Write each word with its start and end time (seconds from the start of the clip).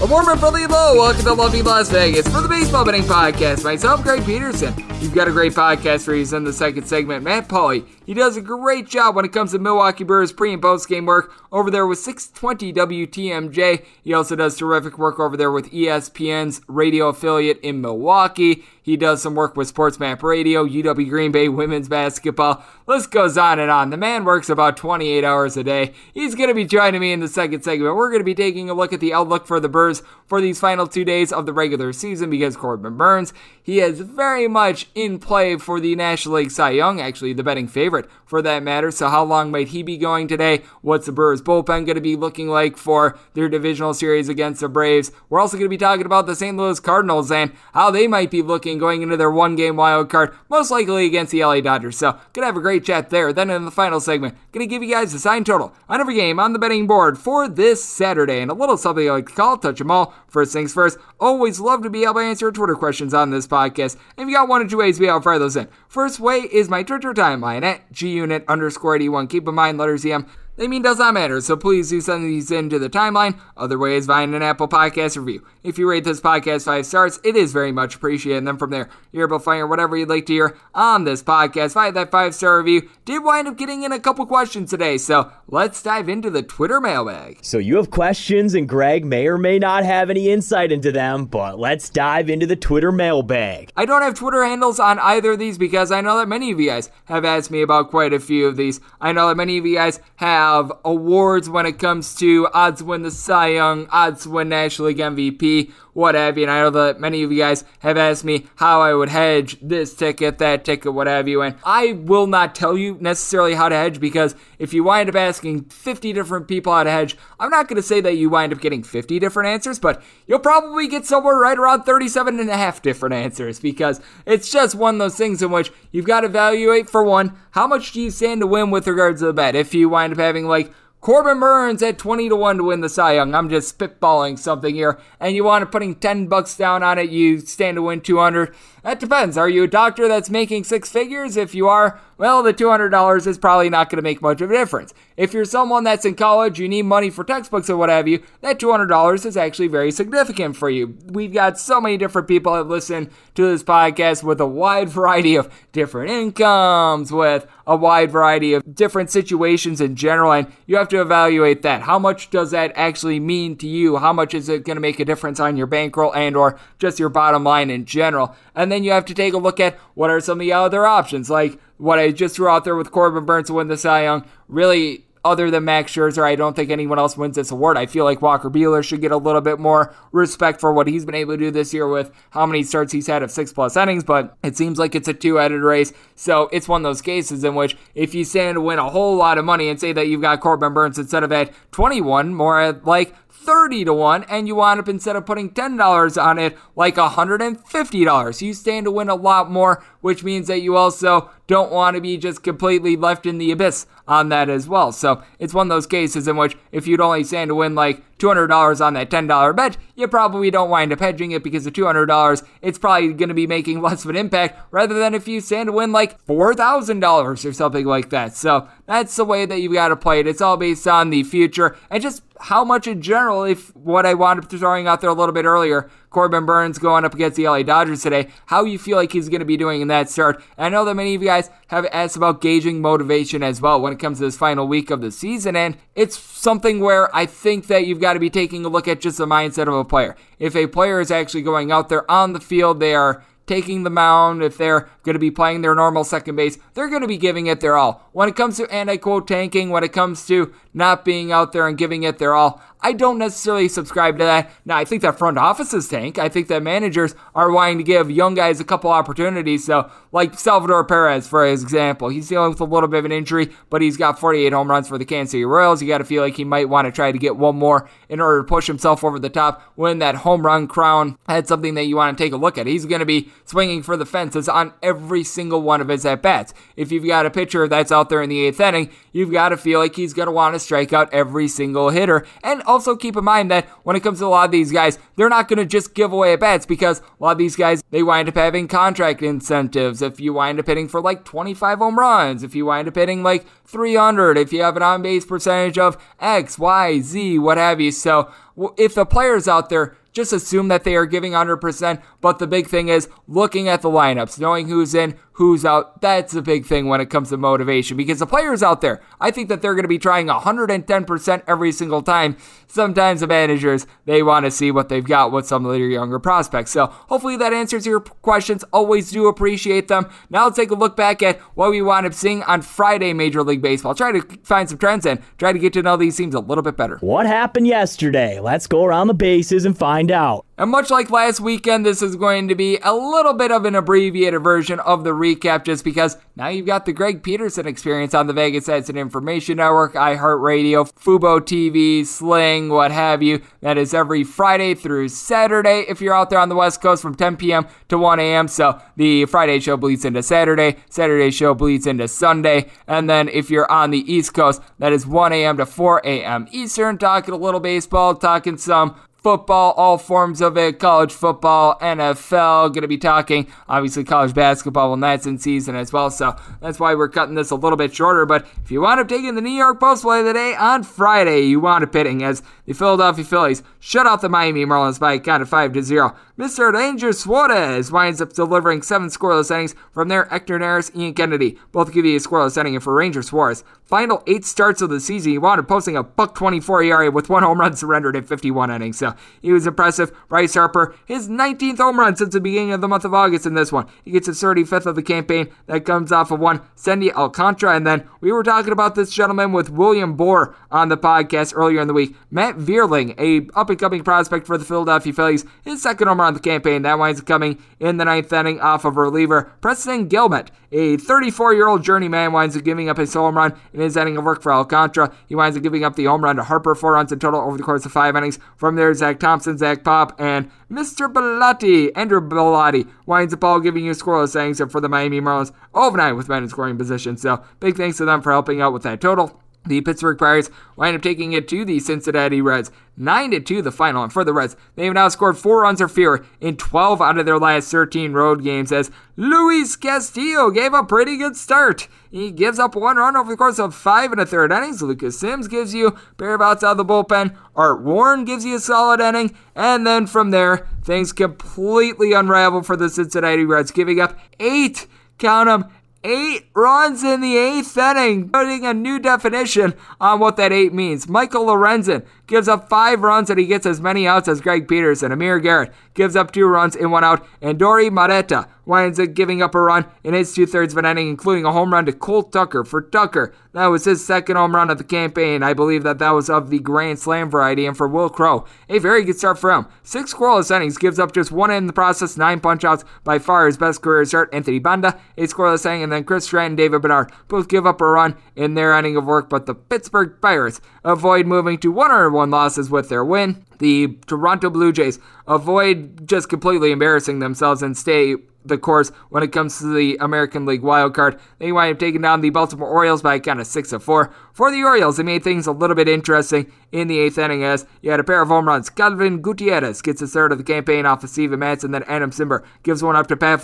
A 0.00 0.06
warm 0.06 0.28
and 0.28 0.38
friendly 0.40 0.62
hello. 0.62 0.94
Welcome 0.96 1.24
to 1.24 1.32
Lovey 1.32 1.62
Las 1.62 1.88
Vegas 1.88 2.26
for 2.26 2.40
the 2.40 2.48
Baseball 2.48 2.84
Betting 2.84 3.02
Podcast. 3.02 3.62
Myself, 3.64 4.02
Greg 4.02 4.24
Peterson. 4.24 4.74
You've 5.00 5.14
got 5.14 5.28
a 5.28 5.30
great 5.30 5.52
podcast 5.52 6.04
for 6.04 6.14
you 6.14 6.36
in 6.36 6.44
the 6.44 6.52
second 6.52 6.86
segment. 6.86 7.22
Matt 7.22 7.48
Pauley, 7.48 7.84
he 8.04 8.14
does 8.14 8.36
a 8.36 8.40
great 8.40 8.88
job 8.88 9.14
when 9.14 9.24
it 9.24 9.32
comes 9.32 9.52
to 9.52 9.58
Milwaukee 9.58 10.04
Brewers 10.04 10.32
pre 10.32 10.52
and 10.52 10.62
post 10.62 10.88
game 10.88 11.06
work 11.06 11.32
over 11.50 11.70
there 11.70 11.86
with 11.86 11.98
620 11.98 12.72
WTMJ. 12.72 13.84
He 14.02 14.14
also 14.14 14.36
does 14.36 14.56
terrific 14.56 14.98
work 14.98 15.20
over 15.20 15.36
there 15.36 15.50
with 15.50 15.70
ESPN's 15.70 16.60
radio 16.66 17.08
affiliate 17.08 17.60
in 17.60 17.80
Milwaukee. 17.80 18.64
He 18.84 18.96
does 18.96 19.22
some 19.22 19.36
work 19.36 19.56
with 19.56 19.72
SportsMap 19.72 20.24
Radio, 20.24 20.66
UW 20.66 21.08
Green 21.08 21.30
Bay 21.30 21.48
women's 21.48 21.88
basketball. 21.88 22.64
List 22.88 23.12
goes 23.12 23.38
on 23.38 23.60
and 23.60 23.70
on. 23.70 23.90
The 23.90 23.96
man 23.96 24.24
works 24.24 24.48
about 24.48 24.76
28 24.76 25.22
hours 25.22 25.56
a 25.56 25.62
day. 25.62 25.92
He's 26.12 26.34
going 26.34 26.48
to 26.48 26.54
be 26.54 26.64
joining 26.64 27.00
me 27.00 27.12
in 27.12 27.20
the 27.20 27.28
second 27.28 27.62
segment. 27.62 27.94
We're 27.94 28.08
going 28.08 28.20
to 28.20 28.24
be 28.24 28.34
taking 28.34 28.68
a 28.68 28.74
look 28.74 28.92
at 28.92 28.98
the 28.98 29.14
outlook 29.14 29.46
for 29.46 29.60
the 29.60 29.68
Brewers 29.68 30.02
for 30.26 30.40
these 30.40 30.58
final 30.58 30.88
two 30.88 31.04
days 31.04 31.32
of 31.32 31.46
the 31.46 31.52
regular 31.52 31.92
season 31.92 32.28
because 32.28 32.56
Corbin 32.56 32.96
Burnes, 32.96 33.32
he 33.62 33.78
is 33.78 34.00
very 34.00 34.48
much 34.48 34.88
in 34.96 35.20
play 35.20 35.56
for 35.56 35.78
the 35.78 35.94
National 35.94 36.36
League 36.36 36.50
Cy 36.50 36.70
Young, 36.70 37.00
actually 37.00 37.34
the 37.34 37.44
betting 37.44 37.68
favorite 37.68 37.91
for 38.24 38.42
that 38.42 38.62
matter. 38.62 38.90
So 38.90 39.08
how 39.08 39.24
long 39.24 39.50
might 39.50 39.68
he 39.68 39.82
be 39.82 39.96
going 39.96 40.28
today? 40.28 40.62
What's 40.80 41.06
the 41.06 41.12
Brewers 41.12 41.42
bullpen 41.42 41.86
going 41.86 41.94
to 41.94 42.00
be 42.00 42.16
looking 42.16 42.48
like 42.48 42.76
for 42.76 43.18
their 43.34 43.48
divisional 43.48 43.94
series 43.94 44.28
against 44.28 44.60
the 44.60 44.68
Braves? 44.68 45.12
We're 45.28 45.40
also 45.40 45.56
going 45.56 45.66
to 45.66 45.68
be 45.68 45.76
talking 45.76 46.06
about 46.06 46.26
the 46.26 46.36
St. 46.36 46.56
Louis 46.56 46.80
Cardinals 46.80 47.30
and 47.30 47.52
how 47.74 47.90
they 47.90 48.06
might 48.06 48.30
be 48.30 48.42
looking 48.42 48.78
going 48.78 49.02
into 49.02 49.16
their 49.16 49.30
one 49.30 49.56
game 49.56 49.76
wild 49.76 50.10
card, 50.10 50.34
most 50.48 50.70
likely 50.70 51.06
against 51.06 51.32
the 51.32 51.44
LA 51.44 51.60
Dodgers. 51.60 51.96
So, 51.96 52.18
gonna 52.32 52.46
have 52.46 52.56
a 52.56 52.60
great 52.60 52.84
chat 52.84 53.10
there. 53.10 53.32
Then 53.32 53.50
in 53.50 53.64
the 53.64 53.70
final 53.70 54.00
segment, 54.00 54.36
gonna 54.52 54.66
give 54.66 54.82
you 54.82 54.90
guys 54.90 55.12
the 55.12 55.18
sign 55.18 55.44
total 55.44 55.74
on 55.88 56.00
every 56.00 56.14
game 56.14 56.38
on 56.38 56.52
the 56.52 56.58
betting 56.58 56.86
board 56.86 57.18
for 57.18 57.48
this 57.48 57.84
Saturday 57.84 58.40
and 58.40 58.50
a 58.50 58.54
little 58.54 58.76
something 58.76 59.08
I 59.08 59.12
like 59.12 59.28
to 59.28 59.34
call 59.34 59.56
touch 59.56 59.78
them 59.78 59.90
all. 59.90 60.14
First 60.28 60.52
things 60.52 60.72
first, 60.72 60.98
always 61.20 61.60
love 61.60 61.82
to 61.82 61.90
be 61.90 62.04
able 62.04 62.14
to 62.14 62.20
answer 62.20 62.50
Twitter 62.50 62.74
questions 62.74 63.14
on 63.14 63.30
this 63.30 63.46
podcast. 63.46 63.96
If 64.16 64.28
you 64.28 64.34
got 64.34 64.48
one 64.48 64.62
or 64.62 64.68
two 64.68 64.78
ways 64.78 64.96
to 64.96 65.00
be 65.00 65.08
able 65.08 65.20
to 65.20 65.24
fire 65.24 65.38
those 65.38 65.56
in. 65.56 65.68
First 65.88 66.20
way 66.20 66.38
is 66.38 66.68
my 66.68 66.82
Twitter 66.82 67.12
timeline 67.12 67.62
at 67.62 67.81
gunit 67.92 68.46
underscore 68.48 68.96
81. 68.96 69.28
Keep 69.28 69.48
in 69.48 69.54
mind, 69.54 69.78
letters 69.78 70.04
EM 70.04 70.26
they 70.56 70.68
mean 70.68 70.82
does 70.82 70.98
not 70.98 71.14
matter, 71.14 71.40
so 71.40 71.56
please 71.56 71.88
do 71.88 72.00
send 72.00 72.24
these 72.24 72.50
into 72.50 72.78
the 72.78 72.90
timeline. 72.90 73.40
Other 73.56 73.78
ways, 73.78 74.06
find 74.06 74.34
an 74.34 74.42
Apple 74.42 74.68
Podcast 74.68 75.16
review. 75.16 75.46
If 75.62 75.78
you 75.78 75.88
rate 75.88 76.04
this 76.04 76.20
podcast 76.20 76.64
five 76.64 76.84
stars, 76.84 77.20
it 77.24 77.36
is 77.36 77.52
very 77.52 77.72
much 77.72 77.94
appreciated. 77.94 78.38
And 78.38 78.46
then 78.46 78.58
from 78.58 78.70
there, 78.70 78.90
you're 79.12 79.26
able 79.26 79.38
to 79.38 79.44
find 79.44 79.70
whatever 79.70 79.96
you'd 79.96 80.08
like 80.08 80.26
to 80.26 80.32
hear 80.32 80.58
on 80.74 81.04
this 81.04 81.22
podcast. 81.22 81.72
Find 81.72 81.96
that 81.96 82.10
five 82.10 82.34
star 82.34 82.58
review. 82.58 82.90
Did 83.04 83.24
wind 83.24 83.48
up 83.48 83.56
getting 83.56 83.82
in 83.82 83.92
a 83.92 84.00
couple 84.00 84.26
questions 84.26 84.70
today, 84.70 84.98
so 84.98 85.32
let's 85.48 85.82
dive 85.82 86.08
into 86.08 86.30
the 86.30 86.42
Twitter 86.42 86.80
mailbag. 86.80 87.38
So 87.42 87.58
you 87.58 87.76
have 87.76 87.90
questions, 87.90 88.54
and 88.54 88.68
Greg 88.68 89.04
may 89.04 89.28
or 89.28 89.38
may 89.38 89.58
not 89.58 89.84
have 89.84 90.10
any 90.10 90.30
insight 90.30 90.72
into 90.72 90.92
them, 90.92 91.26
but 91.26 91.58
let's 91.58 91.88
dive 91.88 92.28
into 92.28 92.46
the 92.46 92.56
Twitter 92.56 92.92
mailbag. 92.92 93.72
I 93.76 93.86
don't 93.86 94.02
have 94.02 94.14
Twitter 94.14 94.44
handles 94.44 94.80
on 94.80 94.98
either 94.98 95.32
of 95.32 95.38
these 95.38 95.56
because 95.56 95.90
I 95.90 96.00
know 96.00 96.18
that 96.18 96.28
many 96.28 96.50
of 96.50 96.60
you 96.60 96.68
guys 96.68 96.90
have 97.06 97.24
asked 97.24 97.50
me 97.50 97.62
about 97.62 97.90
quite 97.90 98.12
a 98.12 98.20
few 98.20 98.46
of 98.46 98.56
these. 98.56 98.80
I 99.00 99.12
know 99.12 99.28
that 99.28 99.36
many 99.36 99.58
of 99.58 99.64
you 99.64 99.76
guys 99.76 100.00
have 100.16 100.41
have 100.42 100.72
awards 100.84 101.48
when 101.48 101.66
it 101.66 101.78
comes 101.78 102.16
to 102.16 102.48
odds 102.52 102.82
win 102.82 103.02
the 103.02 103.12
Cy 103.12 103.48
Young, 103.48 103.86
odds 103.90 104.26
win 104.26 104.48
National 104.48 104.88
League 104.88 104.98
MVP, 104.98 105.70
what 105.92 106.14
have 106.14 106.38
you. 106.38 106.44
And 106.44 106.50
I 106.50 106.60
know 106.60 106.70
that 106.70 107.00
many 107.00 107.22
of 107.22 107.32
you 107.32 107.38
guys 107.38 107.64
have 107.80 107.96
asked 107.96 108.24
me 108.24 108.46
how 108.56 108.80
I 108.80 108.94
would 108.94 109.08
hedge 109.08 109.58
this 109.60 109.94
ticket, 109.94 110.38
that 110.38 110.64
ticket, 110.64 110.92
what 110.92 111.06
have 111.06 111.28
you. 111.28 111.42
And 111.42 111.56
I 111.64 111.92
will 111.92 112.26
not 112.26 112.54
tell 112.54 112.76
you 112.76 112.96
necessarily 113.00 113.54
how 113.54 113.68
to 113.68 113.74
hedge 113.74 114.00
because 114.00 114.34
if 114.58 114.72
you 114.72 114.84
wind 114.84 115.08
up 115.08 115.16
asking 115.16 115.64
50 115.64 116.12
different 116.12 116.48
people 116.48 116.72
how 116.72 116.84
to 116.84 116.90
hedge, 116.90 117.16
I'm 117.38 117.50
not 117.50 117.68
going 117.68 117.76
to 117.76 117.82
say 117.82 118.00
that 118.00 118.16
you 118.16 118.30
wind 118.30 118.52
up 118.52 118.60
getting 118.60 118.82
50 118.82 119.18
different 119.18 119.48
answers, 119.48 119.78
but 119.78 120.02
you'll 120.26 120.38
probably 120.38 120.88
get 120.88 121.04
somewhere 121.04 121.36
right 121.36 121.58
around 121.58 121.82
37 121.82 122.40
and 122.40 122.50
a 122.50 122.56
half 122.56 122.82
different 122.82 123.14
answers 123.14 123.60
because 123.60 124.00
it's 124.26 124.50
just 124.50 124.74
one 124.74 124.94
of 124.94 124.98
those 124.98 125.16
things 125.16 125.42
in 125.42 125.50
which 125.50 125.72
you've 125.90 126.06
got 126.06 126.20
to 126.20 126.26
evaluate, 126.26 126.88
for 126.88 127.02
one, 127.02 127.36
how 127.52 127.66
much 127.66 127.92
do 127.92 128.00
you 128.00 128.10
stand 128.10 128.40
to 128.40 128.46
win 128.46 128.70
with 128.70 128.86
regards 128.86 129.20
to 129.20 129.26
the 129.26 129.32
bet. 129.32 129.54
If 129.54 129.74
you 129.74 129.88
wind 129.88 130.12
up 130.12 130.18
having 130.18 130.46
like 130.46 130.72
Corbin 131.02 131.40
Burnes 131.40 131.82
at 131.82 131.98
20 131.98 132.28
to 132.28 132.36
1 132.36 132.58
to 132.58 132.62
win 132.62 132.80
the 132.80 132.88
Cy 132.88 133.14
Young. 133.14 133.34
I'm 133.34 133.48
just 133.48 133.76
spitballing 133.76 134.38
something 134.38 134.72
here. 134.72 135.00
And 135.18 135.34
you 135.34 135.42
want 135.42 135.62
to 135.62 135.66
putting 135.66 135.96
10 135.96 136.28
bucks 136.28 136.56
down 136.56 136.84
on 136.84 136.96
it, 136.96 137.10
you 137.10 137.40
stand 137.40 137.74
to 137.74 137.82
win 137.82 138.02
200. 138.02 138.54
That 138.84 139.00
depends. 139.00 139.36
Are 139.36 139.48
you 139.48 139.64
a 139.64 139.68
doctor 139.68 140.06
that's 140.06 140.30
making 140.30 140.62
six 140.62 140.92
figures? 140.92 141.36
If 141.36 141.56
you 141.56 141.66
are, 141.66 142.00
well, 142.22 142.44
the 142.44 142.54
$200 142.54 143.26
is 143.26 143.36
probably 143.36 143.68
not 143.68 143.90
going 143.90 143.96
to 143.96 144.02
make 144.02 144.22
much 144.22 144.40
of 144.40 144.48
a 144.48 144.54
difference. 144.54 144.94
If 145.16 145.34
you're 145.34 145.44
someone 145.44 145.82
that's 145.82 146.04
in 146.04 146.14
college, 146.14 146.60
you 146.60 146.68
need 146.68 146.82
money 146.82 147.10
for 147.10 147.24
textbooks 147.24 147.68
or 147.68 147.76
what 147.76 147.88
have 147.88 148.06
you, 148.06 148.22
that 148.42 148.60
$200 148.60 149.26
is 149.26 149.36
actually 149.36 149.66
very 149.66 149.90
significant 149.90 150.56
for 150.56 150.70
you. 150.70 150.96
We've 151.06 151.34
got 151.34 151.58
so 151.58 151.80
many 151.80 151.96
different 151.96 152.28
people 152.28 152.52
that 152.52 152.68
listen 152.68 153.10
to 153.34 153.42
this 153.44 153.64
podcast 153.64 154.22
with 154.22 154.40
a 154.40 154.46
wide 154.46 154.88
variety 155.00 155.34
of 155.34 155.52
different 155.72 156.12
incomes, 156.12 157.10
with 157.10 157.44
a 157.66 157.74
wide 157.74 158.12
variety 158.12 158.54
of 158.54 158.72
different 158.72 159.10
situations 159.10 159.80
in 159.80 159.96
general, 159.96 160.32
and 160.32 160.46
you 160.66 160.76
have 160.76 160.88
to 160.90 161.00
evaluate 161.00 161.62
that. 161.62 161.82
How 161.82 161.98
much 161.98 162.30
does 162.30 162.52
that 162.52 162.72
actually 162.76 163.18
mean 163.18 163.56
to 163.56 163.66
you? 163.66 163.96
How 163.96 164.12
much 164.12 164.32
is 164.32 164.48
it 164.48 164.64
going 164.64 164.76
to 164.76 164.80
make 164.80 165.00
a 165.00 165.04
difference 165.04 165.40
on 165.40 165.56
your 165.56 165.66
bankroll 165.66 166.14
and 166.14 166.36
or 166.36 166.58
just 166.78 166.98
your 166.98 167.08
bottom 167.08 167.42
line 167.44 167.70
in 167.70 167.84
general? 167.84 168.36
And 168.54 168.70
then 168.70 168.84
you 168.84 168.92
have 168.92 169.06
to 169.06 169.14
take 169.14 169.34
a 169.34 169.38
look 169.38 169.58
at 169.58 169.76
what 169.94 170.10
are 170.10 170.20
some 170.20 170.38
of 170.38 170.44
the 170.44 170.52
other 170.52 170.86
options, 170.86 171.30
like 171.30 171.58
what 171.82 171.98
I 171.98 172.12
just 172.12 172.36
threw 172.36 172.48
out 172.48 172.62
there 172.62 172.76
with 172.76 172.92
Corbin 172.92 173.24
Burnes 173.24 173.48
to 173.48 173.54
win 173.54 173.66
the 173.66 173.76
Cy 173.76 174.04
Young. 174.04 174.24
Really 174.46 175.04
other 175.24 175.50
than 175.50 175.64
Max 175.64 175.92
Scherzer, 175.92 176.22
I 176.22 176.36
don't 176.36 176.54
think 176.54 176.70
anyone 176.70 176.98
else 176.98 177.16
wins 177.16 177.34
this 177.34 177.50
award. 177.50 177.76
I 177.76 177.86
feel 177.86 178.04
like 178.04 178.22
Walker 178.22 178.50
Buehler 178.50 178.84
should 178.84 179.00
get 179.00 179.10
a 179.10 179.16
little 179.16 179.40
bit 179.40 179.58
more 179.58 179.92
respect 180.12 180.60
for 180.60 180.72
what 180.72 180.86
he's 180.86 181.04
been 181.04 181.16
able 181.16 181.34
to 181.34 181.38
do 181.38 181.50
this 181.50 181.74
year 181.74 181.88
with 181.88 182.12
how 182.30 182.46
many 182.46 182.62
starts 182.62 182.92
he's 182.92 183.08
had 183.08 183.22
of 183.24 183.32
six 183.32 183.52
plus 183.52 183.76
innings, 183.76 184.04
but 184.04 184.36
it 184.44 184.56
seems 184.56 184.78
like 184.78 184.94
it's 184.94 185.08
a 185.08 185.14
two 185.14 185.36
headed 185.36 185.62
race. 185.62 185.92
So 186.14 186.48
it's 186.52 186.68
one 186.68 186.82
of 186.82 186.84
those 186.84 187.02
cases 187.02 187.42
in 187.42 187.56
which 187.56 187.76
if 187.96 188.14
you 188.14 188.24
stand 188.24 188.56
to 188.56 188.60
win 188.60 188.78
a 188.78 188.88
whole 188.88 189.16
lot 189.16 189.38
of 189.38 189.44
money 189.44 189.68
and 189.68 189.80
say 189.80 189.92
that 189.92 190.06
you've 190.06 190.22
got 190.22 190.40
Corbin 190.40 190.72
Burnes 190.72 190.98
instead 190.98 191.24
of 191.24 191.32
at 191.32 191.52
21, 191.72 192.32
more 192.32 192.72
like 192.84 193.14
30 193.42 193.84
to 193.86 193.94
1 193.94 194.24
and 194.24 194.46
you 194.46 194.56
wind 194.56 194.80
up 194.80 194.88
instead 194.88 195.16
of 195.16 195.26
putting 195.26 195.50
$10 195.50 196.22
on 196.22 196.38
it 196.38 196.56
like 196.76 196.96
$150 196.96 198.42
you 198.42 198.54
stand 198.54 198.84
to 198.84 198.90
win 198.90 199.08
a 199.08 199.14
lot 199.14 199.50
more 199.50 199.82
which 200.00 200.22
means 200.22 200.48
that 200.48 200.60
you 200.60 200.76
also 200.76 201.30
don't 201.46 201.72
want 201.72 201.94
to 201.94 202.00
be 202.00 202.16
just 202.16 202.42
completely 202.42 202.96
left 202.96 203.26
in 203.26 203.38
the 203.38 203.50
abyss 203.50 203.86
on 204.06 204.28
that 204.30 204.48
as 204.48 204.68
well. 204.68 204.90
So 204.90 205.22
it's 205.38 205.54
one 205.54 205.66
of 205.66 205.70
those 205.70 205.86
cases 205.86 206.26
in 206.26 206.36
which 206.36 206.56
if 206.72 206.86
you'd 206.86 207.00
only 207.00 207.24
stand 207.24 207.48
to 207.48 207.54
win 207.54 207.74
like 207.74 208.02
$200 208.18 208.84
on 208.84 208.94
that 208.94 209.10
$10 209.10 209.56
bet 209.56 209.76
you 209.94 210.06
probably 210.08 210.50
don't 210.50 210.70
wind 210.70 210.92
up 210.92 211.00
hedging 211.00 211.32
it 211.32 211.42
because 211.42 211.64
the 211.64 211.70
$200 211.70 212.46
it's 212.62 212.78
probably 212.78 213.12
going 213.12 213.28
to 213.28 213.34
be 213.34 213.46
making 213.46 213.80
less 213.82 214.04
of 214.04 214.10
an 214.10 214.16
impact 214.16 214.58
rather 214.70 214.98
than 214.98 215.14
if 215.14 215.28
you 215.28 215.40
stand 215.40 215.68
to 215.68 215.72
win 215.72 215.92
like 215.92 216.24
$4,000 216.26 217.44
or 217.44 217.52
something 217.52 217.86
like 217.86 218.10
that. 218.10 218.34
So 218.34 218.68
that's 218.86 219.16
the 219.16 219.24
way 219.24 219.46
that 219.46 219.60
you've 219.60 219.72
got 219.72 219.88
to 219.88 219.96
play 219.96 220.20
it. 220.20 220.26
It's 220.26 220.40
all 220.40 220.56
based 220.56 220.86
on 220.88 221.10
the 221.10 221.22
future 221.22 221.76
and 221.90 222.02
just 222.02 222.22
how 222.42 222.64
much 222.64 222.88
in 222.88 223.00
general, 223.00 223.44
if 223.44 223.74
what 223.76 224.04
I 224.04 224.14
wound 224.14 224.40
up 224.40 224.50
throwing 224.50 224.88
out 224.88 225.00
there 225.00 225.10
a 225.10 225.14
little 225.14 225.32
bit 225.32 225.44
earlier, 225.44 225.88
Corbin 226.10 226.44
Burnes 226.44 226.76
going 226.76 227.04
up 227.04 227.14
against 227.14 227.36
the 227.36 227.44
LA 227.44 227.62
Dodgers 227.62 228.02
today, 228.02 228.28
how 228.46 228.64
you 228.64 228.78
feel 228.78 228.96
like 228.96 229.12
he's 229.12 229.28
going 229.28 229.38
to 229.38 229.46
be 229.46 229.56
doing 229.56 229.80
in 229.80 229.88
that 229.88 230.10
start. 230.10 230.42
And 230.56 230.66
I 230.66 230.68
know 230.68 230.84
that 230.84 230.94
many 230.94 231.14
of 231.14 231.22
you 231.22 231.28
guys 231.28 231.50
have 231.68 231.86
asked 231.92 232.16
about 232.16 232.40
gauging 232.40 232.80
motivation 232.80 233.44
as 233.44 233.60
well 233.60 233.80
when 233.80 233.92
it 233.92 234.00
comes 234.00 234.18
to 234.18 234.24
this 234.24 234.36
final 234.36 234.66
week 234.66 234.90
of 234.90 235.00
the 235.00 235.12
season, 235.12 235.54
and 235.54 235.76
it's 235.94 236.18
something 236.18 236.80
where 236.80 237.14
I 237.14 237.26
think 237.26 237.68
that 237.68 237.86
you've 237.86 238.00
got 238.00 238.14
to 238.14 238.20
be 238.20 238.30
taking 238.30 238.64
a 238.64 238.68
look 238.68 238.88
at 238.88 239.00
just 239.00 239.18
the 239.18 239.26
mindset 239.26 239.68
of 239.68 239.74
a 239.74 239.84
player. 239.84 240.16
If 240.40 240.56
a 240.56 240.66
player 240.66 241.00
is 241.00 241.12
actually 241.12 241.42
going 241.42 241.70
out 241.70 241.88
there 241.88 242.10
on 242.10 242.32
the 242.32 242.40
field, 242.40 242.80
they 242.80 242.94
are 242.94 243.24
taking 243.46 243.82
the 243.82 243.90
mound, 243.90 244.42
if 244.42 244.56
they're 244.56 244.88
going 245.02 245.14
to 245.14 245.18
be 245.18 245.30
playing 245.30 245.62
their 245.62 245.74
normal 245.74 246.04
second 246.04 246.36
base, 246.36 246.58
they're 246.74 246.88
going 246.88 247.02
to 247.02 247.08
be 247.08 247.16
giving 247.16 247.46
it 247.46 247.60
their 247.60 247.76
all. 247.76 248.08
When 248.12 248.28
it 248.28 248.36
comes 248.36 248.56
to 248.56 248.72
anti 248.72 248.96
quote 248.96 249.26
tanking, 249.26 249.70
when 249.70 249.84
it 249.84 249.92
comes 249.92 250.26
to 250.26 250.52
not 250.72 251.04
being 251.04 251.32
out 251.32 251.52
there 251.52 251.66
and 251.66 251.78
giving 251.78 252.02
it 252.02 252.18
their 252.18 252.34
all, 252.34 252.62
I 252.82 252.92
don't 252.92 253.18
necessarily 253.18 253.68
subscribe 253.68 254.18
to 254.18 254.24
that. 254.24 254.50
Now, 254.64 254.76
I 254.76 254.84
think 254.84 255.02
that 255.02 255.18
front 255.18 255.38
offices 255.38 255.88
tank. 255.88 256.18
I 256.18 256.28
think 256.28 256.48
that 256.48 256.62
managers 256.62 257.14
are 257.34 257.50
wanting 257.50 257.78
to 257.78 257.84
give 257.84 258.10
young 258.10 258.34
guys 258.34 258.58
a 258.58 258.64
couple 258.64 258.90
opportunities. 258.90 259.64
So, 259.64 259.90
like 260.10 260.38
Salvador 260.38 260.84
Perez, 260.84 261.28
for 261.28 261.46
example, 261.46 262.08
he's 262.08 262.28
dealing 262.28 262.50
with 262.50 262.60
a 262.60 262.64
little 262.64 262.88
bit 262.88 262.98
of 262.98 263.04
an 263.04 263.12
injury, 263.12 263.50
but 263.70 263.82
he's 263.82 263.96
got 263.96 264.18
48 264.18 264.52
home 264.52 264.70
runs 264.70 264.88
for 264.88 264.98
the 264.98 265.04
Kansas 265.04 265.30
City 265.30 265.44
Royals. 265.44 265.80
You 265.80 265.88
got 265.88 265.98
to 265.98 266.04
feel 266.04 266.22
like 266.22 266.36
he 266.36 266.44
might 266.44 266.68
want 266.68 266.86
to 266.86 266.92
try 266.92 267.12
to 267.12 267.18
get 267.18 267.36
one 267.36 267.56
more 267.56 267.88
in 268.08 268.20
order 268.20 268.42
to 268.42 268.48
push 268.48 268.66
himself 268.66 269.04
over 269.04 269.18
the 269.18 269.30
top, 269.30 269.62
win 269.76 270.00
that 270.00 270.16
home 270.16 270.44
run 270.44 270.66
crown. 270.66 271.16
That's 271.28 271.48
something 271.48 271.74
that 271.74 271.84
you 271.84 271.96
want 271.96 272.16
to 272.16 272.22
take 272.22 272.32
a 272.32 272.36
look 272.36 272.58
at. 272.58 272.66
He's 272.66 272.84
going 272.84 273.00
to 273.00 273.06
be 273.06 273.30
swinging 273.44 273.82
for 273.82 273.96
the 273.96 274.06
fences 274.06 274.48
on 274.48 274.72
every 274.82 275.24
single 275.24 275.62
one 275.62 275.80
of 275.80 275.88
his 275.88 276.04
at 276.04 276.20
bats. 276.20 276.52
If 276.76 276.90
you've 276.90 277.06
got 277.06 277.26
a 277.26 277.30
pitcher 277.30 277.68
that's 277.68 277.92
out 277.92 278.08
there 278.08 278.22
in 278.22 278.28
the 278.28 278.40
eighth 278.46 278.60
inning, 278.60 278.90
you've 279.12 279.32
got 279.32 279.50
to 279.50 279.56
feel 279.56 279.78
like 279.78 279.94
he's 279.94 280.12
going 280.12 280.26
to 280.26 280.32
want 280.32 280.54
to 280.54 280.58
strike 280.58 280.92
out 280.92 281.12
every 281.12 281.48
single 281.48 281.90
hitter. 281.90 282.26
And 282.42 282.62
also 282.72 282.96
keep 282.96 283.16
in 283.16 283.24
mind 283.24 283.50
that 283.50 283.68
when 283.84 283.96
it 283.96 284.02
comes 284.02 284.18
to 284.18 284.26
a 284.26 284.28
lot 284.28 284.46
of 284.46 284.50
these 284.50 284.72
guys, 284.72 284.98
they're 285.16 285.28
not 285.28 285.48
going 285.48 285.58
to 285.58 285.66
just 285.66 285.94
give 285.94 286.12
away 286.12 286.32
at 286.32 286.40
bats 286.40 286.66
because 286.66 287.00
a 287.00 287.04
lot 287.20 287.32
of 287.32 287.38
these 287.38 287.56
guys, 287.56 287.82
they 287.90 288.02
wind 288.02 288.28
up 288.28 288.34
having 288.34 288.66
contract 288.66 289.22
incentives. 289.22 290.02
If 290.02 290.18
you 290.20 290.32
wind 290.32 290.58
up 290.58 290.66
hitting 290.66 290.88
for 290.88 291.00
like 291.00 291.24
25 291.24 291.78
home 291.78 291.98
runs, 291.98 292.42
if 292.42 292.54
you 292.54 292.66
wind 292.66 292.88
up 292.88 292.96
hitting 292.96 293.22
like 293.22 293.46
300, 293.66 294.38
if 294.38 294.52
you 294.52 294.62
have 294.62 294.76
an 294.76 294.82
on 294.82 295.02
base 295.02 295.24
percentage 295.24 295.78
of 295.78 295.96
X, 296.18 296.58
Y, 296.58 297.00
Z, 297.00 297.38
what 297.38 297.58
have 297.58 297.80
you. 297.80 297.92
So 297.92 298.32
if 298.76 298.94
the 298.94 299.06
players 299.06 299.46
out 299.46 299.68
there 299.68 299.96
just 300.12 300.32
assume 300.32 300.68
that 300.68 300.84
they 300.84 300.94
are 300.94 301.06
giving 301.06 301.32
100%. 301.32 302.02
But 302.20 302.38
the 302.38 302.46
big 302.46 302.66
thing 302.66 302.88
is 302.88 303.08
looking 303.26 303.68
at 303.68 303.82
the 303.82 303.88
lineups, 303.88 304.38
knowing 304.38 304.68
who's 304.68 304.94
in, 304.94 305.18
who's 305.42 305.64
out. 305.64 306.00
That's 306.00 306.34
a 306.34 306.42
big 306.42 306.66
thing 306.66 306.86
when 306.86 307.00
it 307.00 307.10
comes 307.10 307.30
to 307.30 307.36
motivation 307.36 307.96
because 307.96 308.18
the 308.18 308.26
players 308.26 308.62
out 308.62 308.80
there, 308.80 309.00
I 309.20 309.30
think 309.30 309.48
that 309.48 309.62
they're 309.62 309.74
going 309.74 309.84
to 309.84 309.88
be 309.88 309.98
trying 309.98 310.28
110% 310.28 311.42
every 311.46 311.72
single 311.72 312.02
time. 312.02 312.36
Sometimes 312.66 313.20
the 313.20 313.26
managers, 313.26 313.86
they 314.04 314.22
want 314.22 314.44
to 314.44 314.50
see 314.50 314.70
what 314.70 314.88
they've 314.88 315.04
got 315.04 315.32
with 315.32 315.46
some 315.46 315.66
of 315.66 315.72
their 315.72 315.86
younger 315.86 316.18
prospects. 316.18 316.70
So 316.70 316.86
hopefully 316.86 317.36
that 317.36 317.52
answers 317.52 317.86
your 317.86 318.00
questions. 318.00 318.64
Always 318.72 319.10
do 319.10 319.26
appreciate 319.26 319.88
them. 319.88 320.10
Now 320.30 320.44
let's 320.44 320.56
take 320.56 320.70
a 320.70 320.74
look 320.74 320.96
back 320.96 321.22
at 321.22 321.38
what 321.54 321.70
we 321.70 321.82
wound 321.82 322.06
up 322.06 322.14
seeing 322.14 322.42
on 322.44 322.62
Friday 322.62 323.12
Major 323.12 323.42
League 323.42 323.62
Baseball. 323.62 323.94
Try 323.94 324.12
to 324.12 324.22
find 324.42 324.68
some 324.68 324.78
trends 324.78 325.06
and 325.06 325.20
try 325.38 325.52
to 325.52 325.58
get 325.58 325.72
to 325.74 325.82
know 325.82 325.96
these 325.96 326.16
teams 326.16 326.34
a 326.34 326.40
little 326.40 326.62
bit 326.62 326.76
better. 326.76 326.98
What 326.98 327.26
happened 327.26 327.66
yesterday? 327.66 328.40
Let's 328.40 328.66
go 328.66 328.84
around 328.84 329.08
the 329.08 329.14
bases 329.14 329.64
and 329.64 329.76
find 329.76 330.10
out. 330.10 330.46
And 330.58 330.70
much 330.70 330.90
like 330.90 331.10
last 331.10 331.40
weekend, 331.40 331.86
this 331.86 332.02
is 332.02 332.14
going 332.14 332.48
to 332.48 332.54
be 332.54 332.78
a 332.82 332.92
little 332.92 333.32
bit 333.32 333.50
of 333.50 333.64
an 333.64 333.74
abbreviated 333.74 334.42
version 334.42 334.80
of 334.80 335.02
the 335.02 335.12
recap 335.12 335.64
just 335.64 335.82
because 335.82 336.18
now 336.36 336.48
you've 336.48 336.66
got 336.66 336.84
the 336.84 336.92
Greg 336.92 337.22
Peterson 337.22 337.66
experience 337.66 338.12
on 338.12 338.26
the 338.26 338.34
Vegas 338.34 338.66
Stats 338.66 338.90
and 338.90 338.98
Information 338.98 339.56
Network, 339.56 339.94
iHeartRadio, 339.94 340.92
Fubo 340.92 341.40
TV, 341.40 342.04
Sling, 342.04 342.68
what 342.68 342.92
have 342.92 343.22
you. 343.22 343.40
That 343.62 343.78
is 343.78 343.94
every 343.94 344.24
Friday 344.24 344.74
through 344.74 345.08
Saturday 345.08 345.86
if 345.88 346.02
you're 346.02 346.14
out 346.14 346.28
there 346.28 346.38
on 346.38 346.50
the 346.50 346.54
West 346.54 346.82
Coast 346.82 347.00
from 347.00 347.14
10 347.14 347.38
p.m. 347.38 347.66
to 347.88 347.96
1 347.96 348.20
a.m. 348.20 348.46
So 348.46 348.78
the 348.96 349.24
Friday 349.24 349.58
show 349.58 349.78
bleeds 349.78 350.04
into 350.04 350.22
Saturday, 350.22 350.76
Saturday 350.90 351.30
show 351.30 351.54
bleeds 351.54 351.86
into 351.86 352.08
Sunday. 352.08 352.70
And 352.86 353.08
then 353.08 353.30
if 353.30 353.48
you're 353.48 353.70
on 353.72 353.90
the 353.90 354.12
East 354.12 354.34
Coast, 354.34 354.60
that 354.78 354.92
is 354.92 355.06
1 355.06 355.32
a.m. 355.32 355.56
to 355.56 355.64
4 355.64 356.02
a.m. 356.04 356.46
Eastern, 356.50 356.98
talking 356.98 357.32
a 357.32 357.38
little 357.38 357.58
baseball, 357.58 358.14
talking 358.14 358.58
some 358.58 358.96
football, 359.22 359.72
all 359.76 359.98
forms 359.98 360.40
of 360.40 360.56
it, 360.56 360.78
college 360.78 361.12
football, 361.12 361.78
NFL. 361.80 362.72
Going 362.72 362.82
to 362.82 362.88
be 362.88 362.98
talking, 362.98 363.46
obviously, 363.68 364.04
college 364.04 364.34
basketball 364.34 364.90
when 364.90 365.00
that's 365.00 365.26
in 365.26 365.38
season 365.38 365.76
as 365.76 365.92
well. 365.92 366.10
So 366.10 366.36
that's 366.60 366.80
why 366.80 366.94
we're 366.94 367.08
cutting 367.08 367.34
this 367.34 367.50
a 367.50 367.56
little 367.56 367.76
bit 367.76 367.94
shorter. 367.94 368.26
But 368.26 368.46
if 368.62 368.70
you 368.70 368.80
want 368.80 369.00
up 369.00 369.08
taking 369.08 369.34
the 369.34 369.40
New 369.40 369.50
York 369.50 369.80
Post 369.80 370.02
play 370.02 370.20
of 370.20 370.26
the 370.26 370.32
day 370.32 370.54
on 370.54 370.82
Friday, 370.82 371.42
you 371.42 371.60
want 371.60 371.84
up 371.84 371.92
pitting 371.92 372.22
as 372.22 372.42
the 372.66 372.72
Philadelphia 372.72 373.24
Phillies 373.24 373.62
shut 373.80 374.06
out 374.06 374.20
the 374.20 374.28
Miami 374.28 374.64
Marlins 374.64 375.00
by 375.00 375.14
a 375.14 375.18
count 375.18 375.42
of 375.42 375.48
5 375.48 375.72
to 375.72 375.82
0. 375.82 376.16
Mr. 376.38 376.72
Ranger 376.72 377.12
Suarez 377.12 377.92
winds 377.92 378.20
up 378.20 378.32
delivering 378.32 378.82
seven 378.82 379.08
scoreless 379.08 379.50
innings 379.50 379.74
from 379.92 380.08
their 380.08 380.24
Hector 380.24 380.58
Neris, 380.58 380.94
Ian 380.96 381.14
Kennedy. 381.14 381.58
Both 381.72 381.92
give 381.92 382.04
you 382.04 382.16
a 382.16 382.20
scoreless 382.20 382.58
inning 382.58 382.74
And 382.74 382.82
for 382.82 382.94
Ranger 382.94 383.22
Suarez. 383.22 383.64
Final 383.84 384.22
eight 384.26 384.44
starts 384.44 384.80
of 384.80 384.88
the 384.88 385.00
season, 385.00 385.32
he 385.32 385.38
wound 385.38 385.60
up 385.60 385.68
posting 385.68 385.96
a 385.96 386.02
buck 386.02 386.34
24 386.34 386.84
ERA 386.84 387.10
with 387.10 387.28
one 387.28 387.42
home 387.42 387.60
run 387.60 387.76
surrendered 387.76 388.16
in 388.16 388.24
51 388.24 388.70
innings. 388.70 388.96
So 388.96 389.14
he 389.42 389.52
was 389.52 389.66
impressive. 389.66 390.10
Bryce 390.28 390.54
Harper, 390.54 390.94
his 391.04 391.28
19th 391.28 391.76
home 391.76 392.00
run 392.00 392.16
since 392.16 392.32
the 392.32 392.40
beginning 392.40 392.72
of 392.72 392.80
the 392.80 392.88
month 392.88 393.04
of 393.04 393.12
August 393.12 393.44
in 393.44 393.52
this 393.52 393.70
one. 393.70 393.86
He 394.02 394.12
gets 394.12 394.26
his 394.26 394.40
35th 394.40 394.86
of 394.86 394.96
the 394.96 395.02
campaign. 395.02 395.52
That 395.66 395.84
comes 395.84 396.10
off 396.10 396.30
of 396.30 396.40
one 396.40 396.62
Sandy 396.74 397.12
Alcantara. 397.12 397.76
And 397.76 397.86
then 397.86 398.08
we 398.20 398.32
were 398.32 398.42
talking 398.42 398.72
about 398.72 398.94
this 398.94 399.12
gentleman 399.12 399.52
with 399.52 399.68
William 399.68 400.16
Boor 400.16 400.56
on 400.70 400.88
the 400.88 400.96
podcast 400.96 401.52
earlier 401.54 401.80
in 401.80 401.88
the 401.88 401.94
week. 401.94 402.16
Matt 402.30 402.56
Vierling, 402.64 403.14
a 403.18 403.48
up 403.58 403.70
and 403.70 403.78
coming 403.78 404.02
prospect 404.02 404.46
for 404.46 404.56
the 404.56 404.64
Philadelphia 404.64 405.12
Phillies, 405.12 405.44
his 405.62 405.82
second 405.82 406.08
home 406.08 406.18
run 406.20 406.28
on 406.28 406.34
the 406.34 406.40
campaign. 406.40 406.82
That 406.82 406.98
winds 406.98 407.20
up 407.20 407.26
coming 407.26 407.62
in 407.80 407.96
the 407.96 408.04
ninth 408.04 408.32
inning 408.32 408.60
off 408.60 408.84
of 408.84 408.96
reliever 408.96 409.52
Preston 409.60 410.08
Guilmet. 410.08 410.48
A 410.74 410.96
34 410.96 411.52
year 411.52 411.68
old 411.68 411.82
journeyman 411.84 412.32
winds 412.32 412.56
up 412.56 412.64
giving 412.64 412.88
up 412.88 412.96
his 412.96 413.12
home 413.12 413.36
run 413.36 413.54
in 413.74 413.80
his 413.80 413.96
inning 413.96 414.16
of 414.16 414.24
work 414.24 414.42
for 414.42 414.52
Alcantara. 414.52 415.12
He 415.28 415.34
winds 415.34 415.56
up 415.56 415.62
giving 415.62 415.84
up 415.84 415.96
the 415.96 416.06
home 416.06 416.24
run 416.24 416.36
to 416.36 416.44
Harper, 416.44 416.74
four 416.74 416.92
runs 416.92 417.12
in 417.12 417.18
total 417.18 417.40
over 417.40 417.58
the 417.58 417.62
course 417.62 417.84
of 417.84 417.92
five 417.92 418.16
innings. 418.16 418.38
From 418.56 418.76
there, 418.76 418.94
Zach 418.94 419.20
Thompson, 419.20 419.58
Zach 419.58 419.84
Pop, 419.84 420.18
and 420.18 420.50
Mr. 420.70 421.12
Bellatti, 421.12 421.90
Andrew 421.94 422.26
Bellatti, 422.26 422.88
winds 423.04 423.34
up 423.34 423.44
all 423.44 423.60
giving 423.60 423.84
you 423.84 423.92
scoreless 423.92 424.34
innings 424.34 424.62
for 424.70 424.80
the 424.80 424.88
Miami 424.88 425.20
Marlins 425.20 425.52
overnight 425.74 426.16
with 426.16 426.28
men 426.28 426.44
in 426.44 426.48
scoring 426.48 426.78
position. 426.78 427.16
So 427.18 427.44
big 427.60 427.76
thanks 427.76 427.98
to 427.98 428.06
them 428.06 428.22
for 428.22 428.32
helping 428.32 428.62
out 428.62 428.72
with 428.72 428.82
that 428.84 429.00
total. 429.00 429.41
The 429.64 429.80
Pittsburgh 429.80 430.18
Pirates 430.18 430.50
wind 430.76 430.96
up 430.96 431.02
taking 431.02 431.32
it 431.32 431.46
to 431.48 431.64
the 431.64 431.78
Cincinnati 431.78 432.40
Reds. 432.40 432.70
9 432.96 433.30
to 433.30 433.40
2 433.40 433.62
the 433.62 433.72
final. 433.72 434.02
And 434.02 434.12
for 434.12 434.24
the 434.24 434.32
Reds, 434.32 434.56
they 434.74 434.84
have 434.84 434.94
now 434.94 435.08
scored 435.08 435.38
4 435.38 435.62
runs 435.62 435.80
or 435.80 435.88
fewer 435.88 436.24
in 436.40 436.56
12 436.56 437.00
out 437.00 437.18
of 437.18 437.26
their 437.26 437.38
last 437.38 437.70
13 437.70 438.12
road 438.12 438.42
games 438.42 438.72
as 438.72 438.90
Luis 439.16 439.76
Castillo 439.76 440.50
gave 440.50 440.74
a 440.74 440.82
pretty 440.82 441.16
good 441.16 441.36
start. 441.36 441.88
He 442.10 442.30
gives 442.30 442.58
up 442.58 442.74
one 442.74 442.96
run 442.96 443.16
over 443.16 443.30
the 443.30 443.36
course 443.36 443.58
of 443.58 443.74
five 443.74 444.12
and 444.12 444.20
a 444.20 444.26
third 444.26 444.52
innings. 444.52 444.82
Lucas 444.82 445.18
Sims 445.18 445.48
gives 445.48 445.72
you 445.72 445.96
pair 446.18 446.34
of 446.34 446.42
outs 446.42 446.62
out 446.62 446.72
of 446.72 446.76
the 446.76 446.84
bullpen. 446.84 447.34
Art 447.56 447.82
Warren 447.82 448.24
gives 448.24 448.44
you 448.44 448.56
a 448.56 448.60
solid 448.60 449.00
inning. 449.00 449.34
And 449.54 449.86
then 449.86 450.06
from 450.06 450.30
there, 450.30 450.66
things 450.84 451.12
completely 451.12 452.12
unravel 452.12 452.62
for 452.62 452.76
the 452.76 452.90
Cincinnati 452.90 453.44
Reds, 453.44 453.70
giving 453.70 454.00
up 454.00 454.18
eight, 454.40 454.86
count 455.18 455.46
them, 455.46 455.72
eight 456.04 456.48
runs 456.54 457.02
in 457.02 457.20
the 457.20 457.36
eighth 457.36 457.76
inning, 457.76 458.28
putting 458.28 458.64
a 458.64 458.74
new 458.74 458.98
definition 458.98 459.74
on 460.00 460.20
what 460.20 460.36
that 460.36 460.52
eight 460.52 460.72
means. 460.72 461.08
Michael 461.08 461.46
Lorenzen 461.46 462.04
gives 462.26 462.48
up 462.48 462.68
five 462.68 463.00
runs 463.02 463.30
and 463.30 463.38
he 463.38 463.46
gets 463.46 463.66
as 463.66 463.80
many 463.80 464.06
outs 464.06 464.28
as 464.28 464.40
Greg 464.40 464.68
Peterson. 464.68 465.12
And 465.12 465.14
Amir 465.14 465.38
Garrett 465.40 465.72
gives 465.94 466.16
up 466.16 466.32
two 466.32 466.46
runs 466.46 466.76
in 466.76 466.90
one 466.90 467.04
out, 467.04 467.26
and 467.40 467.58
Dauri 467.58 467.90
Moreta 467.90 468.48
winds 468.64 469.00
up 469.00 469.14
giving 469.14 469.42
up 469.42 469.54
a 469.54 469.60
run 469.60 469.86
in 470.04 470.14
his 470.14 470.32
two 470.34 470.46
thirds 470.46 470.72
of 470.72 470.78
an 470.78 470.86
inning, 470.86 471.08
including 471.08 471.44
a 471.44 471.52
home 471.52 471.72
run 471.72 471.84
to 471.86 471.92
Cole 471.92 472.22
Tucker 472.22 472.64
for 472.64 472.80
Tucker. 472.80 473.34
That 473.52 473.66
was 473.66 473.84
his 473.84 474.04
second 474.04 474.36
home 474.36 474.54
run 474.54 474.70
of 474.70 474.78
the 474.78 474.84
campaign. 474.84 475.42
I 475.42 475.52
believe 475.52 475.82
that 475.82 475.98
that 475.98 476.10
was 476.10 476.30
of 476.30 476.50
the 476.50 476.58
Grand 476.58 476.98
Slam 476.98 477.30
variety, 477.30 477.66
and 477.66 477.76
for 477.76 477.88
Will 477.88 478.08
Crowe, 478.08 478.46
a 478.68 478.78
very 478.78 479.04
good 479.04 479.18
start 479.18 479.38
for 479.38 479.52
him. 479.52 479.66
Six 479.82 480.14
scoreless 480.14 480.54
innings, 480.54 480.78
gives 480.78 480.98
up 480.98 481.12
just 481.12 481.32
one 481.32 481.50
in 481.50 481.66
the 481.66 481.72
process, 481.72 482.16
nine 482.16 482.40
punchouts, 482.40 482.84
by 483.04 483.18
far 483.18 483.46
his 483.46 483.56
best 483.56 483.82
career 483.82 484.04
start. 484.04 484.30
Anthony 484.32 484.58
Banda, 484.58 484.98
a 485.18 485.26
scoreless 485.26 485.66
inning, 485.66 485.82
and 485.82 485.92
then 485.92 486.04
Chris 486.04 486.24
Stratton, 486.24 486.52
and 486.52 486.56
David 486.56 486.82
Bednar 486.82 487.10
both 487.28 487.48
give 487.48 487.66
up 487.66 487.80
a 487.80 487.86
run 487.86 488.16
in 488.36 488.54
their 488.54 488.76
inning 488.78 488.96
of 488.96 489.04
work, 489.04 489.28
but 489.28 489.46
the 489.46 489.54
Pittsburgh 489.54 490.20
Pirates 490.20 490.60
avoid 490.84 491.26
moving 491.26 491.58
to 491.58 491.70
101 491.70 492.30
losses 492.30 492.70
with 492.70 492.88
their 492.88 493.04
win. 493.04 493.44
The 493.58 493.98
Toronto 494.06 494.50
Blue 494.50 494.72
Jays 494.72 494.98
avoid 495.26 495.81
just 496.04 496.28
completely 496.28 496.72
embarrassing 496.72 497.18
themselves 497.18 497.62
and 497.62 497.76
stay 497.76 498.16
the 498.44 498.58
course 498.58 498.90
when 499.10 499.22
it 499.22 499.32
comes 499.32 499.58
to 499.58 499.72
the 499.72 499.96
American 500.00 500.46
League 500.46 500.62
wild 500.62 500.94
card. 500.94 501.18
They 501.38 501.52
wind 501.52 501.74
up 501.74 501.78
taking 501.78 502.02
down 502.02 502.20
the 502.20 502.30
Baltimore 502.30 502.68
Orioles 502.68 503.02
by 503.02 503.14
a 503.14 503.20
count 503.20 503.40
of 503.40 503.46
six 503.46 503.72
of 503.72 503.82
four. 503.82 504.12
For 504.32 504.50
the 504.50 504.62
Orioles, 504.62 504.96
they 504.96 505.02
made 505.02 505.22
things 505.22 505.46
a 505.46 505.52
little 505.52 505.76
bit 505.76 505.88
interesting 505.88 506.50
in 506.72 506.88
the 506.88 506.98
eighth 506.98 507.18
inning 507.18 507.44
as 507.44 507.66
you 507.80 507.90
had 507.90 508.00
a 508.00 508.04
pair 508.04 508.20
of 508.20 508.28
home 508.28 508.48
runs. 508.48 508.70
Kelvin 508.70 509.20
Gutierrez 509.20 509.82
gets 509.82 510.00
his 510.00 510.12
third 510.12 510.32
of 510.32 510.38
the 510.38 510.44
campaign 510.44 510.86
off 510.86 511.04
of 511.04 511.10
Steven 511.10 511.42
and 511.42 511.74
then 511.74 511.84
Adam 511.84 512.10
Cimber 512.10 512.44
gives 512.62 512.82
one 512.82 512.96
up 512.96 513.06
to 513.08 513.16
Pat 513.16 513.42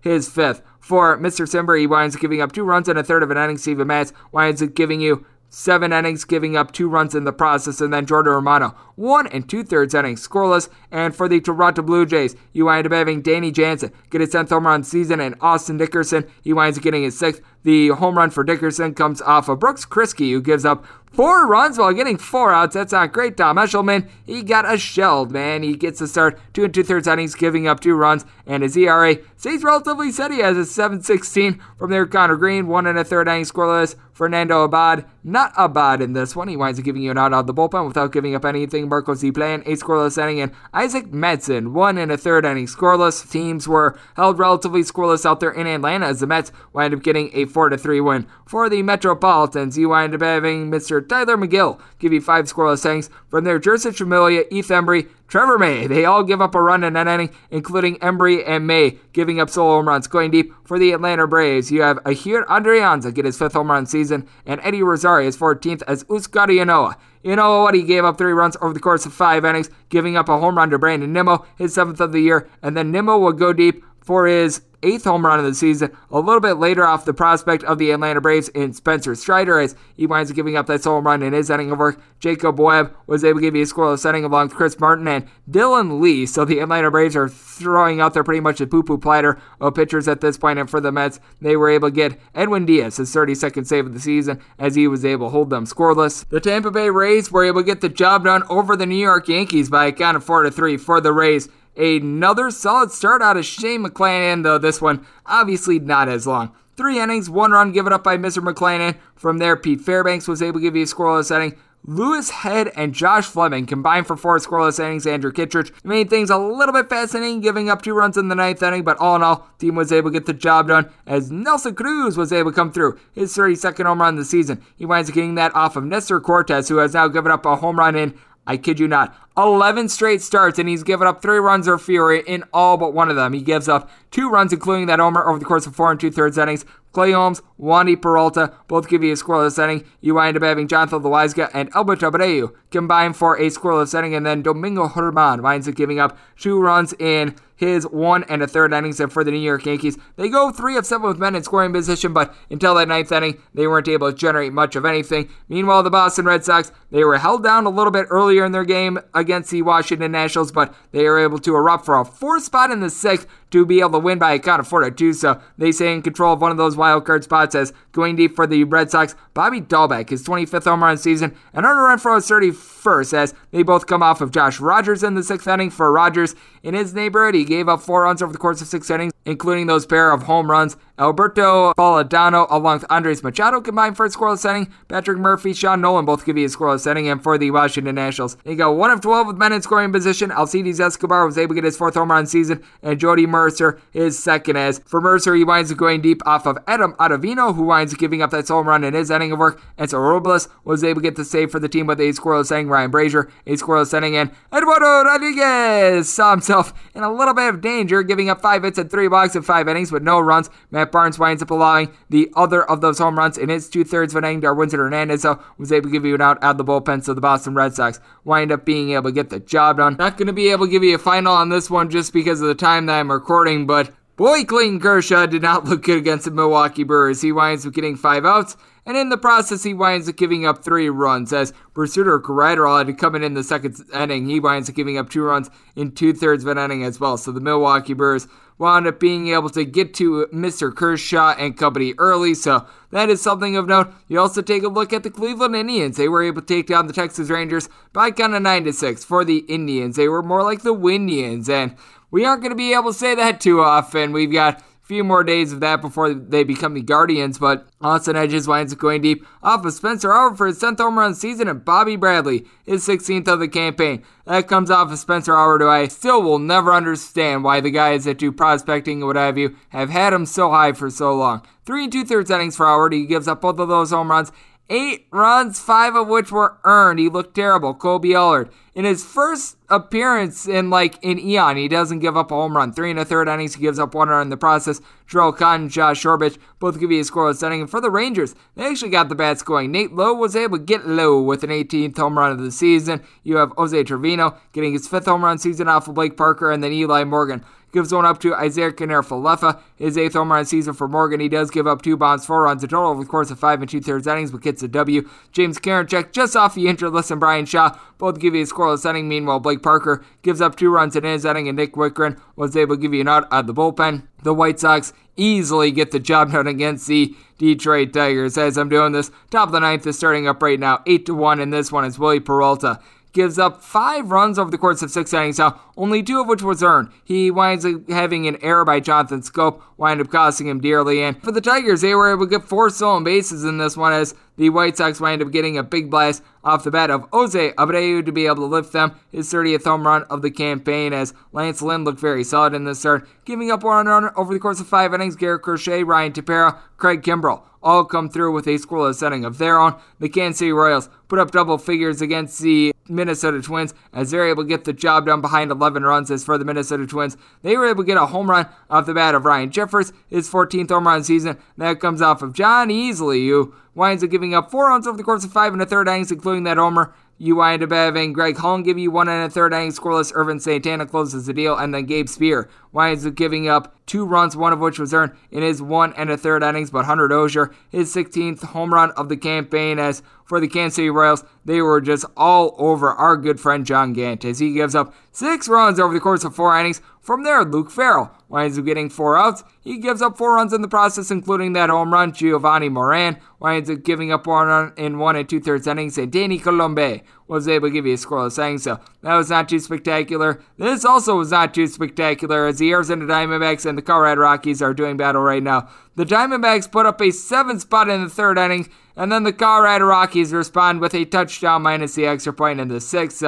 his 0.00 0.28
fifth. 0.28 0.62
For 0.80 1.16
Mr. 1.16 1.46
Cimber, 1.46 1.78
he 1.78 1.86
winds 1.86 2.14
up 2.14 2.20
giving 2.20 2.42
up 2.42 2.52
two 2.52 2.64
runs 2.64 2.88
in 2.88 2.98
a 2.98 3.02
third 3.02 3.22
of 3.22 3.30
an 3.30 3.38
inning. 3.38 3.56
Steven 3.56 3.86
Matz 3.86 4.12
winds 4.32 4.62
up 4.62 4.74
giving 4.74 5.00
you 5.00 5.24
seven 5.54 5.92
innings, 5.92 6.24
giving 6.24 6.56
up 6.56 6.72
two 6.72 6.88
runs 6.88 7.14
in 7.14 7.24
the 7.24 7.32
process, 7.32 7.80
and 7.80 7.92
then 7.92 8.06
Jordan 8.06 8.32
Romano, 8.32 8.74
one 8.96 9.28
and 9.28 9.48
two 9.48 9.62
thirds 9.62 9.94
innings, 9.94 10.26
scoreless. 10.26 10.68
And 10.90 11.14
for 11.14 11.28
the 11.28 11.40
Toronto 11.40 11.82
Blue 11.82 12.04
Jays, 12.04 12.34
you 12.52 12.66
wind 12.66 12.86
up 12.86 12.92
having 12.92 13.22
Danny 13.22 13.52
Jansen 13.52 13.92
get 14.10 14.20
his 14.20 14.30
10th 14.30 14.50
home 14.50 14.66
run 14.66 14.82
season, 14.82 15.20
and 15.20 15.36
Austin 15.40 15.76
Dickerson, 15.76 16.26
he 16.42 16.52
winds 16.52 16.78
up 16.78 16.84
getting 16.84 17.04
his 17.04 17.18
sixth. 17.18 17.40
The 17.64 17.88
home 17.88 18.16
run 18.16 18.30
for 18.30 18.44
Dickerson 18.44 18.94
comes 18.94 19.20
off 19.22 19.48
of 19.48 19.58
Brooks 19.58 19.84
Kriske, 19.86 20.30
who 20.30 20.42
gives 20.42 20.64
up 20.64 20.84
four 21.14 21.46
runs 21.46 21.78
while 21.78 21.92
getting 21.92 22.18
four 22.18 22.52
outs. 22.52 22.74
That's 22.74 22.92
not 22.92 23.12
great. 23.12 23.36
Tom 23.36 23.56
Eshelman, 23.56 24.08
he 24.26 24.42
got 24.42 24.70
a 24.70 24.76
shelled, 24.76 25.30
man. 25.30 25.62
He 25.62 25.74
gets 25.74 26.00
the 26.00 26.08
start, 26.08 26.38
two 26.52 26.64
and 26.64 26.74
two 26.74 26.82
thirds 26.82 27.06
innings, 27.06 27.34
giving 27.34 27.66
up 27.66 27.80
two 27.80 27.94
runs, 27.94 28.26
and 28.46 28.62
his 28.62 28.76
ERA 28.76 29.16
stays 29.36 29.62
relatively 29.64 30.10
steady 30.10 30.42
as 30.42 30.56
a 30.56 30.60
7.16 30.60 31.60
from 31.78 31.90
there. 31.90 32.06
Conner 32.06 32.36
Greene, 32.36 32.66
one 32.66 32.86
and 32.86 32.98
a 32.98 33.04
third 33.04 33.28
inning 33.28 33.44
scoreless. 33.44 33.96
Fernando 34.12 34.62
Abad, 34.62 35.04
not 35.24 35.52
Abad 35.56 36.00
in 36.00 36.12
this 36.12 36.36
one. 36.36 36.46
He 36.46 36.56
winds 36.56 36.78
up 36.78 36.84
giving 36.84 37.02
you 37.02 37.10
an 37.10 37.18
out 37.18 37.32
of 37.32 37.48
the 37.48 37.54
bullpen 37.54 37.88
without 37.88 38.12
giving 38.12 38.34
up 38.36 38.44
anything. 38.44 38.88
Marcos 38.88 39.18
Z 39.18 39.32
playing 39.32 39.62
a 39.62 39.72
scoreless 39.72 40.22
inning, 40.22 40.40
and 40.40 40.52
Isaac 40.72 41.10
Mattson, 41.10 41.72
one 41.72 41.98
and 41.98 42.12
a 42.12 42.16
third 42.16 42.44
inning 42.44 42.66
scoreless. 42.66 43.28
Teams 43.28 43.66
were 43.66 43.98
held 44.14 44.38
relatively 44.38 44.82
scoreless 44.82 45.26
out 45.26 45.40
there 45.40 45.50
in 45.50 45.66
Atlanta 45.66 46.06
as 46.06 46.20
the 46.20 46.28
Mets 46.28 46.52
wind 46.72 46.94
up 46.94 47.02
getting 47.02 47.30
a 47.32 47.46
4 47.54 47.70
to 47.70 47.78
3 47.78 48.00
win. 48.00 48.26
For 48.46 48.68
the 48.68 48.82
Metropolitans, 48.82 49.78
you 49.78 49.90
wind 49.90 50.14
up 50.14 50.20
having 50.20 50.70
Mr. 50.70 51.08
Tylor 51.08 51.38
Megill 51.38 51.80
give 51.98 52.12
you 52.12 52.20
five 52.20 52.46
scoreless 52.46 52.84
innings. 52.84 53.08
From 53.28 53.44
there, 53.44 53.60
Jeurys 53.60 53.96
Familia, 53.96 54.44
Heath 54.50 54.68
Hembree, 54.68 55.08
Trevor 55.28 55.58
May, 55.58 55.86
they 55.86 56.04
all 56.04 56.22
give 56.22 56.42
up 56.42 56.54
a 56.54 56.60
run 56.60 56.84
in 56.84 56.92
that 56.92 57.06
inning, 57.06 57.30
including 57.50 57.96
Hembree 57.96 58.44
and 58.46 58.66
May 58.66 58.98
giving 59.12 59.40
up 59.40 59.48
solo 59.48 59.76
home 59.76 59.88
runs. 59.88 60.06
Going 60.06 60.30
deep 60.30 60.52
for 60.64 60.78
the 60.78 60.92
Atlanta 60.92 61.26
Braves, 61.26 61.72
you 61.72 61.82
have 61.82 62.02
Ehire 62.04 62.44
Adrianza 62.46 63.14
get 63.14 63.24
his 63.24 63.38
fifth 63.38 63.54
home 63.54 63.70
run 63.70 63.86
season, 63.86 64.28
and 64.44 64.60
Eddie 64.62 64.82
Rosario 64.82 65.24
his 65.24 65.36
14th 65.36 65.82
as 65.86 66.04
Ynoa. 66.04 66.96
You 67.22 67.36
know 67.36 67.62
what? 67.62 67.74
He 67.74 67.82
gave 67.84 68.04
up 68.04 68.18
three 68.18 68.32
runs 68.32 68.56
over 68.60 68.74
the 68.74 68.80
course 68.80 69.06
of 69.06 69.14
five 69.14 69.44
innings, 69.44 69.70
giving 69.88 70.16
up 70.16 70.28
a 70.28 70.38
home 70.38 70.56
run 70.56 70.70
to 70.70 70.78
Brandon 70.78 71.12
Nimmo, 71.12 71.46
his 71.56 71.72
seventh 71.72 72.00
of 72.00 72.12
the 72.12 72.20
year, 72.20 72.48
and 72.62 72.76
then 72.76 72.90
Nimmo 72.90 73.16
will 73.16 73.32
go 73.32 73.52
deep 73.52 73.82
for 74.02 74.26
his 74.26 74.60
eighth 74.84 75.04
home 75.04 75.24
run 75.24 75.38
of 75.38 75.44
the 75.44 75.54
season, 75.54 75.96
a 76.10 76.20
little 76.20 76.40
bit 76.40 76.54
later 76.54 76.84
off 76.84 77.04
the 77.04 77.14
prospect 77.14 77.64
of 77.64 77.78
the 77.78 77.90
Atlanta 77.90 78.20
Braves 78.20 78.48
in 78.50 78.72
Spencer 78.72 79.14
Strider 79.14 79.58
as 79.58 79.74
he 79.96 80.06
winds 80.06 80.30
up 80.30 80.36
giving 80.36 80.56
up 80.56 80.66
that 80.66 80.84
home 80.84 81.06
run 81.06 81.22
in 81.22 81.32
his 81.32 81.50
inning 81.50 81.70
of 81.70 81.78
work. 81.78 82.00
Jacob 82.20 82.58
Webb 82.58 82.94
was 83.06 83.24
able 83.24 83.40
to 83.40 83.46
give 83.46 83.54
you 83.54 83.62
a 83.62 83.66
scoreless 83.66 84.08
inning 84.08 84.24
along 84.24 84.48
with 84.48 84.56
Chris 84.56 84.78
Martin 84.78 85.08
and 85.08 85.26
Dylan 85.50 86.00
Lee. 86.00 86.26
So 86.26 86.44
the 86.44 86.60
Atlanta 86.60 86.90
Braves 86.90 87.16
are 87.16 87.28
throwing 87.28 88.00
out 88.00 88.14
there 88.14 88.24
pretty 88.24 88.40
much 88.40 88.60
a 88.60 88.66
poo-poo 88.66 88.98
platter 88.98 89.38
of 89.60 89.74
pitchers 89.74 90.08
at 90.08 90.20
this 90.20 90.38
point. 90.38 90.58
And 90.58 90.68
for 90.68 90.80
the 90.80 90.92
Mets, 90.92 91.20
they 91.40 91.56
were 91.56 91.68
able 91.68 91.88
to 91.88 91.94
get 91.94 92.18
Edwin 92.34 92.66
Diaz, 92.66 92.96
his 92.96 93.14
32nd 93.14 93.66
save 93.66 93.86
of 93.86 93.92
the 93.92 94.00
season, 94.00 94.40
as 94.58 94.74
he 94.74 94.88
was 94.88 95.04
able 95.04 95.26
to 95.26 95.30
hold 95.30 95.50
them 95.50 95.66
scoreless. 95.66 96.28
The 96.28 96.40
Tampa 96.40 96.70
Bay 96.70 96.90
Rays 96.90 97.30
were 97.30 97.44
able 97.44 97.60
to 97.60 97.66
get 97.66 97.80
the 97.80 97.88
job 97.88 98.24
done 98.24 98.42
over 98.48 98.76
the 98.76 98.86
New 98.86 98.94
York 98.96 99.28
Yankees 99.28 99.68
by 99.68 99.86
a 99.86 99.92
count 99.92 100.16
of 100.16 100.24
4 100.24 100.44
to 100.44 100.50
3 100.50 100.76
for 100.76 101.00
the 101.00 101.12
Rays. 101.12 101.48
Another 101.76 102.50
solid 102.50 102.90
start 102.92 103.22
out 103.22 103.36
of 103.36 103.44
Shane 103.44 103.84
McClanahan, 103.84 104.42
though 104.42 104.58
this 104.58 104.80
one 104.80 105.06
obviously 105.26 105.78
not 105.78 106.08
as 106.08 106.26
long. 106.26 106.54
Three 106.76 106.98
innings, 106.98 107.30
one 107.30 107.52
run 107.52 107.72
given 107.72 107.92
up 107.92 108.02
by 108.02 108.16
Mr. 108.16 108.42
McClanahan. 108.42 108.96
From 109.14 109.38
there, 109.38 109.56
Pete 109.56 109.80
Fairbanks 109.80 110.26
was 110.26 110.42
able 110.42 110.60
to 110.60 110.62
give 110.62 110.74
you 110.74 110.82
a 110.82 110.86
scoreless 110.86 111.34
inning. 111.34 111.56
Louis 111.86 112.30
Head 112.30 112.72
and 112.76 112.94
Josh 112.94 113.26
Fleming 113.26 113.66
combined 113.66 114.06
for 114.06 114.16
four 114.16 114.38
scoreless 114.38 114.80
innings. 114.80 115.06
Andrew 115.06 115.30
Kittredge 115.30 115.70
made 115.84 116.08
things 116.08 116.30
a 116.30 116.38
little 116.38 116.72
bit 116.72 116.88
fascinating, 116.88 117.42
giving 117.42 117.68
up 117.68 117.82
two 117.82 117.92
runs 117.92 118.16
in 118.16 118.28
the 118.28 118.34
ninth 118.34 118.62
inning, 118.62 118.84
but 118.84 118.96
all 118.96 119.16
in 119.16 119.22
all, 119.22 119.46
team 119.58 119.74
was 119.74 119.92
able 119.92 120.10
to 120.10 120.14
get 120.14 120.24
the 120.24 120.32
job 120.32 120.68
done 120.68 120.90
as 121.06 121.30
Nelson 121.30 121.74
Cruz 121.74 122.16
was 122.16 122.32
able 122.32 122.52
to 122.52 122.54
come 122.54 122.72
through 122.72 122.98
his 123.12 123.36
32nd 123.36 123.84
home 123.84 124.00
run 124.00 124.14
of 124.14 124.18
the 124.18 124.24
season. 124.24 124.64
He 124.76 124.86
winds 124.86 125.10
up 125.10 125.14
getting 125.14 125.34
that 125.34 125.54
off 125.54 125.76
of 125.76 125.84
Nestor 125.84 126.20
Cortes, 126.20 126.68
who 126.68 126.78
has 126.78 126.94
now 126.94 127.06
given 127.06 127.30
up 127.30 127.44
a 127.44 127.56
home 127.56 127.78
run 127.78 127.96
in 127.96 128.18
I 128.46 128.56
kid 128.56 128.78
you 128.78 128.88
not, 128.88 129.16
11 129.36 129.88
straight 129.88 130.22
starts, 130.22 130.58
and 130.58 130.68
he's 130.68 130.82
given 130.82 131.08
up 131.08 131.22
three 131.22 131.38
runs 131.38 131.66
or 131.66 131.78
fewer 131.78 132.14
in 132.14 132.44
all 132.52 132.76
but 132.76 132.92
one 132.92 133.08
of 133.10 133.16
them. 133.16 133.32
He 133.32 133.40
gives 133.40 133.68
up 133.68 133.90
two 134.10 134.30
runs, 134.30 134.52
including 134.52 134.86
that 134.86 135.00
homer, 135.00 135.26
over 135.26 135.38
the 135.38 135.44
course 135.44 135.66
of 135.66 135.74
four 135.74 135.90
and 135.90 135.98
two 135.98 136.10
thirds 136.10 136.38
innings. 136.38 136.64
Clay 136.92 137.10
Holmes, 137.10 137.42
Wandy 137.58 138.00
Peralta 138.00 138.54
both 138.68 138.88
give 138.88 139.02
you 139.02 139.12
a 139.12 139.16
scoreless 139.16 139.62
inning. 139.62 139.84
You 140.00 140.14
wind 140.14 140.36
up 140.36 140.44
having 140.44 140.68
Jonathan 140.68 141.02
Loáisiga 141.02 141.50
and 141.52 141.74
Alberto 141.74 142.10
Abreu 142.10 142.52
combine 142.70 143.12
for 143.12 143.36
a 143.36 143.46
scoreless 143.46 143.98
inning, 143.98 144.14
and 144.14 144.24
then 144.24 144.42
Domingo 144.42 144.86
Germán 144.86 145.40
winds 145.40 145.66
up 145.66 145.74
giving 145.74 145.98
up 145.98 146.16
two 146.38 146.60
runs 146.60 146.92
in 147.00 147.34
his 147.56 147.84
one 147.86 148.24
and 148.24 148.42
a 148.42 148.46
third 148.46 148.72
innings. 148.72 149.00
And 149.00 149.12
for 149.12 149.24
the 149.24 149.30
New 149.30 149.38
York 149.38 149.66
Yankees, 149.66 149.98
they 150.16 150.28
go 150.28 150.50
three 150.50 150.76
of 150.76 150.86
seven 150.86 151.08
with 151.08 151.18
men 151.18 151.34
in 151.34 151.42
scoring 151.42 151.72
position, 151.72 152.12
but 152.12 152.34
until 152.50 152.74
that 152.74 152.88
ninth 152.88 153.12
inning, 153.12 153.40
they 153.54 153.66
weren't 153.66 153.88
able 153.88 154.10
to 154.10 154.16
generate 154.16 154.52
much 154.52 154.76
of 154.76 154.84
anything. 154.84 155.28
Meanwhile, 155.48 155.82
the 155.82 155.90
Boston 155.90 156.24
Red 156.24 156.44
Sox, 156.44 156.72
they 156.90 157.04
were 157.04 157.18
held 157.18 157.42
down 157.42 157.66
a 157.66 157.70
little 157.70 157.90
bit 157.90 158.06
earlier 158.10 158.44
in 158.44 158.52
their 158.52 158.64
game 158.64 158.98
against 159.14 159.50
the 159.50 159.62
Washington 159.62 160.12
Nationals, 160.12 160.52
but 160.52 160.74
they 160.92 161.04
were 161.04 161.18
able 161.18 161.38
to 161.38 161.54
erupt 161.54 161.84
for 161.84 161.98
a 161.98 162.04
fourth 162.04 162.44
spot 162.44 162.70
in 162.70 162.80
the 162.80 162.90
sixth 162.90 163.26
to 163.54 163.64
be 163.64 163.78
able 163.78 163.92
to 163.92 163.98
win 164.00 164.18
by 164.18 164.32
a 164.32 164.38
count 164.40 164.58
of 164.58 164.66
4 164.66 164.80
to 164.80 164.90
2. 164.90 165.12
So 165.12 165.40
they 165.56 165.70
stay 165.70 165.92
in 165.92 166.02
control 166.02 166.32
of 166.32 166.40
one 166.40 166.50
of 166.50 166.56
those 166.56 166.76
wild 166.76 167.04
card 167.04 167.22
spots 167.22 167.54
as 167.54 167.72
going 167.92 168.16
deep 168.16 168.34
for 168.34 168.48
the 168.48 168.64
Red 168.64 168.90
Sox. 168.90 169.14
Bobby 169.32 169.60
Dalbec, 169.60 170.10
his 170.10 170.24
25th 170.24 170.64
home 170.64 170.82
run 170.82 170.96
season, 170.96 171.36
and 171.52 171.64
Hunter 171.64 171.82
Renfroe's 171.82 172.28
31st 172.28 173.14
as 173.14 173.34
they 173.52 173.62
both 173.62 173.86
come 173.86 174.02
off 174.02 174.20
of 174.20 174.32
Josh 174.32 174.58
Rogers 174.58 175.04
in 175.04 175.14
the 175.14 175.22
sixth 175.22 175.46
inning 175.46 175.70
for 175.70 175.92
Rogers. 175.92 176.34
In 176.64 176.74
his 176.74 176.94
neighborhood, 176.94 177.36
he 177.36 177.43
gave 177.44 177.68
up 177.68 177.80
four 177.80 178.02
runs 178.02 178.22
over 178.22 178.32
the 178.32 178.38
course 178.38 178.60
of 178.60 178.66
six 178.66 178.90
innings, 178.90 179.13
including 179.24 179.66
those 179.66 179.86
pair 179.86 180.12
of 180.12 180.24
home 180.24 180.50
runs. 180.50 180.76
Alberto 180.96 181.74
Paladano, 181.74 182.46
along 182.50 182.80
with 182.80 182.90
Andres 182.90 183.22
Machado, 183.24 183.60
combined 183.60 183.96
for 183.96 184.06
a 184.06 184.08
scoreless 184.08 184.48
inning. 184.48 184.72
Patrick 184.86 185.18
Murphy, 185.18 185.52
Sean 185.52 185.80
Nolin 185.80 186.06
both 186.06 186.24
give 186.24 186.38
you 186.38 186.46
a 186.46 186.48
scoreless 186.48 186.88
inning. 186.88 187.08
And 187.08 187.20
for 187.20 187.36
the 187.36 187.50
Washington 187.50 187.96
Nationals, 187.96 188.36
they 188.44 188.54
go 188.54 188.70
1 188.70 188.90
of 188.92 189.00
12 189.00 189.26
with 189.26 189.36
men 189.36 189.52
in 189.52 189.60
scoring 189.60 189.90
position. 189.90 190.30
Alcides 190.30 190.78
Escobar 190.78 191.26
was 191.26 191.36
able 191.36 191.48
to 191.48 191.54
get 191.56 191.64
his 191.64 191.76
fourth 191.76 191.94
home 191.94 192.12
run 192.12 192.26
season, 192.26 192.62
and 192.80 193.00
Jordy 193.00 193.26
Mercer 193.26 193.80
is 193.92 194.18
second. 194.18 194.56
As 194.56 194.78
for 194.86 195.00
Mercer, 195.00 195.34
he 195.34 195.42
winds 195.42 195.72
up 195.72 195.78
going 195.78 196.00
deep 196.00 196.22
off 196.26 196.46
of 196.46 196.58
Adam 196.68 196.92
Ottavino, 196.94 197.56
who 197.56 197.64
winds 197.64 197.92
up 197.92 197.98
giving 197.98 198.22
up 198.22 198.30
that 198.30 198.46
home 198.46 198.68
run 198.68 198.84
in 198.84 198.94
his 198.94 199.10
inning 199.10 199.32
of 199.32 199.40
work. 199.40 199.60
And 199.76 199.90
so 199.90 199.98
Robles 199.98 200.48
was 200.64 200.84
able 200.84 201.00
to 201.00 201.08
get 201.08 201.16
the 201.16 201.24
save 201.24 201.50
for 201.50 201.58
the 201.58 201.68
team 201.68 201.86
with 201.88 201.98
a 201.98 202.10
scoreless 202.10 202.52
inning. 202.52 202.68
Ryan 202.68 202.92
Brasier, 202.92 203.28
a 203.46 203.54
scoreless 203.54 203.92
inning, 203.94 204.16
and 204.16 204.30
Eduardo 204.52 205.02
Rodriguez 205.02 206.08
saw 206.12 206.30
himself 206.30 206.72
in 206.94 207.02
a 207.02 207.12
little 207.12 207.34
bit 207.34 207.48
of 207.48 207.60
danger, 207.60 208.04
giving 208.04 208.30
up 208.30 208.40
five 208.40 208.62
hits 208.62 208.78
and 208.78 208.88
three 208.88 209.08
box 209.14 209.36
in 209.36 209.42
five 209.42 209.68
innings 209.68 209.92
with 209.92 210.02
no 210.02 210.18
runs. 210.18 210.50
Matt 210.70 210.90
Barnes 210.90 211.18
winds 211.18 211.42
up 211.42 211.50
allowing 211.50 211.92
the 212.10 212.30
other 212.34 212.68
of 212.68 212.80
those 212.80 212.98
home 212.98 213.16
runs 213.16 213.38
in 213.38 213.48
his 213.48 213.68
two 213.68 213.84
thirds 213.84 214.12
of 214.12 214.18
an 214.18 214.24
inning. 214.24 214.42
Darwinzon 214.42 214.78
Hernandez 214.78 215.22
though, 215.22 215.40
was 215.56 215.70
able 215.70 215.88
to 215.88 215.92
give 215.92 216.04
you 216.04 216.14
an 216.14 216.20
out 216.20 216.42
out 216.42 216.52
of 216.52 216.58
the 216.58 216.64
bullpen, 216.64 217.04
so 217.04 217.14
the 217.14 217.20
Boston 217.20 217.54
Red 217.54 217.74
Sox 217.74 218.00
wind 218.24 218.50
up 218.50 218.64
being 218.64 218.90
able 218.90 219.10
to 219.10 219.12
get 219.12 219.30
the 219.30 219.40
job 219.40 219.76
done. 219.76 219.96
Not 219.98 220.16
going 220.16 220.26
to 220.26 220.32
be 220.32 220.48
able 220.48 220.66
to 220.66 220.72
give 220.72 220.82
you 220.82 220.96
a 220.96 220.98
final 220.98 221.32
on 221.32 221.48
this 221.48 221.70
one 221.70 221.90
just 221.90 222.12
because 222.12 222.40
of 222.40 222.48
the 222.48 222.54
time 222.54 222.86
that 222.86 222.98
I'm 222.98 223.10
recording, 223.10 223.66
but 223.66 223.94
boy, 224.16 224.44
Clayton 224.44 224.80
Kershaw 224.80 225.26
did 225.26 225.42
not 225.42 225.64
look 225.64 225.84
good 225.84 225.98
against 225.98 226.24
the 226.24 226.30
Milwaukee 226.32 226.82
Brewers. 226.82 227.22
He 227.22 227.32
winds 227.32 227.64
up 227.64 227.72
getting 227.72 227.96
five 227.96 228.24
outs 228.24 228.56
and 228.86 228.96
in 228.96 229.08
the 229.08 229.16
process, 229.16 229.62
he 229.62 229.72
winds 229.72 230.08
up 230.08 230.16
giving 230.16 230.46
up 230.46 230.62
three 230.62 230.90
runs. 230.90 231.32
As 231.32 231.52
Pursuiter 231.74 232.20
Criderall 232.20 232.78
had 232.78 232.86
to 232.88 232.92
come 232.92 233.14
in 233.14 233.22
in 233.22 233.34
the 233.34 233.42
second 233.42 233.76
inning, 233.94 234.28
he 234.28 234.40
winds 234.40 234.68
up 234.68 234.76
giving 234.76 234.98
up 234.98 235.08
two 235.08 235.22
runs 235.22 235.48
in 235.74 235.92
two 235.92 236.12
thirds 236.12 236.44
of 236.44 236.50
an 236.50 236.58
inning 236.58 236.84
as 236.84 237.00
well. 237.00 237.16
So 237.16 237.32
the 237.32 237.40
Milwaukee 237.40 237.94
Brewers 237.94 238.28
wound 238.58 238.86
up 238.86 239.00
being 239.00 239.28
able 239.28 239.50
to 239.50 239.64
get 239.64 239.94
to 239.94 240.26
Mr. 240.32 240.74
Kershaw 240.74 241.34
and 241.38 241.56
company 241.56 241.94
early. 241.98 242.34
So 242.34 242.66
that 242.90 243.10
is 243.10 243.20
something 243.20 243.56
of 243.56 243.66
note. 243.66 243.92
You 244.08 244.20
also 244.20 244.42
take 244.42 244.62
a 244.62 244.68
look 244.68 244.92
at 244.92 245.02
the 245.02 245.10
Cleveland 245.10 245.56
Indians. 245.56 245.96
They 245.96 246.08
were 246.08 246.22
able 246.22 246.40
to 246.40 246.46
take 246.46 246.66
down 246.66 246.86
the 246.86 246.92
Texas 246.92 247.30
Rangers 247.30 247.68
by 247.92 248.10
kind 248.10 248.34
of 248.34 248.42
nine 248.42 248.64
to 248.64 248.72
six. 248.72 249.04
For 249.04 249.24
the 249.24 249.38
Indians, 249.38 249.96
they 249.96 250.08
were 250.08 250.22
more 250.22 250.42
like 250.42 250.62
the 250.62 250.72
Windians, 250.72 251.48
and 251.48 251.74
we 252.10 252.24
aren't 252.24 252.42
going 252.42 252.52
to 252.52 252.56
be 252.56 252.74
able 252.74 252.92
to 252.92 252.98
say 252.98 253.14
that 253.14 253.40
too 253.40 253.60
often. 253.60 254.12
We've 254.12 254.32
got 254.32 254.62
few 254.84 255.02
more 255.02 255.24
days 255.24 255.50
of 255.50 255.60
that 255.60 255.80
before 255.80 256.12
they 256.12 256.44
become 256.44 256.74
the 256.74 256.82
Guardians, 256.82 257.38
but 257.38 257.66
Austin 257.80 258.16
Hedges 258.16 258.46
winds 258.46 258.72
up 258.72 258.78
going 258.78 259.00
deep 259.00 259.26
off 259.42 259.64
of 259.64 259.72
Spencer 259.72 260.12
Howard 260.12 260.36
for 260.36 260.46
his 260.46 260.60
10th 260.60 260.78
home 260.78 260.98
run 260.98 261.14
season 261.14 261.48
and 261.48 261.64
Bobby 261.64 261.96
Bradley, 261.96 262.44
his 262.66 262.86
16th 262.86 263.26
of 263.26 263.40
the 263.40 263.48
campaign. 263.48 264.04
That 264.26 264.46
comes 264.46 264.70
off 264.70 264.92
of 264.92 264.98
Spencer 264.98 265.34
Howard, 265.34 265.62
who 265.62 265.68
I 265.68 265.88
still 265.88 266.22
will 266.22 266.38
never 266.38 266.72
understand 266.72 267.44
why 267.44 267.60
the 267.60 267.70
guys 267.70 268.04
that 268.04 268.18
do 268.18 268.30
prospecting 268.30 268.98
and 268.98 269.06
what 269.06 269.16
have 269.16 269.38
you 269.38 269.56
have 269.70 269.88
had 269.88 270.12
him 270.12 270.26
so 270.26 270.50
high 270.50 270.72
for 270.72 270.90
so 270.90 271.14
long. 271.14 271.42
Three 271.64 271.84
and 271.84 271.92
two 271.92 272.04
thirds 272.04 272.30
innings 272.30 272.56
for 272.56 272.66
Howard. 272.66 272.92
He 272.92 273.06
gives 273.06 273.26
up 273.26 273.40
both 273.40 273.58
of 273.58 273.68
those 273.68 273.90
home 273.90 274.10
runs 274.10 274.32
Eight 274.70 275.06
runs, 275.10 275.60
five 275.60 275.94
of 275.94 276.08
which 276.08 276.32
were 276.32 276.56
earned. 276.64 276.98
He 276.98 277.10
looked 277.10 277.34
terrible. 277.34 277.74
Kolby 277.74 278.14
Allard. 278.14 278.48
In 278.74 278.86
his 278.86 279.04
first 279.04 279.58
appearance 279.68 280.48
in 280.48 280.70
like 280.70 280.98
in 281.02 281.18
Eon, 281.18 281.58
he 281.58 281.68
doesn't 281.68 281.98
give 281.98 282.16
up 282.16 282.30
a 282.30 282.34
home 282.34 282.56
run. 282.56 282.72
Three 282.72 282.90
and 282.90 282.98
a 282.98 283.04
third 283.04 283.28
innings, 283.28 283.54
he 283.54 283.60
gives 283.60 283.78
up 283.78 283.94
one 283.94 284.08
run 284.08 284.22
in 284.22 284.30
the 284.30 284.38
process. 284.38 284.80
Jharel 285.06 285.36
Cotton, 285.36 285.68
Josh 285.68 286.02
Shorbridge 286.02 286.38
both 286.60 286.80
give 286.80 286.90
you 286.90 287.00
a 287.00 287.04
scoreless 287.04 287.46
inning. 287.46 287.60
And 287.60 287.70
for 287.70 287.82
the 287.82 287.90
Rangers, 287.90 288.34
they 288.56 288.64
actually 288.64 288.90
got 288.90 289.10
the 289.10 289.14
bats 289.14 289.42
going. 289.42 289.70
Nate 289.70 289.92
Lowe 289.92 290.14
was 290.14 290.34
able 290.34 290.56
to 290.56 290.64
get 290.64 290.88
low 290.88 291.20
with 291.20 291.44
an 291.44 291.50
18th 291.50 291.98
home 291.98 292.18
run 292.18 292.32
of 292.32 292.38
the 292.38 292.50
season. 292.50 293.02
You 293.22 293.36
have 293.36 293.52
Jose 293.58 293.84
Trevino 293.84 294.38
getting 294.52 294.72
his 294.72 294.88
fifth 294.88 295.04
home 295.04 295.24
run 295.24 295.36
season 295.36 295.68
off 295.68 295.88
of 295.88 295.94
Blake 295.94 296.16
Parker, 296.16 296.50
and 296.50 296.64
then 296.64 296.72
Eli 296.72 297.04
Morgan 297.04 297.44
gives 297.74 297.92
one 297.92 298.06
up 298.06 298.20
to 298.20 298.40
Isiah 298.40 298.70
Kiner-Falefa, 298.70 299.60
his 299.76 299.98
eighth 299.98 300.14
home 300.14 300.30
run 300.30 300.44
season 300.46 300.72
for 300.72 300.86
Morgan. 300.86 301.18
He 301.18 301.28
does 301.28 301.50
give 301.50 301.66
up 301.66 301.82
two 301.82 301.96
bombs, 301.96 302.24
four 302.24 302.44
runs 302.44 302.62
in 302.62 302.70
total 302.70 302.90
over 302.90 303.02
the 303.02 303.08
course 303.08 303.30
of 303.32 303.38
five 303.40 303.60
and 303.60 303.68
two 303.68 303.80
thirds 303.80 304.06
innings, 304.06 304.30
but 304.30 304.42
gets 304.42 304.62
a 304.62 304.68
W. 304.68 305.06
James 305.32 305.58
Karinchak 305.58 306.12
just 306.12 306.36
off 306.36 306.54
the 306.54 306.68
injured 306.68 306.92
list, 306.92 307.10
and 307.10 307.18
Bryan 307.18 307.44
Shaw 307.44 307.76
both 307.98 308.20
give 308.20 308.34
you 308.34 308.42
a 308.42 308.46
scoreless 308.46 308.88
inning. 308.88 309.08
Meanwhile, 309.08 309.40
Blake 309.40 309.62
Parker 309.62 310.04
gives 310.22 310.40
up 310.40 310.56
two 310.56 310.70
runs 310.70 310.94
in 310.94 311.02
his 311.02 311.24
inning, 311.24 311.48
and 311.48 311.56
Nick 311.56 311.74
Wittgren 311.74 312.18
was 312.36 312.56
able 312.56 312.76
to 312.76 312.80
give 312.80 312.94
you 312.94 313.00
an 313.00 313.08
out 313.08 313.26
of 313.32 313.48
the 313.48 313.52
bullpen. 313.52 314.06
The 314.22 314.32
White 314.32 314.60
Sox 314.60 314.92
easily 315.16 315.72
get 315.72 315.90
the 315.90 315.98
job 315.98 316.30
done 316.30 316.46
against 316.46 316.86
the 316.86 317.14
Detroit 317.38 317.92
Tigers. 317.92 318.38
As 318.38 318.56
I'm 318.56 318.68
doing 318.68 318.92
this, 318.92 319.10
top 319.30 319.48
of 319.48 319.52
the 319.52 319.58
ninth 319.58 319.86
is 319.86 319.98
starting 319.98 320.28
up 320.28 320.42
right 320.42 320.60
now, 320.60 320.80
eight 320.86 321.06
to 321.06 321.14
one, 321.14 321.40
and 321.40 321.52
this 321.52 321.72
one 321.72 321.84
is 321.84 321.98
Wily 321.98 322.20
Peralta 322.20 322.80
gives 323.14 323.38
up 323.38 323.62
five 323.62 324.10
runs 324.10 324.38
over 324.38 324.50
the 324.50 324.58
course 324.58 324.82
of 324.82 324.90
six 324.90 325.14
innings, 325.14 325.38
now 325.38 325.58
only 325.76 326.02
two 326.02 326.20
of 326.20 326.26
which 326.26 326.42
was 326.42 326.62
earned. 326.62 326.90
He 327.04 327.30
winds 327.30 327.64
up 327.64 327.88
having 327.88 328.26
an 328.26 328.36
error 328.42 328.64
by 328.64 328.80
Jonathan 328.80 329.22
Schoop, 329.22 329.62
wind 329.76 330.00
up 330.00 330.10
costing 330.10 330.48
him 330.48 330.60
dearly. 330.60 331.02
And 331.02 331.20
for 331.22 331.32
the 331.32 331.40
Tigers, 331.40 331.80
they 331.80 331.94
were 331.94 332.12
able 332.12 332.26
to 332.26 332.30
get 332.30 332.48
four 332.48 332.68
stolen 332.70 333.04
bases 333.04 333.44
in 333.44 333.58
this 333.58 333.76
one 333.76 333.92
as 333.92 334.14
the 334.36 334.50
White 334.50 334.76
Sox 334.76 335.00
wind 335.00 335.22
up 335.22 335.30
getting 335.30 335.56
a 335.56 335.62
big 335.62 335.90
blast 335.90 336.22
off 336.42 336.64
the 336.64 336.70
bat 336.70 336.90
of 336.90 337.06
Jose 337.12 337.52
Abreu 337.52 338.04
to 338.04 338.12
be 338.12 338.26
able 338.26 338.36
to 338.36 338.44
lift 338.46 338.72
them 338.72 338.98
his 339.10 339.32
30th 339.32 339.64
home 339.64 339.86
run 339.86 340.02
of 340.04 340.22
the 340.22 340.30
campaign 340.30 340.92
as 340.92 341.14
Lance 341.32 341.62
Lynn 341.62 341.84
looked 341.84 342.00
very 342.00 342.24
solid 342.24 342.52
in 342.52 342.64
this 342.64 342.80
start, 342.80 343.08
giving 343.24 343.50
up 343.50 343.62
one 343.62 343.86
run 343.86 344.10
over 344.16 344.34
the 344.34 344.40
course 344.40 344.60
of 344.60 344.66
five 344.66 344.92
innings. 344.92 345.16
Garrett 345.16 345.42
Crochet, 345.42 345.84
Ryan 345.84 346.12
Tepera, 346.12 346.58
Craig 346.76 347.02
Kimbrel 347.02 347.42
all 347.64 347.84
come 347.84 348.10
through 348.10 348.32
with 348.32 348.46
a 348.46 348.58
scoreless 348.58 348.96
setting 348.96 349.24
of 349.24 349.38
their 349.38 349.58
own. 349.58 349.74
The 349.98 350.08
Kansas 350.10 350.38
City 350.38 350.52
Royals 350.52 350.90
put 351.08 351.18
up 351.18 351.30
double 351.30 351.56
figures 351.56 352.02
against 352.02 352.40
the 352.40 352.74
Minnesota 352.88 353.40
Twins 353.40 353.72
as 353.92 354.10
they're 354.10 354.28
able 354.28 354.42
to 354.42 354.48
get 354.48 354.64
the 354.64 354.74
job 354.74 355.06
done 355.06 355.22
behind 355.22 355.50
11 355.50 355.82
runs. 355.82 356.10
As 356.10 356.24
for 356.24 356.36
the 356.36 356.44
Minnesota 356.44 356.86
Twins, 356.86 357.16
they 357.42 357.56
were 357.56 357.66
able 357.66 357.82
to 357.82 357.86
get 357.86 357.96
a 357.96 358.06
home 358.06 358.30
run 358.30 358.46
off 358.68 358.84
the 358.84 358.92
bat 358.92 359.14
of 359.14 359.24
Ryan 359.24 359.50
Jeffers, 359.50 359.92
his 360.08 360.28
14th 360.28 360.68
home 360.68 360.86
run 360.86 361.02
season. 361.02 361.38
That 361.56 361.80
comes 361.80 362.02
off 362.02 362.20
of 362.20 362.34
Jon 362.34 362.68
Heasley, 362.68 363.28
who 363.28 363.54
winds 363.74 364.04
up 364.04 364.10
giving 364.10 364.34
up 364.34 364.50
four 364.50 364.68
runs 364.68 364.86
over 364.86 364.98
the 364.98 365.02
course 365.02 365.24
of 365.24 365.32
five 365.32 365.54
and 365.54 365.62
a 365.62 365.66
third 365.66 365.88
innings, 365.88 366.12
including 366.12 366.44
that 366.44 366.58
homer 366.58 366.94
you 367.18 367.36
wind 367.36 367.62
up 367.62 367.70
having 367.70 368.12
Greg 368.12 368.36
Holland 368.36 368.64
give 368.64 368.78
you 368.78 368.90
one 368.90 369.08
and 369.08 369.24
a 369.24 369.30
third 369.30 369.52
inning 369.52 369.70
scoreless. 369.70 370.12
Ervin 370.14 370.40
Santana 370.40 370.86
closes 370.86 371.26
the 371.26 371.32
deal, 371.32 371.56
and 371.56 371.72
then 371.72 371.86
Gabe 371.86 372.06
Speier 372.06 372.48
winds 372.72 373.06
up 373.06 373.14
giving 373.14 373.48
up 373.48 373.74
two 373.86 374.04
runs, 374.04 374.36
one 374.36 374.52
of 374.52 374.58
which 374.58 374.78
was 374.78 374.92
earned 374.92 375.12
in 375.30 375.42
his 375.42 375.62
one 375.62 375.92
and 375.94 376.10
a 376.10 376.16
third 376.16 376.42
innings. 376.42 376.70
But 376.70 376.86
Hunter 376.86 377.08
Dozier, 377.08 377.54
his 377.70 377.94
16th 377.94 378.42
home 378.42 378.74
run 378.74 378.90
of 378.92 379.08
the 379.08 379.16
campaign, 379.16 379.78
as 379.78 380.02
for 380.24 380.40
the 380.40 380.48
Kansas 380.48 380.76
City 380.76 380.90
Royals, 380.90 381.24
they 381.44 381.60
were 381.60 381.80
just 381.80 382.04
all 382.16 382.54
over 382.58 382.90
our 382.90 383.16
good 383.16 383.38
friend 383.38 383.64
John 383.64 383.92
Gant 383.92 384.24
as 384.24 384.38
he 384.38 384.52
gives 384.52 384.74
up 384.74 384.94
six 385.12 385.48
runs 385.48 385.78
over 385.78 385.94
the 385.94 386.00
course 386.00 386.24
of 386.24 386.34
four 386.34 386.58
innings. 386.58 386.80
From 387.04 387.22
there, 387.22 387.44
Luke 387.44 387.70
Farrell 387.70 388.10
winds 388.30 388.58
up 388.58 388.64
getting 388.64 388.88
four 388.88 389.18
outs. 389.18 389.44
He 389.60 389.76
gives 389.76 390.00
up 390.00 390.16
four 390.16 390.36
runs 390.36 390.54
in 390.54 390.62
the 390.62 390.68
process, 390.68 391.10
including 391.10 391.52
that 391.52 391.68
home 391.68 391.92
run. 391.92 392.12
Jovani 392.12 392.72
Moran 392.72 393.18
winds 393.38 393.68
up 393.68 393.82
giving 393.82 394.10
up 394.10 394.26
one 394.26 394.46
run 394.46 394.72
in 394.78 394.98
one 394.98 395.14
and 395.14 395.28
two 395.28 395.38
thirds 395.38 395.66
innings, 395.66 395.98
and 395.98 396.10
Danny 396.10 396.38
Coulombe 396.38 397.02
was 397.28 397.46
able 397.46 397.68
to 397.68 397.72
give 397.72 397.84
you 397.84 397.92
a 397.92 397.98
scoreless 397.98 398.38
inning. 398.38 398.56
So 398.56 398.80
that 399.02 399.16
was 399.16 399.28
not 399.28 399.50
too 399.50 399.58
spectacular. 399.58 400.42
This 400.56 400.86
also 400.86 401.18
was 401.18 401.30
not 401.30 401.52
too 401.52 401.66
spectacular 401.66 402.46
as 402.46 402.58
the 402.58 402.72
Arizona 402.72 403.04
Diamondbacks 403.04 403.66
and 403.66 403.76
the 403.76 403.82
Colorado 403.82 404.22
Rockies 404.22 404.62
are 404.62 404.72
doing 404.72 404.96
battle 404.96 405.20
right 405.20 405.42
now. 405.42 405.68
The 405.96 406.06
Diamondbacks 406.06 406.72
put 406.72 406.86
up 406.86 407.02
a 407.02 407.10
seven 407.10 407.60
spot 407.60 407.90
in 407.90 408.02
the 408.02 408.08
third 408.08 408.38
inning, 408.38 408.70
and 408.96 409.12
then 409.12 409.24
the 409.24 409.32
Colorado 409.34 409.84
Rockies 409.84 410.32
respond 410.32 410.80
with 410.80 410.94
a 410.94 411.04
touchdown 411.04 411.60
minus 411.60 411.96
the 411.96 412.06
extra 412.06 412.32
point 412.32 412.60
in 412.60 412.68
the 412.68 412.80
sixth. 412.80 413.22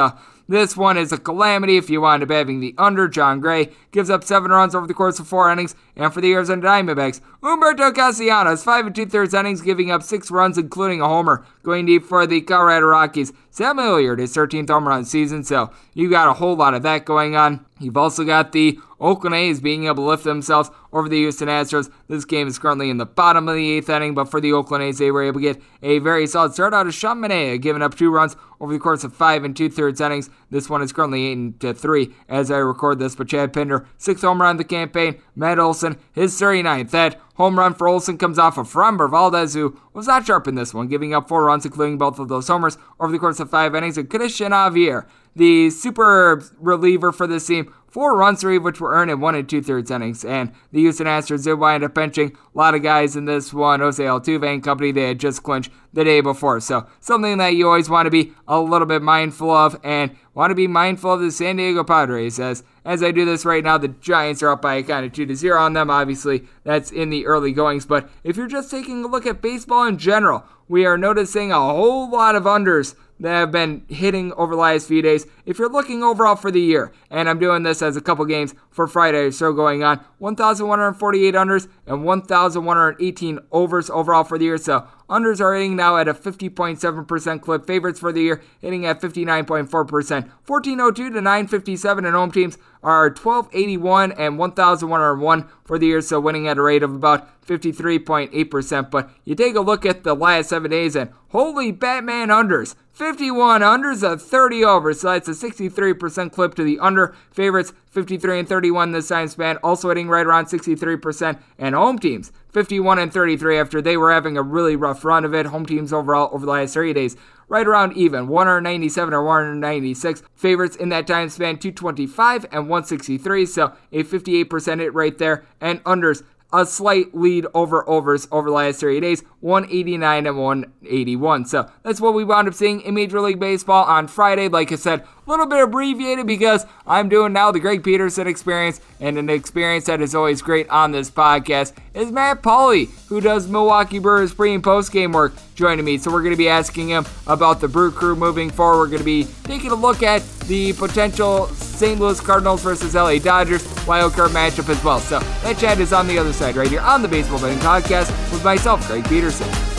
This 0.49 0.77
one 0.77 0.97
is 0.97 1.11
a 1.11 1.19
calamity 1.19 1.77
if 1.77 1.91
you 1.91 2.01
wind 2.03 2.23
up 2.23 2.31
having 2.31 2.61
the 2.61 2.75
under. 2.79 3.09
Jon 3.09 3.41
Gray 3.41 3.71
gives 3.91 4.11
up 4.11 4.23
seven 4.23 4.53
runs 4.53 4.75
over 4.75 4.87
the 4.87 4.95
course 4.95 5.19
of 5.19 5.27
four 5.27 5.51
innings, 5.51 5.75
and 5.97 6.15
for 6.15 6.21
the 6.21 6.33
Arizona 6.33 6.63
Diamondbacks, 6.63 7.21
Humberto 7.43 7.93
Castellanos, 7.93 8.63
five 8.63 8.87
and 8.87 8.95
two 8.95 9.07
thirds 9.07 9.35
innings, 9.35 9.61
giving 9.61 9.91
up 9.91 10.03
six 10.03 10.31
runs, 10.31 10.57
including 10.57 11.01
a 11.01 11.09
homer, 11.09 11.45
going 11.65 11.87
deep 11.87 12.05
for 12.05 12.27
the 12.27 12.41
Colorado 12.41 12.87
Rockies. 12.87 13.33
Sam 13.57 13.79
Hilliard, 13.79 14.19
his 14.19 14.37
13th 14.37 14.69
home 14.69 14.87
run 14.87 15.07
season, 15.07 15.42
so 15.42 15.71
you 15.95 16.11
got 16.11 16.29
a 16.29 16.35
whole 16.35 16.57
lot 16.57 16.75
of 16.75 16.83
that 16.83 17.07
going 17.07 17.37
on. 17.37 17.64
You've 17.81 17.97
also 17.97 18.23
got 18.23 18.53
the 18.53 18.79
Oakland 19.01 19.35
A's 19.35 19.62
being 19.62 19.87
able 19.87 19.95
to 19.95 20.03
lift 20.03 20.25
themselves 20.25 20.71
over 20.92 21.09
the 21.09 21.16
Houston 21.16 21.49
Astros. 21.49 21.90
This 22.07 22.27
game 22.27 22.49
is 22.49 22.59
currently 22.59 22.90
in 22.90 22.99
the 22.99 23.07
bottom 23.07 23.49
of 23.49 23.55
the 23.55 23.71
eighth 23.71 23.88
inning, 23.88 24.14
but 24.14 24.31
for 24.31 24.42
the 24.42 24.53
Oakland 24.53 24.85
A's, 24.85 24.99
they 24.99 25.11
were 25.11 25.23
able 25.23 25.40
to 25.40 25.55
get 25.55 25.62
a 25.83 26.01
very 26.01 26.27
solid 26.27 26.53
start 26.53 26.75
out 26.75 26.87
of 26.87 26.92
Sean 26.92 27.16
Manaea, 27.16 27.59
giving 27.59 27.81
up 27.81 27.95
two 27.95 28.11
runs 28.11 28.37
over 28.61 28.75
the 28.75 28.79
course 28.79 29.05
of 29.05 29.14
five 29.14 29.42
and 29.42 29.57
two 29.57 29.71
thirds 29.71 30.03
innings. 30.03 30.29
This 30.51 30.69
one 30.69 30.83
is 30.83 30.92
currently 30.92 31.25
eight 31.25 31.59
to 31.61 31.73
three 31.73 32.12
as 32.29 32.51
I 32.51 32.59
record 32.59 32.99
this, 32.99 33.14
but 33.14 33.29
Chad 33.29 33.55
Pinder, 33.55 33.87
sixth 33.97 34.23
home 34.23 34.42
run 34.42 34.57
of 34.57 34.59
the 34.59 34.64
campaign. 34.64 35.19
Matt 35.35 35.59
Olson, 35.59 35.97
his 36.12 36.38
39th. 36.38 36.90
That 36.90 37.19
home 37.37 37.59
run 37.59 37.75
for 37.75 37.88
Olson 37.88 38.18
comes 38.18 38.38
off 38.38 38.59
of 38.59 38.70
Framber 38.70 39.11
Valdez, 39.11 39.55
who 39.55 39.79
was 39.92 40.07
not 40.07 40.27
sharp 40.27 40.49
in 40.49 40.55
this 40.55 40.75
one, 40.75 40.88
giving 40.88 41.14
up 41.14 41.29
four 41.29 41.44
runs, 41.44 41.64
including 41.64 41.99
both 41.99 42.18
of 42.18 42.29
those 42.29 42.49
homers 42.49 42.79
over 42.99 43.12
the 43.12 43.18
course 43.18 43.40
of 43.40 43.51
five 43.51 43.75
innings. 43.75 43.99
And 43.99 44.09
Cristian 44.09 44.51
Javier, 44.51 45.07
the 45.37 45.68
super 45.70 46.42
reliever 46.59 47.12
for 47.12 47.27
this 47.27 47.46
team, 47.46 47.72
four 47.87 48.16
runs, 48.16 48.40
three 48.40 48.59
which 48.59 48.81
were 48.81 48.94
earned 48.94 49.11
in 49.11 49.20
one 49.20 49.35
and 49.35 49.49
two 49.49 49.62
thirds 49.62 49.90
innings. 49.90 50.25
And 50.25 50.53
the 50.72 50.81
Houston 50.81 51.07
Astros 51.07 51.44
did 51.44 51.55
wind 51.55 51.85
up 51.85 51.94
benching 51.94 52.35
a 52.35 52.59
lot 52.59 52.75
of 52.75 52.83
guys 52.83 53.16
in 53.16 53.27
this 53.27 53.53
one. 53.53 53.81
Jose 53.81 54.03
Altuve 54.03 54.51
and 54.51 54.64
company, 54.64 54.92
they 54.92 55.09
had 55.09 55.20
just 55.20 55.42
clinched 55.42 55.70
the 55.92 56.05
day 56.05 56.22
before. 56.22 56.61
So 56.61 56.87
something 57.01 57.37
that 57.38 57.55
you 57.55 57.68
always 57.68 57.90
want 57.90 58.07
to 58.07 58.11
be 58.11 58.33
a 58.49 58.59
little 58.59 58.87
bit 58.87 59.03
mindful 59.03 59.51
of 59.51 59.79
and 59.85 60.16
want 60.35 60.51
to 60.51 60.55
be 60.55 60.66
mindful 60.66 61.12
of 61.12 61.20
the 61.20 61.31
San 61.31 61.57
Diego 61.57 61.85
Padres 61.85 62.40
as 62.40 62.64
as 62.87 63.03
I 63.03 63.11
do 63.11 63.25
this 63.25 63.44
right 63.44 63.64
now, 63.64 63.79
the 63.79 63.88
Giants 63.88 64.44
are 64.44 64.51
up 64.53 64.62
by 64.62 64.75
a 64.75 64.83
kind 64.85 65.05
of 65.05 65.12
2 65.12 65.27
to 65.27 65.35
0 65.35 65.61
on 65.61 65.72
them. 65.72 65.90
Obviously, 65.90 66.44
that's 66.62 66.92
in 66.92 67.11
the 67.11 67.27
early 67.27 67.53
goings. 67.53 67.85
But 67.85 68.09
if 68.22 68.37
you're 68.37 68.46
just 68.46 68.70
taking 68.70 69.05
a 69.05 69.09
look 69.09 69.27
at 69.27 69.42
baseball 69.42 69.87
in 69.87 69.99
general, 69.99 70.44
we 70.68 70.87
are 70.87 70.96
noticing 70.96 71.51
a 71.51 71.59
whole 71.59 72.09
lot 72.09 72.37
of 72.37 72.44
unders 72.44 72.94
that 73.20 73.33
have 73.33 73.52
been 73.52 73.85
hitting 73.88 74.33
over 74.35 74.55
the 74.55 74.61
last 74.61 74.88
few 74.88 75.02
days. 75.02 75.26
If 75.44 75.59
you're 75.59 75.68
looking 75.68 76.02
overall 76.02 76.37
for 76.37 76.50
the 76.50 76.61
year, 76.61 76.92
and 77.11 77.29
I'm 77.29 77.38
doing 77.38 77.62
this 77.62 77.83
as 77.83 77.96
a 77.96 78.00
couple 78.00 78.24
games 78.24 78.55
for 78.70 78.87
Friday, 78.87 79.31
so 79.31 79.52
going 79.52 79.83
on 79.83 80.05
1,148 80.18 81.35
unders 81.35 81.68
and 81.87 82.05
1,118 82.05 83.38
overs 83.52 83.90
overall 83.90 84.24
for 84.24 84.38
the 84.38 84.44
year. 84.44 84.59
So 84.59 84.87
Unders 85.09 85.40
are 85.40 85.55
hitting 85.55 85.76
now 85.76 85.96
at 85.96 86.09
a 86.09 86.14
50.7% 86.14 87.40
clip. 87.40 87.66
Favorites 87.66 88.00
for 88.00 88.12
the 88.12 88.22
year 88.22 88.42
hitting 88.61 88.87
at 88.87 89.00
59.4%. 89.00 89.70
1402 89.70 91.11
to 91.11 91.20
957 91.20 92.05
and 92.05 92.16
home 92.16 92.33
teams 92.33 92.59
are 92.87 93.09
1281 93.09 94.12
and 94.12 94.38
1101 94.38 95.49
for 95.64 95.77
the 95.77 95.87
year, 95.87 96.01
so 96.01 96.20
winning 96.20 96.46
at 96.46 96.57
a 96.57 96.62
rate 96.62 96.85
of 96.85 96.94
about 96.94 97.44
53.8%. 97.44 98.90
But 98.92 99.11
you 99.25 99.35
take 99.35 99.57
a 99.57 99.61
look 99.61 99.85
at 99.85 100.05
the 100.05 100.14
last 100.14 100.51
seven 100.51 100.70
days 100.70 100.94
and 100.94 101.11
holy 101.31 101.72
Batman 101.72 102.29
unders. 102.29 102.77
51 102.92 103.61
unders, 103.61 104.03
a 104.03 104.16
30 104.16 104.64
over, 104.64 104.94
so 104.94 105.11
that's 105.11 105.29
a 105.29 105.33
63% 105.33 106.33
clip 106.33 106.55
to 106.55 106.64
the 106.64 106.79
under. 106.79 107.14
Favorites 107.33 107.72
53 107.90 108.38
and 108.38 108.49
31 108.49 108.92
this 108.92 109.09
time 109.09 109.29
span, 109.29 109.59
also 109.59 109.88
hitting 109.88 110.09
right 110.09 110.25
around 110.25 110.46
63%. 110.46 111.40
And 111.59 111.75
home 111.75 111.99
teams 111.99 112.31
51 112.53 113.01
and 113.01 113.12
33 113.12 113.59
after 113.59 113.83
they 113.83 113.96
were 113.96 114.12
having 114.12 114.37
a 114.37 114.42
really 114.42 114.77
rough 114.77 115.05
run 115.05 115.25
of 115.25 115.35
it. 115.35 115.46
Home 115.46 115.66
teams 115.66 115.92
overall 115.92 116.31
over 116.33 116.46
the 116.46 116.53
last 116.53 116.72
30 116.72 116.92
days 116.92 117.16
right 117.49 117.67
around 117.67 117.97
even 117.97 118.29
197 118.29 119.15
or 119.15 119.25
196 119.25 120.23
favorites 120.35 120.77
in 120.77 120.89
that 120.89 121.07
time 121.07 121.29
span 121.29 121.59
225 121.59 122.45
and 122.51 122.69
163 122.69 123.47
so 123.47 123.73
a 123.93 124.03
58% 124.03 124.81
hit 124.81 124.95
right 124.95 125.19
there 125.19 125.45
and 125.61 125.83
unders 125.85 126.23
a 126.53 126.65
slight 126.65 127.15
lead 127.15 127.47
over 127.55 127.89
overs 127.89 128.29
over 128.31 128.49
the 128.49 128.55
last 128.55 128.81
30 128.81 129.01
days, 129.01 129.23
189 129.41 130.27
and 130.27 130.39
181. 130.39 131.45
So 131.45 131.71
that's 131.83 132.01
what 132.01 132.15
we 132.15 132.25
wound 132.25 132.49
up 132.49 132.55
seeing 132.55 132.81
in 132.83 132.95
Major 132.95 133.21
League 133.21 133.41
Baseball 133.41 133.85
on 133.85 134.09
Friday. 134.09 134.49
Like 134.49 134.73
I 134.73 134.77
said, 134.77 135.05
a 135.27 135.31
little 135.31 135.47
bit 135.47 135.62
abbreviated 135.62 136.27
because 136.27 136.67
I'm 136.87 137.09
doing 137.09 137.33
now 137.33 137.51
the 137.51 137.61
Greg 137.61 137.83
Peterson 137.83 138.27
experience, 138.27 138.81
and 139.01 139.19
an 139.19 139.29
experience 139.29 139.87
that 139.87 140.01
is 140.01 140.15
always 140.15 140.41
great 140.43 140.69
on 140.71 140.93
this 140.93 141.11
podcast 141.11 141.73
is 141.95 142.12
Matt 142.12 142.43
Pauley, 142.43 142.91
who 143.09 143.21
does 143.21 143.49
Milwaukee 143.49 143.99
Brewers 143.99 144.33
pre 144.33 144.55
and 144.55 144.62
post 144.62 144.93
game 144.93 145.12
work, 145.12 145.33
joining 145.55 145.85
me. 145.85 145.99
So 145.99 146.12
we're 146.12 146.23
going 146.23 146.35
to 146.35 146.39
be 146.39 146.49
asking 146.49 146.91
him 146.91 147.07
about 147.27 147.61
the 147.61 147.69
Brew 147.69 147.91
Crew 147.91 148.15
moving 148.15 148.51
forward. 148.51 148.79
We're 148.79 148.87
going 148.87 148.99
to 148.99 149.05
be 149.05 149.27
taking 149.45 149.71
a 149.71 149.75
look 149.75 150.03
at 150.03 150.23
the 150.41 150.73
potential 150.75 151.49
St. 151.49 151.99
Louis 151.99 152.21
Cardinals 152.21 152.62
versus 152.62 152.95
LA 152.95 153.19
Dodgers 153.19 153.67
wild 153.87 154.12
card 154.12 154.31
matchup 154.31 154.69
as 154.69 154.83
well. 154.85 155.01
So 155.01 155.19
that 155.19 155.59
chat 155.59 155.81
is 155.81 155.93
on 155.93 156.07
the 156.07 156.19
other 156.19 156.33
side 156.33 156.57
right 156.57 156.69
here 156.69 156.81
on 156.81 157.03
the 157.03 157.09
Baseball 157.09 157.41
Betting 157.41 157.59
Podcast 157.59 158.11
with 158.33 158.45
myself, 158.45 158.87
Greg 158.87 159.05
Peterson. 159.09 159.76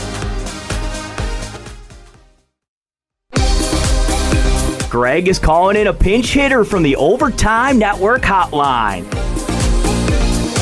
Greg 4.89 5.28
is 5.28 5.38
calling 5.38 5.76
in 5.76 5.88
a 5.88 5.93
pinch 5.93 6.32
hitter 6.32 6.63
from 6.63 6.82
the 6.82 6.95
Overtime 6.95 7.78
Network 7.78 8.21
hotline. 8.21 9.04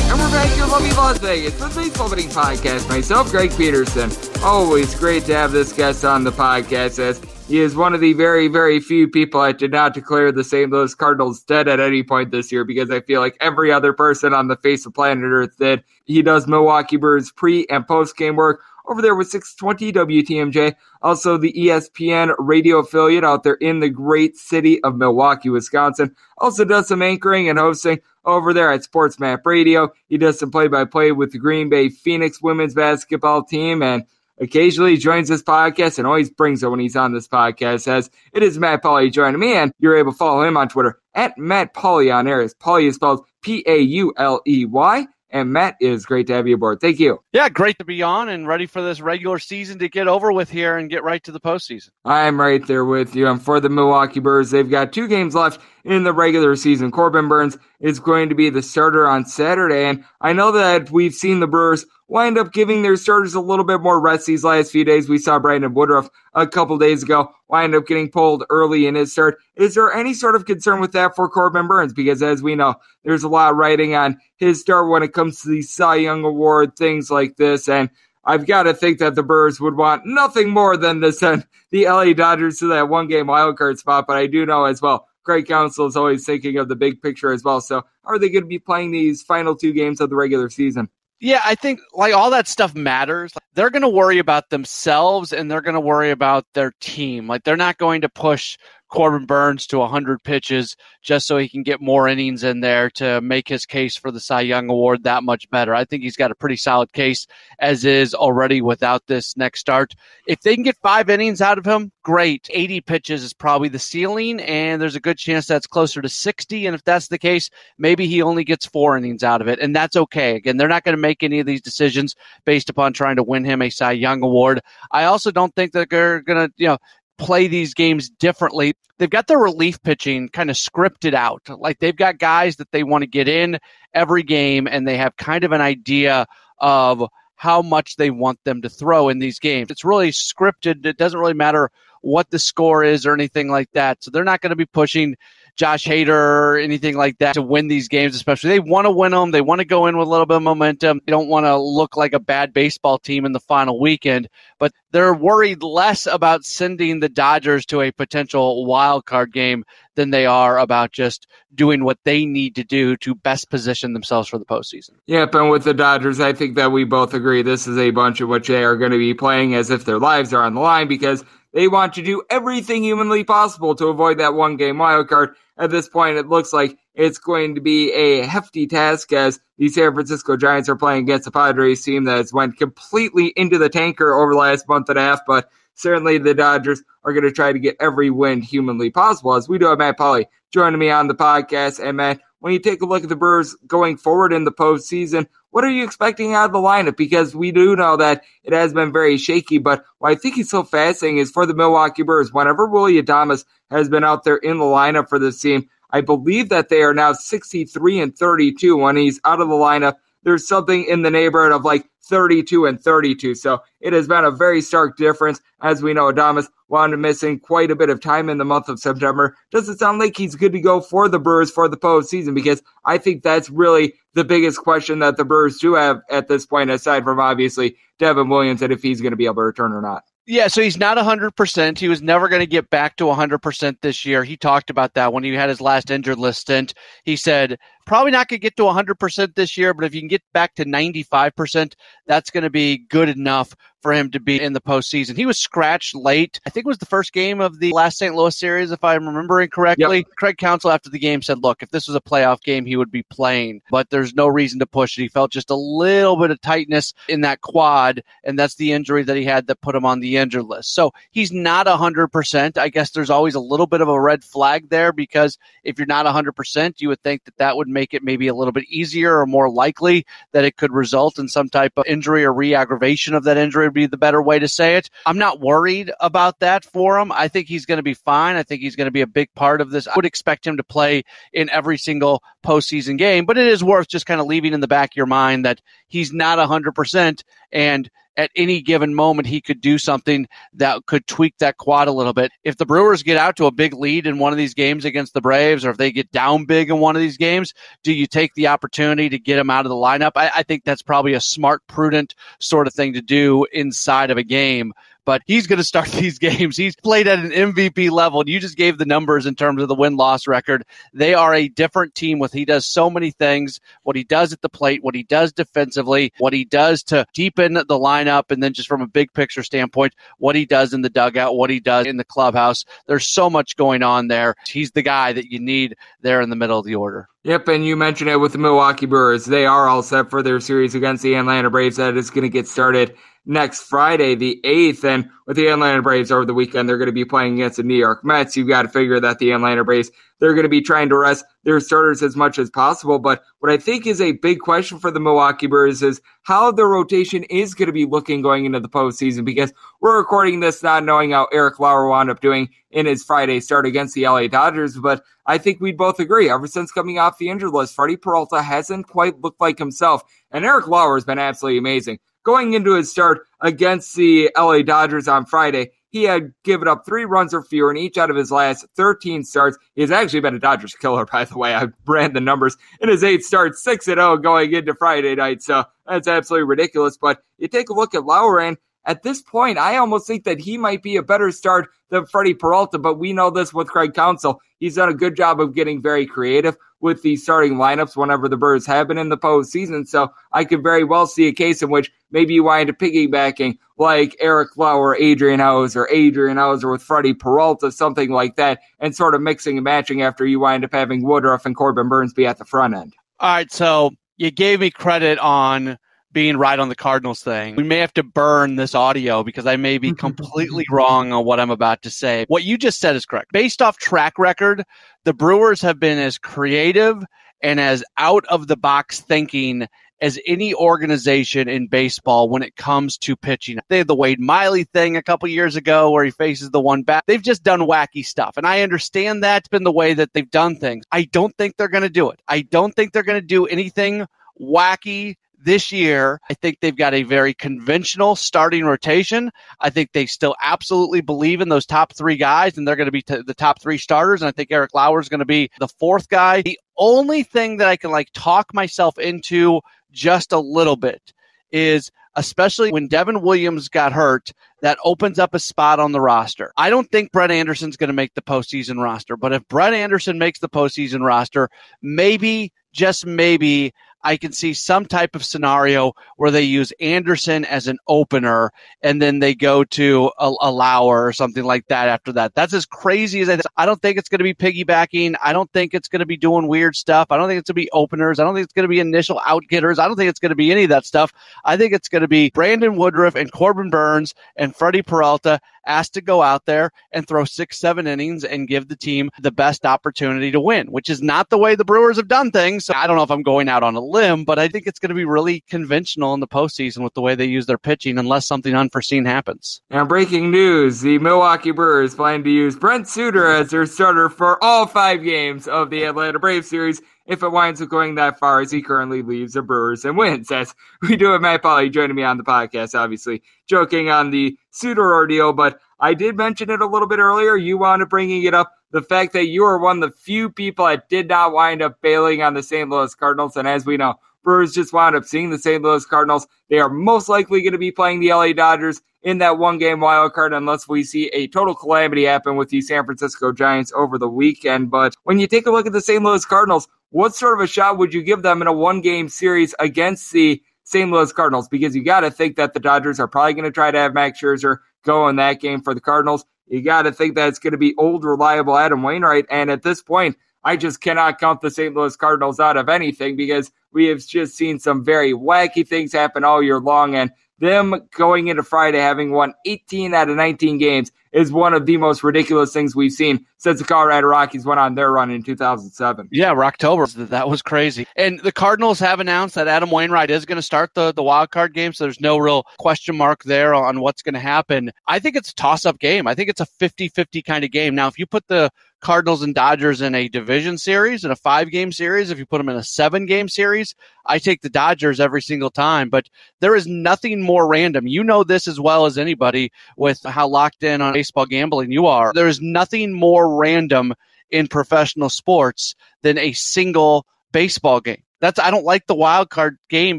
And 0.08 0.18
we're 0.18 0.30
back 0.30 0.50
here 0.50 0.64
in 0.64 0.70
lovely 0.70 0.90
Las 0.90 1.18
Vegas 1.18 1.54
the 1.54 1.68
Baseball 1.68 2.10
Betting 2.10 2.28
Podcast. 2.30 2.88
Myself, 2.88 3.30
Greg 3.30 3.56
Peterson. 3.56 4.10
Always 4.42 4.96
great 4.96 5.24
to 5.26 5.34
have 5.34 5.52
this 5.52 5.72
guest 5.72 6.04
on 6.04 6.24
the 6.24 6.32
podcast 6.32 6.98
as 6.98 7.20
he 7.46 7.60
is 7.60 7.76
one 7.76 7.94
of 7.94 8.00
the 8.00 8.14
very, 8.14 8.48
very 8.48 8.80
few 8.80 9.06
people 9.06 9.40
that 9.42 9.58
did 9.58 9.70
not 9.70 9.94
declare 9.94 10.32
the 10.32 10.42
St. 10.42 10.72
Louis 10.72 10.92
Cardinals 10.92 11.44
dead 11.44 11.68
at 11.68 11.78
any 11.78 12.02
point 12.02 12.32
this 12.32 12.50
year 12.50 12.64
because 12.64 12.90
I 12.90 13.02
feel 13.02 13.20
like 13.20 13.36
every 13.40 13.70
other 13.70 13.92
person 13.92 14.34
on 14.34 14.48
the 14.48 14.56
face 14.56 14.84
of 14.86 14.94
planet 14.94 15.22
Earth 15.24 15.56
did. 15.56 15.84
He 16.04 16.20
does 16.22 16.48
Milwaukee 16.48 16.96
Brewers 16.96 17.30
pre 17.30 17.64
and 17.70 17.86
post 17.86 18.16
game 18.16 18.34
work 18.34 18.60
over 18.88 19.02
there 19.02 19.14
with 19.14 19.28
620 19.28 19.92
WTMJ, 20.22 20.74
also 21.02 21.36
the 21.36 21.52
ESPN 21.52 22.34
radio 22.38 22.78
affiliate 22.78 23.24
out 23.24 23.42
there 23.42 23.54
in 23.54 23.80
the 23.80 23.88
great 23.88 24.36
city 24.36 24.82
of 24.84 24.96
Milwaukee, 24.96 25.50
Wisconsin. 25.50 26.14
Also 26.38 26.64
does 26.64 26.88
some 26.88 27.02
anchoring 27.02 27.48
and 27.48 27.58
hosting 27.58 28.00
over 28.24 28.52
there 28.52 28.72
at 28.72 28.84
Sports 28.84 29.18
Map 29.18 29.46
Radio. 29.46 29.92
He 30.08 30.18
does 30.18 30.38
some 30.38 30.50
play 30.50 30.68
by 30.68 30.84
play 30.84 31.12
with 31.12 31.32
the 31.32 31.38
Green 31.38 31.68
Bay 31.68 31.88
Phoenix 31.88 32.42
women's 32.42 32.74
basketball 32.74 33.44
team 33.44 33.82
and 33.82 34.04
occasionally 34.38 34.96
joins 34.96 35.28
this 35.28 35.42
podcast 35.42 35.98
and 35.98 36.06
always 36.06 36.30
brings 36.30 36.62
it 36.62 36.68
when 36.68 36.80
he's 36.80 36.96
on 36.96 37.12
this 37.12 37.28
podcast 37.28 37.88
as 37.88 38.10
it 38.32 38.42
is 38.42 38.58
Matt 38.58 38.82
Pauley 38.82 39.10
joining 39.10 39.40
me 39.40 39.54
and 39.54 39.72
you're 39.78 39.96
able 39.96 40.12
to 40.12 40.18
follow 40.18 40.42
him 40.42 40.56
on 40.56 40.68
Twitter 40.68 41.00
at 41.14 41.36
Matt 41.38 41.74
Pauley 41.74 42.14
on 42.14 42.28
air. 42.28 42.44
Pauley 42.46 42.88
is 42.88 42.96
spelled 42.96 43.24
P-A-U-L-E-Y. 43.42 45.06
And 45.36 45.52
Matt, 45.52 45.76
it 45.82 45.90
is 45.90 46.06
great 46.06 46.26
to 46.28 46.32
have 46.32 46.48
you 46.48 46.54
aboard. 46.54 46.80
Thank 46.80 46.98
you. 46.98 47.20
Yeah, 47.34 47.50
great 47.50 47.76
to 47.78 47.84
be 47.84 48.02
on 48.02 48.30
and 48.30 48.48
ready 48.48 48.64
for 48.64 48.80
this 48.80 49.02
regular 49.02 49.38
season 49.38 49.78
to 49.80 49.88
get 49.90 50.08
over 50.08 50.32
with 50.32 50.50
here 50.50 50.78
and 50.78 50.88
get 50.88 51.04
right 51.04 51.22
to 51.24 51.30
the 51.30 51.40
postseason. 51.40 51.90
I'm 52.06 52.40
right 52.40 52.66
there 52.66 52.86
with 52.86 53.14
you. 53.14 53.26
I'm 53.26 53.38
for 53.38 53.60
the 53.60 53.68
Milwaukee 53.68 54.20
Brewers, 54.20 54.50
they've 54.50 54.70
got 54.70 54.94
two 54.94 55.06
games 55.06 55.34
left 55.34 55.60
in 55.84 56.04
the 56.04 56.14
regular 56.14 56.56
season. 56.56 56.90
Corbin 56.90 57.28
Burnes 57.28 57.58
is 57.80 58.00
going 58.00 58.30
to 58.30 58.34
be 58.34 58.48
the 58.48 58.62
starter 58.62 59.06
on 59.06 59.26
Saturday. 59.26 59.84
And 59.84 60.04
I 60.22 60.32
know 60.32 60.52
that 60.52 60.90
we've 60.90 61.12
seen 61.12 61.40
the 61.40 61.46
Brewers 61.46 61.84
wind 62.08 62.38
up 62.38 62.52
giving 62.52 62.82
their 62.82 62.96
starters 62.96 63.34
a 63.34 63.40
little 63.40 63.64
bit 63.64 63.80
more 63.80 64.00
rest 64.00 64.26
these 64.26 64.44
last 64.44 64.70
few 64.70 64.84
days. 64.84 65.08
We 65.08 65.18
saw 65.18 65.38
Brandon 65.38 65.74
Woodruff 65.74 66.08
a 66.34 66.46
couple 66.46 66.78
days 66.78 67.02
ago 67.02 67.30
wind 67.48 67.74
up 67.74 67.86
getting 67.86 68.10
pulled 68.10 68.44
early 68.50 68.86
in 68.86 68.94
his 68.94 69.12
start. 69.12 69.38
Is 69.56 69.74
there 69.74 69.92
any 69.92 70.14
sort 70.14 70.36
of 70.36 70.44
concern 70.44 70.80
with 70.80 70.92
that 70.92 71.14
for 71.16 71.28
Corbin 71.28 71.66
Burnes? 71.66 71.92
Because 71.92 72.22
as 72.22 72.42
we 72.42 72.54
know, 72.54 72.74
there's 73.04 73.22
a 73.22 73.28
lot 73.28 73.52
of 73.52 73.56
writing 73.56 73.94
on 73.94 74.18
his 74.36 74.60
start 74.60 74.88
when 74.88 75.02
it 75.02 75.12
comes 75.12 75.42
to 75.42 75.48
the 75.48 75.62
Cy 75.62 75.96
Young 75.96 76.24
Award, 76.24 76.76
things 76.76 77.10
like 77.10 77.36
this. 77.36 77.68
And 77.68 77.90
I've 78.24 78.46
got 78.46 78.64
to 78.64 78.74
think 78.74 78.98
that 78.98 79.14
the 79.14 79.22
Brewers 79.22 79.60
would 79.60 79.76
want 79.76 80.02
nothing 80.04 80.50
more 80.50 80.76
than 80.76 81.00
to 81.00 81.12
send 81.12 81.46
the 81.70 81.84
LA 81.84 82.12
Dodgers 82.12 82.58
to 82.58 82.66
that 82.68 82.88
one 82.88 83.08
game 83.08 83.26
wildcard 83.26 83.78
spot. 83.78 84.06
But 84.06 84.16
I 84.16 84.26
do 84.26 84.44
know 84.44 84.64
as 84.64 84.82
well, 84.82 85.06
Craig 85.22 85.46
Counsell 85.46 85.86
is 85.86 85.96
always 85.96 86.24
thinking 86.24 86.58
of 86.58 86.68
the 86.68 86.76
big 86.76 87.00
picture 87.02 87.32
as 87.32 87.44
well. 87.44 87.60
So 87.60 87.84
are 88.04 88.18
they 88.18 88.28
going 88.28 88.44
to 88.44 88.48
be 88.48 88.58
playing 88.58 88.90
these 88.90 89.22
final 89.22 89.54
two 89.54 89.72
games 89.72 90.00
of 90.00 90.10
the 90.10 90.16
regular 90.16 90.50
season? 90.50 90.88
Yeah, 91.20 91.40
I 91.44 91.54
think 91.54 91.80
like 91.94 92.14
all 92.14 92.30
that 92.30 92.46
stuff 92.46 92.74
matters. 92.74 93.32
They're 93.54 93.70
going 93.70 93.82
to 93.82 93.88
worry 93.88 94.18
about 94.18 94.50
themselves 94.50 95.32
and 95.32 95.50
they're 95.50 95.62
going 95.62 95.74
to 95.74 95.80
worry 95.80 96.10
about 96.10 96.44
their 96.52 96.72
team. 96.80 97.26
Like 97.26 97.42
they're 97.44 97.56
not 97.56 97.78
going 97.78 98.02
to 98.02 98.08
push 98.08 98.58
Corbin 98.88 99.26
Burnes 99.26 99.66
to 99.68 99.78
100 99.78 100.22
pitches 100.22 100.76
just 101.02 101.26
so 101.26 101.38
he 101.38 101.48
can 101.48 101.62
get 101.62 101.80
more 101.80 102.08
innings 102.08 102.44
in 102.44 102.60
there 102.60 102.90
to 102.90 103.20
make 103.20 103.48
his 103.48 103.66
case 103.66 103.96
for 103.96 104.10
the 104.10 104.20
Cy 104.20 104.42
Young 104.42 104.68
Award 104.68 105.04
that 105.04 105.22
much 105.22 105.48
better. 105.50 105.74
I 105.74 105.84
think 105.84 106.02
he's 106.02 106.16
got 106.16 106.30
a 106.30 106.36
pretty 106.36 106.56
solid 106.56 106.92
case 106.92 107.26
as 107.58 107.84
is 107.84 108.14
already 108.14 108.60
without 108.62 109.06
this 109.06 109.36
next 109.36 109.60
start. 109.60 109.94
If 110.26 110.40
they 110.40 110.54
can 110.54 110.64
get 110.64 110.76
five 110.82 111.10
innings 111.10 111.40
out 111.40 111.58
of 111.58 111.66
him, 111.66 111.92
great. 112.02 112.48
80 112.52 112.80
pitches 112.82 113.22
is 113.22 113.32
probably 113.32 113.68
the 113.68 113.78
ceiling, 113.78 114.40
and 114.40 114.80
there's 114.80 114.96
a 114.96 115.00
good 115.00 115.18
chance 115.18 115.46
that's 115.46 115.66
closer 115.66 116.00
to 116.00 116.08
60. 116.08 116.66
And 116.66 116.74
if 116.74 116.84
that's 116.84 117.08
the 117.08 117.18
case, 117.18 117.50
maybe 117.78 118.06
he 118.06 118.22
only 118.22 118.44
gets 118.44 118.66
four 118.66 118.96
innings 118.96 119.24
out 119.24 119.40
of 119.40 119.48
it, 119.48 119.58
and 119.60 119.74
that's 119.74 119.96
okay. 119.96 120.36
Again, 120.36 120.56
they're 120.56 120.68
not 120.68 120.84
going 120.84 120.96
to 120.96 121.02
make 121.02 121.22
any 121.22 121.40
of 121.40 121.46
these 121.46 121.62
decisions 121.62 122.14
based 122.44 122.70
upon 122.70 122.92
trying 122.92 123.16
to 123.16 123.22
win 123.22 123.44
him 123.44 123.62
a 123.62 123.70
Cy 123.70 123.92
Young 123.92 124.22
Award. 124.22 124.60
I 124.92 125.04
also 125.04 125.30
don't 125.30 125.54
think 125.54 125.72
that 125.72 125.90
they're 125.90 126.20
going 126.20 126.48
to, 126.48 126.52
you 126.56 126.68
know, 126.68 126.78
play 127.18 127.48
these 127.48 127.74
games 127.74 128.08
differently. 128.08 128.74
They've 128.98 129.10
got 129.10 129.26
their 129.26 129.38
relief 129.38 129.82
pitching 129.82 130.28
kind 130.28 130.50
of 130.50 130.56
scripted 130.56 131.14
out. 131.14 131.42
Like 131.48 131.78
they've 131.78 131.96
got 131.96 132.18
guys 132.18 132.56
that 132.56 132.70
they 132.72 132.82
want 132.82 133.02
to 133.02 133.06
get 133.06 133.28
in 133.28 133.58
every 133.92 134.22
game 134.22 134.66
and 134.66 134.86
they 134.86 134.96
have 134.96 135.16
kind 135.16 135.44
of 135.44 135.52
an 135.52 135.60
idea 135.60 136.26
of 136.58 137.02
how 137.36 137.60
much 137.60 137.96
they 137.96 138.10
want 138.10 138.42
them 138.44 138.62
to 138.62 138.70
throw 138.70 139.08
in 139.10 139.18
these 139.18 139.38
games. 139.38 139.70
It's 139.70 139.84
really 139.84 140.10
scripted. 140.10 140.86
It 140.86 140.96
doesn't 140.96 141.20
really 141.20 141.34
matter 141.34 141.70
what 142.00 142.30
the 142.30 142.38
score 142.38 142.82
is 142.84 143.04
or 143.04 143.12
anything 143.12 143.48
like 143.48 143.70
that. 143.72 144.02
So 144.02 144.10
they're 144.10 144.24
not 144.24 144.40
going 144.40 144.50
to 144.50 144.56
be 144.56 144.64
pushing 144.64 145.16
Josh 145.56 145.86
Hader 145.86 146.62
anything 146.62 146.96
like 146.96 147.18
that 147.18 147.34
to 147.34 147.42
win 147.42 147.68
these 147.68 147.88
games, 147.88 148.14
especially. 148.14 148.50
They 148.50 148.60
want 148.60 148.84
to 148.84 148.90
win 148.90 149.12
them. 149.12 149.30
They 149.30 149.40
want 149.40 149.60
to 149.60 149.64
go 149.64 149.86
in 149.86 149.96
with 149.96 150.06
a 150.06 150.10
little 150.10 150.26
bit 150.26 150.36
of 150.36 150.42
momentum. 150.42 151.00
They 151.06 151.10
don't 151.10 151.28
want 151.28 151.46
to 151.46 151.56
look 151.56 151.96
like 151.96 152.12
a 152.12 152.20
bad 152.20 152.52
baseball 152.52 152.98
team 152.98 153.24
in 153.24 153.32
the 153.32 153.40
final 153.40 153.80
weekend, 153.80 154.28
but 154.58 154.72
they're 154.90 155.14
worried 155.14 155.62
less 155.62 156.06
about 156.06 156.44
sending 156.44 157.00
the 157.00 157.08
Dodgers 157.08 157.66
to 157.66 157.80
a 157.80 157.90
potential 157.90 158.66
wild 158.66 159.06
card 159.06 159.32
game 159.32 159.64
than 159.94 160.10
they 160.10 160.26
are 160.26 160.58
about 160.58 160.92
just 160.92 161.26
doing 161.54 161.84
what 161.84 161.98
they 162.04 162.26
need 162.26 162.54
to 162.54 162.64
do 162.64 162.96
to 162.98 163.14
best 163.14 163.50
position 163.50 163.94
themselves 163.94 164.28
for 164.28 164.38
the 164.38 164.44
postseason. 164.44 164.90
Yep, 165.06 165.34
and 165.34 165.50
with 165.50 165.64
the 165.64 165.74
Dodgers, 165.74 166.20
I 166.20 166.32
think 166.32 166.54
that 166.56 166.70
we 166.70 166.84
both 166.84 167.14
agree 167.14 167.42
this 167.42 167.66
is 167.66 167.78
a 167.78 167.90
bunch 167.90 168.20
of 168.20 168.28
which 168.28 168.48
they 168.48 168.62
are 168.62 168.76
going 168.76 168.92
to 168.92 168.98
be 168.98 169.14
playing 169.14 169.54
as 169.54 169.70
if 169.70 169.84
their 169.84 169.98
lives 169.98 170.32
are 170.32 170.42
on 170.42 170.54
the 170.54 170.60
line 170.60 170.86
because 170.86 171.24
they 171.56 171.68
want 171.68 171.94
to 171.94 172.02
do 172.02 172.22
everything 172.28 172.84
humanly 172.84 173.24
possible 173.24 173.74
to 173.76 173.86
avoid 173.86 174.18
that 174.18 174.34
one 174.34 174.58
game 174.58 174.76
wild 174.76 175.08
card. 175.08 175.34
At 175.56 175.70
this 175.70 175.88
point, 175.88 176.18
it 176.18 176.28
looks 176.28 176.52
like 176.52 176.76
it's 176.94 177.16
going 177.16 177.54
to 177.54 177.62
be 177.62 177.90
a 177.94 178.26
hefty 178.26 178.66
task 178.66 179.10
as 179.14 179.40
the 179.56 179.70
San 179.70 179.94
Francisco 179.94 180.36
Giants 180.36 180.68
are 180.68 180.76
playing 180.76 181.04
against 181.04 181.26
a 181.26 181.30
Padres 181.30 181.82
team 181.82 182.04
that 182.04 182.18
has 182.18 182.30
went 182.30 182.58
completely 182.58 183.28
into 183.36 183.56
the 183.56 183.70
tanker 183.70 184.12
over 184.12 184.34
the 184.34 184.38
last 184.38 184.68
month 184.68 184.90
and 184.90 184.98
a 184.98 185.00
half. 185.00 185.20
But 185.26 185.48
certainly 185.76 186.18
the 186.18 186.34
Dodgers 186.34 186.82
are 187.04 187.14
going 187.14 187.24
to 187.24 187.32
try 187.32 187.54
to 187.54 187.58
get 187.58 187.76
every 187.80 188.10
win 188.10 188.42
humanly 188.42 188.90
possible. 188.90 189.32
As 189.32 189.48
we 189.48 189.56
do 189.56 189.64
have 189.64 189.78
Matt 189.78 189.96
Pauley 189.96 190.26
joining 190.52 190.78
me 190.78 190.90
on 190.90 191.08
the 191.08 191.14
podcast. 191.14 191.82
And 191.82 191.96
Matt, 191.96 192.20
when 192.40 192.52
you 192.52 192.58
take 192.58 192.82
a 192.82 192.86
look 192.86 193.02
at 193.02 193.08
the 193.08 193.16
Brewers 193.16 193.56
going 193.66 193.96
forward 193.96 194.34
in 194.34 194.44
the 194.44 194.52
postseason, 194.52 195.26
what 195.56 195.64
are 195.64 195.70
you 195.70 195.84
expecting 195.84 196.34
out 196.34 196.44
of 196.44 196.52
the 196.52 196.58
lineup? 196.58 196.98
Because 196.98 197.34
we 197.34 197.50
do 197.50 197.74
know 197.74 197.96
that 197.96 198.24
it 198.44 198.52
has 198.52 198.74
been 198.74 198.92
very 198.92 199.16
shaky, 199.16 199.56
but 199.56 199.86
what 200.00 200.12
I 200.12 200.14
think 200.14 200.36
is 200.36 200.50
so 200.50 200.62
fascinating 200.62 201.16
is 201.16 201.30
for 201.30 201.46
the 201.46 201.54
Milwaukee 201.54 202.02
Brewers, 202.02 202.30
whenever 202.30 202.66
Willy 202.66 203.00
Adames 203.00 203.46
has 203.70 203.88
been 203.88 204.04
out 204.04 204.24
there 204.24 204.36
in 204.36 204.58
the 204.58 204.66
lineup 204.66 205.08
for 205.08 205.18
this 205.18 205.40
team, 205.40 205.66
I 205.90 206.02
believe 206.02 206.50
that 206.50 206.68
they 206.68 206.82
are 206.82 206.92
now 206.92 207.14
63 207.14 208.00
and 208.00 208.14
32 208.14 208.76
when 208.76 208.98
he's 208.98 209.18
out 209.24 209.40
of 209.40 209.48
the 209.48 209.54
lineup. 209.54 209.94
There's 210.26 210.46
something 210.46 210.84
in 210.84 211.02
the 211.02 211.10
neighborhood 211.10 211.52
of 211.52 211.64
like 211.64 211.88
32 212.02 212.66
and 212.66 212.80
32. 212.80 213.36
So 213.36 213.62
it 213.80 213.92
has 213.92 214.08
been 214.08 214.24
a 214.24 214.30
very 214.30 214.60
stark 214.60 214.96
difference. 214.96 215.40
As 215.62 215.84
we 215.84 215.94
know, 215.94 216.12
Adames 216.12 216.48
wound 216.68 216.92
up 216.92 216.98
missing 216.98 217.38
quite 217.38 217.70
a 217.70 217.76
bit 217.76 217.90
of 217.90 218.00
time 218.00 218.28
in 218.28 218.36
the 218.36 218.44
month 218.44 218.68
of 218.68 218.80
September. 218.80 219.36
Does 219.52 219.68
it 219.68 219.78
sound 219.78 220.00
like 220.00 220.16
he's 220.16 220.34
good 220.34 220.52
to 220.52 220.60
go 220.60 220.80
for 220.80 221.08
the 221.08 221.20
Brewers 221.20 221.52
for 221.52 221.68
the 221.68 221.76
postseason? 221.76 222.34
Because 222.34 222.60
I 222.84 222.98
think 222.98 223.22
that's 223.22 223.48
really 223.50 223.94
the 224.14 224.24
biggest 224.24 224.58
question 224.58 224.98
that 224.98 225.16
the 225.16 225.24
Brewers 225.24 225.58
do 225.58 225.74
have 225.74 226.00
at 226.10 226.26
this 226.26 226.44
point, 226.44 226.70
aside 226.70 227.04
from 227.04 227.20
obviously 227.20 227.76
Devin 228.00 228.28
Williams 228.28 228.62
and 228.62 228.72
if 228.72 228.82
he's 228.82 229.00
going 229.00 229.12
to 229.12 229.16
be 229.16 229.26
able 229.26 229.36
to 229.36 229.42
return 229.42 229.72
or 229.72 229.80
not. 229.80 230.02
Yeah, 230.28 230.48
so 230.48 230.60
he's 230.60 230.76
not 230.76 230.98
100%. 230.98 231.78
He 231.78 231.88
was 231.88 232.02
never 232.02 232.28
going 232.28 232.40
to 232.40 232.46
get 232.48 232.68
back 232.68 232.96
to 232.96 233.04
100% 233.04 233.76
this 233.80 234.04
year. 234.04 234.24
He 234.24 234.36
talked 234.36 234.70
about 234.70 234.94
that 234.94 235.12
when 235.12 235.22
he 235.22 235.32
had 235.32 235.48
his 235.48 235.60
last 235.60 235.88
injured 235.88 236.18
list 236.18 236.40
stint. 236.40 236.74
He 237.04 237.14
said, 237.14 237.60
probably 237.86 238.10
not 238.10 238.28
going 238.28 238.40
to 238.40 238.42
get 238.42 238.56
to 238.56 238.64
100% 238.64 239.34
this 239.34 239.56
year, 239.56 239.72
but 239.72 239.84
if 239.84 239.94
you 239.94 240.00
can 240.00 240.08
get 240.08 240.22
back 240.32 240.54
to 240.56 240.64
95%, 240.64 241.74
that's 242.06 242.30
going 242.30 242.44
to 242.44 242.50
be 242.50 242.78
good 242.78 243.08
enough 243.08 243.54
for 243.86 243.92
him 243.92 244.10
to 244.10 244.18
be 244.18 244.40
in 244.40 244.52
the 244.52 244.60
postseason. 244.60 245.16
He 245.16 245.26
was 245.26 245.38
scratched 245.38 245.94
late. 245.94 246.40
I 246.44 246.50
think 246.50 246.66
it 246.66 246.68
was 246.68 246.78
the 246.78 246.86
first 246.86 247.12
game 247.12 247.40
of 247.40 247.60
the 247.60 247.70
last 247.70 247.98
St. 247.98 248.16
Louis 248.16 248.36
series, 248.36 248.72
if 248.72 248.82
I'm 248.82 249.06
remembering 249.06 249.48
correctly. 249.48 249.98
Yep. 249.98 250.06
Craig 250.16 250.38
Counsell 250.38 250.72
after 250.72 250.90
the 250.90 250.98
game 250.98 251.22
said, 251.22 251.38
look, 251.38 251.62
if 251.62 251.70
this 251.70 251.86
was 251.86 251.94
a 251.94 252.00
playoff 252.00 252.42
game, 252.42 252.66
he 252.66 252.74
would 252.74 252.90
be 252.90 253.04
playing, 253.04 253.62
but 253.70 253.88
there's 253.90 254.12
no 254.12 254.26
reason 254.26 254.58
to 254.58 254.66
push 254.66 254.98
it. 254.98 255.02
He 255.02 255.08
felt 255.08 255.30
just 255.30 255.50
a 255.50 255.54
little 255.54 256.16
bit 256.16 256.32
of 256.32 256.40
tightness 256.40 256.94
in 257.08 257.20
that 257.20 257.42
quad, 257.42 258.02
and 258.24 258.36
that's 258.36 258.56
the 258.56 258.72
injury 258.72 259.04
that 259.04 259.16
he 259.16 259.24
had 259.24 259.46
that 259.46 259.60
put 259.60 259.76
him 259.76 259.86
on 259.86 260.00
the 260.00 260.16
injured 260.16 260.46
list. 260.46 260.74
So 260.74 260.92
he's 261.12 261.30
not 261.30 261.66
100%. 261.66 262.58
I 262.58 262.68
guess 262.68 262.90
there's 262.90 263.10
always 263.10 263.36
a 263.36 263.40
little 263.40 263.68
bit 263.68 263.82
of 263.82 263.88
a 263.88 264.00
red 264.00 264.24
flag 264.24 264.68
there 264.68 264.92
because 264.92 265.38
if 265.62 265.78
you're 265.78 265.86
not 265.86 266.06
100%, 266.06 266.80
you 266.80 266.88
would 266.88 267.02
think 267.04 267.22
that 267.24 267.36
that 267.36 267.56
would 267.56 267.68
make 267.76 267.92
it 267.92 268.02
maybe 268.02 268.26
a 268.26 268.34
little 268.34 268.52
bit 268.52 268.64
easier 268.68 269.20
or 269.20 269.26
more 269.26 269.50
likely 269.50 270.06
that 270.32 270.44
it 270.44 270.56
could 270.56 270.72
result 270.72 271.18
in 271.18 271.28
some 271.28 271.50
type 271.50 271.74
of 271.76 271.84
injury 271.86 272.24
or 272.24 272.32
re-aggravation 272.32 273.14
of 273.14 273.24
that 273.24 273.36
injury 273.36 273.66
would 273.66 273.74
be 273.74 273.86
the 273.86 273.98
better 273.98 274.22
way 274.22 274.38
to 274.38 274.48
say 274.48 274.76
it. 274.76 274.88
I'm 275.04 275.18
not 275.18 275.40
worried 275.40 275.92
about 276.00 276.40
that 276.40 276.64
for 276.64 276.98
him. 276.98 277.12
I 277.12 277.28
think 277.28 277.48
he's 277.48 277.66
going 277.66 277.76
to 277.76 277.82
be 277.82 277.94
fine. 277.94 278.36
I 278.36 278.42
think 278.42 278.62
he's 278.62 278.76
going 278.76 278.86
to 278.86 278.90
be 278.90 279.02
a 279.02 279.06
big 279.06 279.32
part 279.34 279.60
of 279.60 279.70
this. 279.70 279.86
I 279.86 279.92
would 279.94 280.06
expect 280.06 280.46
him 280.46 280.56
to 280.56 280.64
play 280.64 281.04
in 281.34 281.50
every 281.50 281.76
single 281.76 282.22
postseason 282.42 282.96
game, 282.96 283.26
but 283.26 283.36
it 283.36 283.46
is 283.46 283.62
worth 283.62 283.88
just 283.88 284.06
kind 284.06 284.20
of 284.20 284.26
leaving 284.26 284.54
in 284.54 284.60
the 284.60 284.68
back 284.68 284.92
of 284.92 284.96
your 284.96 285.06
mind 285.06 285.44
that 285.44 285.60
he's 285.86 286.12
not 286.12 286.38
100% 286.38 287.22
and 287.52 287.90
at 288.16 288.30
any 288.36 288.60
given 288.60 288.94
moment 288.94 289.26
he 289.26 289.40
could 289.40 289.60
do 289.60 289.78
something 289.78 290.26
that 290.54 290.86
could 290.86 291.06
tweak 291.06 291.36
that 291.38 291.56
quad 291.56 291.88
a 291.88 291.92
little 291.92 292.12
bit. 292.12 292.32
If 292.44 292.56
the 292.56 292.66
Brewers 292.66 293.02
get 293.02 293.16
out 293.16 293.36
to 293.36 293.46
a 293.46 293.50
big 293.50 293.74
lead 293.74 294.06
in 294.06 294.18
one 294.18 294.32
of 294.32 294.38
these 294.38 294.54
games 294.54 294.84
against 294.84 295.14
the 295.14 295.20
Braves, 295.20 295.64
or 295.64 295.70
if 295.70 295.76
they 295.76 295.92
get 295.92 296.10
down 296.12 296.44
big 296.44 296.70
in 296.70 296.78
one 296.78 296.96
of 296.96 297.02
these 297.02 297.16
games, 297.16 297.52
do 297.82 297.92
you 297.92 298.06
take 298.06 298.34
the 298.34 298.48
opportunity 298.48 299.08
to 299.08 299.18
get 299.18 299.38
him 299.38 299.50
out 299.50 299.66
of 299.66 299.70
the 299.70 299.76
lineup? 299.76 300.12
I, 300.16 300.30
I 300.36 300.42
think 300.42 300.64
that's 300.64 300.82
probably 300.82 301.14
a 301.14 301.20
smart, 301.20 301.66
prudent 301.66 302.14
sort 302.40 302.66
of 302.66 302.74
thing 302.74 302.94
to 302.94 303.02
do 303.02 303.46
inside 303.52 304.10
of 304.10 304.18
a 304.18 304.24
game 304.24 304.72
but 305.06 305.22
he's 305.24 305.46
going 305.46 305.56
to 305.56 305.64
start 305.64 305.88
these 305.92 306.18
games. 306.18 306.58
He's 306.58 306.76
played 306.76 307.08
at 307.08 307.20
an 307.20 307.30
MVP 307.30 307.90
level. 307.90 308.20
And 308.20 308.28
you 308.28 308.38
just 308.38 308.58
gave 308.58 308.76
the 308.76 308.84
numbers 308.84 309.24
in 309.24 309.34
terms 309.34 309.62
of 309.62 309.68
the 309.68 309.74
win 309.74 309.96
loss 309.96 310.26
record. 310.26 310.64
They 310.92 311.14
are 311.14 311.34
a 311.34 311.48
different 311.48 311.94
team 311.94 312.18
with 312.18 312.32
he 312.32 312.44
does 312.44 312.66
so 312.66 312.90
many 312.90 313.12
things. 313.12 313.58
What 313.84 313.96
he 313.96 314.04
does 314.04 314.34
at 314.34 314.42
the 314.42 314.50
plate, 314.50 314.82
what 314.82 314.94
he 314.94 315.04
does 315.04 315.32
defensively, 315.32 316.12
what 316.18 316.34
he 316.34 316.44
does 316.44 316.82
to 316.84 317.06
deepen 317.14 317.54
the 317.54 317.64
lineup, 317.64 318.30
and 318.30 318.42
then 318.42 318.52
just 318.52 318.68
from 318.68 318.82
a 318.82 318.86
big 318.86 319.12
picture 319.14 319.42
standpoint, 319.42 319.94
what 320.18 320.36
he 320.36 320.44
does 320.44 320.74
in 320.74 320.82
the 320.82 320.90
dugout, 320.90 321.36
what 321.36 321.48
he 321.48 321.60
does 321.60 321.86
in 321.86 321.96
the 321.96 322.04
clubhouse. 322.04 322.64
There's 322.86 323.06
so 323.06 323.30
much 323.30 323.56
going 323.56 323.82
on 323.82 324.08
there. 324.08 324.34
He's 324.46 324.72
the 324.72 324.82
guy 324.82 325.12
that 325.12 325.30
you 325.30 325.38
need 325.38 325.76
there 326.00 326.20
in 326.20 326.30
the 326.30 326.36
middle 326.36 326.58
of 326.58 326.66
the 326.66 326.74
order. 326.74 327.08
Yep, 327.22 327.48
and 327.48 327.66
you 327.66 327.76
mentioned 327.76 328.10
it 328.10 328.18
with 328.18 328.32
the 328.32 328.38
Milwaukee 328.38 328.86
Brewers. 328.86 329.24
They 329.24 329.46
are 329.46 329.68
all 329.68 329.82
set 329.82 330.10
for 330.10 330.22
their 330.22 330.40
series 330.40 330.74
against 330.74 331.02
the 331.02 331.14
Atlanta 331.14 331.50
Braves 331.50 331.76
that 331.76 331.96
is 331.96 332.10
going 332.10 332.22
to 332.22 332.28
get 332.28 332.46
started 332.46 332.96
next 333.26 333.62
Friday, 333.62 334.14
the 334.14 334.40
8th. 334.44 334.84
And 334.84 335.10
with 335.26 335.36
the 335.36 335.48
Atlanta 335.48 335.82
Braves 335.82 336.12
over 336.12 336.24
the 336.24 336.32
weekend, 336.32 336.68
they're 336.68 336.78
going 336.78 336.86
to 336.86 336.92
be 336.92 337.04
playing 337.04 337.34
against 337.34 337.56
the 337.56 337.64
New 337.64 337.74
York 337.74 338.04
Mets. 338.04 338.36
You've 338.36 338.48
got 338.48 338.62
to 338.62 338.68
figure 338.68 339.00
that 339.00 339.18
the 339.18 339.32
Atlanta 339.32 339.64
Braves, 339.64 339.90
they're 340.20 340.34
going 340.34 340.44
to 340.44 340.48
be 340.48 340.60
trying 340.60 340.88
to 340.88 340.96
rest 340.96 341.24
their 341.42 341.58
starters 341.58 342.02
as 342.02 342.16
much 342.16 342.38
as 342.38 342.48
possible. 342.48 343.00
But 343.00 343.22
what 343.40 343.50
I 343.50 343.56
think 343.56 343.86
is 343.86 344.00
a 344.00 344.12
big 344.12 344.38
question 344.38 344.78
for 344.78 344.90
the 344.92 345.00
Milwaukee 345.00 345.48
Brewers 345.48 345.82
is 345.82 346.00
how 346.22 346.52
the 346.52 346.64
rotation 346.64 347.24
is 347.24 347.54
going 347.54 347.66
to 347.66 347.72
be 347.72 347.84
looking 347.84 348.22
going 348.22 348.44
into 348.44 348.60
the 348.60 348.68
postseason 348.68 349.24
because 349.24 349.52
we're 349.80 349.98
recording 349.98 350.40
this 350.40 350.62
not 350.62 350.84
knowing 350.84 351.10
how 351.10 351.26
Eric 351.32 351.58
Lauer 351.58 351.88
wound 351.88 352.08
up 352.08 352.20
doing 352.20 352.48
in 352.70 352.86
his 352.86 353.02
Friday 353.02 353.40
start 353.40 353.66
against 353.66 353.94
the 353.94 354.04
LA 354.04 354.28
Dodgers. 354.28 354.76
But 354.76 355.02
I 355.26 355.38
think 355.38 355.60
we'd 355.60 355.76
both 355.76 355.98
agree 355.98 356.30
ever 356.30 356.46
since 356.46 356.70
coming 356.70 356.98
off 356.98 357.18
the 357.18 357.28
injured 357.28 357.50
list, 357.50 357.74
Freddie 357.74 357.96
Peralta 357.96 358.40
hasn't 358.40 358.86
quite 358.86 359.20
looked 359.20 359.40
like 359.40 359.58
himself. 359.58 360.02
And 360.30 360.44
Eric 360.44 360.68
Lauer 360.68 360.96
has 360.96 361.04
been 361.04 361.18
absolutely 361.18 361.58
amazing 361.58 361.98
going 362.26 362.54
into 362.54 362.74
his 362.74 362.90
start 362.90 363.24
against 363.40 363.94
the 363.94 364.30
LA 364.36 364.60
Dodgers 364.60 365.06
on 365.06 365.24
Friday, 365.24 365.70
he 365.90 366.02
had 366.02 366.34
given 366.42 366.66
up 366.66 366.84
three 366.84 367.04
runs 367.04 367.32
or 367.32 367.42
fewer 367.42 367.70
in 367.70 367.76
each 367.76 367.96
out 367.96 368.10
of 368.10 368.16
his 368.16 368.32
last 368.32 368.66
13 368.74 369.22
starts. 369.22 369.56
He's 369.76 369.92
actually 369.92 370.20
been 370.20 370.34
a 370.34 370.40
Dodgers 370.40 370.74
killer, 370.74 371.06
by 371.12 371.24
the 371.24 371.38
way. 371.38 371.54
I 371.54 371.68
ran 371.86 372.12
the 372.12 372.20
numbers 372.20 372.56
in 372.80 372.88
his 372.88 373.04
eight 373.04 373.22
starts, 373.22 373.62
6 373.62 373.86
and 373.86 373.98
0 373.98 374.18
going 374.18 374.52
into 374.52 374.74
Friday 374.74 375.14
night. 375.14 375.40
So 375.40 375.64
that's 375.86 376.08
absolutely 376.08 376.48
ridiculous. 376.48 376.98
But 376.98 377.22
you 377.38 377.46
take 377.46 377.70
a 377.70 377.74
look 377.74 377.94
at 377.94 378.04
Lauer, 378.04 378.40
and 378.40 378.58
at 378.84 379.04
this 379.04 379.22
point, 379.22 379.56
I 379.56 379.76
almost 379.76 380.08
think 380.08 380.24
that 380.24 380.40
he 380.40 380.58
might 380.58 380.82
be 380.82 380.96
a 380.96 381.02
better 381.02 381.30
start 381.30 381.68
than 381.90 382.06
Freddie 382.06 382.34
Peralta, 382.34 382.78
but 382.78 382.98
we 382.98 383.12
know 383.12 383.30
this 383.30 383.54
with 383.54 383.68
Craig 383.68 383.94
Counsell. 383.94 384.40
He's 384.58 384.74
done 384.74 384.88
a 384.88 384.94
good 384.94 385.16
job 385.16 385.40
of 385.40 385.54
getting 385.54 385.80
very 385.80 386.06
creative 386.06 386.56
with 386.86 387.02
the 387.02 387.16
starting 387.16 387.56
lineups 387.56 387.96
whenever 387.96 388.28
the 388.28 388.36
Birds 388.36 388.64
have 388.64 388.86
been 388.86 388.96
in 388.96 389.08
the 389.08 389.18
postseason. 389.18 389.86
So 389.86 390.12
I 390.32 390.44
could 390.44 390.62
very 390.62 390.84
well 390.84 391.08
see 391.08 391.26
a 391.26 391.32
case 391.32 391.60
in 391.60 391.68
which 391.68 391.90
maybe 392.12 392.32
you 392.32 392.44
wind 392.44 392.70
up 392.70 392.78
piggybacking 392.78 393.58
like 393.76 394.16
Eric 394.20 394.56
Lauer, 394.56 394.96
Adrian 394.96 395.40
Houser, 395.40 395.88
Adrian 395.90 396.36
Houser 396.36 396.70
with 396.70 396.82
Freddie 396.82 397.12
Peralta, 397.12 397.72
something 397.72 398.10
like 398.10 398.36
that, 398.36 398.60
and 398.78 398.94
sort 398.94 399.16
of 399.16 399.20
mixing 399.20 399.58
and 399.58 399.64
matching 399.64 400.02
after 400.02 400.24
you 400.24 400.38
wind 400.38 400.64
up 400.64 400.72
having 400.72 401.02
Woodruff 401.02 401.44
and 401.44 401.56
Corbin 401.56 401.88
Burnes 401.88 402.14
be 402.14 402.24
at 402.24 402.38
the 402.38 402.44
front 402.44 402.74
end. 402.74 402.94
All 403.18 403.34
right, 403.34 403.50
so 403.50 403.90
you 404.16 404.30
gave 404.30 404.60
me 404.60 404.70
credit 404.70 405.18
on 405.18 405.76
being 406.16 406.38
right 406.38 406.58
on 406.58 406.70
the 406.70 406.74
Cardinals 406.74 407.20
thing. 407.20 407.56
We 407.56 407.62
may 407.62 407.76
have 407.76 407.92
to 407.92 408.02
burn 408.02 408.56
this 408.56 408.74
audio 408.74 409.22
because 409.22 409.44
I 409.44 409.56
may 409.56 409.76
be 409.76 409.92
completely 409.98 410.64
wrong 410.70 411.12
on 411.12 411.26
what 411.26 411.38
I'm 411.38 411.50
about 411.50 411.82
to 411.82 411.90
say. 411.90 412.24
What 412.28 412.42
you 412.42 412.56
just 412.56 412.78
said 412.78 412.96
is 412.96 413.04
correct. 413.04 413.32
Based 413.32 413.60
off 413.60 413.76
track 413.76 414.18
record, 414.18 414.64
the 415.04 415.12
Brewers 415.12 415.60
have 415.60 415.78
been 415.78 415.98
as 415.98 416.16
creative 416.16 417.04
and 417.42 417.60
as 417.60 417.84
out 417.98 418.24
of 418.28 418.46
the 418.46 418.56
box 418.56 419.00
thinking 419.00 419.68
as 420.00 420.18
any 420.26 420.54
organization 420.54 421.50
in 421.50 421.66
baseball 421.66 422.30
when 422.30 422.42
it 422.42 422.56
comes 422.56 422.96
to 422.96 423.14
pitching. 423.14 423.58
They 423.68 423.76
had 423.76 423.86
the 423.86 423.94
Wade 423.94 424.18
Miley 424.18 424.64
thing 424.64 424.96
a 424.96 425.02
couple 425.02 425.28
years 425.28 425.54
ago 425.54 425.90
where 425.90 426.06
he 426.06 426.10
faces 426.10 426.48
the 426.48 426.60
one 426.60 426.82
back. 426.82 427.04
They've 427.06 427.20
just 427.20 427.42
done 427.42 427.60
wacky 427.60 428.06
stuff. 428.06 428.38
And 428.38 428.46
I 428.46 428.62
understand 428.62 429.22
that's 429.22 429.48
been 429.48 429.64
the 429.64 429.70
way 429.70 429.92
that 429.92 430.14
they've 430.14 430.30
done 430.30 430.56
things. 430.56 430.86
I 430.90 431.04
don't 431.04 431.36
think 431.36 431.58
they're 431.58 431.68
going 431.68 431.82
to 431.82 431.90
do 431.90 432.08
it. 432.08 432.22
I 432.26 432.40
don't 432.40 432.74
think 432.74 432.94
they're 432.94 433.02
going 433.02 433.20
to 433.20 433.26
do 433.26 433.44
anything 433.44 434.06
wacky 434.40 435.16
this 435.46 435.70
year, 435.70 436.20
I 436.28 436.34
think 436.34 436.58
they've 436.60 436.76
got 436.76 436.92
a 436.92 437.04
very 437.04 437.32
conventional 437.32 438.16
starting 438.16 438.64
rotation. 438.64 439.30
I 439.60 439.70
think 439.70 439.92
they 439.92 440.06
still 440.06 440.34
absolutely 440.42 441.00
believe 441.00 441.40
in 441.40 441.48
those 441.48 441.64
top 441.64 441.94
three 441.94 442.16
guys, 442.16 442.58
and 442.58 442.66
they're 442.66 442.74
going 442.74 442.86
to 442.86 442.92
be 442.92 443.02
t- 443.02 443.22
the 443.24 443.32
top 443.32 443.62
three 443.62 443.78
starters. 443.78 444.20
And 444.20 444.28
I 444.28 444.32
think 444.32 444.50
Eric 444.50 444.74
Lauer 444.74 445.00
is 445.00 445.08
going 445.08 445.20
to 445.20 445.24
be 445.24 445.48
the 445.60 445.68
fourth 445.68 446.08
guy. 446.08 446.42
The 446.42 446.58
only 446.76 447.22
thing 447.22 447.58
that 447.58 447.68
I 447.68 447.76
can 447.76 447.92
like 447.92 448.08
talk 448.12 448.52
myself 448.52 448.98
into 448.98 449.60
just 449.92 450.32
a 450.32 450.40
little 450.40 450.74
bit 450.74 451.12
is 451.52 451.92
especially 452.16 452.72
when 452.72 452.88
Devin 452.88 453.20
Williams 453.20 453.68
got 453.68 453.92
hurt, 453.92 454.32
that 454.62 454.78
opens 454.84 455.18
up 455.18 455.32
a 455.34 455.38
spot 455.38 455.78
on 455.78 455.92
the 455.92 456.00
roster. 456.00 456.50
I 456.56 456.70
don't 456.70 456.90
think 456.90 457.12
Brett 457.12 457.30
Anderson's 457.30 457.76
going 457.76 457.88
to 457.88 457.94
make 457.94 458.14
the 458.14 458.22
postseason 458.22 458.82
roster, 458.82 459.16
but 459.16 459.32
if 459.32 459.46
Brett 459.46 459.74
Anderson 459.74 460.18
makes 460.18 460.40
the 460.40 460.48
postseason 460.48 461.02
roster, 461.02 461.50
maybe, 461.82 462.52
just 462.72 463.06
maybe, 463.06 463.72
I 464.06 464.16
can 464.16 464.30
see 464.30 464.54
some 464.54 464.86
type 464.86 465.16
of 465.16 465.24
scenario 465.24 465.92
where 466.16 466.30
they 466.30 466.42
use 466.42 466.72
Anderson 466.80 467.44
as 467.44 467.66
an 467.66 467.78
opener 467.88 468.52
and 468.80 469.02
then 469.02 469.18
they 469.18 469.34
go 469.34 469.64
to 469.64 470.12
a, 470.20 470.32
a 470.42 470.52
Lauer 470.52 471.04
or 471.04 471.12
something 471.12 471.42
like 471.42 471.66
that 471.66 471.88
after 471.88 472.12
that. 472.12 472.32
That's 472.36 472.54
as 472.54 472.66
crazy 472.66 473.22
as 473.22 473.28
I, 473.28 473.40
I 473.56 473.66
don't 473.66 473.82
think 473.82 473.98
it's 473.98 474.08
going 474.08 474.20
to 474.20 474.22
be 474.22 474.32
piggybacking. 474.32 475.16
I 475.20 475.32
don't 475.32 475.52
think 475.52 475.74
it's 475.74 475.88
going 475.88 476.00
to 476.00 476.06
be 476.06 476.16
doing 476.16 476.46
weird 476.46 476.76
stuff. 476.76 477.08
I 477.10 477.16
don't 477.16 477.26
think 477.26 477.40
it's 477.40 477.50
going 477.50 477.56
to 477.56 477.66
be 477.66 477.70
openers. 477.72 478.20
I 478.20 478.22
don't 478.22 478.34
think 478.34 478.44
it's 478.44 478.52
going 478.52 478.62
to 478.62 478.68
be 478.68 478.78
initial 478.78 479.18
outgetters. 479.26 479.80
I 479.80 479.88
don't 479.88 479.96
think 479.96 480.08
it's 480.08 480.20
going 480.20 480.30
to 480.30 480.36
be 480.36 480.52
any 480.52 480.62
of 480.62 480.70
that 480.70 480.86
stuff. 480.86 481.12
I 481.44 481.56
think 481.56 481.72
it's 481.72 481.88
going 481.88 482.02
to 482.02 482.08
be 482.08 482.30
Brandon 482.30 482.76
Woodruff 482.76 483.16
and 483.16 483.32
Corbin 483.32 483.70
Burnes 483.70 484.14
and 484.36 484.54
Freddie 484.54 484.82
Peralta 484.82 485.40
asked 485.66 485.94
to 485.94 486.00
go 486.00 486.22
out 486.22 486.46
there 486.46 486.70
and 486.92 487.06
throw 487.06 487.24
six, 487.24 487.58
seven 487.58 487.86
innings 487.86 488.24
and 488.24 488.48
give 488.48 488.68
the 488.68 488.76
team 488.76 489.10
the 489.20 489.32
best 489.32 489.66
opportunity 489.66 490.30
to 490.30 490.40
win, 490.40 490.68
which 490.68 490.88
is 490.88 491.02
not 491.02 491.28
the 491.28 491.38
way 491.38 491.54
the 491.54 491.64
Brewers 491.64 491.96
have 491.96 492.08
done 492.08 492.30
things. 492.30 492.64
So 492.64 492.74
I 492.74 492.86
don't 492.86 492.96
know 492.96 493.02
if 493.02 493.10
I'm 493.10 493.22
going 493.22 493.48
out 493.48 493.62
on 493.62 493.74
a 493.74 493.80
limb, 493.96 494.24
but 494.24 494.38
I 494.38 494.48
think 494.48 494.66
it's 494.66 494.78
going 494.78 494.90
to 494.90 494.94
be 494.94 495.04
really 495.04 495.40
conventional 495.48 496.14
in 496.14 496.20
the 496.20 496.28
postseason 496.28 496.84
with 496.84 496.94
the 496.94 497.00
way 497.00 497.14
they 497.14 497.24
use 497.24 497.46
their 497.46 497.58
pitching 497.58 497.98
unless 497.98 498.26
something 498.26 498.54
unforeseen 498.54 499.04
happens. 499.04 499.60
Now, 499.70 499.84
breaking 499.84 500.30
news 500.30 500.80
the 500.80 500.98
Milwaukee 500.98 501.50
Brewers 501.50 501.94
plan 501.94 502.22
to 502.24 502.30
use 502.30 502.56
Brent 502.56 502.88
Suter 502.88 503.26
as 503.26 503.50
their 503.50 503.66
starter 503.66 504.08
for 504.08 504.42
all 504.42 504.66
five 504.66 505.02
games 505.02 505.48
of 505.48 505.70
the 505.70 505.84
Atlanta 505.84 506.18
Braves 506.18 506.48
series 506.48 506.80
if 507.06 507.22
it 507.22 507.30
winds 507.30 507.62
up 507.62 507.68
going 507.68 507.94
that 507.94 508.18
far 508.18 508.40
as 508.40 508.50
he 508.50 508.60
currently 508.60 509.02
leaves 509.02 509.32
the 509.32 509.42
Brewers 509.42 509.84
and 509.84 509.96
wins. 509.96 510.30
As 510.30 510.54
we 510.82 510.96
do 510.96 511.12
have 511.12 511.20
Matt 511.20 511.42
Pauley 511.42 511.72
joining 511.72 511.96
me 511.96 512.02
on 512.02 512.16
the 512.16 512.24
podcast, 512.24 512.78
obviously 512.78 513.22
joking 513.48 513.90
on 513.90 514.10
the 514.10 514.36
Suter 514.50 514.94
ordeal, 514.94 515.32
but 515.32 515.58
I 515.80 515.94
did 515.94 516.16
mention 516.16 516.50
it 516.50 516.60
a 516.60 516.66
little 516.66 516.88
bit 516.88 516.98
earlier. 516.98 517.36
You 517.36 517.58
up 517.58 517.88
bringing 517.88 518.24
it 518.24 518.34
up 518.34 518.52
the 518.76 518.82
fact 518.82 519.14
that 519.14 519.28
you 519.28 519.42
are 519.42 519.58
one 519.58 519.82
of 519.82 519.90
the 519.90 519.96
few 519.96 520.28
people 520.28 520.66
that 520.66 520.90
did 520.90 521.08
not 521.08 521.32
wind 521.32 521.62
up 521.62 521.80
bailing 521.80 522.20
on 522.20 522.34
the 522.34 522.42
St. 522.42 522.68
Louis 522.68 522.94
Cardinals. 522.94 523.34
And 523.34 523.48
as 523.48 523.64
we 523.64 523.78
know, 523.78 523.94
Brewers 524.22 524.52
just 524.52 524.74
wound 524.74 524.94
up 524.94 525.06
seeing 525.06 525.30
the 525.30 525.38
St. 525.38 525.62
Louis 525.62 525.86
Cardinals. 525.86 526.26
They 526.50 526.58
are 526.58 526.68
most 526.68 527.08
likely 527.08 527.40
going 527.40 527.52
to 527.52 527.58
be 527.58 527.70
playing 527.70 528.00
the 528.00 528.10
LA 528.10 528.34
Dodgers 528.34 528.82
in 529.02 529.16
that 529.18 529.38
one 529.38 529.56
game 529.56 529.80
wild 529.80 530.12
card 530.12 530.34
unless 530.34 530.68
we 530.68 530.84
see 530.84 531.06
a 531.14 531.26
total 531.28 531.54
calamity 531.54 532.04
happen 532.04 532.36
with 532.36 532.50
the 532.50 532.60
San 532.60 532.84
Francisco 532.84 533.32
Giants 533.32 533.72
over 533.74 533.96
the 533.96 534.08
weekend. 534.08 534.70
But 534.70 534.94
when 535.04 535.18
you 535.18 535.26
take 535.26 535.46
a 535.46 535.50
look 535.50 535.66
at 535.66 535.72
the 535.72 535.80
St. 535.80 536.04
Louis 536.04 536.26
Cardinals, 536.26 536.68
what 536.90 537.14
sort 537.14 537.38
of 537.38 537.42
a 537.42 537.46
shot 537.46 537.78
would 537.78 537.94
you 537.94 538.02
give 538.02 538.20
them 538.20 538.42
in 538.42 538.48
a 538.48 538.52
one 538.52 538.82
game 538.82 539.08
series 539.08 539.54
against 539.58 540.12
the 540.12 540.42
St. 540.64 540.90
Louis 540.90 541.12
Cardinals? 541.14 541.48
Because 541.48 541.74
you 541.74 541.82
got 541.82 542.00
to 542.00 542.10
think 542.10 542.36
that 542.36 542.52
the 542.52 542.60
Dodgers 542.60 543.00
are 543.00 543.08
probably 543.08 543.32
going 543.32 543.44
to 543.44 543.52
try 543.52 543.70
to 543.70 543.78
have 543.78 543.94
Max 543.94 544.20
Scherzer 544.20 544.58
go 544.84 545.08
in 545.08 545.16
that 545.16 545.40
game 545.40 545.62
for 545.62 545.72
the 545.72 545.80
Cardinals. 545.80 546.26
You 546.48 546.62
got 546.62 546.82
to 546.82 546.92
think 546.92 547.14
that 547.16 547.28
it's 547.28 547.38
going 547.38 547.52
to 547.52 547.58
be 547.58 547.74
old, 547.76 548.04
reliable 548.04 548.56
Adam 548.56 548.82
Wainwright. 548.82 549.26
And 549.30 549.50
at 549.50 549.62
this 549.62 549.82
point, 549.82 550.16
I 550.44 550.56
just 550.56 550.80
cannot 550.80 551.18
count 551.18 551.40
the 551.40 551.50
St. 551.50 551.74
Louis 551.74 551.96
Cardinals 551.96 552.38
out 552.38 552.56
of 552.56 552.68
anything 552.68 553.16
because 553.16 553.50
we 553.72 553.86
have 553.86 554.06
just 554.06 554.36
seen 554.36 554.60
some 554.60 554.84
very 554.84 555.12
wacky 555.12 555.66
things 555.66 555.92
happen 555.92 556.22
all 556.22 556.42
year 556.42 556.60
long. 556.60 556.94
And 556.94 557.10
them 557.38 557.74
going 557.94 558.28
into 558.28 558.42
Friday 558.42 558.78
having 558.78 559.12
won 559.12 559.34
18 559.44 559.94
out 559.94 560.08
of 560.08 560.16
19 560.16 560.58
games 560.58 560.90
is 561.12 561.32
one 561.32 561.54
of 561.54 561.66
the 561.66 561.76
most 561.76 562.02
ridiculous 562.02 562.52
things 562.52 562.76
we've 562.76 562.92
seen 562.92 563.24
since 563.38 563.58
the 563.58 563.64
Colorado 563.64 564.06
Rockies 564.06 564.44
went 564.44 564.60
on 564.60 564.74
their 564.74 564.92
run 564.92 565.10
in 565.10 565.22
2007. 565.22 566.08
Yeah, 566.12 566.32
October. 566.32 566.86
That 566.86 567.28
was 567.28 567.42
crazy. 567.42 567.86
And 567.96 568.20
the 568.20 568.32
Cardinals 568.32 568.78
have 568.80 569.00
announced 569.00 569.34
that 569.34 569.48
Adam 569.48 569.70
Wainwright 569.70 570.10
is 570.10 570.26
going 570.26 570.36
to 570.36 570.42
start 570.42 570.72
the, 570.74 570.92
the 570.92 571.02
wild 571.02 571.30
card 571.30 571.54
game, 571.54 571.72
so 571.72 571.84
there's 571.84 572.00
no 572.00 572.18
real 572.18 572.44
question 572.58 572.96
mark 572.96 573.24
there 573.24 573.54
on 573.54 573.80
what's 573.80 574.02
going 574.02 574.14
to 574.14 574.20
happen. 574.20 574.70
I 574.88 574.98
think 574.98 575.16
it's 575.16 575.30
a 575.30 575.34
toss 575.34 575.64
up 575.64 575.78
game. 575.78 576.06
I 576.06 576.14
think 576.14 576.28
it's 576.28 576.40
a 576.40 576.46
50 576.46 576.88
50 576.88 577.22
kind 577.22 577.44
of 577.44 577.50
game. 577.50 577.74
Now, 577.74 577.88
if 577.88 577.98
you 577.98 578.06
put 578.06 578.26
the 578.28 578.50
Cardinals 578.86 579.20
and 579.20 579.34
Dodgers 579.34 579.80
in 579.80 579.96
a 579.96 580.06
division 580.06 580.56
series, 580.58 581.04
in 581.04 581.10
a 581.10 581.16
five 581.16 581.50
game 581.50 581.72
series, 581.72 582.12
if 582.12 582.20
you 582.20 582.24
put 582.24 582.38
them 582.38 582.48
in 582.48 582.54
a 582.54 582.62
seven 582.62 583.04
game 583.04 583.28
series, 583.28 583.74
I 584.06 584.20
take 584.20 584.42
the 584.42 584.48
Dodgers 584.48 585.00
every 585.00 585.22
single 585.22 585.50
time. 585.50 585.88
But 585.90 586.08
there 586.38 586.54
is 586.54 586.68
nothing 586.68 587.20
more 587.20 587.48
random. 587.48 587.88
You 587.88 588.04
know 588.04 588.22
this 588.22 588.46
as 588.46 588.60
well 588.60 588.86
as 588.86 588.96
anybody 588.96 589.50
with 589.76 590.00
how 590.04 590.28
locked 590.28 590.62
in 590.62 590.80
on 590.82 590.92
baseball 590.92 591.26
gambling 591.26 591.72
you 591.72 591.86
are. 591.86 592.12
There 592.14 592.28
is 592.28 592.40
nothing 592.40 592.92
more 592.92 593.34
random 593.34 593.92
in 594.30 594.46
professional 594.46 595.10
sports 595.10 595.74
than 596.02 596.16
a 596.16 596.32
single 596.34 597.06
baseball 597.32 597.80
game. 597.80 598.05
That's 598.20 598.38
I 598.38 598.50
don't 598.50 598.64
like 598.64 598.86
the 598.86 598.94
wild 598.94 599.30
card 599.30 599.58
game 599.68 599.98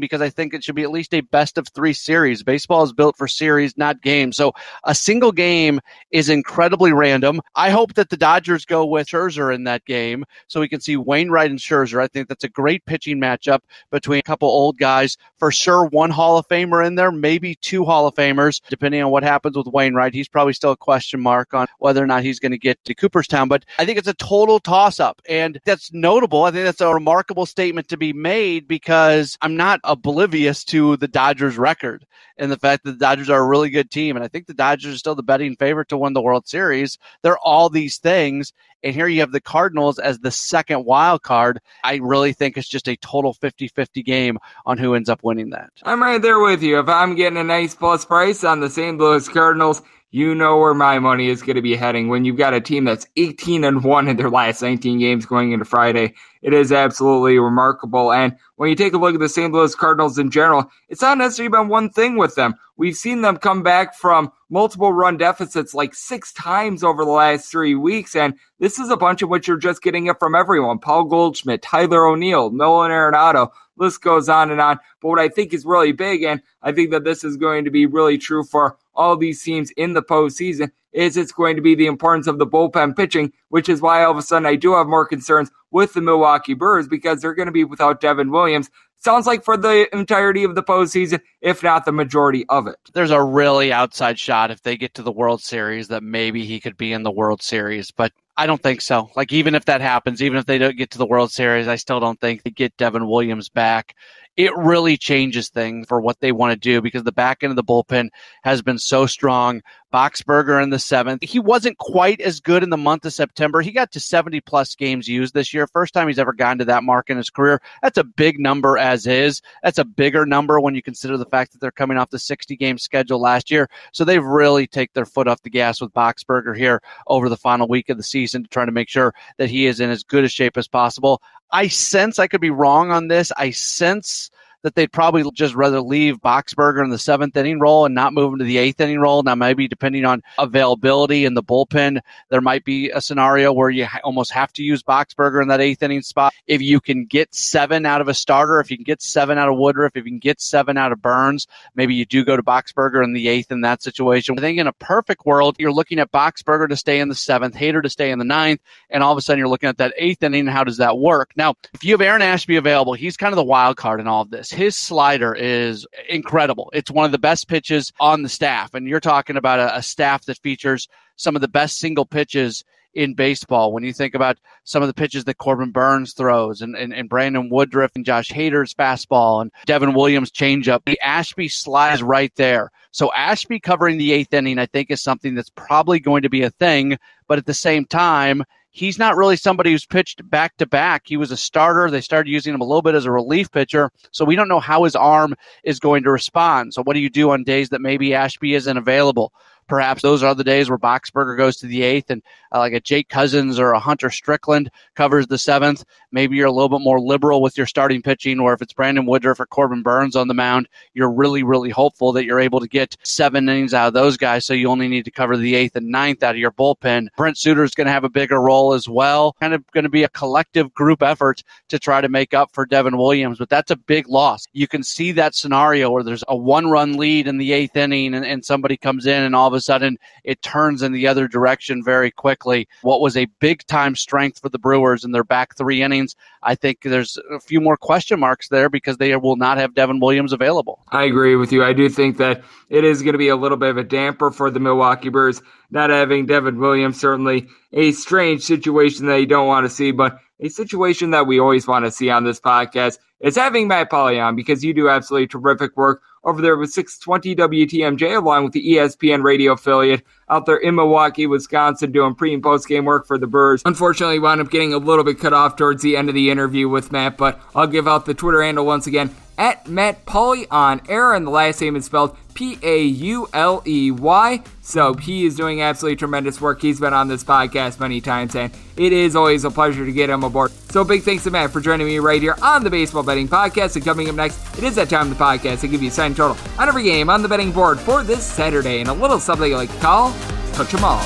because 0.00 0.20
I 0.20 0.28
think 0.28 0.52
it 0.52 0.64
should 0.64 0.74
be 0.74 0.82
at 0.82 0.90
least 0.90 1.14
a 1.14 1.20
best 1.20 1.56
of 1.56 1.68
three 1.68 1.92
series. 1.92 2.42
Baseball 2.42 2.82
is 2.82 2.92
built 2.92 3.16
for 3.16 3.28
series, 3.28 3.76
not 3.76 4.02
games. 4.02 4.36
So 4.36 4.52
a 4.84 4.94
single 4.94 5.30
game 5.30 5.80
is 6.10 6.28
incredibly 6.28 6.92
random. 6.92 7.40
I 7.54 7.70
hope 7.70 7.94
that 7.94 8.10
the 8.10 8.16
Dodgers 8.16 8.64
go 8.64 8.84
with 8.84 9.06
Scherzer 9.06 9.54
in 9.54 9.64
that 9.64 9.84
game 9.84 10.24
so 10.48 10.60
we 10.60 10.68
can 10.68 10.80
see 10.80 10.96
Wainwright 10.96 11.50
and 11.50 11.60
Scherzer. 11.60 12.02
I 12.02 12.08
think 12.08 12.28
that's 12.28 12.44
a 12.44 12.48
great 12.48 12.84
pitching 12.86 13.20
matchup 13.20 13.60
between 13.90 14.18
a 14.18 14.22
couple 14.22 14.48
old 14.48 14.78
guys. 14.78 15.16
For 15.38 15.52
sure, 15.52 15.86
one 15.86 16.10
Hall 16.10 16.38
of 16.38 16.48
Famer 16.48 16.84
in 16.84 16.96
there, 16.96 17.12
maybe 17.12 17.54
two 17.56 17.84
Hall 17.84 18.06
of 18.06 18.14
Famers, 18.14 18.60
depending 18.68 19.02
on 19.02 19.10
what 19.10 19.22
happens 19.22 19.56
with 19.56 19.66
Wainwright. 19.68 20.14
He's 20.14 20.28
probably 20.28 20.52
still 20.54 20.72
a 20.72 20.76
question 20.76 21.20
mark 21.20 21.54
on 21.54 21.66
whether 21.78 22.02
or 22.02 22.06
not 22.06 22.24
he's 22.24 22.40
going 22.40 22.52
to 22.52 22.58
get 22.58 22.82
to 22.84 22.94
Cooperstown. 22.94 23.48
But 23.48 23.64
I 23.78 23.84
think 23.84 23.98
it's 23.98 24.08
a 24.08 24.14
total 24.14 24.58
toss 24.58 24.98
up. 24.98 25.22
And 25.28 25.60
that's 25.64 25.92
notable. 25.92 26.44
I 26.44 26.50
think 26.50 26.64
that's 26.64 26.80
a 26.80 26.92
remarkable 26.92 27.46
statement 27.46 27.88
to 27.88 27.96
be 27.96 28.07
made 28.12 28.68
because 28.68 29.36
I'm 29.42 29.56
not 29.56 29.80
oblivious 29.84 30.64
to 30.66 30.96
the 30.96 31.08
Dodgers 31.08 31.58
record 31.58 32.04
and 32.36 32.50
the 32.50 32.58
fact 32.58 32.84
that 32.84 32.92
the 32.92 32.98
Dodgers 32.98 33.30
are 33.30 33.40
a 33.40 33.46
really 33.46 33.70
good 33.70 33.90
team. 33.90 34.16
And 34.16 34.24
I 34.24 34.28
think 34.28 34.46
the 34.46 34.54
Dodgers 34.54 34.94
are 34.94 34.98
still 34.98 35.14
the 35.14 35.22
betting 35.22 35.56
favorite 35.56 35.88
to 35.88 35.98
win 35.98 36.12
the 36.12 36.22
World 36.22 36.46
Series. 36.46 36.98
They're 37.22 37.38
all 37.38 37.68
these 37.68 37.98
things. 37.98 38.52
And 38.82 38.94
here 38.94 39.08
you 39.08 39.20
have 39.20 39.32
the 39.32 39.40
Cardinals 39.40 39.98
as 39.98 40.20
the 40.20 40.30
second 40.30 40.84
wild 40.84 41.22
card. 41.22 41.60
I 41.82 41.96
really 41.96 42.32
think 42.32 42.56
it's 42.56 42.68
just 42.68 42.88
a 42.88 42.96
total 42.96 43.34
50 43.34 43.68
50 43.68 44.02
game 44.02 44.38
on 44.66 44.78
who 44.78 44.94
ends 44.94 45.08
up 45.08 45.24
winning 45.24 45.50
that. 45.50 45.70
I'm 45.82 46.02
right 46.02 46.22
there 46.22 46.38
with 46.38 46.62
you. 46.62 46.78
If 46.78 46.88
I'm 46.88 47.16
getting 47.16 47.38
a 47.38 47.44
nice 47.44 47.74
plus 47.74 48.04
price 48.04 48.44
on 48.44 48.60
the 48.60 48.70
St. 48.70 48.96
Louis 48.96 49.28
Cardinals, 49.28 49.82
you 50.10 50.34
know 50.34 50.56
where 50.56 50.74
my 50.74 50.98
money 50.98 51.28
is 51.28 51.42
going 51.42 51.56
to 51.56 51.62
be 51.62 51.76
heading 51.76 52.08
when 52.08 52.24
you've 52.24 52.38
got 52.38 52.54
a 52.54 52.60
team 52.60 52.84
that's 52.84 53.06
18 53.16 53.62
and 53.64 53.84
1 53.84 54.08
in 54.08 54.16
their 54.16 54.30
last 54.30 54.62
19 54.62 54.98
games 54.98 55.26
going 55.26 55.52
into 55.52 55.66
Friday. 55.66 56.14
It 56.40 56.54
is 56.54 56.72
absolutely 56.72 57.38
remarkable. 57.38 58.12
And 58.12 58.34
when 58.56 58.70
you 58.70 58.76
take 58.76 58.94
a 58.94 58.98
look 58.98 59.14
at 59.14 59.20
the 59.20 59.28
St. 59.28 59.52
Louis 59.52 59.74
Cardinals 59.74 60.18
in 60.18 60.30
general, 60.30 60.70
it's 60.88 61.02
not 61.02 61.18
necessarily 61.18 61.50
been 61.50 61.68
one 61.68 61.90
thing 61.90 62.16
with 62.16 62.36
them. 62.36 62.54
We've 62.76 62.96
seen 62.96 63.20
them 63.20 63.36
come 63.36 63.62
back 63.62 63.94
from 63.94 64.32
multiple 64.48 64.92
run 64.92 65.18
deficits 65.18 65.74
like 65.74 65.94
six 65.94 66.32
times 66.32 66.82
over 66.82 67.04
the 67.04 67.10
last 67.10 67.50
three 67.50 67.74
weeks. 67.74 68.16
And 68.16 68.34
this 68.60 68.78
is 68.78 68.88
a 68.88 68.96
bunch 68.96 69.20
of 69.20 69.28
which 69.28 69.46
you're 69.46 69.58
just 69.58 69.82
getting 69.82 70.06
it 70.06 70.18
from 70.18 70.34
everyone. 70.34 70.78
Paul 70.78 71.04
Goldschmidt, 71.04 71.60
Tyler 71.60 72.06
O'Neill, 72.06 72.50
Nolan 72.50 72.92
Arenado, 72.92 73.50
list 73.78 74.02
goes 74.02 74.28
on 74.28 74.50
and 74.50 74.60
on. 74.60 74.78
But 75.00 75.08
what 75.08 75.18
I 75.18 75.28
think 75.28 75.52
is 75.52 75.64
really 75.64 75.92
big, 75.92 76.22
and 76.22 76.42
I 76.62 76.72
think 76.72 76.90
that 76.90 77.04
this 77.04 77.24
is 77.24 77.36
going 77.36 77.64
to 77.64 77.70
be 77.70 77.86
really 77.86 78.18
true 78.18 78.44
for 78.44 78.76
all 78.94 79.16
these 79.16 79.42
teams 79.42 79.70
in 79.72 79.92
the 79.92 80.02
postseason, 80.02 80.70
is 80.92 81.16
it's 81.16 81.32
going 81.32 81.56
to 81.56 81.62
be 81.62 81.74
the 81.74 81.86
importance 81.86 82.26
of 82.26 82.38
the 82.38 82.46
bullpen 82.46 82.96
pitching, 82.96 83.32
which 83.48 83.68
is 83.68 83.80
why 83.80 84.02
all 84.02 84.10
of 84.10 84.16
a 84.16 84.22
sudden 84.22 84.46
I 84.46 84.56
do 84.56 84.74
have 84.74 84.86
more 84.86 85.06
concerns 85.06 85.50
with 85.70 85.92
the 85.92 86.00
Milwaukee 86.00 86.54
Brewers 86.54 86.88
because 86.88 87.20
they're 87.20 87.34
going 87.34 87.46
to 87.46 87.52
be 87.52 87.64
without 87.64 88.00
Devin 88.00 88.30
Williams. 88.30 88.70
Sounds 89.00 89.26
like 89.26 89.44
for 89.44 89.56
the 89.56 89.88
entirety 89.94 90.42
of 90.42 90.56
the 90.56 90.62
postseason, 90.62 91.20
if 91.40 91.62
not 91.62 91.84
the 91.84 91.92
majority 91.92 92.44
of 92.48 92.66
it. 92.66 92.76
There's 92.94 93.12
a 93.12 93.22
really 93.22 93.72
outside 93.72 94.18
shot 94.18 94.50
if 94.50 94.62
they 94.62 94.76
get 94.76 94.94
to 94.94 95.02
the 95.02 95.12
World 95.12 95.40
Series 95.40 95.86
that 95.88 96.02
maybe 96.02 96.44
he 96.44 96.58
could 96.58 96.76
be 96.76 96.92
in 96.92 97.04
the 97.04 97.10
World 97.10 97.40
Series, 97.40 97.92
but 97.92 98.12
I 98.38 98.46
don't 98.46 98.62
think 98.62 98.80
so. 98.80 99.10
Like 99.16 99.32
even 99.32 99.56
if 99.56 99.64
that 99.66 99.80
happens, 99.80 100.22
even 100.22 100.38
if 100.38 100.46
they 100.46 100.58
don't 100.58 100.76
get 100.76 100.92
to 100.92 100.98
the 100.98 101.06
World 101.06 101.32
Series, 101.32 101.66
I 101.66 101.74
still 101.76 101.98
don't 101.98 102.20
think 102.20 102.44
they 102.44 102.50
get 102.50 102.76
Devin 102.76 103.08
Williams 103.08 103.48
back 103.48 103.96
it 104.38 104.56
really 104.56 104.96
changes 104.96 105.48
things 105.48 105.88
for 105.88 106.00
what 106.00 106.20
they 106.20 106.30
want 106.30 106.52
to 106.52 106.56
do 106.56 106.80
because 106.80 107.02
the 107.02 107.10
back 107.10 107.42
end 107.42 107.50
of 107.50 107.56
the 107.56 107.64
bullpen 107.64 108.08
has 108.44 108.62
been 108.62 108.78
so 108.78 109.04
strong. 109.04 109.60
Boxberger 109.92 110.62
in 110.62 110.68
the 110.68 110.78
seventh. 110.78 111.22
He 111.22 111.38
wasn't 111.38 111.78
quite 111.78 112.20
as 112.20 112.40
good 112.40 112.62
in 112.62 112.68
the 112.68 112.76
month 112.76 113.06
of 113.06 113.14
September. 113.14 113.62
He 113.62 113.72
got 113.72 113.90
to 113.92 114.00
70 114.00 114.40
plus 114.42 114.74
games 114.74 115.08
used 115.08 115.32
this 115.32 115.54
year. 115.54 115.66
First 115.66 115.94
time 115.94 116.08
he's 116.08 116.18
ever 116.18 116.34
gotten 116.34 116.58
to 116.58 116.66
that 116.66 116.84
mark 116.84 117.08
in 117.08 117.16
his 117.16 117.30
career. 117.30 117.62
That's 117.82 117.96
a 117.96 118.04
big 118.04 118.38
number 118.38 118.76
as 118.76 119.06
is. 119.06 119.40
That's 119.62 119.78
a 119.78 119.84
bigger 119.84 120.26
number 120.26 120.60
when 120.60 120.74
you 120.74 120.82
consider 120.82 121.16
the 121.16 121.24
fact 121.24 121.52
that 121.52 121.60
they're 121.62 121.70
coming 121.70 121.96
off 121.96 122.10
the 122.10 122.18
60 122.18 122.54
game 122.56 122.76
schedule 122.76 123.18
last 123.18 123.50
year. 123.50 123.70
So 123.92 124.04
they've 124.04 124.22
really 124.22 124.66
take 124.66 124.92
their 124.92 125.06
foot 125.06 125.26
off 125.26 125.42
the 125.42 125.50
gas 125.50 125.80
with 125.80 125.94
Boxberger 125.94 126.54
here 126.54 126.82
over 127.06 127.30
the 127.30 127.36
final 127.38 127.66
week 127.66 127.88
of 127.88 127.96
the 127.96 128.02
season 128.02 128.42
to 128.42 128.48
try 128.50 128.66
to 128.66 128.72
make 128.72 128.90
sure 128.90 129.14
that 129.38 129.48
he 129.48 129.66
is 129.66 129.80
in 129.80 129.88
as 129.88 130.04
good 130.04 130.24
a 130.24 130.28
shape 130.28 130.58
as 130.58 130.68
possible. 130.68 131.22
I 131.50 131.68
sense 131.68 132.18
I 132.18 132.26
could 132.26 132.40
be 132.40 132.50
wrong 132.50 132.90
on 132.90 133.08
this. 133.08 133.32
I 133.36 133.50
sense 133.50 134.30
that 134.62 134.74
they'd 134.74 134.92
probably 134.92 135.28
just 135.32 135.54
rather 135.54 135.80
leave 135.80 136.16
Boxberger 136.18 136.82
in 136.82 136.90
the 136.90 136.98
seventh 136.98 137.36
inning 137.36 137.60
role 137.60 137.86
and 137.86 137.94
not 137.94 138.12
move 138.12 138.32
him 138.32 138.38
to 138.38 138.44
the 138.44 138.58
eighth 138.58 138.80
inning 138.80 138.98
role. 138.98 139.22
Now, 139.22 139.34
maybe 139.34 139.68
depending 139.68 140.04
on 140.04 140.22
availability 140.38 141.24
in 141.24 141.34
the 141.34 141.42
bullpen, 141.42 142.00
there 142.30 142.40
might 142.40 142.64
be 142.64 142.90
a 142.90 143.00
scenario 143.00 143.52
where 143.52 143.70
you 143.70 143.86
almost 144.04 144.32
have 144.32 144.52
to 144.54 144.62
use 144.62 144.82
Boxberger 144.82 145.40
in 145.42 145.48
that 145.48 145.60
eighth 145.60 145.82
inning 145.82 146.02
spot. 146.02 146.32
If 146.46 146.60
you 146.60 146.80
can 146.80 147.04
get 147.04 147.34
seven 147.34 147.86
out 147.86 148.00
of 148.00 148.08
a 148.08 148.14
starter, 148.14 148.60
if 148.60 148.70
you 148.70 148.76
can 148.76 148.84
get 148.84 149.00
seven 149.02 149.38
out 149.38 149.48
of 149.48 149.56
Woodruff, 149.56 149.92
if 149.94 150.04
you 150.04 150.10
can 150.10 150.18
get 150.18 150.40
seven 150.40 150.76
out 150.76 150.92
of 150.92 151.00
Burnes, 151.00 151.46
maybe 151.74 151.94
you 151.94 152.04
do 152.04 152.24
go 152.24 152.36
to 152.36 152.42
Boxberger 152.42 153.04
in 153.04 153.12
the 153.12 153.28
eighth 153.28 153.52
in 153.52 153.60
that 153.62 153.82
situation. 153.82 154.38
I 154.38 154.40
think 154.40 154.58
in 154.58 154.66
a 154.66 154.72
perfect 154.72 155.24
world, 155.24 155.56
you're 155.58 155.72
looking 155.72 155.98
at 155.98 156.10
Boxberger 156.12 156.68
to 156.68 156.76
stay 156.76 157.00
in 157.00 157.08
the 157.08 157.14
seventh, 157.14 157.54
Hader 157.54 157.82
to 157.82 157.90
stay 157.90 158.10
in 158.10 158.18
the 158.18 158.24
ninth, 158.24 158.60
and 158.90 159.02
all 159.02 159.12
of 159.12 159.18
a 159.18 159.22
sudden 159.22 159.38
you're 159.38 159.48
looking 159.48 159.68
at 159.68 159.78
that 159.78 159.94
eighth 159.96 160.22
inning. 160.22 160.46
How 160.46 160.64
does 160.64 160.78
that 160.78 160.98
work? 160.98 161.30
Now, 161.36 161.54
if 161.74 161.84
you 161.84 161.92
have 161.92 162.00
Aaron 162.00 162.22
Ashby 162.22 162.56
available, 162.56 162.94
he's 162.94 163.16
kind 163.16 163.32
of 163.32 163.36
the 163.36 163.44
wild 163.44 163.76
card 163.76 164.00
in 164.00 164.06
all 164.08 164.22
of 164.22 164.30
this. 164.30 164.47
His 164.50 164.76
slider 164.76 165.34
is 165.34 165.86
incredible. 166.08 166.70
It's 166.72 166.90
one 166.90 167.06
of 167.06 167.12
the 167.12 167.18
best 167.18 167.48
pitches 167.48 167.92
on 168.00 168.22
the 168.22 168.28
staff. 168.28 168.74
And 168.74 168.86
you're 168.86 169.00
talking 169.00 169.36
about 169.36 169.58
a, 169.58 169.76
a 169.76 169.82
staff 169.82 170.24
that 170.26 170.38
features 170.38 170.88
some 171.16 171.36
of 171.36 171.42
the 171.42 171.48
best 171.48 171.78
single 171.78 172.06
pitches 172.06 172.64
in 172.94 173.14
baseball. 173.14 173.72
When 173.72 173.84
you 173.84 173.92
think 173.92 174.14
about 174.14 174.38
some 174.64 174.82
of 174.82 174.88
the 174.88 174.94
pitches 174.94 175.24
that 175.24 175.38
Corbin 175.38 175.70
Burnes 175.70 176.14
throws 176.14 176.62
and, 176.62 176.74
and, 176.74 176.92
and 176.92 177.08
Brandon 177.08 177.48
Woodruff 177.50 177.92
and 177.94 178.04
Josh 178.04 178.30
Hader's 178.30 178.74
fastball 178.74 179.42
and 179.42 179.52
Devin 179.66 179.94
Williams 179.94 180.30
changeup, 180.30 180.80
the 180.84 181.00
Ashby 181.00 181.48
slides 181.48 182.02
right 182.02 182.32
there. 182.36 182.70
So 182.90 183.12
Ashby 183.12 183.60
covering 183.60 183.98
the 183.98 184.12
eighth 184.12 184.32
inning, 184.32 184.58
I 184.58 184.66
think, 184.66 184.90
is 184.90 185.02
something 185.02 185.34
that's 185.34 185.50
probably 185.50 186.00
going 186.00 186.22
to 186.22 186.30
be 186.30 186.42
a 186.42 186.50
thing. 186.50 186.98
But 187.26 187.38
at 187.38 187.46
the 187.46 187.54
same 187.54 187.84
time, 187.84 188.42
he's 188.70 188.98
not 188.98 189.16
really 189.16 189.36
somebody 189.36 189.72
who's 189.72 189.86
pitched 189.86 190.28
back 190.28 190.56
to 190.58 190.66
back. 190.66 191.02
He 191.06 191.16
was 191.16 191.30
a 191.30 191.36
starter. 191.36 191.90
They 191.90 192.00
started 192.00 192.30
using 192.30 192.54
him 192.54 192.60
a 192.60 192.64
little 192.64 192.82
bit 192.82 192.94
as 192.94 193.06
a 193.06 193.12
relief 193.12 193.50
pitcher. 193.50 193.90
So 194.10 194.24
we 194.24 194.36
don't 194.36 194.48
know 194.48 194.60
how 194.60 194.84
his 194.84 194.96
arm 194.96 195.34
is 195.64 195.80
going 195.80 196.02
to 196.04 196.10
respond. 196.10 196.74
So 196.74 196.82
what 196.82 196.94
do 196.94 197.00
you 197.00 197.10
do 197.10 197.30
on 197.30 197.44
days 197.44 197.70
that 197.70 197.80
maybe 197.80 198.14
Ashby 198.14 198.54
isn't 198.54 198.76
available? 198.76 199.32
Perhaps 199.68 200.02
those 200.02 200.22
are 200.22 200.34
the 200.34 200.44
days 200.44 200.70
where 200.70 200.78
Boxberger 200.78 201.36
goes 201.36 201.58
to 201.58 201.66
the 201.66 201.82
eighth 201.82 202.10
and 202.10 202.22
uh, 202.52 202.58
like 202.58 202.72
a 202.72 202.80
Jake 202.80 203.08
Cousins 203.08 203.58
or 203.58 203.72
a 203.72 203.80
Hunter 203.80 204.10
Strickland 204.10 204.70
covers 204.94 205.26
the 205.26 205.38
seventh, 205.38 205.84
maybe 206.12 206.36
you're 206.36 206.46
a 206.46 206.52
little 206.52 206.68
bit 206.68 206.80
more 206.80 207.00
liberal 207.00 207.42
with 207.42 207.56
your 207.56 207.66
starting 207.66 208.02
pitching. 208.02 208.40
Or 208.40 208.52
if 208.52 208.62
it's 208.62 208.72
Brandon 208.72 209.06
Woodruff 209.06 209.40
or 209.40 209.46
Corbin 209.46 209.82
Burnes 209.82 210.16
on 210.16 210.28
the 210.28 210.34
mound, 210.34 210.68
you're 210.94 211.10
really, 211.10 211.42
really 211.42 211.70
hopeful 211.70 212.12
that 212.12 212.24
you're 212.24 212.40
able 212.40 212.60
to 212.60 212.68
get 212.68 212.96
seven 213.02 213.48
innings 213.48 213.74
out 213.74 213.88
of 213.88 213.94
those 213.94 214.16
guys. 214.16 214.46
So 214.46 214.54
you 214.54 214.68
only 214.68 214.88
need 214.88 215.04
to 215.04 215.10
cover 215.10 215.36
the 215.36 215.54
eighth 215.54 215.76
and 215.76 215.88
ninth 215.88 216.22
out 216.22 216.34
of 216.34 216.38
your 216.38 216.52
bullpen. 216.52 217.08
Brent 217.16 217.38
Suter 217.38 217.64
is 217.64 217.74
going 217.74 217.86
to 217.86 217.92
have 217.92 218.04
a 218.04 218.08
bigger 218.08 218.40
role 218.40 218.72
as 218.72 218.88
well. 218.88 219.34
Kind 219.40 219.54
of 219.54 219.66
going 219.72 219.84
to 219.84 219.90
be 219.90 220.04
a 220.04 220.08
collective 220.08 220.72
group 220.74 221.02
effort 221.02 221.42
to 221.68 221.78
try 221.78 222.00
to 222.00 222.08
make 222.08 222.34
up 222.34 222.50
for 222.52 222.66
Devin 222.66 222.96
Williams, 222.96 223.38
but 223.38 223.48
that's 223.48 223.70
a 223.70 223.76
big 223.76 224.08
loss. 224.08 224.46
You 224.52 224.66
can 224.66 224.82
see 224.82 225.12
that 225.12 225.34
scenario 225.34 225.90
where 225.90 226.02
there's 226.02 226.24
a 226.28 226.36
one 226.36 226.68
run 226.68 226.96
lead 226.96 227.26
in 227.28 227.38
the 227.38 227.52
eighth 227.52 227.76
inning 227.76 228.14
and, 228.14 228.24
and 228.24 228.44
somebody 228.44 228.76
comes 228.76 229.06
in 229.06 229.22
and 229.22 229.34
all 229.34 229.48
of 229.48 229.54
a 229.54 229.60
sudden 229.60 229.98
it 230.24 230.42
turns 230.42 230.82
in 230.82 230.92
the 230.92 231.06
other 231.06 231.28
direction 231.28 231.82
very 231.84 232.10
quickly. 232.10 232.37
What 232.82 233.00
was 233.00 233.16
a 233.16 233.26
big 233.40 233.66
time 233.66 233.94
strength 233.96 234.40
for 234.40 234.48
the 234.48 234.58
Brewers 234.58 235.04
in 235.04 235.12
their 235.12 235.24
back 235.24 235.56
three 235.56 235.82
innings, 235.82 236.16
I 236.42 236.54
think 236.54 236.82
there's 236.82 237.18
a 237.30 237.40
few 237.40 237.60
more 237.60 237.76
question 237.76 238.20
marks 238.20 238.48
there 238.48 238.68
because 238.68 238.96
they 238.96 239.14
will 239.16 239.36
not 239.36 239.58
have 239.58 239.74
Devin 239.74 240.00
Williams 240.00 240.32
available. 240.32 240.80
I 240.88 241.04
agree 241.04 241.36
with 241.36 241.52
you. 241.52 241.64
I 241.64 241.72
do 241.72 241.88
think 241.88 242.16
that 242.18 242.42
it 242.68 242.84
is 242.84 243.02
going 243.02 243.12
to 243.12 243.18
be 243.18 243.28
a 243.28 243.36
little 243.36 243.58
bit 243.58 243.70
of 243.70 243.76
a 243.76 243.84
damper 243.84 244.30
for 244.30 244.50
the 244.50 244.60
Milwaukee 244.60 245.08
Brewers 245.08 245.42
not 245.70 245.90
having 245.90 246.26
Devin 246.26 246.58
Williams. 246.58 247.00
Certainly 247.00 247.48
a 247.72 247.92
strange 247.92 248.42
situation 248.42 249.06
that 249.06 249.20
you 249.20 249.26
don't 249.26 249.46
want 249.46 249.66
to 249.66 249.70
see, 249.70 249.90
but 249.90 250.18
a 250.40 250.48
situation 250.48 251.10
that 251.10 251.26
we 251.26 251.38
always 251.38 251.66
want 251.66 251.84
to 251.84 251.90
see 251.90 252.10
on 252.10 252.24
this 252.24 252.40
podcast 252.40 252.98
is 253.20 253.36
having 253.36 253.68
Matt 253.68 253.90
Pauley 253.90 254.22
on 254.22 254.36
because 254.36 254.64
you 254.64 254.72
do 254.72 254.88
absolutely 254.88 255.26
terrific 255.26 255.76
work 255.76 256.02
over 256.28 256.42
there 256.42 256.56
with 256.56 256.70
620 256.72 257.34
WTMJ 257.66 258.16
along 258.16 258.44
with 258.44 258.52
the 258.52 258.74
ESPN 258.74 259.22
radio 259.22 259.52
affiliate 259.52 260.02
out 260.28 260.44
there 260.44 260.58
in 260.58 260.74
Milwaukee, 260.74 261.26
Wisconsin, 261.26 261.90
doing 261.90 262.14
pre 262.14 262.34
and 262.34 262.42
post 262.42 262.68
game 262.68 262.84
work 262.84 263.06
for 263.06 263.18
the 263.18 263.26
Brewers. 263.26 263.62
Unfortunately, 263.64 264.18
wound 264.18 264.40
up 264.40 264.50
getting 264.50 264.74
a 264.74 264.78
little 264.78 265.04
bit 265.04 265.18
cut 265.18 265.32
off 265.32 265.56
towards 265.56 265.82
the 265.82 265.96
end 265.96 266.08
of 266.08 266.14
the 266.14 266.30
interview 266.30 266.68
with 266.68 266.92
Matt, 266.92 267.16
but 267.16 267.40
I'll 267.54 267.66
give 267.66 267.88
out 267.88 268.06
the 268.06 268.14
Twitter 268.14 268.42
handle 268.42 268.66
once 268.66 268.86
again 268.86 269.14
at 269.38 269.68
Matt 269.68 270.04
Pauley 270.04 270.46
on 270.50 270.82
air, 270.88 271.14
and 271.14 271.26
the 271.26 271.30
last 271.30 271.60
name 271.60 271.76
is 271.76 271.86
spelled 271.86 272.16
P 272.34 272.58
A 272.62 272.82
U 272.82 273.28
L 273.32 273.62
E 273.66 273.90
Y. 273.90 274.42
So 274.60 274.94
he 274.94 275.24
is 275.24 275.36
doing 275.36 275.62
absolutely 275.62 275.96
tremendous 275.96 276.40
work. 276.40 276.60
He's 276.60 276.80
been 276.80 276.92
on 276.92 277.08
this 277.08 277.24
podcast 277.24 277.80
many 277.80 278.00
times, 278.00 278.34
and 278.34 278.52
it 278.76 278.92
is 278.92 279.16
always 279.16 279.44
a 279.44 279.50
pleasure 279.50 279.86
to 279.86 279.92
get 279.92 280.10
him 280.10 280.24
aboard. 280.24 280.50
So 280.70 280.84
big 280.84 281.02
thanks 281.02 281.24
to 281.24 281.30
Matt 281.30 281.50
for 281.52 281.60
joining 281.60 281.86
me 281.86 281.98
right 282.00 282.20
here 282.20 282.36
on 282.42 282.64
the 282.64 282.70
Baseball 282.70 283.02
Betting 283.02 283.28
Podcast. 283.28 283.76
And 283.76 283.84
coming 283.84 284.08
up 284.08 284.16
next, 284.16 284.58
it 284.58 284.64
is 284.64 284.74
that 284.74 284.90
time 284.90 285.10
of 285.10 285.16
the 285.16 285.24
podcast 285.24 285.60
to 285.60 285.68
give 285.68 285.82
you 285.82 285.88
a 285.88 285.92
sign 285.92 286.14
total 286.18 286.36
on 286.58 286.68
every 286.68 286.82
game 286.82 287.08
on 287.08 287.22
the 287.22 287.28
betting 287.28 287.52
board 287.52 287.78
for 287.78 288.02
this 288.02 288.26
Saturday, 288.26 288.80
and 288.80 288.88
a 288.88 288.92
little 288.92 289.20
something 289.20 289.52
like 289.52 289.72
to 289.72 289.78
call 289.78 290.12
Touch 290.52 290.74
'em 290.74 290.84
All. 290.84 291.00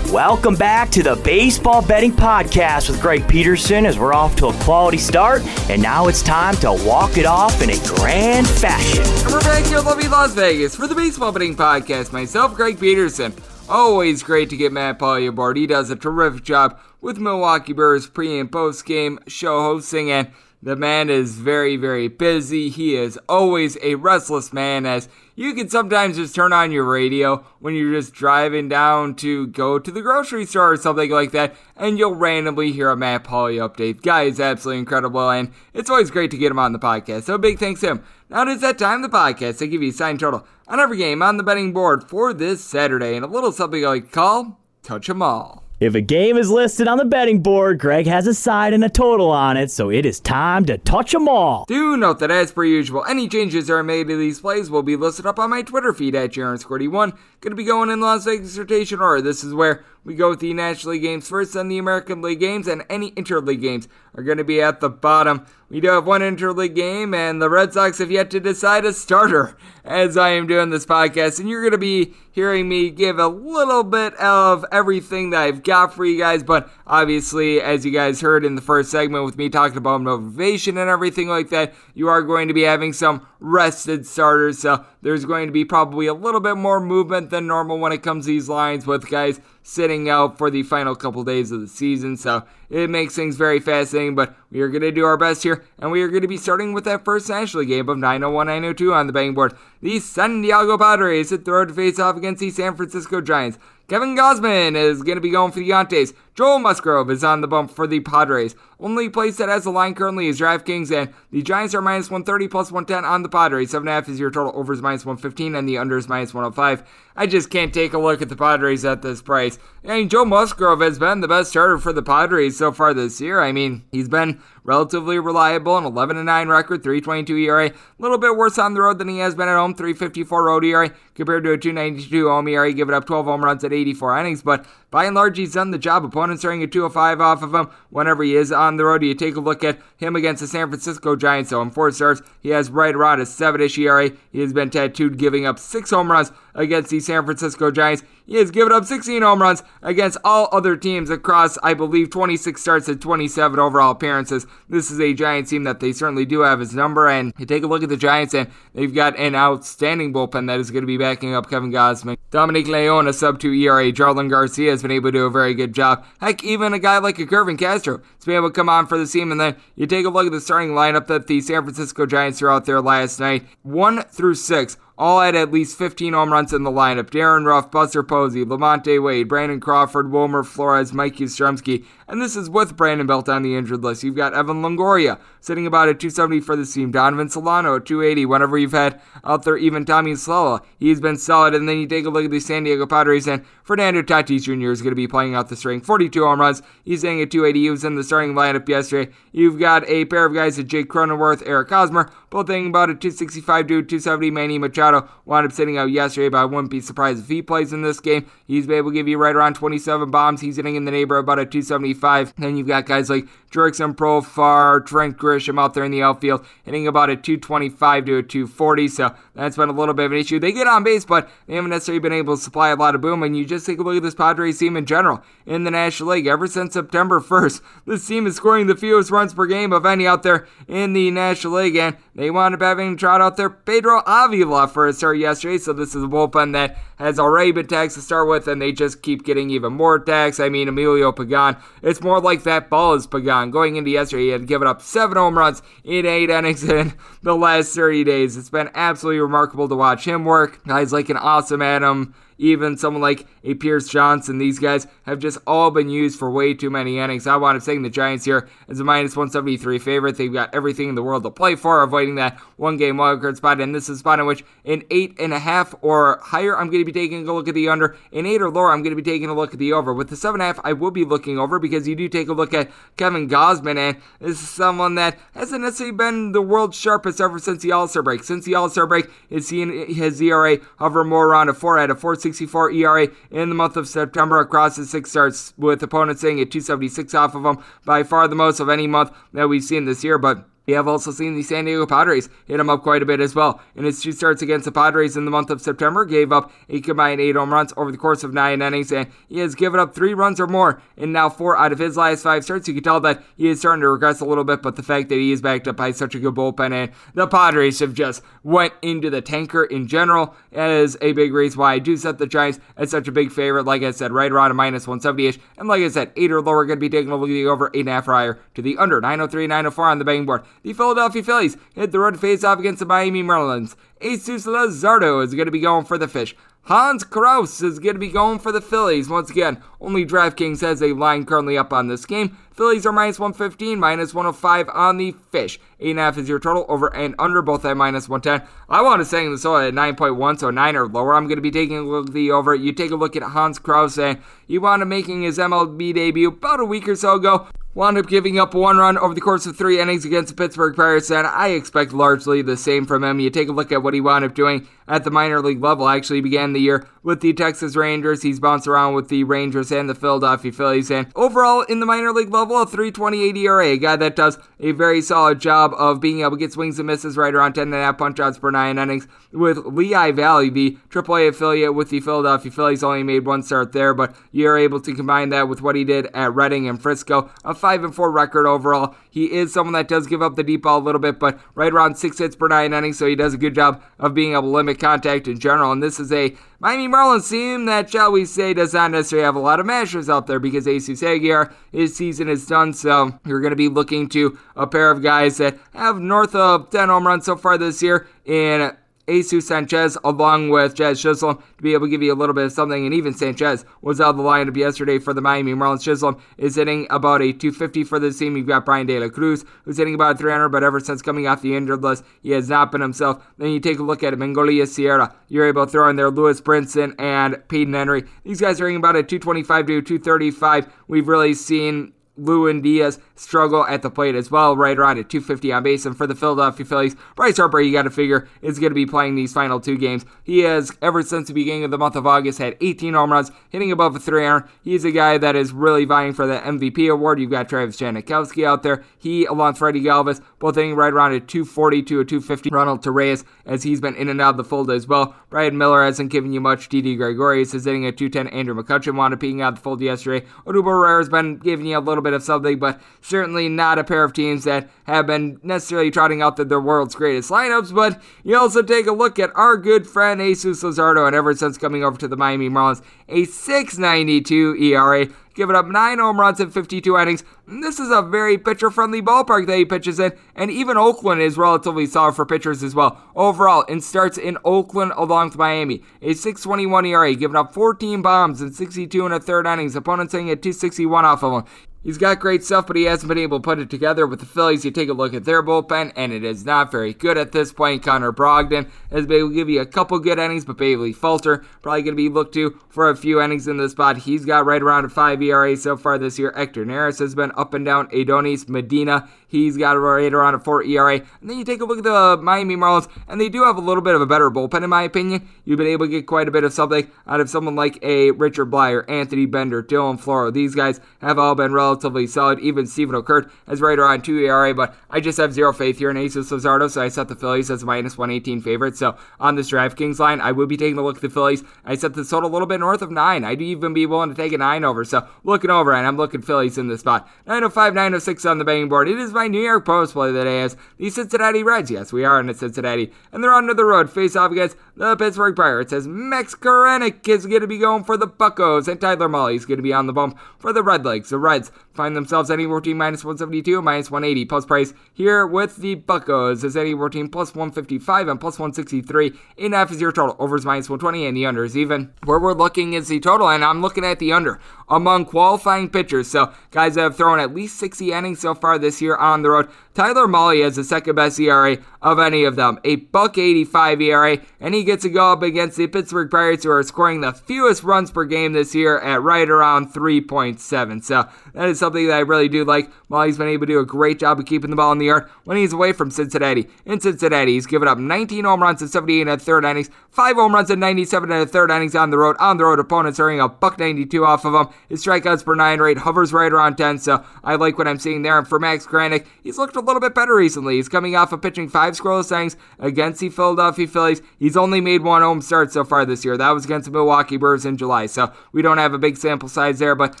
Welcome 0.12 0.56
back 0.56 0.90
to 0.90 1.04
the 1.04 1.14
Baseball 1.14 1.82
Betting 1.82 2.10
Podcast 2.10 2.90
with 2.90 3.00
Greg 3.00 3.28
Peterson 3.28 3.86
as 3.86 3.96
we're 3.96 4.12
off 4.12 4.34
to 4.36 4.48
a 4.48 4.52
quality 4.64 4.98
start, 4.98 5.40
and 5.70 5.80
now 5.80 6.08
it's 6.08 6.20
time 6.20 6.56
to 6.56 6.72
walk 6.84 7.16
it 7.16 7.26
off 7.26 7.62
in 7.62 7.70
a 7.70 7.78
grand 7.94 8.48
fashion. 8.48 9.04
And 9.04 9.32
we're 9.32 9.40
back 9.42 9.64
here 9.66 9.78
in 9.78 9.84
lovely 9.84 10.08
Las 10.08 10.34
Vegas 10.34 10.74
for 10.74 10.88
the 10.88 10.96
Baseball 10.96 11.30
Betting 11.30 11.54
Podcast. 11.54 12.12
Myself, 12.12 12.56
Greg 12.56 12.80
Peterson. 12.80 13.32
Always 13.68 14.24
great 14.24 14.50
to 14.50 14.56
get 14.56 14.72
Matt 14.72 14.98
Pauley 14.98 15.28
aboard. 15.28 15.56
He 15.56 15.68
does 15.68 15.90
a 15.90 15.96
terrific 15.96 16.42
job 16.42 16.76
with 17.00 17.18
Milwaukee 17.18 17.72
Brewers 17.72 18.08
pre 18.08 18.40
and 18.40 18.50
post 18.50 18.84
game 18.84 19.20
show 19.28 19.60
hosting, 19.60 20.10
and 20.10 20.26
the 20.62 20.76
man 20.76 21.08
is 21.08 21.36
very, 21.36 21.76
very 21.76 22.08
busy. 22.08 22.68
He 22.68 22.94
is 22.94 23.18
always 23.28 23.78
a 23.82 23.94
restless 23.94 24.52
man, 24.52 24.84
as 24.84 25.08
you 25.34 25.54
can 25.54 25.70
sometimes 25.70 26.16
just 26.16 26.34
turn 26.34 26.52
on 26.52 26.70
your 26.70 26.84
radio 26.84 27.44
when 27.60 27.74
you're 27.74 27.94
just 27.94 28.12
driving 28.12 28.68
down 28.68 29.14
to 29.16 29.46
go 29.46 29.78
to 29.78 29.90
the 29.90 30.02
grocery 30.02 30.44
store 30.44 30.72
or 30.72 30.76
something 30.76 31.10
like 31.10 31.30
that, 31.30 31.54
and 31.76 31.98
you'll 31.98 32.14
randomly 32.14 32.72
hear 32.72 32.90
a 32.90 32.96
Matt 32.96 33.24
Pauley 33.24 33.56
update. 33.56 34.02
Guy 34.02 34.24
is 34.24 34.38
absolutely 34.38 34.80
incredible, 34.80 35.30
and 35.30 35.50
it's 35.72 35.88
always 35.88 36.10
great 36.10 36.30
to 36.32 36.38
get 36.38 36.50
him 36.50 36.58
on 36.58 36.72
the 36.72 36.78
podcast. 36.78 37.22
So 37.22 37.38
big 37.38 37.58
thanks 37.58 37.80
to 37.80 37.88
him. 37.88 38.04
Now 38.28 38.42
it 38.42 38.48
is 38.48 38.60
that 38.60 38.78
time 38.78 39.02
of 39.02 39.10
the 39.10 39.16
podcast 39.16 39.58
to 39.58 39.66
give 39.66 39.82
you 39.82 39.90
a 39.90 39.94
sign 39.94 40.18
total 40.18 40.46
on 40.68 40.78
every 40.78 40.98
game 40.98 41.22
on 41.22 41.38
the 41.38 41.42
betting 41.42 41.72
board 41.72 42.04
for 42.04 42.34
this 42.34 42.62
Saturday, 42.62 43.16
and 43.16 43.24
a 43.24 43.28
little 43.28 43.52
something 43.52 43.84
I 43.84 43.88
like 43.88 44.12
call 44.12 44.60
Touch 44.82 45.08
'em 45.08 45.22
All. 45.22 45.64
If 45.80 45.94
a 45.94 46.02
game 46.02 46.36
is 46.36 46.50
listed 46.50 46.86
on 46.88 46.98
the 46.98 47.06
betting 47.06 47.40
board, 47.40 47.78
Greg 47.78 48.06
has 48.06 48.26
a 48.26 48.34
side 48.34 48.74
and 48.74 48.84
a 48.84 48.90
total 48.90 49.30
on 49.30 49.56
it, 49.56 49.70
so 49.70 49.90
it 49.90 50.04
is 50.04 50.20
time 50.20 50.66
to 50.66 50.76
touch 50.76 51.12
them 51.12 51.26
all. 51.26 51.64
Do 51.68 51.96
note 51.96 52.18
that, 52.18 52.30
as 52.30 52.52
per 52.52 52.64
usual, 52.64 53.02
any 53.06 53.26
changes 53.30 53.68
that 53.68 53.72
are 53.72 53.82
made 53.82 54.08
to 54.08 54.16
these 54.18 54.40
plays 54.40 54.68
will 54.68 54.82
be 54.82 54.94
listed 54.94 55.24
up 55.24 55.38
on 55.38 55.48
my 55.48 55.62
Twitter 55.62 55.94
feed 55.94 56.14
at 56.14 56.32
JaronSquirty1. 56.32 57.16
Going 57.40 57.52
to 57.52 57.56
be 57.56 57.64
going 57.64 57.88
in 57.88 58.02
Las 58.02 58.26
Vegas 58.26 58.58
rotation 58.58 59.00
order. 59.00 59.22
This 59.22 59.42
is 59.42 59.54
where 59.54 59.82
we 60.04 60.14
go 60.14 60.28
with 60.28 60.40
the 60.40 60.52
National 60.52 60.92
League 60.92 61.02
games 61.02 61.26
first, 61.26 61.54
then 61.54 61.68
the 61.68 61.78
American 61.78 62.20
League 62.20 62.40
games, 62.40 62.66
and 62.66 62.84
any 62.90 63.12
interleague 63.12 63.62
games 63.62 63.88
are 64.14 64.22
going 64.22 64.38
to 64.38 64.44
be 64.44 64.60
at 64.60 64.80
the 64.80 64.90
bottom. 64.90 65.46
We 65.70 65.80
do 65.80 65.88
have 65.88 66.06
one 66.06 66.20
interleague 66.20 66.74
game, 66.74 67.14
and 67.14 67.40
the 67.40 67.48
Red 67.48 67.72
Sox 67.72 67.98
have 67.98 68.10
yet 68.10 68.30
to 68.30 68.40
decide 68.40 68.84
a 68.84 68.92
starter 68.92 69.56
as 69.84 70.16
I 70.16 70.30
am 70.30 70.46
doing 70.46 70.70
this 70.70 70.84
podcast. 70.84 71.38
And 71.38 71.48
you're 71.48 71.62
going 71.62 71.72
to 71.72 71.78
be 71.78 72.14
hearing 72.30 72.68
me 72.68 72.90
give 72.90 73.18
a 73.18 73.28
little 73.28 73.84
bit 73.84 74.14
of 74.14 74.64
everything 74.72 75.30
that 75.30 75.42
I've 75.42 75.62
got 75.62 75.94
for 75.94 76.04
you 76.04 76.18
guys. 76.18 76.42
But 76.42 76.70
obviously, 76.86 77.60
as 77.60 77.84
you 77.84 77.90
guys 77.90 78.20
heard 78.20 78.44
in 78.44 78.54
the 78.54 78.62
first 78.62 78.90
segment 78.90 79.24
with 79.24 79.38
me 79.38 79.48
talking 79.48 79.78
about 79.78 80.02
motivation 80.02 80.76
and 80.76 80.90
everything 80.90 81.28
like 81.28 81.50
that, 81.50 81.72
you 81.94 82.08
are 82.08 82.22
going 82.22 82.48
to 82.48 82.54
be 82.54 82.62
having 82.62 82.92
some 82.92 83.26
rested 83.38 84.06
starters. 84.06 84.58
So 84.58 84.84
there's 85.02 85.24
going 85.24 85.46
to 85.46 85.52
be 85.52 85.64
probably 85.64 86.06
a 86.06 86.14
little 86.14 86.40
bit 86.40 86.56
more 86.56 86.80
movement 86.80 87.30
than 87.30 87.46
normal 87.46 87.78
when 87.78 87.92
it 87.92 88.02
comes 88.02 88.26
to 88.26 88.30
these 88.30 88.48
lines 88.48 88.86
with 88.86 89.08
guys 89.08 89.40
sitting 89.62 90.08
out 90.08 90.38
for 90.38 90.50
the 90.50 90.62
final 90.62 90.94
couple 90.94 91.22
days 91.24 91.52
of 91.52 91.60
the 91.60 91.68
season. 91.68 92.16
So 92.16 92.44
it 92.68 92.90
makes 92.90 93.14
things 93.14 93.36
very 93.36 93.60
fascinating, 93.60 94.14
but 94.14 94.34
we 94.50 94.60
are 94.60 94.68
going 94.68 94.82
to 94.82 94.92
do 94.92 95.04
our 95.04 95.16
best 95.16 95.42
here, 95.42 95.64
and 95.78 95.90
we 95.90 96.02
are 96.02 96.08
going 96.08 96.22
to 96.22 96.28
be 96.28 96.36
starting 96.36 96.72
with 96.72 96.84
that 96.84 97.04
first 97.04 97.28
National 97.28 97.64
game 97.64 97.88
of 97.88 97.98
901 97.98 98.46
902 98.46 98.92
on 98.92 99.06
the 99.06 99.12
betting 99.12 99.34
board. 99.34 99.56
The 99.82 99.98
San 100.00 100.42
Diego 100.42 100.76
Padres 100.76 101.30
hit 101.30 101.44
the 101.44 101.52
road 101.52 101.68
to 101.68 101.74
face 101.74 101.98
off 101.98 102.16
against 102.16 102.40
the 102.40 102.50
San 102.50 102.76
Francisco 102.76 103.20
Giants. 103.20 103.58
Kevin 103.90 104.14
Gausman 104.14 104.76
is 104.76 105.02
going 105.02 105.16
to 105.16 105.20
be 105.20 105.30
going 105.30 105.50
for 105.50 105.58
the 105.58 105.68
Yantes. 105.68 106.14
Joe 106.36 106.60
Musgrove 106.60 107.10
is 107.10 107.24
on 107.24 107.40
the 107.40 107.48
bump 107.48 107.72
for 107.72 107.88
the 107.88 107.98
Padres. 107.98 108.54
Only 108.78 109.08
place 109.08 109.36
that 109.38 109.48
has 109.48 109.66
a 109.66 109.70
line 109.72 109.96
currently 109.96 110.28
is 110.28 110.38
DraftKings, 110.38 110.96
and 110.96 111.12
the 111.32 111.42
Giants 111.42 111.74
are 111.74 111.82
minus 111.82 112.08
130 112.08 112.46
plus 112.46 112.70
110 112.70 113.04
on 113.04 113.24
the 113.24 113.28
Padres. 113.28 113.72
7.5 113.72 114.08
is 114.10 114.20
your 114.20 114.30
total. 114.30 114.52
Over 114.54 114.74
is 114.74 114.80
minus 114.80 115.04
115, 115.04 115.56
and 115.56 115.68
the 115.68 115.76
under 115.76 115.98
is 115.98 116.08
minus 116.08 116.32
105. 116.32 116.88
I 117.20 117.26
just 117.26 117.50
can't 117.50 117.74
take 117.74 117.92
a 117.92 117.98
look 117.98 118.22
at 118.22 118.30
the 118.30 118.34
Padres 118.34 118.82
at 118.86 119.02
this 119.02 119.20
price. 119.20 119.58
I 119.84 119.88
mean, 119.88 120.08
Joe 120.08 120.24
Musgrove 120.24 120.80
has 120.80 120.98
been 120.98 121.20
the 121.20 121.28
best 121.28 121.50
starter 121.50 121.76
for 121.76 121.92
the 121.92 122.02
Padres 122.02 122.56
so 122.56 122.72
far 122.72 122.94
this 122.94 123.20
year. 123.20 123.42
I 123.42 123.52
mean, 123.52 123.84
he's 123.92 124.08
been 124.08 124.40
relatively 124.64 125.18
reliable, 125.18 125.76
an 125.76 125.84
11 125.84 126.24
9 126.24 126.48
record, 126.48 126.82
322 126.82 127.36
ERA. 127.36 127.66
A 127.66 127.72
little 127.98 128.16
bit 128.16 128.38
worse 128.38 128.56
on 128.56 128.72
the 128.72 128.80
road 128.80 128.96
than 128.96 129.08
he 129.08 129.18
has 129.18 129.34
been 129.34 129.48
at 129.48 129.56
home, 129.56 129.74
354 129.74 130.44
road 130.46 130.64
ERA 130.64 130.94
compared 131.14 131.44
to 131.44 131.52
a 131.52 131.58
292 131.58 132.26
home 132.26 132.48
ERA. 132.48 132.72
Give 132.72 132.88
it 132.88 132.94
up 132.94 133.04
12 133.04 133.26
home 133.26 133.44
runs 133.44 133.64
at 133.64 133.72
84 133.74 134.18
innings, 134.18 134.42
but 134.42 134.64
by 134.90 135.04
and 135.04 135.14
large, 135.14 135.38
he's 135.38 135.54
done 135.54 135.70
the 135.70 135.78
job. 135.78 136.04
Opponents 136.04 136.44
are 136.44 136.48
getting 136.48 136.64
a 136.64 136.66
205 136.66 137.20
off 137.20 137.42
of 137.42 137.54
him 137.54 137.70
whenever 137.90 138.24
he 138.24 138.34
is 138.34 138.50
on 138.50 138.76
the 138.76 138.84
road. 138.84 139.02
You 139.04 139.14
take 139.14 139.36
a 139.36 139.40
look 139.40 139.62
at 139.62 139.78
him 139.96 140.16
against 140.16 140.40
the 140.40 140.48
San 140.48 140.68
Francisco 140.68 141.14
Giants. 141.14 141.50
So 141.50 141.62
in 141.62 141.70
four 141.70 141.92
starts, 141.92 142.22
he 142.40 142.48
has 142.50 142.70
right 142.70 142.94
around 142.94 143.20
a 143.20 143.24
7-ish 143.24 143.78
ERA. 143.78 144.10
He 144.32 144.40
has 144.40 144.52
been 144.52 144.70
tattooed 144.70 145.16
giving 145.16 145.46
up 145.46 145.58
six 145.58 145.90
home 145.90 146.10
runs 146.10 146.32
against 146.54 146.90
the 146.90 146.98
San 146.98 147.24
Francisco 147.24 147.70
Giants. 147.70 148.02
He 148.30 148.36
has 148.36 148.52
given 148.52 148.72
up 148.72 148.84
16 148.84 149.22
home 149.22 149.42
runs 149.42 149.64
against 149.82 150.16
all 150.24 150.48
other 150.52 150.76
teams 150.76 151.10
across, 151.10 151.58
I 151.64 151.74
believe, 151.74 152.10
26 152.10 152.62
starts 152.62 152.86
and 152.86 153.02
27 153.02 153.58
overall 153.58 153.90
appearances. 153.90 154.46
This 154.68 154.88
is 154.88 155.00
a 155.00 155.12
Giants 155.12 155.50
team 155.50 155.64
that 155.64 155.80
they 155.80 155.92
certainly 155.92 156.24
do 156.24 156.42
have 156.42 156.60
his 156.60 156.72
number. 156.72 157.08
And 157.08 157.34
you 157.38 157.44
take 157.44 157.64
a 157.64 157.66
look 157.66 157.82
at 157.82 157.88
the 157.88 157.96
Giants, 157.96 158.32
and 158.32 158.48
they've 158.72 158.94
got 158.94 159.18
an 159.18 159.34
outstanding 159.34 160.12
bullpen 160.12 160.46
that 160.46 160.60
is 160.60 160.70
going 160.70 160.84
to 160.84 160.86
be 160.86 160.96
backing 160.96 161.34
up 161.34 161.50
Kevin 161.50 161.72
Gausman. 161.72 162.16
Dominic 162.30 162.68
Leone, 162.68 163.08
a 163.08 163.12
sub 163.12 163.40
2 163.40 163.52
ERA. 163.52 163.90
Jarlin 163.90 164.30
Garcia 164.30 164.70
has 164.70 164.82
been 164.82 164.92
able 164.92 165.08
to 165.08 165.18
do 165.18 165.26
a 165.26 165.30
very 165.30 165.52
good 165.52 165.74
job. 165.74 166.04
Heck, 166.20 166.44
even 166.44 166.72
a 166.72 166.78
guy 166.78 166.98
like 166.98 167.18
a 167.18 167.26
Kervin 167.26 167.58
Castro 167.58 167.98
has 167.98 168.24
been 168.24 168.36
able 168.36 168.50
to 168.50 168.54
come 168.54 168.68
on 168.68 168.86
for 168.86 168.96
the 168.96 169.06
team. 169.06 169.32
And 169.32 169.40
then 169.40 169.56
you 169.74 169.88
take 169.88 170.06
a 170.06 170.08
look 170.08 170.26
at 170.26 170.32
the 170.32 170.40
starting 170.40 170.70
lineup 170.70 171.08
that 171.08 171.26
the 171.26 171.40
San 171.40 171.64
Francisco 171.64 172.06
Giants 172.06 172.38
threw 172.38 172.50
out 172.50 172.64
there 172.64 172.80
last 172.80 173.18
night. 173.18 173.44
One 173.64 174.04
through 174.04 174.36
six 174.36 174.76
all 175.00 175.22
had 175.22 175.34
at 175.34 175.50
least 175.50 175.78
15 175.78 176.12
home 176.12 176.30
runs 176.30 176.52
in 176.52 176.62
the 176.62 176.70
lineup. 176.70 177.08
Darin 177.08 177.46
Ruf, 177.46 177.70
Buster 177.70 178.02
Posey, 178.02 178.44
Lamonte 178.44 179.02
Wade, 179.02 179.28
Brandon 179.28 179.58
Crawford, 179.58 180.12
Wilmer 180.12 180.42
Flores, 180.42 180.92
Mike 180.92 181.16
Yastrzemski, 181.16 181.86
and 182.10 182.20
this 182.20 182.34
is 182.34 182.50
with 182.50 182.76
Brandon 182.76 183.06
Belt 183.06 183.28
on 183.28 183.42
the 183.42 183.54
injured 183.54 183.84
list. 183.84 184.02
You've 184.02 184.16
got 184.16 184.34
Evan 184.34 184.62
Longoria 184.62 185.20
sitting 185.40 185.64
about 185.64 185.88
at 185.88 186.00
270 186.00 186.40
for 186.40 186.56
the 186.56 186.66
team. 186.66 186.90
Donovan 186.90 187.28
Solano 187.28 187.76
at 187.76 187.86
280. 187.86 188.26
Whenever 188.26 188.58
you've 188.58 188.72
had 188.72 189.00
out 189.24 189.44
there, 189.44 189.56
even 189.56 189.84
Tommy 189.84 190.10
La 190.10 190.16
Stella, 190.16 190.62
he's 190.78 191.00
been 191.00 191.16
solid. 191.16 191.54
And 191.54 191.68
then 191.68 191.78
you 191.78 191.86
take 191.86 192.04
a 192.04 192.10
look 192.10 192.24
at 192.24 192.32
the 192.32 192.40
San 192.40 192.64
Diego 192.64 192.84
Padres, 192.84 193.28
and 193.28 193.46
Fernando 193.62 194.02
Tatis 194.02 194.42
Jr. 194.42 194.72
is 194.72 194.82
going 194.82 194.90
to 194.90 194.96
be 194.96 195.06
playing 195.06 195.36
out 195.36 195.48
the 195.48 195.56
string. 195.56 195.80
42 195.80 196.24
home 196.24 196.40
runs. 196.40 196.62
He's 196.84 197.02
hitting 197.02 197.22
at 197.22 197.30
280. 197.30 197.60
He 197.60 197.70
was 197.70 197.84
in 197.84 197.94
the 197.94 198.02
starting 198.02 198.34
lineup 198.34 198.68
yesterday. 198.68 199.12
You've 199.30 199.60
got 199.60 199.88
a 199.88 200.04
pair 200.06 200.26
of 200.26 200.34
guys 200.34 200.58
at 200.58 200.66
Jake 200.66 200.88
Cronenworth, 200.88 201.44
Eric 201.46 201.70
Hosmer, 201.70 202.10
both 202.28 202.48
hitting 202.48 202.66
about 202.66 202.90
a 202.90 202.94
265 202.94 203.66
dude, 203.68 203.88
270 203.88 204.32
Manny 204.32 204.58
Machado 204.58 205.08
wound 205.24 205.46
up 205.46 205.52
sitting 205.52 205.78
out 205.78 205.90
yesterday, 205.90 206.28
but 206.28 206.38
I 206.38 206.44
wouldn't 206.44 206.70
be 206.70 206.80
surprised 206.80 207.22
if 207.22 207.28
he 207.28 207.40
plays 207.42 207.72
in 207.72 207.82
this 207.82 208.00
game. 208.00 208.28
He's 208.46 208.68
able 208.68 208.90
to 208.90 208.94
give 208.94 209.06
you 209.06 209.18
right 209.18 209.34
around 209.34 209.54
27 209.54 210.10
bombs. 210.10 210.40
He's 210.40 210.56
hitting 210.56 210.74
in 210.74 210.84
the 210.84 210.90
neighborhood 210.90 211.24
about 211.24 211.38
a 211.38 211.46
275. 211.46 211.99
Then 212.00 212.56
you've 212.56 212.66
got 212.66 212.86
guys 212.86 213.10
like 213.10 213.26
Jurickson 213.50 213.96
Profar, 213.96 214.84
Trent 214.86 215.18
Grisham 215.18 215.60
out 215.60 215.74
there 215.74 215.84
in 215.84 215.90
the 215.90 216.02
outfield, 216.02 216.46
hitting 216.64 216.86
about 216.86 217.10
a 217.10 217.16
225 217.16 218.04
to 218.04 218.18
a 218.18 218.22
240. 218.22 218.88
So 218.88 219.14
that's 219.34 219.56
been 219.56 219.68
a 219.68 219.72
little 219.72 219.94
bit 219.94 220.06
of 220.06 220.12
an 220.12 220.18
issue. 220.18 220.38
They 220.38 220.52
get 220.52 220.68
on 220.68 220.84
base, 220.84 221.04
but 221.04 221.28
they 221.46 221.56
haven't 221.56 221.70
necessarily 221.70 221.98
been 221.98 222.12
able 222.12 222.36
to 222.36 222.42
supply 222.42 222.68
a 222.68 222.76
lot 222.76 222.94
of 222.94 223.00
boom. 223.00 223.22
And 223.22 223.36
you 223.36 223.44
just 223.44 223.66
take 223.66 223.78
a 223.78 223.82
look 223.82 223.96
at 223.96 224.02
this 224.02 224.14
Padres 224.14 224.58
team 224.58 224.76
in 224.76 224.86
general 224.86 225.22
in 225.46 225.64
the 225.64 225.70
National 225.70 226.10
League. 226.10 226.26
Ever 226.26 226.46
since 226.46 226.74
September 226.74 227.20
1st, 227.20 227.60
this 227.86 228.06
team 228.06 228.26
is 228.26 228.36
scoring 228.36 228.68
the 228.68 228.76
fewest 228.76 229.10
runs 229.10 229.34
per 229.34 229.46
game 229.46 229.72
of 229.72 229.84
any 229.84 230.06
out 230.06 230.22
there 230.22 230.46
in 230.68 230.92
the 230.92 231.10
National 231.10 231.54
League. 231.54 231.76
And 231.76 231.96
they 232.14 232.30
wound 232.30 232.54
up 232.54 232.62
having 232.62 232.96
to 232.96 233.00
trot 233.00 233.20
out 233.20 233.36
there 233.36 233.50
Pedro 233.50 234.02
Avila 234.06 234.68
for 234.68 234.86
a 234.86 234.92
start 234.92 235.18
yesterday. 235.18 235.58
So 235.58 235.72
this 235.72 235.94
is 235.94 236.04
a 236.04 236.06
bullpen 236.06 236.52
that 236.52 236.78
has 236.98 237.18
already 237.18 237.50
been 237.50 237.66
taxed 237.66 237.96
to 237.96 238.02
start 238.02 238.28
with, 238.28 238.46
and 238.46 238.60
they 238.60 238.72
just 238.72 239.02
keep 239.02 239.24
getting 239.24 239.50
even 239.50 239.72
more 239.72 239.98
taxed. 239.98 240.38
I 240.38 240.50
mean, 240.50 240.68
Emilio 240.68 241.10
Pagan, 241.12 241.56
it's 241.90 242.00
more 242.00 242.20
like 242.20 242.44
that 242.44 242.70
ball 242.70 242.94
is 242.94 243.06
Pagan. 243.06 243.50
Going 243.50 243.76
into 243.76 243.90
yesterday, 243.90 244.24
he 244.24 244.28
had 244.30 244.46
given 244.46 244.68
up 244.68 244.80
seven 244.80 245.16
home 245.16 245.36
runs 245.36 245.62
in 245.84 246.06
eight 246.06 246.30
innings 246.30 246.64
in 246.64 246.94
the 247.22 247.36
last 247.36 247.74
30 247.74 248.04
days. 248.04 248.36
It's 248.36 248.50
been 248.50 248.70
absolutely 248.74 249.20
remarkable 249.20 249.68
to 249.68 249.74
watch 249.74 250.04
him 250.04 250.24
work. 250.24 250.64
Guys 250.64 250.92
like 250.92 251.10
an 251.10 251.16
awesome 251.16 251.60
Adam 251.60 252.14
even 252.40 252.76
someone 252.78 253.02
like 253.02 253.26
a 253.44 253.54
Pierce 253.54 253.86
Johnson. 253.86 254.38
These 254.38 254.58
guys 254.58 254.86
have 255.02 255.18
just 255.18 255.38
all 255.46 255.70
been 255.70 255.90
used 255.90 256.18
for 256.18 256.30
way 256.30 256.54
too 256.54 256.70
many 256.70 256.98
innings. 256.98 257.26
I 257.26 257.36
wound 257.36 257.58
up 257.58 257.62
saying 257.62 257.82
the 257.82 257.90
Giants 257.90 258.24
here 258.24 258.48
as 258.66 258.80
a 258.80 258.84
minus 258.84 259.14
173 259.14 259.78
favorite. 259.78 260.16
They've 260.16 260.32
got 260.32 260.54
everything 260.54 260.88
in 260.88 260.94
the 260.94 261.02
world 261.02 261.22
to 261.24 261.30
play 261.30 261.54
for, 261.54 261.82
avoiding 261.82 262.14
that 262.14 262.38
one 262.56 262.78
game 262.78 262.96
wildcard 262.96 263.36
spot. 263.36 263.60
And 263.60 263.74
this 263.74 263.90
is 263.90 263.96
a 263.96 263.98
spot 263.98 264.20
in 264.20 264.26
which 264.26 264.42
an 264.64 264.82
eight 264.90 265.14
and 265.20 265.34
a 265.34 265.38
half 265.38 265.74
or 265.82 266.18
higher, 266.22 266.56
I'm 266.56 266.70
going 266.70 266.80
to 266.80 266.90
be 266.90 266.98
taking 266.98 267.28
a 267.28 267.32
look 267.32 267.46
at 267.46 267.54
the 267.54 267.68
under. 267.68 267.96
An 268.10 268.24
eight 268.24 268.40
or 268.40 268.50
lower, 268.50 268.72
I'm 268.72 268.82
going 268.82 268.96
to 268.96 269.02
be 269.02 269.08
taking 269.10 269.28
a 269.28 269.34
look 269.34 269.52
at 269.52 269.58
the 269.58 269.74
over. 269.74 269.92
With 269.92 270.08
the 270.08 270.16
seven 270.16 270.40
and 270.40 270.50
a 270.50 270.54
half, 270.54 270.60
I 270.64 270.72
will 270.72 270.90
be 270.90 271.04
looking 271.04 271.38
over 271.38 271.58
because 271.58 271.86
you 271.86 271.94
do 271.94 272.08
take 272.08 272.28
a 272.28 272.32
look 272.32 272.54
at 272.54 272.70
Kevin 272.96 273.28
Gausman, 273.28 273.76
and 273.76 274.00
this 274.18 274.40
is 274.42 274.48
someone 274.48 274.94
that 274.94 275.18
hasn't 275.34 275.62
necessarily 275.62 275.94
been 275.94 276.32
the 276.32 276.40
world's 276.42 276.78
sharpest 276.78 277.20
ever 277.20 277.38
since 277.38 277.62
the 277.62 277.72
All 277.72 277.86
Star 277.86 278.02
break. 278.02 278.24
Since 278.24 278.46
the 278.46 278.54
All 278.54 278.70
Star 278.70 278.86
break, 278.86 279.10
is 279.28 279.46
seeing 279.46 279.94
his 279.94 280.20
ERA 280.20 280.58
hover 280.78 281.04
more 281.04 281.26
around 281.28 281.48
a 281.48 281.54
four 281.54 281.78
at 281.78 281.90
a 281.90 281.94
464 282.32 282.70
ERA 282.72 283.08
in 283.30 283.48
the 283.48 283.54
month 283.54 283.76
of 283.76 283.88
September 283.88 284.40
across 284.40 284.76
his 284.76 284.90
six 284.90 285.10
starts, 285.10 285.52
with 285.56 285.82
opponents 285.82 286.20
saying 286.20 286.40
at 286.40 286.50
276 286.50 287.14
off 287.14 287.34
of 287.34 287.44
him, 287.44 287.62
by 287.84 288.02
far 288.02 288.28
the 288.28 288.34
most 288.34 288.60
of 288.60 288.68
any 288.68 288.86
month 288.86 289.12
that 289.32 289.48
we've 289.48 289.64
seen 289.64 289.84
this 289.84 290.04
year. 290.04 290.18
But 290.18 290.48
we 290.70 290.76
have 290.76 290.86
also 290.86 291.10
seen 291.10 291.34
the 291.34 291.42
San 291.42 291.64
Diego 291.64 291.84
Padres 291.84 292.28
hit 292.46 292.60
him 292.60 292.70
up 292.70 292.82
quite 292.84 293.02
a 293.02 293.04
bit 293.04 293.18
as 293.18 293.34
well. 293.34 293.60
In 293.74 293.84
his 293.84 294.00
two 294.00 294.12
starts 294.12 294.40
against 294.40 294.66
the 294.66 294.70
Padres 294.70 295.16
in 295.16 295.24
the 295.24 295.30
month 295.32 295.50
of 295.50 295.60
September, 295.60 296.04
gave 296.04 296.30
up 296.30 296.52
a 296.68 296.80
combined 296.80 297.20
eight 297.20 297.34
home 297.34 297.52
runs 297.52 297.74
over 297.76 297.90
the 297.90 297.98
course 297.98 298.22
of 298.22 298.32
nine 298.32 298.62
innings, 298.62 298.92
and 298.92 299.10
he 299.28 299.40
has 299.40 299.56
given 299.56 299.80
up 299.80 299.96
three 299.96 300.14
runs 300.14 300.38
or 300.38 300.46
more 300.46 300.80
in 300.96 301.10
now 301.10 301.28
four 301.28 301.58
out 301.58 301.72
of 301.72 301.80
his 301.80 301.96
last 301.96 302.22
five 302.22 302.44
starts. 302.44 302.68
You 302.68 302.74
can 302.74 302.84
tell 302.84 303.00
that 303.00 303.20
he 303.36 303.48
is 303.48 303.58
starting 303.58 303.80
to 303.80 303.88
regress 303.88 304.20
a 304.20 304.24
little 304.24 304.44
bit, 304.44 304.62
but 304.62 304.76
the 304.76 304.84
fact 304.84 305.08
that 305.08 305.16
he 305.16 305.32
is 305.32 305.42
backed 305.42 305.66
up 305.66 305.76
by 305.76 305.90
such 305.90 306.14
a 306.14 306.20
good 306.20 306.36
bullpen 306.36 306.72
and 306.72 306.92
the 307.14 307.26
Padres 307.26 307.80
have 307.80 307.92
just 307.92 308.22
went 308.44 308.72
into 308.80 309.10
the 309.10 309.20
tanker 309.20 309.64
in 309.64 309.88
general 309.88 310.36
is 310.52 310.96
a 311.00 311.10
big 311.14 311.32
reason 311.32 311.58
why 311.58 311.74
I 311.74 311.78
do 311.80 311.96
set 311.96 312.18
the 312.18 312.28
Giants 312.28 312.60
as 312.76 312.92
such 312.92 313.08
a 313.08 313.12
big 313.12 313.32
favorite. 313.32 313.64
Like 313.66 313.82
I 313.82 313.90
said, 313.90 314.12
right 314.12 314.30
around 314.30 314.52
a 314.52 314.54
minus 314.54 314.86
170 314.86 315.26
ish. 315.26 315.38
And 315.58 315.66
like 315.66 315.82
I 315.82 315.88
said, 315.88 316.12
eight 316.14 316.30
or 316.30 316.40
lower, 316.40 316.64
going 316.64 316.78
to 316.78 316.80
be 316.80 316.88
taking 316.88 317.10
a 317.10 317.16
look 317.16 317.28
at 317.28 317.32
the 317.32 317.46
over 317.46 317.72
eight 317.74 317.80
and 317.80 317.88
a 317.88 317.92
half 317.92 318.06
higher 318.06 318.38
to 318.54 318.62
the 318.62 318.78
under 318.78 319.00
903, 319.00 319.48
904 319.48 319.84
on 319.86 319.98
the 319.98 320.04
betting 320.04 320.26
board. 320.26 320.42
The 320.62 320.74
Philadelphia 320.74 321.22
Phillies 321.22 321.56
hit 321.74 321.90
the 321.90 322.00
road 322.00 322.14
to 322.14 322.20
face 322.20 322.44
off 322.44 322.58
against 322.58 322.80
the 322.80 322.86
Miami 322.86 323.22
Marlins. 323.22 323.76
Jesus 324.02 324.46
Luzardo 324.46 325.24
is 325.24 325.34
going 325.34 325.46
to 325.46 325.52
be 325.52 325.60
going 325.60 325.86
for 325.86 325.96
the 325.96 326.08
fish. 326.08 326.34
Hans 326.64 327.02
Crouse 327.02 327.62
is 327.62 327.78
going 327.78 327.94
to 327.94 327.98
be 327.98 328.10
going 328.10 328.38
for 328.38 328.52
the 328.52 328.60
Phillies. 328.60 329.08
Once 329.08 329.30
again, 329.30 329.62
only 329.80 330.04
DraftKings 330.04 330.60
has 330.60 330.82
a 330.82 330.92
line 330.92 331.24
currently 331.24 331.56
up 331.56 331.72
on 331.72 331.88
this 331.88 332.04
game. 332.04 332.36
Phillies 332.52 332.84
are 332.84 332.92
minus 332.92 333.18
115, 333.18 333.80
minus 333.80 334.12
105 334.12 334.68
on 334.68 334.98
the 334.98 335.12
fish. 335.32 335.58
8.5 335.80 336.18
is 336.18 336.28
your 336.28 336.38
total, 336.38 336.66
over 336.68 336.94
and 336.94 337.14
under, 337.18 337.40
both 337.40 337.64
at 337.64 337.78
minus 337.78 338.10
110. 338.10 338.46
I 338.68 338.82
want 338.82 339.00
to 339.00 339.06
say 339.06 339.26
this 339.26 339.46
at 339.46 339.72
9.1, 339.72 340.38
so 340.38 340.50
9 340.50 340.76
or 340.76 340.86
lower. 340.86 341.14
I'm 341.14 341.26
going 341.26 341.38
to 341.38 341.42
be 341.42 341.50
taking 341.50 341.78
a 341.78 341.82
look 341.82 342.08
at 342.08 342.12
the 342.12 342.30
over. 342.30 342.54
You 342.54 342.72
take 342.72 342.90
a 342.90 342.96
look 342.96 343.16
at 343.16 343.22
Hans 343.22 343.58
Crouse, 343.58 343.98
and 343.98 344.20
he 344.46 344.58
wound 344.58 344.86
making 344.86 345.22
his 345.22 345.38
MLB 345.38 345.94
debut 345.94 346.28
about 346.28 346.60
a 346.60 346.66
week 346.66 346.86
or 346.86 346.96
so 346.96 347.14
ago 347.14 347.48
wound 347.74 347.96
up 347.96 348.08
giving 348.08 348.38
up 348.38 348.52
one 348.52 348.78
run 348.78 348.98
over 348.98 349.14
the 349.14 349.20
course 349.20 349.46
of 349.46 349.56
three 349.56 349.80
innings 349.80 350.04
against 350.04 350.28
the 350.28 350.34
Pittsburgh 350.34 350.74
Pirates, 350.74 351.10
and 351.10 351.26
I 351.26 351.48
expect 351.48 351.92
largely 351.92 352.42
the 352.42 352.56
same 352.56 352.84
from 352.84 353.04
him. 353.04 353.20
You 353.20 353.30
take 353.30 353.48
a 353.48 353.52
look 353.52 353.70
at 353.70 353.82
what 353.82 353.94
he 353.94 354.00
wound 354.00 354.24
up 354.24 354.34
doing 354.34 354.68
at 354.88 355.04
the 355.04 355.10
minor 355.10 355.40
league 355.40 355.62
level. 355.62 355.88
Actually, 355.88 356.20
began 356.20 356.52
the 356.52 356.60
year 356.60 356.88
with 357.04 357.20
the 357.20 357.32
Texas 357.32 357.76
Rangers. 357.76 358.22
He's 358.22 358.40
bounced 358.40 358.66
around 358.66 358.94
with 358.94 359.08
the 359.08 359.22
Rangers 359.22 359.70
and 359.70 359.88
the 359.88 359.94
Philadelphia 359.94 360.50
Phillies, 360.50 360.90
and 360.90 361.06
overall 361.14 361.62
in 361.62 361.80
the 361.80 361.86
minor 361.86 362.12
league 362.12 362.32
level, 362.32 362.60
a 362.60 362.66
3.28 362.66 363.36
ERA, 363.36 363.66
a 363.66 363.78
guy 363.78 363.96
that 363.96 364.16
does 364.16 364.38
a 364.58 364.72
very 364.72 365.00
solid 365.00 365.40
job 365.40 365.72
of 365.74 366.00
being 366.00 366.20
able 366.20 366.32
to 366.32 366.36
get 366.36 366.52
swings 366.52 366.78
and 366.78 366.86
misses 366.86 367.16
right 367.16 367.34
around 367.34 367.54
10.5 367.54 367.98
punch 367.98 368.20
outs 368.20 368.38
per 368.38 368.50
nine 368.50 368.78
innings. 368.78 369.06
With 369.32 369.58
Lehigh 369.58 370.10
Valley, 370.10 370.50
the 370.50 370.76
AAA 370.90 371.28
affiliate 371.28 371.74
with 371.74 371.90
the 371.90 372.00
Philadelphia 372.00 372.50
Phillies, 372.50 372.82
only 372.82 373.04
made 373.04 373.26
one 373.26 373.44
start 373.44 373.72
there, 373.72 373.94
but 373.94 374.16
you're 374.32 374.58
able 374.58 374.80
to 374.80 374.92
combine 374.92 375.28
that 375.28 375.48
with 375.48 375.62
what 375.62 375.76
he 375.76 375.84
did 375.84 376.06
at 376.14 376.34
Reading 376.34 376.68
and 376.68 376.82
Frisco. 376.82 377.30
A 377.44 377.54
5 377.60 377.84
and 377.84 377.94
4 377.94 378.10
record 378.10 378.46
overall. 378.46 378.94
He 379.10 379.32
is 379.32 379.52
someone 379.52 379.74
that 379.74 379.88
does 379.88 380.06
give 380.06 380.22
up 380.22 380.36
the 380.36 380.42
deep 380.42 380.62
ball 380.62 380.78
a 380.78 380.82
little 380.82 381.00
bit, 381.00 381.18
but 381.18 381.38
right 381.54 381.72
around 381.72 381.96
six 381.96 382.18
hits 382.18 382.34
per 382.34 382.48
nine 382.48 382.72
innings, 382.72 382.98
so 382.98 383.06
he 383.06 383.14
does 383.14 383.34
a 383.34 383.38
good 383.38 383.54
job 383.54 383.82
of 383.98 384.14
being 384.14 384.32
able 384.32 384.42
to 384.42 384.48
limit 384.48 384.78
contact 384.78 385.28
in 385.28 385.38
general. 385.38 385.72
And 385.72 385.82
this 385.82 386.00
is 386.00 386.10
a 386.10 386.34
Miami 386.58 386.88
Marlins 386.88 387.30
team 387.30 387.66
that, 387.66 387.90
shall 387.90 388.12
we 388.12 388.24
say, 388.24 388.54
does 388.54 388.74
not 388.74 388.90
necessarily 388.90 389.24
have 389.24 389.36
a 389.36 389.40
lot 389.40 389.60
of 389.60 389.66
mashers 389.66 390.10
out 390.10 390.26
there 390.26 390.38
because 390.38 390.64
Jesus 390.64 391.02
Aguilar, 391.02 391.52
his 391.72 391.96
season 391.96 392.28
is 392.28 392.46
done. 392.46 392.72
So 392.72 393.18
you're 393.24 393.40
going 393.40 393.50
to 393.50 393.56
be 393.56 393.68
looking 393.68 394.08
to 394.10 394.38
a 394.56 394.66
pair 394.66 394.90
of 394.90 395.02
guys 395.02 395.38
that 395.38 395.58
have 395.74 395.98
north 395.98 396.34
of 396.34 396.70
10 396.70 396.88
home 396.88 397.06
runs 397.06 397.24
so 397.24 397.36
far 397.36 397.56
this 397.58 397.82
year 397.82 398.06
in 398.24 398.76
Jesus 399.10 399.48
Sanchez 399.48 399.98
along 400.04 400.50
with 400.50 400.74
Jazz 400.74 401.00
Chisholm 401.02 401.42
to 401.56 401.62
be 401.62 401.74
able 401.74 401.86
to 401.86 401.90
give 401.90 402.02
you 402.02 402.12
a 402.12 402.14
little 402.14 402.34
bit 402.34 402.44
of 402.44 402.52
something. 402.52 402.84
And 402.84 402.94
even 402.94 403.12
Sanchez 403.12 403.64
was 403.82 404.00
out 404.00 404.10
of 404.10 404.16
the 404.18 404.22
lineup 404.22 404.56
yesterday 404.56 404.98
for 404.98 405.12
the 405.12 405.20
Miami 405.20 405.52
Marlins. 405.52 405.82
Chisholm 405.82 406.20
is 406.38 406.54
hitting 406.54 406.86
about 406.90 407.20
a 407.20 407.32
250 407.32 407.84
for 407.84 407.98
this 407.98 408.18
team. 408.18 408.36
You've 408.36 408.46
got 408.46 408.64
Bryan 408.64 408.86
De 408.86 408.98
La 408.98 409.08
Cruz, 409.08 409.44
who's 409.64 409.78
hitting 409.78 409.94
about 409.94 410.18
300, 410.18 410.48
but 410.50 410.62
ever 410.62 410.78
since 410.78 411.02
coming 411.02 411.26
off 411.26 411.42
the 411.42 411.56
injured 411.56 411.82
list, 411.82 412.04
he 412.22 412.30
has 412.30 412.48
not 412.48 412.70
been 412.70 412.80
himself. 412.80 413.24
Then 413.38 413.50
you 413.50 413.60
take 413.60 413.78
a 413.78 413.82
look 413.82 414.02
at 414.02 414.14
Magneuris 414.14 414.68
Sierra. 414.68 415.14
You're 415.28 415.48
able 415.48 415.66
to 415.66 415.72
throw 415.72 415.88
in 415.88 415.96
there 415.96 416.10
Lewis 416.10 416.40
Brinson 416.40 416.94
and 416.98 417.36
Payton 417.48 417.74
Henry. 417.74 418.04
These 418.24 418.40
guys 418.40 418.60
are 418.60 418.66
hitting 418.66 418.78
about 418.78 418.96
a 418.96 419.02
225 419.02 419.66
to 419.66 419.82
235. 419.82 420.72
We've 420.88 421.08
really 421.08 421.34
seen 421.34 421.92
Lewin 422.16 422.60
Diaz 422.60 422.98
struggle 423.14 423.64
at 423.66 423.82
the 423.82 423.90
plate 423.90 424.14
as 424.14 424.30
well, 424.30 424.56
right 424.56 424.78
around 424.78 424.98
at 424.98 425.08
250 425.08 425.52
on 425.52 425.62
base. 425.62 425.86
And 425.86 425.96
for 425.96 426.06
the 426.06 426.14
Philadelphia 426.14 426.66
Phillies, 426.66 426.96
Bryce 427.16 427.36
Harper, 427.36 427.60
you 427.60 427.72
got 427.72 427.82
to 427.82 427.90
figure, 427.90 428.28
is 428.42 428.58
going 428.58 428.70
to 428.70 428.74
be 428.74 428.86
playing 428.86 429.14
these 429.14 429.32
final 429.32 429.60
two 429.60 429.78
games. 429.78 430.04
He 430.22 430.40
has, 430.40 430.72
ever 430.82 431.02
since 431.02 431.28
the 431.28 431.34
beginning 431.34 431.64
of 431.64 431.70
the 431.70 431.78
month 431.78 431.96
of 431.96 432.06
August, 432.06 432.38
had 432.38 432.56
18 432.60 432.94
home 432.94 433.12
runs, 433.12 433.30
hitting 433.48 433.72
above 433.72 433.96
a 433.96 434.00
300. 434.00 434.48
He's 434.62 434.84
a 434.84 434.90
guy 434.90 435.18
that 435.18 435.36
is 435.36 435.52
really 435.52 435.84
vying 435.84 436.12
for 436.12 436.26
the 436.26 436.38
MVP 436.38 436.90
award. 436.92 437.20
You've 437.20 437.30
got 437.30 437.48
Travis 437.48 437.76
Jankowski 437.76 438.46
out 438.46 438.62
there. 438.62 438.84
He, 438.98 439.24
along 439.24 439.52
with 439.52 439.58
Freddie 439.58 439.82
Galvis, 439.82 440.20
both 440.38 440.56
hitting 440.56 440.74
right 440.74 440.92
around 440.92 441.12
a 441.12 441.20
240 441.20 441.82
to 441.82 442.00
a 442.00 442.04
250. 442.04 442.50
Ronald 442.50 442.82
Torreyes, 442.82 443.24
as 443.46 443.62
he's 443.62 443.80
been 443.80 443.94
in 443.96 444.08
and 444.08 444.20
out 444.20 444.30
of 444.30 444.36
the 444.36 444.44
fold 444.44 444.70
as 444.70 444.86
well. 444.86 445.14
Brian 445.30 445.56
Miller 445.56 445.84
hasn't 445.84 446.10
given 446.10 446.32
you 446.32 446.40
much. 446.40 446.68
Didi 446.68 446.96
Gregorius 446.96 447.54
is 447.54 447.64
hitting 447.64 447.86
a 447.86 447.92
210. 447.92 448.32
Andrew 448.36 448.54
McCutchen 448.54 448.96
wound 448.96 449.14
up 449.14 449.20
peeking 449.20 449.42
out 449.42 449.54
the 449.54 449.60
fold 449.60 449.80
yesterday. 449.80 450.26
Odubel 450.46 450.64
Herrera 450.64 450.98
has 450.98 451.08
been 451.08 451.36
giving 451.36 451.66
you 451.66 451.78
a 451.78 451.80
little 451.80 451.99
bit 452.00 452.12
of 452.12 452.22
something, 452.22 452.58
but 452.58 452.80
certainly 453.00 453.48
not 453.48 453.78
a 453.78 453.84
pair 453.84 454.04
of 454.04 454.12
teams 454.12 454.44
that 454.44 454.68
have 454.84 455.06
been 455.06 455.38
necessarily 455.42 455.90
trotting 455.90 456.22
out 456.22 456.36
the, 456.36 456.44
their 456.44 456.60
world's 456.60 456.94
greatest 456.94 457.30
lineups. 457.30 457.74
But 457.74 458.02
you 458.24 458.36
also 458.36 458.62
take 458.62 458.86
a 458.86 458.92
look 458.92 459.18
at 459.18 459.30
our 459.34 459.56
good 459.56 459.86
friend 459.86 460.20
Jesus 460.20 460.62
Luzardo, 460.62 461.06
and 461.06 461.16
ever 461.16 461.34
since 461.34 461.58
coming 461.58 461.84
over 461.84 461.98
to 461.98 462.08
the 462.08 462.16
Miami 462.16 462.48
Marlins, 462.48 462.82
a 463.08 463.24
692 463.24 464.56
ERA 464.56 465.08
giving 465.34 465.56
up 465.56 465.66
nine 465.66 465.98
home 465.98 466.20
runs 466.20 466.40
in 466.40 466.50
52 466.50 466.98
innings. 466.98 467.24
This 467.46 467.78
is 467.80 467.90
a 467.90 468.02
very 468.02 468.36
pitcher 468.36 468.70
friendly 468.70 469.00
ballpark 469.00 469.46
that 469.46 469.56
he 469.56 469.64
pitches 469.64 469.98
in, 469.98 470.12
and 470.34 470.50
even 470.50 470.76
Oakland 470.76 471.22
is 471.22 471.38
relatively 471.38 471.86
solid 471.86 472.14
for 472.14 472.26
pitchers 472.26 472.62
as 472.62 472.74
well. 472.74 473.02
Overall, 473.16 473.64
and 473.68 473.82
starts 473.82 474.18
in 474.18 474.38
Oakland 474.44 474.92
along 474.96 475.28
with 475.28 475.38
Miami, 475.38 475.82
a 476.02 476.14
621 476.14 476.84
ERA, 476.86 477.14
giving 477.14 477.36
up 477.36 477.54
14 477.54 478.02
bombs 478.02 478.42
in 478.42 478.52
62 478.52 479.04
and 479.04 479.14
a 479.14 479.20
third 479.20 479.46
innings. 479.46 479.74
Opponents 479.74 480.12
hitting 480.12 480.30
at 480.30 480.42
261 480.42 481.04
off 481.04 481.22
of 481.22 481.32
him. 481.32 481.52
He's 481.82 481.96
got 481.96 482.20
great 482.20 482.44
stuff, 482.44 482.66
but 482.66 482.76
he 482.76 482.84
hasn't 482.84 483.08
been 483.08 483.16
able 483.16 483.38
to 483.38 483.42
put 483.42 483.58
it 483.58 483.70
together 483.70 484.06
with 484.06 484.20
the 484.20 484.26
Phillies. 484.26 484.66
You 484.66 484.70
take 484.70 484.90
a 484.90 484.92
look 484.92 485.14
at 485.14 485.24
their 485.24 485.42
bullpen, 485.42 485.92
and 485.96 486.12
it 486.12 486.22
is 486.22 486.44
not 486.44 486.70
very 486.70 486.92
good 486.92 487.16
at 487.16 487.32
this 487.32 487.54
point. 487.54 487.82
Connor 487.82 488.12
Brogdon 488.12 488.70
has 488.90 489.06
been 489.06 489.18
able 489.18 489.28
to 489.30 489.34
give 489.34 489.48
you 489.48 489.62
a 489.62 489.66
couple 489.66 489.98
good 489.98 490.18
innings, 490.18 490.44
but 490.44 490.58
Bailey 490.58 490.92
Falter 490.92 491.38
probably 491.62 491.80
going 491.80 491.96
to 491.96 492.02
be 492.02 492.10
looked 492.10 492.34
to 492.34 492.60
for 492.68 492.90
a 492.90 492.96
few 492.96 493.22
innings 493.22 493.48
in 493.48 493.56
this 493.56 493.72
spot. 493.72 493.96
He's 493.96 494.26
got 494.26 494.44
right 494.44 494.60
around 494.60 494.84
a 494.84 494.90
5 494.90 495.22
ERA 495.22 495.56
so 495.56 495.74
far 495.74 495.96
this 495.96 496.18
year. 496.18 496.34
Hector 496.36 496.66
Neris 496.66 496.98
has 496.98 497.14
been 497.14 497.32
up 497.34 497.54
and 497.54 497.64
down. 497.64 497.88
Adonis 497.94 498.46
Medina, 498.46 499.08
He's 499.30 499.56
got 499.56 499.76
a 499.76 499.80
right 499.80 500.12
around 500.12 500.34
a 500.34 500.40
4 500.40 500.64
ERA. 500.64 500.96
And 500.96 501.30
then 501.30 501.38
you 501.38 501.44
take 501.44 501.60
a 501.60 501.64
look 501.64 501.78
at 501.78 501.84
the 501.84 502.18
Miami 502.20 502.56
Marlins, 502.56 502.88
and 503.08 503.20
they 503.20 503.28
do 503.28 503.44
have 503.44 503.56
a 503.56 503.60
little 503.60 503.82
bit 503.82 503.94
of 503.94 504.00
a 504.00 504.06
better 504.06 504.30
bullpen, 504.30 504.64
in 504.64 504.70
my 504.70 504.82
opinion. 504.82 505.28
You've 505.44 505.58
been 505.58 505.66
able 505.68 505.86
to 505.86 505.90
get 505.90 506.06
quite 506.06 506.28
a 506.28 506.32
bit 506.32 506.44
of 506.44 506.52
something 506.52 506.90
out 507.06 507.20
of 507.20 507.30
someone 507.30 507.54
like 507.54 507.78
a 507.82 508.10
Richard 508.10 508.50
Bleier, 508.50 508.84
Anthony 508.90 509.26
Bender, 509.26 509.62
Dylan 509.62 510.00
Floro. 510.00 510.32
These 510.32 510.54
guys 510.54 510.80
have 511.00 511.18
all 511.18 511.34
been 511.34 511.52
relatively 511.52 512.06
solid. 512.06 512.40
Even 512.40 512.66
Steven 512.66 512.94
Okert 512.94 513.30
has 513.46 513.60
right 513.60 513.78
around 513.78 514.02
2 514.02 514.18
ERA, 514.18 514.52
but 514.52 514.74
I 514.90 515.00
just 515.00 515.18
have 515.18 515.32
zero 515.32 515.52
faith 515.52 515.78
here 515.78 515.90
in 515.90 515.96
Jesus 515.96 516.30
Luzardo, 516.30 516.68
so 516.68 516.82
I 516.82 516.88
set 516.88 517.08
the 517.08 517.14
Phillies 517.14 517.50
as 517.50 517.62
a 517.62 517.66
minus 517.66 517.96
118 517.96 518.40
favorite. 518.40 518.76
So 518.76 518.96
on 519.20 519.36
this 519.36 519.50
DraftKings 519.50 519.98
line, 519.98 520.20
I 520.20 520.32
will 520.32 520.46
be 520.46 520.56
taking 520.56 520.78
a 520.78 520.82
look 520.82 520.96
at 520.96 521.02
the 521.02 521.10
Phillies. 521.10 521.44
I 521.64 521.76
set 521.76 521.94
the 521.94 522.04
total 522.04 522.28
a 522.28 522.32
little 522.32 522.48
bit 522.48 522.60
north 522.60 522.82
of 522.82 522.90
9. 522.90 523.24
I'd 523.24 523.42
even 523.42 523.72
be 523.72 523.86
willing 523.86 524.10
to 524.10 524.16
take 524.16 524.32
a 524.32 524.38
9 524.38 524.64
over. 524.64 524.84
So 524.84 525.06
looking 525.22 525.50
over, 525.50 525.72
and 525.72 525.86
I'm 525.86 525.96
looking 525.96 526.22
Phillies 526.22 526.58
in 526.58 526.68
this 526.68 526.80
spot. 526.80 527.08
905, 527.26 527.74
906 527.74 528.24
on 528.26 528.38
the 528.38 528.44
betting 528.44 528.68
board. 528.68 528.88
It 528.88 528.98
is 528.98 529.12
my 529.20 529.28
New 529.28 529.42
York 529.42 529.66
Post 529.66 529.92
play 529.92 530.08
of 530.08 530.14
the 530.14 530.24
day 530.24 530.40
as 530.40 530.56
the 530.78 530.88
Cincinnati 530.88 531.42
Reds. 531.42 531.70
Yes, 531.70 531.92
we 531.92 532.06
are 532.06 532.18
in 532.18 532.32
Cincinnati. 532.32 532.90
And 533.12 533.22
they're 533.22 533.34
under 533.34 533.52
the 533.52 533.66
road, 533.66 533.92
face 533.92 534.16
off 534.16 534.32
against 534.32 534.56
the 534.76 534.96
Pittsburgh 534.96 535.36
Pirates 535.36 535.74
as 535.74 535.86
Max 535.86 536.34
Kranick 536.34 537.06
is 537.06 537.26
going 537.26 537.42
to 537.42 537.46
be 537.46 537.58
going 537.58 537.84
for 537.84 537.98
the 537.98 538.06
Buckos, 538.06 538.66
and 538.66 538.80
Tyler 538.80 539.10
Mahle 539.10 539.36
is 539.36 539.44
going 539.44 539.58
to 539.58 539.62
be 539.62 539.74
on 539.74 539.86
the 539.86 539.92
bump 539.92 540.18
for 540.38 540.54
the 540.54 540.62
Redlegs. 540.62 541.10
The 541.10 541.18
Reds 541.18 541.52
find 541.74 541.94
themselves 541.94 542.30
anywhere 542.30 542.60
between 542.60 542.78
minus 542.78 543.04
172 543.04 543.60
minus 543.60 543.90
180. 543.90 544.24
Plus 544.24 544.46
price 544.46 544.72
here 544.94 545.26
with 545.26 545.56
the 545.56 545.74
Buckos 545.74 546.42
is 546.42 546.56
anywhere 546.56 546.88
between 546.88 547.10
plus 547.10 547.34
155 547.34 548.08
and 548.08 548.18
plus 548.18 548.38
163. 548.38 549.12
In 549.36 549.52
half 549.52 549.70
is 549.70 549.82
your 549.82 549.92
total. 549.92 550.16
Overs 550.18 550.46
minus 550.46 550.70
120 550.70 551.06
and 551.06 551.14
the 551.14 551.26
under 551.26 551.44
is 551.44 551.58
even. 551.58 551.92
Where 552.04 552.18
we're 552.18 552.32
looking 552.32 552.72
is 552.72 552.88
the 552.88 553.00
total, 553.00 553.28
and 553.28 553.44
I'm 553.44 553.60
looking 553.60 553.84
at 553.84 553.98
the 553.98 554.14
under 554.14 554.40
among 554.70 555.04
qualifying 555.04 555.68
pitchers. 555.68 556.10
So 556.10 556.32
guys 556.52 556.76
that 556.76 556.82
have 556.82 556.96
thrown 556.96 557.20
at 557.20 557.34
least 557.34 557.58
60 557.58 557.92
innings 557.92 558.20
so 558.20 558.34
far 558.34 558.58
this 558.58 558.80
year 558.80 558.96
on 558.96 559.09
the 559.22 559.30
road. 559.30 559.48
Tyler 559.74 560.08
Mahle 560.08 560.42
has 560.42 560.56
the 560.56 560.64
second 560.64 560.96
best 560.96 561.18
ERA 561.20 561.58
of 561.80 561.98
any 561.98 562.24
of 562.24 562.36
them, 562.36 562.58
a 562.64 562.76
buck 562.76 563.16
85 563.16 563.80
ERA, 563.80 564.18
and 564.40 564.54
he 564.54 564.64
gets 564.64 564.82
to 564.82 564.90
go 564.90 565.12
up 565.12 565.22
against 565.22 565.56
the 565.56 565.66
Pittsburgh 565.66 566.10
Pirates, 566.10 566.44
who 566.44 566.50
are 566.50 566.62
scoring 566.62 567.00
the 567.00 567.12
fewest 567.12 567.62
runs 567.62 567.90
per 567.90 568.04
game 568.04 568.32
this 568.32 568.54
year 568.54 568.78
at 568.80 569.00
right 569.00 569.28
around 569.30 569.72
3.7. 569.72 570.84
So 570.84 571.08
that 571.34 571.48
is 571.48 571.58
something 571.58 571.86
that 571.86 571.94
I 571.94 572.00
really 572.00 572.28
do 572.28 572.44
like. 572.44 572.70
Mahle's 572.90 573.16
been 573.16 573.28
able 573.28 573.46
to 573.46 573.52
do 573.52 573.60
a 573.60 573.64
great 573.64 573.98
job 573.98 574.18
of 574.18 574.26
keeping 574.26 574.50
the 574.50 574.56
ball 574.56 574.72
in 574.72 574.78
the 574.78 574.86
yard 574.86 575.08
when 575.24 575.36
he's 575.36 575.52
away 575.52 575.72
from 575.72 575.90
Cincinnati. 575.90 576.48
In 576.66 576.80
Cincinnati, 576.80 577.32
he's 577.32 577.46
given 577.46 577.68
up 577.68 577.78
19 577.78 578.24
home 578.24 578.42
runs 578.42 578.60
in 578.60 578.68
78 578.68 579.02
and 579.02 579.10
a 579.10 579.18
third 579.18 579.44
innings, 579.44 579.70
5 579.90 580.16
home 580.16 580.34
runs 580.34 580.50
in 580.50 580.60
97 580.60 581.10
and 581.10 581.22
a 581.22 581.26
third 581.26 581.50
innings 581.50 581.74
on 581.74 581.90
the 581.90 581.98
road. 581.98 582.16
On 582.18 582.36
the 582.36 582.44
road, 582.44 582.58
opponents 582.58 583.00
earning 583.00 583.20
a 583.20 583.28
buck 583.28 583.58
92 583.58 584.04
off 584.04 584.24
of 584.24 584.34
him. 584.34 584.52
His 584.68 584.84
strikeouts 584.84 585.24
per 585.24 585.34
nine 585.34 585.60
rate 585.60 585.78
hovers 585.78 586.12
right 586.12 586.32
around 586.32 586.56
10, 586.56 586.78
so 586.78 587.04
I 587.24 587.36
like 587.36 587.56
what 587.56 587.68
I'm 587.68 587.78
seeing 587.78 588.02
there. 588.02 588.18
And 588.18 588.28
for 588.28 588.38
Max 588.38 588.66
Kranick, 588.66 589.06
he's 589.22 589.38
looked 589.38 589.56
a 589.60 589.66
little 589.66 589.80
bit 589.80 589.94
better 589.94 590.16
recently. 590.16 590.56
He's 590.56 590.68
coming 590.68 590.96
off 590.96 591.12
of 591.12 591.22
pitching 591.22 591.48
five 591.48 591.74
scoreless 591.74 592.10
innings 592.10 592.36
against 592.58 593.00
the 593.00 593.10
Philadelphia 593.10 593.66
Phillies. 593.66 594.02
He's 594.18 594.36
only 594.36 594.60
made 594.60 594.82
one 594.82 595.02
home 595.02 595.20
start 595.20 595.52
so 595.52 595.64
far 595.64 595.84
this 595.84 596.04
year. 596.04 596.16
That 596.16 596.30
was 596.30 596.44
against 596.44 596.66
the 596.66 596.72
Milwaukee 596.72 597.16
Brewers 597.16 597.44
in 597.44 597.56
July, 597.56 597.86
so 597.86 598.12
we 598.32 598.42
don't 598.42 598.58
have 598.58 598.74
a 598.74 598.78
big 598.78 598.96
sample 598.96 599.28
size 599.28 599.58
there, 599.58 599.74
but 599.74 600.00